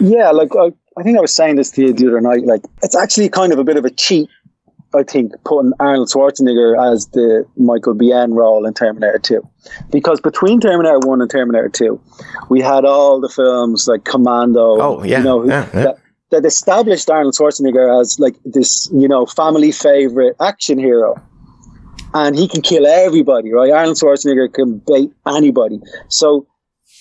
Yeah, 0.00 0.30
like 0.30 0.56
I, 0.56 0.72
I 0.98 1.02
think 1.02 1.18
I 1.18 1.20
was 1.20 1.34
saying 1.34 1.56
this 1.56 1.70
to 1.72 1.82
you 1.82 1.92
the 1.92 2.08
other 2.08 2.20
night. 2.20 2.44
Like 2.44 2.62
it's 2.82 2.96
actually 2.96 3.28
kind 3.28 3.52
of 3.52 3.58
a 3.58 3.64
bit 3.64 3.76
of 3.76 3.84
a 3.84 3.90
cheat. 3.90 4.30
I 4.94 5.02
think 5.02 5.32
putting 5.44 5.72
Arnold 5.80 6.08
Schwarzenegger 6.08 6.92
as 6.92 7.08
the 7.08 7.44
Michael 7.58 7.94
Biehn 7.94 8.34
role 8.34 8.64
in 8.64 8.72
Terminator 8.72 9.18
2. 9.18 9.46
Because 9.90 10.18
between 10.18 10.60
Terminator 10.60 10.98
1 11.00 11.20
and 11.20 11.30
Terminator 11.30 11.68
2, 11.68 12.00
we 12.48 12.62
had 12.62 12.86
all 12.86 13.20
the 13.20 13.28
films 13.28 13.86
like 13.86 14.04
Commando. 14.04 14.80
Oh, 14.80 15.02
yeah. 15.02 15.18
You 15.18 15.24
know, 15.24 15.44
yeah, 15.44 15.68
yeah. 15.74 15.82
That, 15.82 15.98
that 16.30 16.44
established 16.44 17.08
Arnold 17.08 17.34
Schwarzenegger 17.34 18.00
as 18.00 18.18
like 18.18 18.36
this, 18.44 18.90
you 18.92 19.08
know, 19.08 19.26
family 19.26 19.72
favorite 19.72 20.36
action 20.40 20.78
hero. 20.78 21.14
And 22.14 22.36
he 22.36 22.48
can 22.48 22.62
kill 22.62 22.86
everybody, 22.86 23.52
right? 23.52 23.70
Arnold 23.70 23.96
Schwarzenegger 23.96 24.52
can 24.52 24.78
bait 24.86 25.12
anybody. 25.26 25.80
So 26.08 26.46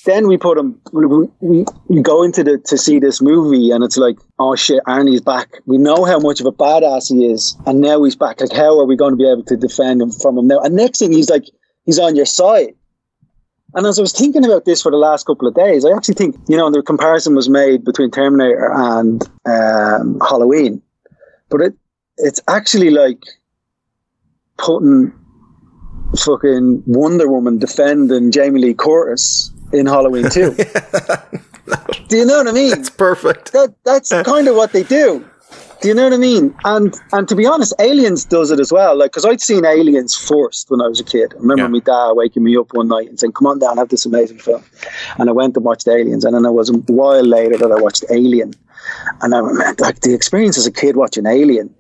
then 0.06 0.28
we 0.28 0.38
put 0.38 0.58
him, 0.58 0.80
we, 0.94 1.66
we, 1.90 2.02
go 2.02 2.24
into 2.24 2.44
the, 2.44 2.58
to 2.66 2.78
see 2.78 3.00
this 3.00 3.22
movie 3.22 3.72
and 3.72 3.84
it's 3.84 3.98
like, 3.98 4.18
oh 4.40 4.56
shit, 4.56 4.82
Arnie's 4.88 5.22
back. 5.22 5.58
We 5.66 5.78
know 5.78 6.06
how 6.06 6.20
much 6.20 6.40
of 6.40 6.46
a 6.46 6.52
badass 6.52 7.10
he 7.10 7.26
is. 7.26 7.58
And 7.66 7.82
now 7.82 8.02
he's 8.04 8.16
back. 8.16 8.40
Like, 8.40 8.54
how 8.54 8.80
are 8.80 8.86
we 8.86 8.96
going 8.96 9.12
to 9.12 9.18
be 9.18 9.30
able 9.30 9.44
to 9.44 9.58
defend 9.58 10.02
him 10.02 10.12
from 10.12 10.38
him 10.38 10.48
now? 10.48 10.60
And 10.60 10.76
next 10.76 11.00
thing 11.00 11.12
he's 11.12 11.30
like, 11.30 11.44
he's 11.86 12.00
on 12.00 12.16
your 12.16 12.26
side. 12.26 12.74
And 13.74 13.86
as 13.86 14.00
I 14.00 14.02
was 14.02 14.14
thinking 14.14 14.46
about 14.46 14.66
this 14.66 14.82
for 14.82 14.92
the 14.92 14.98
last 14.98 15.26
couple 15.26 15.48
of 15.48 15.54
days, 15.54 15.86
I 15.86 15.92
actually 15.92 16.16
think, 16.16 16.38
you 16.48 16.58
know, 16.58 16.72
the 16.72 16.82
comparison 16.82 17.36
was 17.36 17.50
made 17.50 17.84
between 17.84 18.12
Terminator 18.12 18.72
and 18.74 19.22
um, 19.46 20.20
Halloween. 20.22 20.82
But 21.50 21.62
it 21.62 21.74
it's 22.18 22.42
actually 22.48 22.90
like 22.90 23.24
putting 24.58 25.14
fucking 26.18 26.84
Wonder 26.88 27.28
Woman 27.28 27.60
defending 27.60 28.32
Jamie 28.32 28.62
Lee 28.62 28.74
Curtis 28.74 29.52
in 29.72 29.86
Halloween 29.86 30.30
2. 30.30 30.52
do 32.08 32.18
you 32.18 32.26
know 32.26 32.38
what 32.38 32.48
I 32.48 32.52
mean? 32.52 32.72
That's 32.72 32.90
perfect. 32.90 33.52
That, 33.52 33.76
that's 33.84 34.10
kind 34.24 34.48
of 34.48 34.56
what 34.56 34.72
they 34.72 34.84
do. 34.84 35.28
Do 35.82 35.88
you 35.90 35.94
know 35.94 36.06
what 36.06 36.14
I 36.14 36.18
mean? 36.18 36.56
And 36.66 36.96
and 37.12 37.28
to 37.28 37.36
be 37.36 37.46
honest, 37.46 37.74
Aliens 37.80 38.26
does 38.26 38.50
it 38.50 38.60
as 38.60 38.72
well. 38.72 38.98
Like, 38.98 39.12
because 39.12 39.26
I'd 39.26 39.42
seen 39.42 39.64
Aliens 39.64 40.16
first 40.16 40.72
when 40.72 40.82
I 40.82 40.88
was 40.88 41.00
a 41.00 41.04
kid. 41.04 41.34
I 41.36 41.40
remember 41.40 41.64
yeah. 41.64 41.68
my 41.68 41.80
dad 41.80 42.14
waking 42.14 42.44
me 42.44 42.58
up 42.58 42.74
one 42.74 42.88
night 42.88 43.10
and 43.10 43.20
saying, 43.20 43.34
"Come 43.34 43.48
on 43.48 43.60
down, 43.60 43.78
have 43.78 43.90
this 43.90 44.06
amazing 44.06 44.40
film." 44.40 44.64
And 45.18 45.30
I 45.30 45.34
went 45.34 45.56
and 45.56 45.64
watched 45.64 45.88
Aliens, 45.88 46.26
and 46.26 46.36
then 46.36 46.46
it 46.46 46.52
was 46.52 46.70
a 46.70 46.74
while 46.74 47.24
later 47.24 47.58
that 47.58 47.72
I 47.72 47.80
watched 47.80 48.06
Alien. 48.10 48.54
And 49.22 49.36
I 49.36 49.40
remember, 49.40 49.84
like, 49.84 50.00
the 50.00 50.14
experience 50.14 50.58
as 50.58 50.66
a 50.66 50.72
kid 50.72 50.96
watching 50.96 51.26
Alien. 51.26 51.74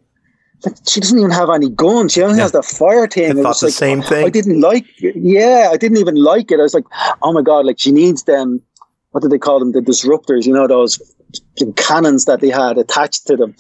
Like, 0.66 0.76
she 0.88 1.00
doesn't 1.00 1.18
even 1.18 1.32
have 1.32 1.50
any 1.50 1.70
guns. 1.70 2.14
She 2.14 2.22
only 2.22 2.38
yeah. 2.38 2.44
has 2.44 2.52
the 2.52 2.64
fire 2.64 3.08
thing. 3.08 3.38
I 3.38 3.40
it 3.40 3.44
was 3.44 3.60
the 3.62 3.68
like, 3.68 3.74
same 3.74 4.02
thing. 4.02 4.26
I 4.26 4.30
didn't 4.30 4.60
like. 4.62 4.86
It. 5.02 5.16
Yeah, 5.16 5.70
I 5.72 5.78
didn't 5.78 5.98
even 5.98 6.16
like 6.16 6.52
it. 6.52 6.60
I 6.60 6.64
was 6.64 6.74
like, 6.74 6.86
oh 7.22 7.34
my 7.34 7.42
god, 7.42 7.66
like 7.66 7.80
she 7.80 7.92
needs 7.92 8.24
them. 8.24 8.62
What 9.12 9.22
do 9.22 9.30
they 9.30 9.40
call 9.40 9.60
them? 9.60 9.72
The 9.72 9.80
disruptors. 9.80 10.46
You 10.46 10.54
know 10.54 10.68
those 10.68 11.00
cannons 11.76 12.26
that 12.26 12.42
they 12.42 12.50
had 12.50 12.78
attached 12.78 13.28
to 13.28 13.36
them. 13.36 13.56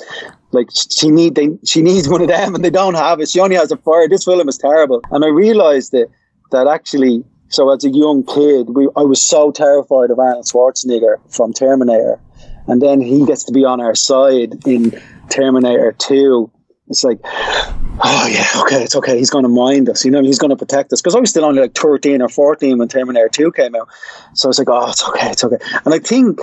Like 0.51 0.69
she 0.71 1.09
need 1.09 1.35
they 1.35 1.49
she 1.65 1.81
needs 1.81 2.07
one 2.07 2.21
of 2.21 2.27
them 2.27 2.55
and 2.55 2.63
they 2.63 2.69
don't 2.69 2.95
have 2.95 3.19
it. 3.19 3.29
She 3.29 3.39
only 3.39 3.55
has 3.55 3.71
a 3.71 3.77
fire. 3.77 4.07
This 4.07 4.25
film 4.25 4.47
is 4.47 4.57
terrible. 4.57 5.01
And 5.11 5.23
I 5.25 5.27
realized 5.27 5.91
that 5.91 6.07
that 6.51 6.67
actually 6.67 7.23
so 7.49 7.73
as 7.73 7.83
a 7.83 7.89
young 7.89 8.23
kid, 8.25 8.69
we 8.69 8.89
I 8.95 9.01
was 9.01 9.21
so 9.21 9.51
terrified 9.51 10.11
of 10.11 10.19
Arnold 10.19 10.45
Schwarzenegger 10.45 11.17
from 11.29 11.53
Terminator. 11.53 12.19
And 12.67 12.81
then 12.81 12.99
he 12.99 13.25
gets 13.25 13.45
to 13.45 13.53
be 13.53 13.63
on 13.63 13.79
our 13.79 13.95
side 13.95 14.65
in 14.65 14.99
Terminator 15.29 15.93
2. 15.97 16.51
It's 16.89 17.03
like, 17.03 17.19
oh 17.23 18.27
yeah, 18.31 18.47
okay, 18.61 18.83
it's 18.83 18.95
okay. 18.95 19.17
He's 19.17 19.29
going 19.29 19.43
to 19.43 19.49
mind 19.49 19.89
us, 19.89 20.05
you 20.05 20.11
know. 20.11 20.21
He's 20.21 20.39
going 20.39 20.51
to 20.51 20.55
protect 20.55 20.93
us 20.93 21.01
because 21.01 21.15
I 21.15 21.19
was 21.19 21.29
still 21.29 21.43
only 21.43 21.61
like 21.61 21.73
thirteen 21.73 22.21
or 22.21 22.29
fourteen 22.29 22.77
when 22.77 22.87
Terminator 22.87 23.27
Two 23.27 23.51
came 23.51 23.75
out. 23.75 23.89
So 24.35 24.47
I 24.47 24.49
was 24.49 24.59
like, 24.59 24.69
oh, 24.69 24.89
it's 24.89 25.07
okay, 25.09 25.31
it's 25.31 25.43
okay. 25.43 25.57
And 25.83 25.93
I 25.93 25.99
think 25.99 26.39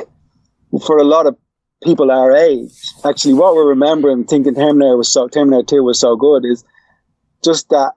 for 0.80 0.98
a 0.98 1.04
lot 1.04 1.26
of 1.26 1.36
people 1.82 2.10
our 2.10 2.32
age, 2.32 2.72
actually, 3.04 3.34
what 3.34 3.54
we're 3.54 3.68
remembering, 3.68 4.24
thinking 4.24 4.54
Terminator 4.54 4.96
was 4.96 5.10
so 5.10 5.28
Terminator 5.28 5.64
Two 5.66 5.82
was 5.82 5.98
so 5.98 6.16
good, 6.16 6.44
is 6.44 6.64
just 7.42 7.68
that 7.70 7.92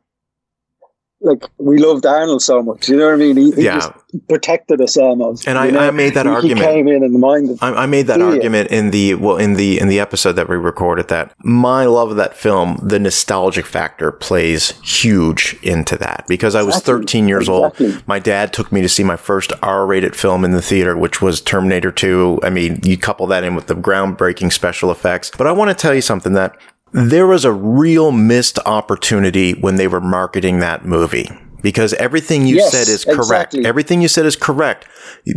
like 1.19 1.45
we 1.57 1.79
loved 1.79 2.05
Arnold 2.05 2.41
so 2.41 2.61
much. 2.61 2.89
You 2.89 2.97
know 2.97 3.05
what 3.05 3.15
I 3.15 3.17
mean? 3.17 3.37
He, 3.37 3.51
he 3.51 3.63
yeah. 3.63 3.91
protected 4.29 4.81
us 4.81 4.97
almost. 4.97 5.47
And 5.47 5.57
I, 5.57 5.87
I, 5.87 5.91
made 5.91 6.13
that 6.13 6.25
he, 6.25 6.31
argument. 6.31 6.59
He 6.59 6.65
came 6.65 6.87
in 6.87 7.03
and 7.03 7.19
minded. 7.19 7.57
I, 7.61 7.73
I 7.73 7.85
made 7.87 8.07
that 8.07 8.21
argument 8.21 8.69
in 8.69 8.91
the 8.91 9.15
well 9.15 9.37
in 9.37 9.55
the 9.55 9.79
in 9.79 9.87
the 9.87 9.99
episode 9.99 10.33
that 10.33 10.47
we 10.47 10.55
recorded. 10.55 11.07
That 11.07 11.33
my 11.43 11.85
love 11.85 12.11
of 12.11 12.17
that 12.17 12.35
film, 12.35 12.79
the 12.83 12.99
nostalgic 12.99 13.65
factor 13.65 14.11
plays 14.11 14.71
huge 14.83 15.57
into 15.63 15.97
that 15.97 16.25
because 16.27 16.53
I 16.53 16.61
was 16.61 16.75
exactly. 16.75 17.01
13 17.01 17.27
years 17.27 17.49
exactly. 17.49 17.93
old. 17.93 18.07
My 18.07 18.19
dad 18.19 18.53
took 18.53 18.71
me 18.71 18.81
to 18.81 18.89
see 18.89 19.03
my 19.03 19.17
first 19.17 19.51
R-rated 19.63 20.15
film 20.15 20.45
in 20.45 20.51
the 20.51 20.61
theater, 20.61 20.95
which 20.95 21.21
was 21.21 21.41
Terminator 21.41 21.91
2. 21.91 22.41
I 22.43 22.49
mean, 22.49 22.79
you 22.83 22.97
couple 22.97 23.25
that 23.27 23.43
in 23.43 23.55
with 23.55 23.67
the 23.67 23.75
groundbreaking 23.75 24.53
special 24.53 24.91
effects. 24.91 25.31
But 25.35 25.47
I 25.47 25.51
want 25.51 25.69
to 25.69 25.75
tell 25.75 25.93
you 25.93 26.01
something 26.01 26.33
that 26.33 26.57
there 26.91 27.27
was 27.27 27.45
a 27.45 27.51
real 27.51 28.11
missed 28.11 28.59
opportunity 28.65 29.53
when 29.53 29.75
they 29.75 29.87
were 29.87 30.01
marketing 30.01 30.59
that 30.59 30.85
movie 30.85 31.29
because 31.61 31.93
everything 31.95 32.45
you 32.45 32.57
yes, 32.57 32.71
said 32.71 32.87
is 32.87 33.03
correct. 33.05 33.53
Exactly. 33.53 33.65
Everything 33.65 34.01
you 34.01 34.07
said 34.07 34.25
is 34.25 34.35
correct 34.35 34.87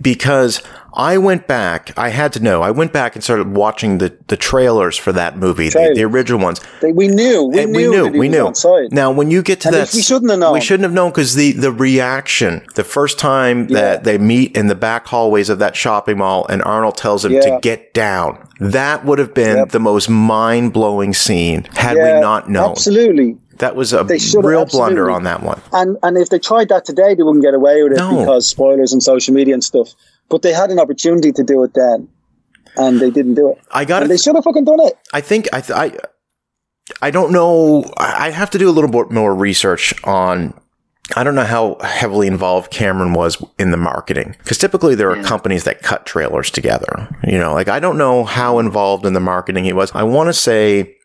because 0.01 0.63
I 0.95 1.19
went 1.19 1.47
back. 1.47 1.97
I 1.97 2.09
had 2.09 2.33
to 2.35 2.41
know. 2.41 2.63
I 2.63 2.71
went 2.73 2.93
back 2.93 3.15
and 3.15 3.23
started 3.23 3.55
watching 3.55 3.99
the, 3.99 4.17
the 4.27 4.37
trailers 4.37 4.97
for 4.97 5.13
that 5.13 5.39
movie, 5.39 5.69
the, 5.69 5.93
the, 5.95 6.03
original 6.03 6.41
ones. 6.41 6.61
They, 6.81 6.93
we 6.93 7.09
knew. 7.09 7.45
We 7.45 7.63
and 7.63 7.73
knew. 7.73 7.91
We 7.91 8.09
knew. 8.09 8.19
We 8.19 8.29
knew. 8.29 8.53
Now, 8.91 9.13
when 9.13 9.31
you 9.31 9.43
get 9.43 9.61
to 9.63 9.69
and 9.69 9.77
that, 9.77 9.93
we 9.95 10.03
shouldn't 10.03 10.31
have 10.31 10.41
known. 10.41 10.53
We 10.53 10.61
shouldn't 10.61 10.85
have 10.85 10.93
known 10.93 11.11
because 11.11 11.35
the 11.35 11.53
the 11.53 11.73
reaction, 11.73 12.67
the 12.75 12.85
first 12.85 13.19
time 13.19 13.69
yeah. 13.69 13.81
that 13.81 14.05
they 14.05 14.19
meet 14.19 14.57
in 14.57 14.67
the 14.67 14.75
back 14.75 15.07
hallways 15.07 15.49
of 15.49 15.61
that 15.61 15.77
shopping 15.77 16.19
mall, 16.19 16.47
and 16.49 16.63
Arnold 16.63 16.97
tells 16.97 17.25
him 17.25 17.33
yeah. 17.33 17.41
to 17.41 17.59
get 17.63 17.95
down. 17.95 18.49
That 18.59 19.05
would 19.05 19.19
have 19.19 19.33
been 19.33 19.57
yep. 19.57 19.69
the 19.71 19.81
most 19.81 20.11
mind 20.11 20.73
blowing 20.73 21.15
scene 21.15 21.65
had 21.73 21.97
yeah, 21.97 22.17
we 22.17 22.21
not 22.21 22.51
known. 22.51 22.73
Absolutely. 22.73 23.39
That 23.61 23.77
was 23.77 23.93
a 23.93 24.05
real 24.41 24.65
blunder 24.65 25.11
on 25.11 25.25
that 25.25 25.43
one. 25.43 25.61
And 25.73 25.99
and 26.03 26.17
if 26.17 26.31
they 26.31 26.39
tried 26.39 26.71
that 26.71 26.87
today, 26.87 27.15
they 27.15 27.23
wouldn't 27.23 27.45
get 27.45 27.53
away 27.55 27.83
with 27.83 27.93
it 27.93 27.99
no. 27.99 28.19
because 28.19 28.49
spoilers 28.49 28.93
and 28.93 29.03
social 29.03 29.35
media 29.35 29.53
and 29.53 29.63
stuff. 29.63 29.91
But 30.31 30.41
they 30.41 30.53
had 30.53 30.71
an 30.71 30.79
opportunity 30.79 31.31
to 31.33 31.45
do 31.45 31.63
it 31.65 31.75
then, 31.75 32.09
and 32.77 33.01
they 33.01 33.11
didn't 33.11 33.35
do 33.35 33.51
it. 33.53 33.59
I 33.71 33.85
got 33.85 34.03
it. 34.03 34.09
They 34.09 34.17
should 34.17 34.35
have 34.35 34.45
fucking 34.45 34.65
done 34.65 34.81
it. 34.81 34.95
I 35.13 35.21
think 35.21 35.47
I 35.53 35.61
th- 35.61 35.79
I 35.79 35.99
I 37.03 37.11
don't 37.11 37.33
know. 37.33 37.85
I 37.99 38.31
have 38.31 38.49
to 38.51 38.59
do 38.59 38.69
a 38.69 38.73
little 38.73 38.91
bit 38.91 39.11
more 39.11 39.35
research 39.35 39.93
on. 40.05 40.59
I 41.15 41.25
don't 41.25 41.35
know 41.35 41.45
how 41.45 41.77
heavily 41.83 42.29
involved 42.29 42.71
Cameron 42.71 43.13
was 43.13 43.45
in 43.59 43.73
the 43.73 43.77
marketing 43.77 44.37
because 44.39 44.57
typically 44.57 44.95
there 44.95 45.11
are 45.11 45.17
yeah. 45.17 45.25
companies 45.25 45.65
that 45.65 45.83
cut 45.83 46.07
trailers 46.07 46.51
together. 46.51 47.15
You 47.25 47.37
know, 47.37 47.53
like 47.53 47.69
I 47.69 47.79
don't 47.79 47.99
know 47.99 48.25
how 48.25 48.59
involved 48.59 49.05
in 49.05 49.13
the 49.13 49.21
marketing 49.21 49.65
he 49.65 49.75
was. 49.75 49.93
I 49.93 50.05
want 50.05 50.29
to 50.29 50.33
say 50.33 50.97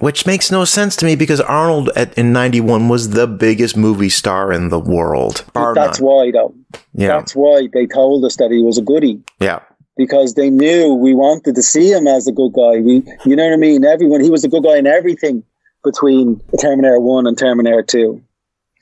which 0.00 0.26
makes 0.26 0.50
no 0.50 0.64
sense 0.64 0.96
to 0.96 1.04
me 1.04 1.14
because 1.14 1.40
Arnold 1.40 1.90
at, 1.94 2.16
in 2.18 2.32
91 2.32 2.88
was 2.88 3.10
the 3.10 3.26
biggest 3.26 3.76
movie 3.76 4.08
star 4.08 4.52
in 4.52 4.68
the 4.68 4.78
world. 4.78 5.44
That's 5.54 6.00
none. 6.00 6.08
why, 6.08 6.30
though. 6.32 6.54
Yeah. 6.94 7.08
That's 7.08 7.34
why 7.36 7.68
they 7.72 7.86
told 7.86 8.24
us 8.24 8.36
that 8.36 8.50
he 8.50 8.60
was 8.60 8.78
a 8.78 8.82
goodie. 8.82 9.22
Yeah. 9.40 9.60
Because 9.96 10.34
they 10.34 10.50
knew 10.50 10.94
we 10.94 11.14
wanted 11.14 11.54
to 11.54 11.62
see 11.62 11.92
him 11.92 12.08
as 12.08 12.26
a 12.26 12.32
good 12.32 12.52
guy. 12.52 12.80
We, 12.80 13.04
you 13.24 13.36
know 13.36 13.44
what 13.44 13.52
I 13.52 13.56
mean? 13.56 13.84
Everyone, 13.84 14.20
he 14.20 14.30
was 14.30 14.42
a 14.42 14.48
good 14.48 14.64
guy 14.64 14.76
in 14.76 14.86
everything 14.86 15.44
between 15.84 16.40
Terminator 16.60 16.98
1 16.98 17.26
and 17.28 17.38
Terminator 17.38 17.82
2. 17.82 18.20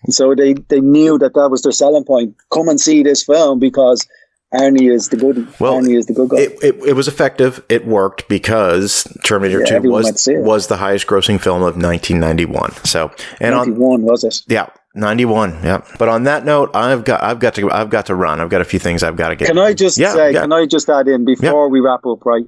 And 0.05 0.15
so 0.15 0.35
they, 0.35 0.55
they 0.55 0.81
knew 0.81 1.19
that 1.19 1.35
that 1.35 1.51
was 1.51 1.63
their 1.63 1.73
selling 1.73 2.05
point. 2.05 2.35
Come 2.53 2.69
and 2.69 2.81
see 2.81 3.03
this 3.03 3.23
film 3.23 3.59
because 3.59 4.07
Arnie 4.55 4.93
is 4.93 5.09
the 5.09 5.17
good. 5.17 5.49
Well, 5.59 5.81
Arnie 5.81 5.97
is 5.97 6.07
the 6.07 6.13
good 6.13 6.29
guy. 6.29 6.39
It, 6.39 6.53
it, 6.63 6.75
it 6.89 6.93
was 6.93 7.09
effective. 7.09 7.65
It 7.69 7.87
worked 7.87 8.29
because 8.29 9.05
Terminator 9.25 9.61
yeah, 9.61 9.79
Two 9.79 9.91
was 9.91 10.29
was 10.29 10.67
the 10.67 10.77
highest 10.77 11.07
grossing 11.07 11.41
film 11.41 11.63
of 11.63 11.77
1991. 11.77 12.73
So 12.85 13.11
and 13.41 13.55
91 13.55 13.93
on, 13.93 14.03
was 14.03 14.25
it? 14.25 14.43
Yeah. 14.49 14.69
91 14.95 15.61
yeah 15.65 15.83
but 15.99 16.11
on 16.11 16.25
that 16.25 16.45
note 16.45 16.71
i've 16.75 17.03
got 17.05 17.23
i've 17.23 17.39
got 17.39 17.55
to 17.55 17.71
i've 17.71 17.89
got 17.89 18.05
to 18.05 18.15
run 18.15 18.41
i've 18.41 18.51
got 18.51 18.61
a 18.61 18.65
few 18.65 18.79
things 18.79 19.03
i've 19.03 19.17
got 19.17 19.31
to 19.31 19.37
get 19.37 19.49
can 19.49 19.57
i 19.57 19.73
just 19.73 19.97
yeah, 19.97 20.13
say 20.13 20.35
yeah. 20.35 20.43
can 20.43 20.53
i 20.53 20.67
just 20.67 20.91
add 20.91 21.09
in 21.09 21.25
before 21.25 21.71
we 21.71 21.81
wrap 21.81 22.05
up 22.05 22.27
right 22.27 22.45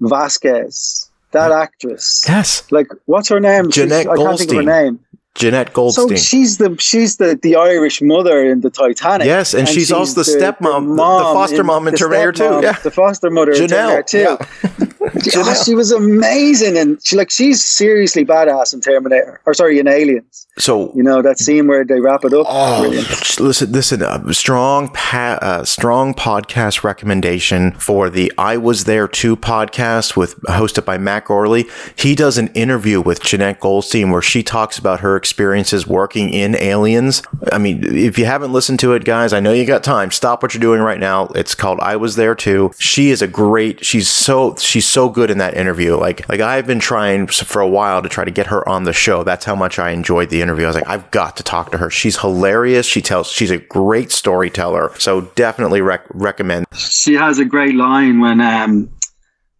vasquez 0.00 1.08
that 1.30 1.52
actress 1.52 2.24
yes 2.26 2.64
like 2.72 2.88
what's 3.04 3.28
her 3.28 3.38
name 3.38 3.66
Jenette 3.66 4.02
She's, 4.02 4.06
i 4.08 4.16
can't 4.16 4.38
think 4.38 4.50
of 4.50 4.56
her 4.56 4.62
name 4.64 4.98
Jenette 5.38 5.72
Goldstein. 5.72 6.08
So 6.08 6.16
she's 6.16 6.58
the 6.58 6.76
she's 6.78 7.16
the, 7.16 7.38
the 7.40 7.56
Irish 7.56 8.02
mother 8.02 8.44
in 8.44 8.60
the 8.60 8.70
Titanic. 8.70 9.26
Yes, 9.26 9.54
and, 9.54 9.60
and 9.60 9.68
she's, 9.68 9.88
she's, 9.88 9.92
also 9.92 10.22
the, 10.22 10.30
the 10.30 10.38
stepmom, 10.38 10.88
the, 10.88 10.94
the, 10.94 10.98
foster 10.98 11.64
mom 11.64 11.88
in, 11.88 11.94
in 11.94 11.98
Terminator 11.98 12.32
Two. 12.32 12.60
Yeah, 12.62 12.72
the 12.72 12.90
foster 12.90 13.30
mother 13.30 13.52
Janelle. 13.52 13.62
in 13.62 13.68
Terminator 13.68 14.02
Two. 14.02 14.18
Yeah. 14.18 14.88
oh, 15.36 15.64
she 15.64 15.74
was 15.74 15.90
amazing, 15.90 16.76
and 16.76 17.04
she 17.04 17.16
like 17.16 17.30
she's 17.30 17.64
seriously 17.64 18.24
badass 18.24 18.74
in 18.74 18.80
Terminator, 18.80 19.40
or 19.46 19.54
sorry, 19.54 19.78
in 19.78 19.88
Aliens. 19.88 20.46
So 20.58 20.92
you 20.94 21.02
know 21.02 21.22
that 21.22 21.38
scene 21.38 21.66
where 21.66 21.84
they 21.84 22.00
wrap 22.00 22.24
it 22.24 22.32
up. 22.32 22.46
Oh, 22.48 22.80
brilliant. 22.80 23.40
listen, 23.40 23.72
listen, 23.72 24.02
uh, 24.02 24.32
strong, 24.32 24.88
pa- 24.88 25.38
uh, 25.40 25.64
strong 25.64 26.14
podcast 26.14 26.84
recommendation 26.84 27.72
for 27.72 28.10
the 28.10 28.32
"I 28.36 28.56
Was 28.56 28.84
There 28.84 29.08
Too" 29.08 29.36
podcast 29.36 30.16
with 30.16 30.40
hosted 30.42 30.84
by 30.84 30.98
Matt 30.98 31.26
Gourley. 31.26 31.70
He 31.98 32.14
does 32.14 32.36
an 32.38 32.48
interview 32.48 33.00
with 33.00 33.20
Jenette 33.20 33.60
Goldstein 33.60 34.10
where 34.10 34.22
she 34.22 34.42
talks 34.42 34.78
about 34.78 35.00
her 35.00 35.16
experiences 35.28 35.86
working 35.86 36.30
in 36.30 36.56
Aliens. 36.56 37.22
I 37.52 37.58
mean, 37.58 37.84
if 37.84 38.18
you 38.18 38.24
haven't 38.24 38.52
listened 38.52 38.80
to 38.80 38.94
it, 38.94 39.04
guys, 39.04 39.34
I 39.34 39.40
know 39.40 39.52
you 39.52 39.66
got 39.66 39.84
time. 39.84 40.10
Stop 40.10 40.42
what 40.42 40.54
you're 40.54 40.60
doing 40.60 40.80
right 40.80 40.98
now. 40.98 41.26
It's 41.34 41.54
called 41.54 41.80
"I 41.80 41.96
Was 41.96 42.16
There 42.16 42.34
Too." 42.34 42.72
She 42.78 43.10
is 43.10 43.20
a 43.20 43.26
great. 43.26 43.84
She's 43.84 44.08
so 44.08 44.56
she's 44.56 44.86
so 44.86 45.10
good 45.10 45.30
in 45.30 45.38
that 45.38 45.54
interview. 45.54 45.96
Like, 45.96 46.26
like 46.28 46.40
I've 46.40 46.66
been 46.66 46.80
trying 46.80 47.26
for 47.26 47.60
a 47.60 47.68
while 47.68 48.02
to 48.02 48.08
try 48.08 48.24
to 48.24 48.30
get 48.30 48.46
her 48.46 48.66
on 48.66 48.84
the 48.84 48.92
show. 48.92 49.22
That's 49.22 49.44
how 49.44 49.54
much 49.54 49.78
I 49.78 49.90
enjoyed 49.90 50.30
the 50.30 50.40
interview. 50.40 50.64
I 50.64 50.68
was 50.68 50.76
like, 50.76 50.88
I've 50.88 51.10
got 51.10 51.36
to 51.36 51.42
talk 51.42 51.70
to 51.72 51.78
her. 51.78 51.90
She's 51.90 52.18
hilarious. 52.18 52.86
She 52.86 53.02
tells, 53.02 53.30
she's 53.30 53.50
a 53.50 53.58
great 53.58 54.10
storyteller. 54.12 54.92
So 54.98 55.22
definitely 55.34 55.82
rec- 55.82 56.06
recommend. 56.10 56.66
She 56.74 57.14
has 57.14 57.38
a 57.38 57.44
great 57.44 57.74
line 57.74 58.20
when, 58.20 58.40
um, 58.40 58.88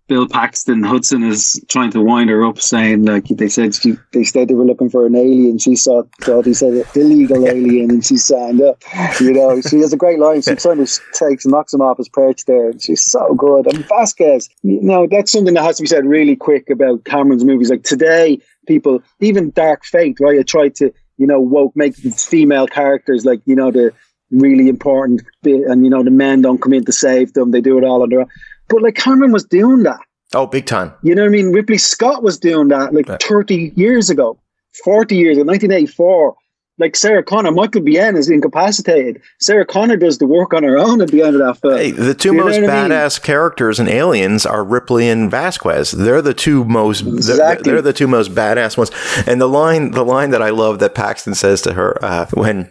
Bill 0.09 0.26
Paxton 0.26 0.82
Hudson 0.82 1.22
is 1.22 1.62
trying 1.68 1.90
to 1.90 2.01
wind 2.01 2.30
her 2.30 2.44
up, 2.44 2.59
saying 2.59 3.05
like 3.05 3.26
they 3.28 3.48
said 3.48 3.74
she, 3.74 3.94
they 4.12 4.24
said 4.24 4.48
they 4.48 4.55
were 4.55 4.64
looking 4.64 4.89
for 4.89 5.05
an 5.05 5.14
alien. 5.14 5.59
She 5.59 5.76
saw 5.76 6.02
thought 6.22 6.47
he 6.47 6.55
said 6.55 6.85
illegal 6.97 7.47
alien, 7.47 7.90
and 7.90 8.05
she 8.05 8.16
signed 8.16 8.62
up. 8.62 8.82
You 9.20 9.32
know, 9.32 9.60
she 9.60 9.80
has 9.80 9.93
a 9.93 9.97
great 9.98 10.18
line. 10.18 10.40
She 10.40 10.56
kind 10.56 10.80
of 10.80 10.90
takes 11.12 11.47
knocks 11.47 11.74
him 11.74 11.82
off 11.82 11.98
his 11.98 12.09
perch 12.09 12.47
there. 12.47 12.72
She's 12.78 13.02
so 13.02 13.35
good. 13.35 13.66
And 13.66 13.85
Vasquez, 13.86 14.48
you 14.62 14.80
know, 14.80 15.06
that's 15.06 15.30
something 15.30 15.55
that 15.55 15.62
has 15.62 15.76
to 15.76 15.82
be 15.82 15.89
said 15.89 16.06
really 16.06 16.36
quick 16.36 16.70
about 16.70 17.05
Cameron's 17.05 17.44
movies. 17.44 17.68
Like 17.68 17.82
today, 17.82 18.40
people 18.66 19.02
even 19.20 19.51
Dark 19.51 19.85
Fate, 19.85 20.18
right? 20.20 20.39
I 20.39 20.43
tried 20.43 20.74
to 20.76 20.93
you 21.18 21.26
know 21.26 21.40
woke 21.40 21.76
make 21.76 21.94
female 21.97 22.66
characters 22.66 23.26
like 23.26 23.43
you 23.44 23.55
know 23.55 23.70
the 23.70 23.93
really 24.30 24.68
important 24.68 25.22
bit, 25.42 25.62
and 25.66 25.84
you 25.84 25.90
know 25.90 26.02
the 26.02 26.10
men 26.10 26.42
don't 26.42 26.60
come 26.60 26.72
in 26.72 26.84
to 26.84 26.92
save 26.92 27.32
them. 27.32 27.50
They 27.50 27.60
do 27.60 27.78
it 27.78 27.84
all 27.84 28.02
on 28.02 28.10
their 28.10 28.20
own 28.20 28.28
but 28.68 28.82
like 28.82 28.94
Cameron 28.94 29.32
was 29.32 29.44
doing 29.44 29.82
that. 29.82 30.00
Oh, 30.34 30.46
big 30.46 30.66
time. 30.66 30.92
You 31.02 31.14
know 31.14 31.22
what 31.22 31.28
I 31.28 31.32
mean? 31.32 31.52
Ridley 31.52 31.78
Scott 31.78 32.22
was 32.22 32.38
doing 32.38 32.68
that 32.68 32.92
like 32.92 33.09
yeah. 33.09 33.16
30 33.20 33.72
years 33.76 34.10
ago, 34.10 34.38
40 34.84 35.16
years 35.16 35.38
ago, 35.38 35.44
1984. 35.44 36.36
like 36.80 36.94
Sarah 36.94 37.24
Connor, 37.24 37.50
Michael 37.50 37.80
Biehn 37.80 38.16
is 38.16 38.28
incapacitated. 38.28 39.22
Sarah 39.40 39.64
Connor 39.64 39.96
does 39.96 40.18
the 40.18 40.26
work 40.26 40.52
on 40.52 40.62
her 40.64 40.76
own 40.76 41.00
at 41.00 41.09
the 41.09 41.22
end 41.22 41.34
of 41.34 41.40
that 41.40 41.59
film. 41.60 41.78
Hey, 41.78 41.92
the 41.92 42.14
two 42.14 42.34
most 42.34 42.59
badass 42.59 43.18
I 43.18 43.20
mean? 43.20 43.24
characters 43.24 43.80
in 43.80 43.88
Aliens 43.88 44.44
are 44.44 44.62
Ripley 44.62 45.09
and 45.09 45.30
Vasquez. 45.30 45.92
They're 45.92 46.22
the 46.22 46.34
two 46.34 46.64
most 46.64 47.00
exactly. 47.00 47.64
they're, 47.64 47.74
they're, 47.74 47.82
the 47.82 47.92
two 47.94 48.06
most 48.06 48.34
badass 48.34 48.76
ones. 48.76 48.90
And 49.26 49.40
the 49.40 49.48
line 49.48 49.92
the 49.92 50.05
line 50.05 50.30
that 50.30 50.42
I 50.42 50.50
love 50.50 50.78
that 50.80 50.94
Paxton 50.94 51.34
says 51.34 51.62
to 51.62 51.72
her 51.72 51.98
uh, 52.05 52.26
when 52.34 52.70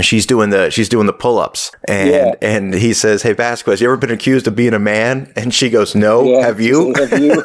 she's 0.00 0.26
doing 0.26 0.50
the 0.50 0.70
she's 0.70 0.88
doing 0.88 1.06
the 1.06 1.12
pull-ups. 1.12 1.72
And 1.86 2.10
yeah. 2.10 2.34
and 2.42 2.74
he 2.74 2.92
says 2.92 3.22
hey 3.22 3.32
vasquez 3.32 3.80
you 3.80 3.88
ever 3.88 3.96
been 3.96 4.10
accused 4.10 4.46
of 4.46 4.54
being 4.54 4.74
a 4.74 4.78
man? 4.78 5.32
And 5.34 5.52
she 5.52 5.70
goes 5.70 5.94
no 5.94 6.24
yeah. 6.24 6.44
have 6.44 6.60
you, 6.60 6.94
have 6.96 7.18
you? 7.18 7.42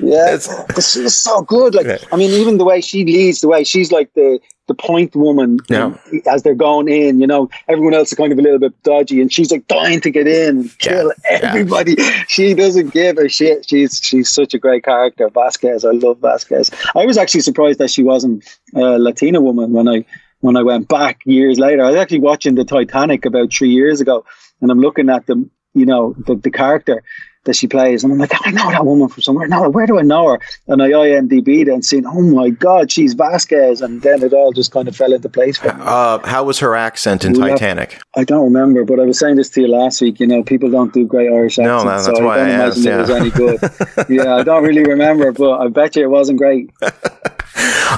yeah. 0.08 0.38
She's 0.74 1.14
so 1.14 1.42
good. 1.42 1.74
Like 1.74 2.00
i 2.12 2.16
mean 2.16 2.30
even 2.30 2.58
the 2.58 2.64
way 2.64 2.80
she 2.80 3.04
leads 3.04 3.40
the 3.40 3.48
way 3.48 3.64
she's 3.64 3.90
like 3.90 4.12
the 4.14 4.38
the 4.66 4.74
point 4.74 5.14
woman 5.14 5.58
yeah. 5.68 5.94
as 6.26 6.42
they're 6.42 6.54
going 6.54 6.88
in 6.88 7.20
you 7.20 7.26
know 7.26 7.50
everyone 7.68 7.92
else 7.92 8.12
is 8.12 8.16
kind 8.16 8.32
of 8.32 8.38
a 8.38 8.42
little 8.42 8.58
bit 8.58 8.82
dodgy 8.82 9.20
and 9.20 9.30
she's 9.30 9.50
like 9.50 9.66
dying 9.66 10.00
to 10.00 10.10
get 10.10 10.26
in 10.26 10.60
and 10.60 10.78
kill 10.78 11.12
everybody. 11.28 11.96
She 12.28 12.54
doesn't 12.54 12.92
give 12.92 13.18
a 13.18 13.28
shit. 13.28 13.68
She's 13.68 14.00
she's 14.02 14.30
such 14.30 14.54
a 14.54 14.58
great 14.58 14.84
character 14.84 15.28
vasquez. 15.28 15.84
I 15.84 15.90
love 15.90 16.18
vasquez. 16.18 16.70
I 16.94 17.04
was 17.04 17.18
actually 17.18 17.40
surprised 17.40 17.78
that 17.80 17.90
she 17.90 18.04
wasn't 18.04 18.44
a 18.74 18.98
latina 18.98 19.40
woman 19.40 19.72
when 19.72 19.88
i 19.88 20.04
when 20.44 20.58
I 20.58 20.62
went 20.62 20.88
back 20.88 21.22
years 21.24 21.58
later. 21.58 21.82
I 21.82 21.90
was 21.90 21.96
actually 21.96 22.20
watching 22.20 22.54
the 22.54 22.66
Titanic 22.66 23.24
about 23.24 23.50
three 23.50 23.70
years 23.70 24.02
ago, 24.02 24.26
and 24.60 24.70
I'm 24.70 24.78
looking 24.78 25.08
at 25.08 25.26
the 25.26 25.48
you 25.72 25.86
know 25.86 26.14
the, 26.26 26.34
the 26.34 26.50
character 26.50 27.02
that 27.44 27.56
she 27.56 27.66
plays, 27.66 28.04
and 28.04 28.12
I'm 28.12 28.18
like, 28.18 28.32
oh, 28.34 28.38
I 28.44 28.50
know 28.50 28.70
that 28.70 28.84
woman 28.84 29.08
from 29.08 29.22
somewhere. 29.22 29.48
Now, 29.48 29.68
where 29.68 29.86
do 29.86 29.98
I 29.98 30.02
know 30.02 30.32
her? 30.32 30.38
And 30.66 30.82
I 30.82 30.90
IMDb'd 30.90 31.68
and 31.68 31.84
seen, 31.84 32.06
oh 32.06 32.20
my 32.20 32.50
god, 32.50 32.92
she's 32.92 33.14
Vasquez, 33.14 33.80
and 33.80 34.02
then 34.02 34.22
it 34.22 34.34
all 34.34 34.52
just 34.52 34.70
kind 34.70 34.86
of 34.86 34.96
fell 34.96 35.12
into 35.12 35.28
place 35.30 35.58
for 35.58 35.72
me. 35.72 35.80
Uh, 35.80 36.18
how 36.26 36.44
was 36.44 36.58
her 36.58 36.74
accent 36.74 37.24
in 37.24 37.32
we 37.32 37.40
Titanic? 37.40 37.92
Have, 37.92 38.02
I 38.16 38.24
don't 38.24 38.44
remember, 38.44 38.84
but 38.84 39.00
I 39.00 39.04
was 39.04 39.18
saying 39.18 39.36
this 39.36 39.48
to 39.50 39.62
you 39.62 39.68
last 39.68 40.02
week. 40.02 40.20
You 40.20 40.26
know, 40.26 40.42
people 40.42 40.70
don't 40.70 40.92
do 40.92 41.06
great 41.06 41.30
Irish 41.30 41.58
accents, 41.58 41.84
no, 41.84 41.90
that's 41.90 42.04
so 42.04 42.24
why 42.24 42.34
I 42.34 42.36
don't 42.36 42.48
I 42.48 42.54
imagine 42.54 42.68
asked, 42.68 42.84
yeah. 42.84 42.96
it 42.96 43.00
was 43.00 43.10
any 43.10 43.30
good. 43.30 43.60
yeah, 44.10 44.36
I 44.36 44.42
don't 44.42 44.62
really 44.62 44.84
remember, 44.84 45.32
but 45.32 45.58
I 45.58 45.68
bet 45.68 45.96
you 45.96 46.02
it 46.02 46.10
wasn't 46.10 46.38
great. 46.38 46.70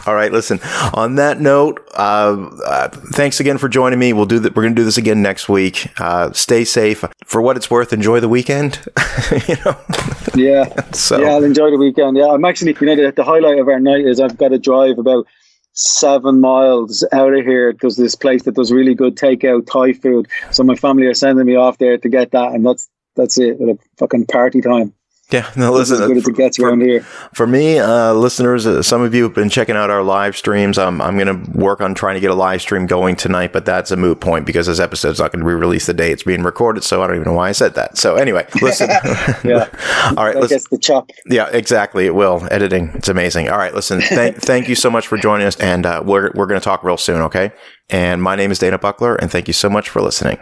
All 0.06 0.14
right, 0.14 0.32
listen. 0.32 0.60
On 0.94 1.14
that 1.16 1.40
note, 1.40 1.86
uh, 1.94 2.50
uh, 2.64 2.88
thanks 2.88 3.40
again 3.40 3.58
for 3.58 3.68
joining 3.68 3.98
me. 3.98 4.12
We'll 4.12 4.26
do 4.26 4.38
that. 4.40 4.54
We're 4.54 4.62
going 4.62 4.74
to 4.74 4.80
do 4.80 4.84
this 4.84 4.96
again 4.98 5.22
next 5.22 5.48
week. 5.48 5.88
Uh, 6.00 6.32
stay 6.32 6.64
safe. 6.64 7.04
For 7.24 7.40
what 7.40 7.56
it's 7.56 7.70
worth, 7.70 7.92
enjoy 7.92 8.20
the 8.20 8.28
weekend. 8.28 8.80
you 9.48 9.56
know. 9.64 9.76
Yeah. 10.34 10.90
so 10.92 11.20
yeah, 11.20 11.30
I'll 11.30 11.44
enjoy 11.44 11.70
the 11.70 11.78
weekend. 11.78 12.16
Yeah, 12.16 12.26
I'm 12.26 12.44
actually. 12.44 12.76
You 12.80 12.96
know, 12.96 13.10
the, 13.10 13.24
highlight 13.24 13.58
of 13.58 13.68
our 13.68 13.80
night 13.80 14.04
is 14.04 14.20
I've 14.20 14.36
got 14.36 14.48
to 14.48 14.58
drive 14.58 14.98
about 14.98 15.26
seven 15.72 16.40
miles 16.40 17.06
out 17.12 17.34
of 17.34 17.44
here 17.44 17.72
because 17.72 17.96
this 17.96 18.14
place 18.14 18.44
that 18.44 18.54
does 18.54 18.72
really 18.72 18.94
good 18.94 19.16
takeout 19.16 19.66
Thai 19.66 19.92
food. 19.92 20.26
So 20.50 20.62
my 20.62 20.74
family 20.74 21.06
are 21.06 21.14
sending 21.14 21.46
me 21.46 21.56
off 21.56 21.78
there 21.78 21.98
to 21.98 22.08
get 22.08 22.32
that, 22.32 22.52
and 22.52 22.64
that's 22.64 22.88
that's 23.14 23.38
it. 23.38 23.60
A 23.60 23.78
fucking 23.98 24.26
party 24.26 24.60
time. 24.60 24.92
Yeah, 25.32 25.50
no, 25.56 25.72
listen. 25.72 26.00
As 26.00 26.06
good 26.06 26.16
as 26.18 26.28
it 26.28 26.36
gets 26.36 26.56
for, 26.56 26.68
around 26.68 26.82
here. 26.82 27.00
For 27.34 27.48
me, 27.48 27.80
uh, 27.80 28.12
listeners, 28.12 28.64
uh, 28.64 28.80
some 28.80 29.02
of 29.02 29.12
you 29.12 29.24
have 29.24 29.34
been 29.34 29.48
checking 29.48 29.74
out 29.74 29.90
our 29.90 30.04
live 30.04 30.36
streams. 30.36 30.78
I'm, 30.78 31.00
I'm 31.00 31.18
going 31.18 31.44
to 31.44 31.50
work 31.50 31.80
on 31.80 31.94
trying 31.94 32.14
to 32.14 32.20
get 32.20 32.30
a 32.30 32.34
live 32.34 32.62
stream 32.62 32.86
going 32.86 33.16
tonight, 33.16 33.52
but 33.52 33.64
that's 33.64 33.90
a 33.90 33.96
moot 33.96 34.20
point 34.20 34.46
because 34.46 34.68
this 34.68 34.78
episode's 34.78 35.18
not 35.18 35.32
going 35.32 35.40
to 35.40 35.46
be 35.46 35.52
released 35.52 35.88
the 35.88 35.94
day 35.94 36.12
it's 36.12 36.22
being 36.22 36.44
recorded. 36.44 36.84
So 36.84 37.02
I 37.02 37.08
don't 37.08 37.16
even 37.16 37.26
know 37.26 37.36
why 37.36 37.48
I 37.48 37.52
said 37.52 37.74
that. 37.74 37.98
So 37.98 38.14
anyway, 38.14 38.46
listen. 38.62 38.88
yeah. 38.88 39.68
All 40.16 40.24
right. 40.24 40.40
That 40.40 40.48
gets 40.48 40.68
the 40.68 40.78
chop. 40.78 41.10
Yeah, 41.26 41.48
exactly. 41.48 42.06
It 42.06 42.14
will. 42.14 42.46
Editing. 42.52 42.90
It's 42.94 43.08
amazing. 43.08 43.48
All 43.48 43.58
right. 43.58 43.74
Listen. 43.74 44.00
Thank, 44.00 44.36
thank 44.40 44.68
you 44.68 44.76
so 44.76 44.90
much 44.90 45.08
for 45.08 45.18
joining 45.18 45.48
us, 45.48 45.56
and 45.56 45.86
uh, 45.86 46.04
we're 46.06 46.30
we're 46.36 46.46
going 46.46 46.60
to 46.60 46.64
talk 46.64 46.84
real 46.84 46.96
soon. 46.96 47.22
Okay. 47.22 47.50
And 47.90 48.22
my 48.22 48.36
name 48.36 48.52
is 48.52 48.60
Dana 48.60 48.78
Buckler, 48.78 49.16
and 49.16 49.28
thank 49.28 49.48
you 49.48 49.54
so 49.54 49.68
much 49.68 49.88
for 49.88 50.00
listening. 50.00 50.38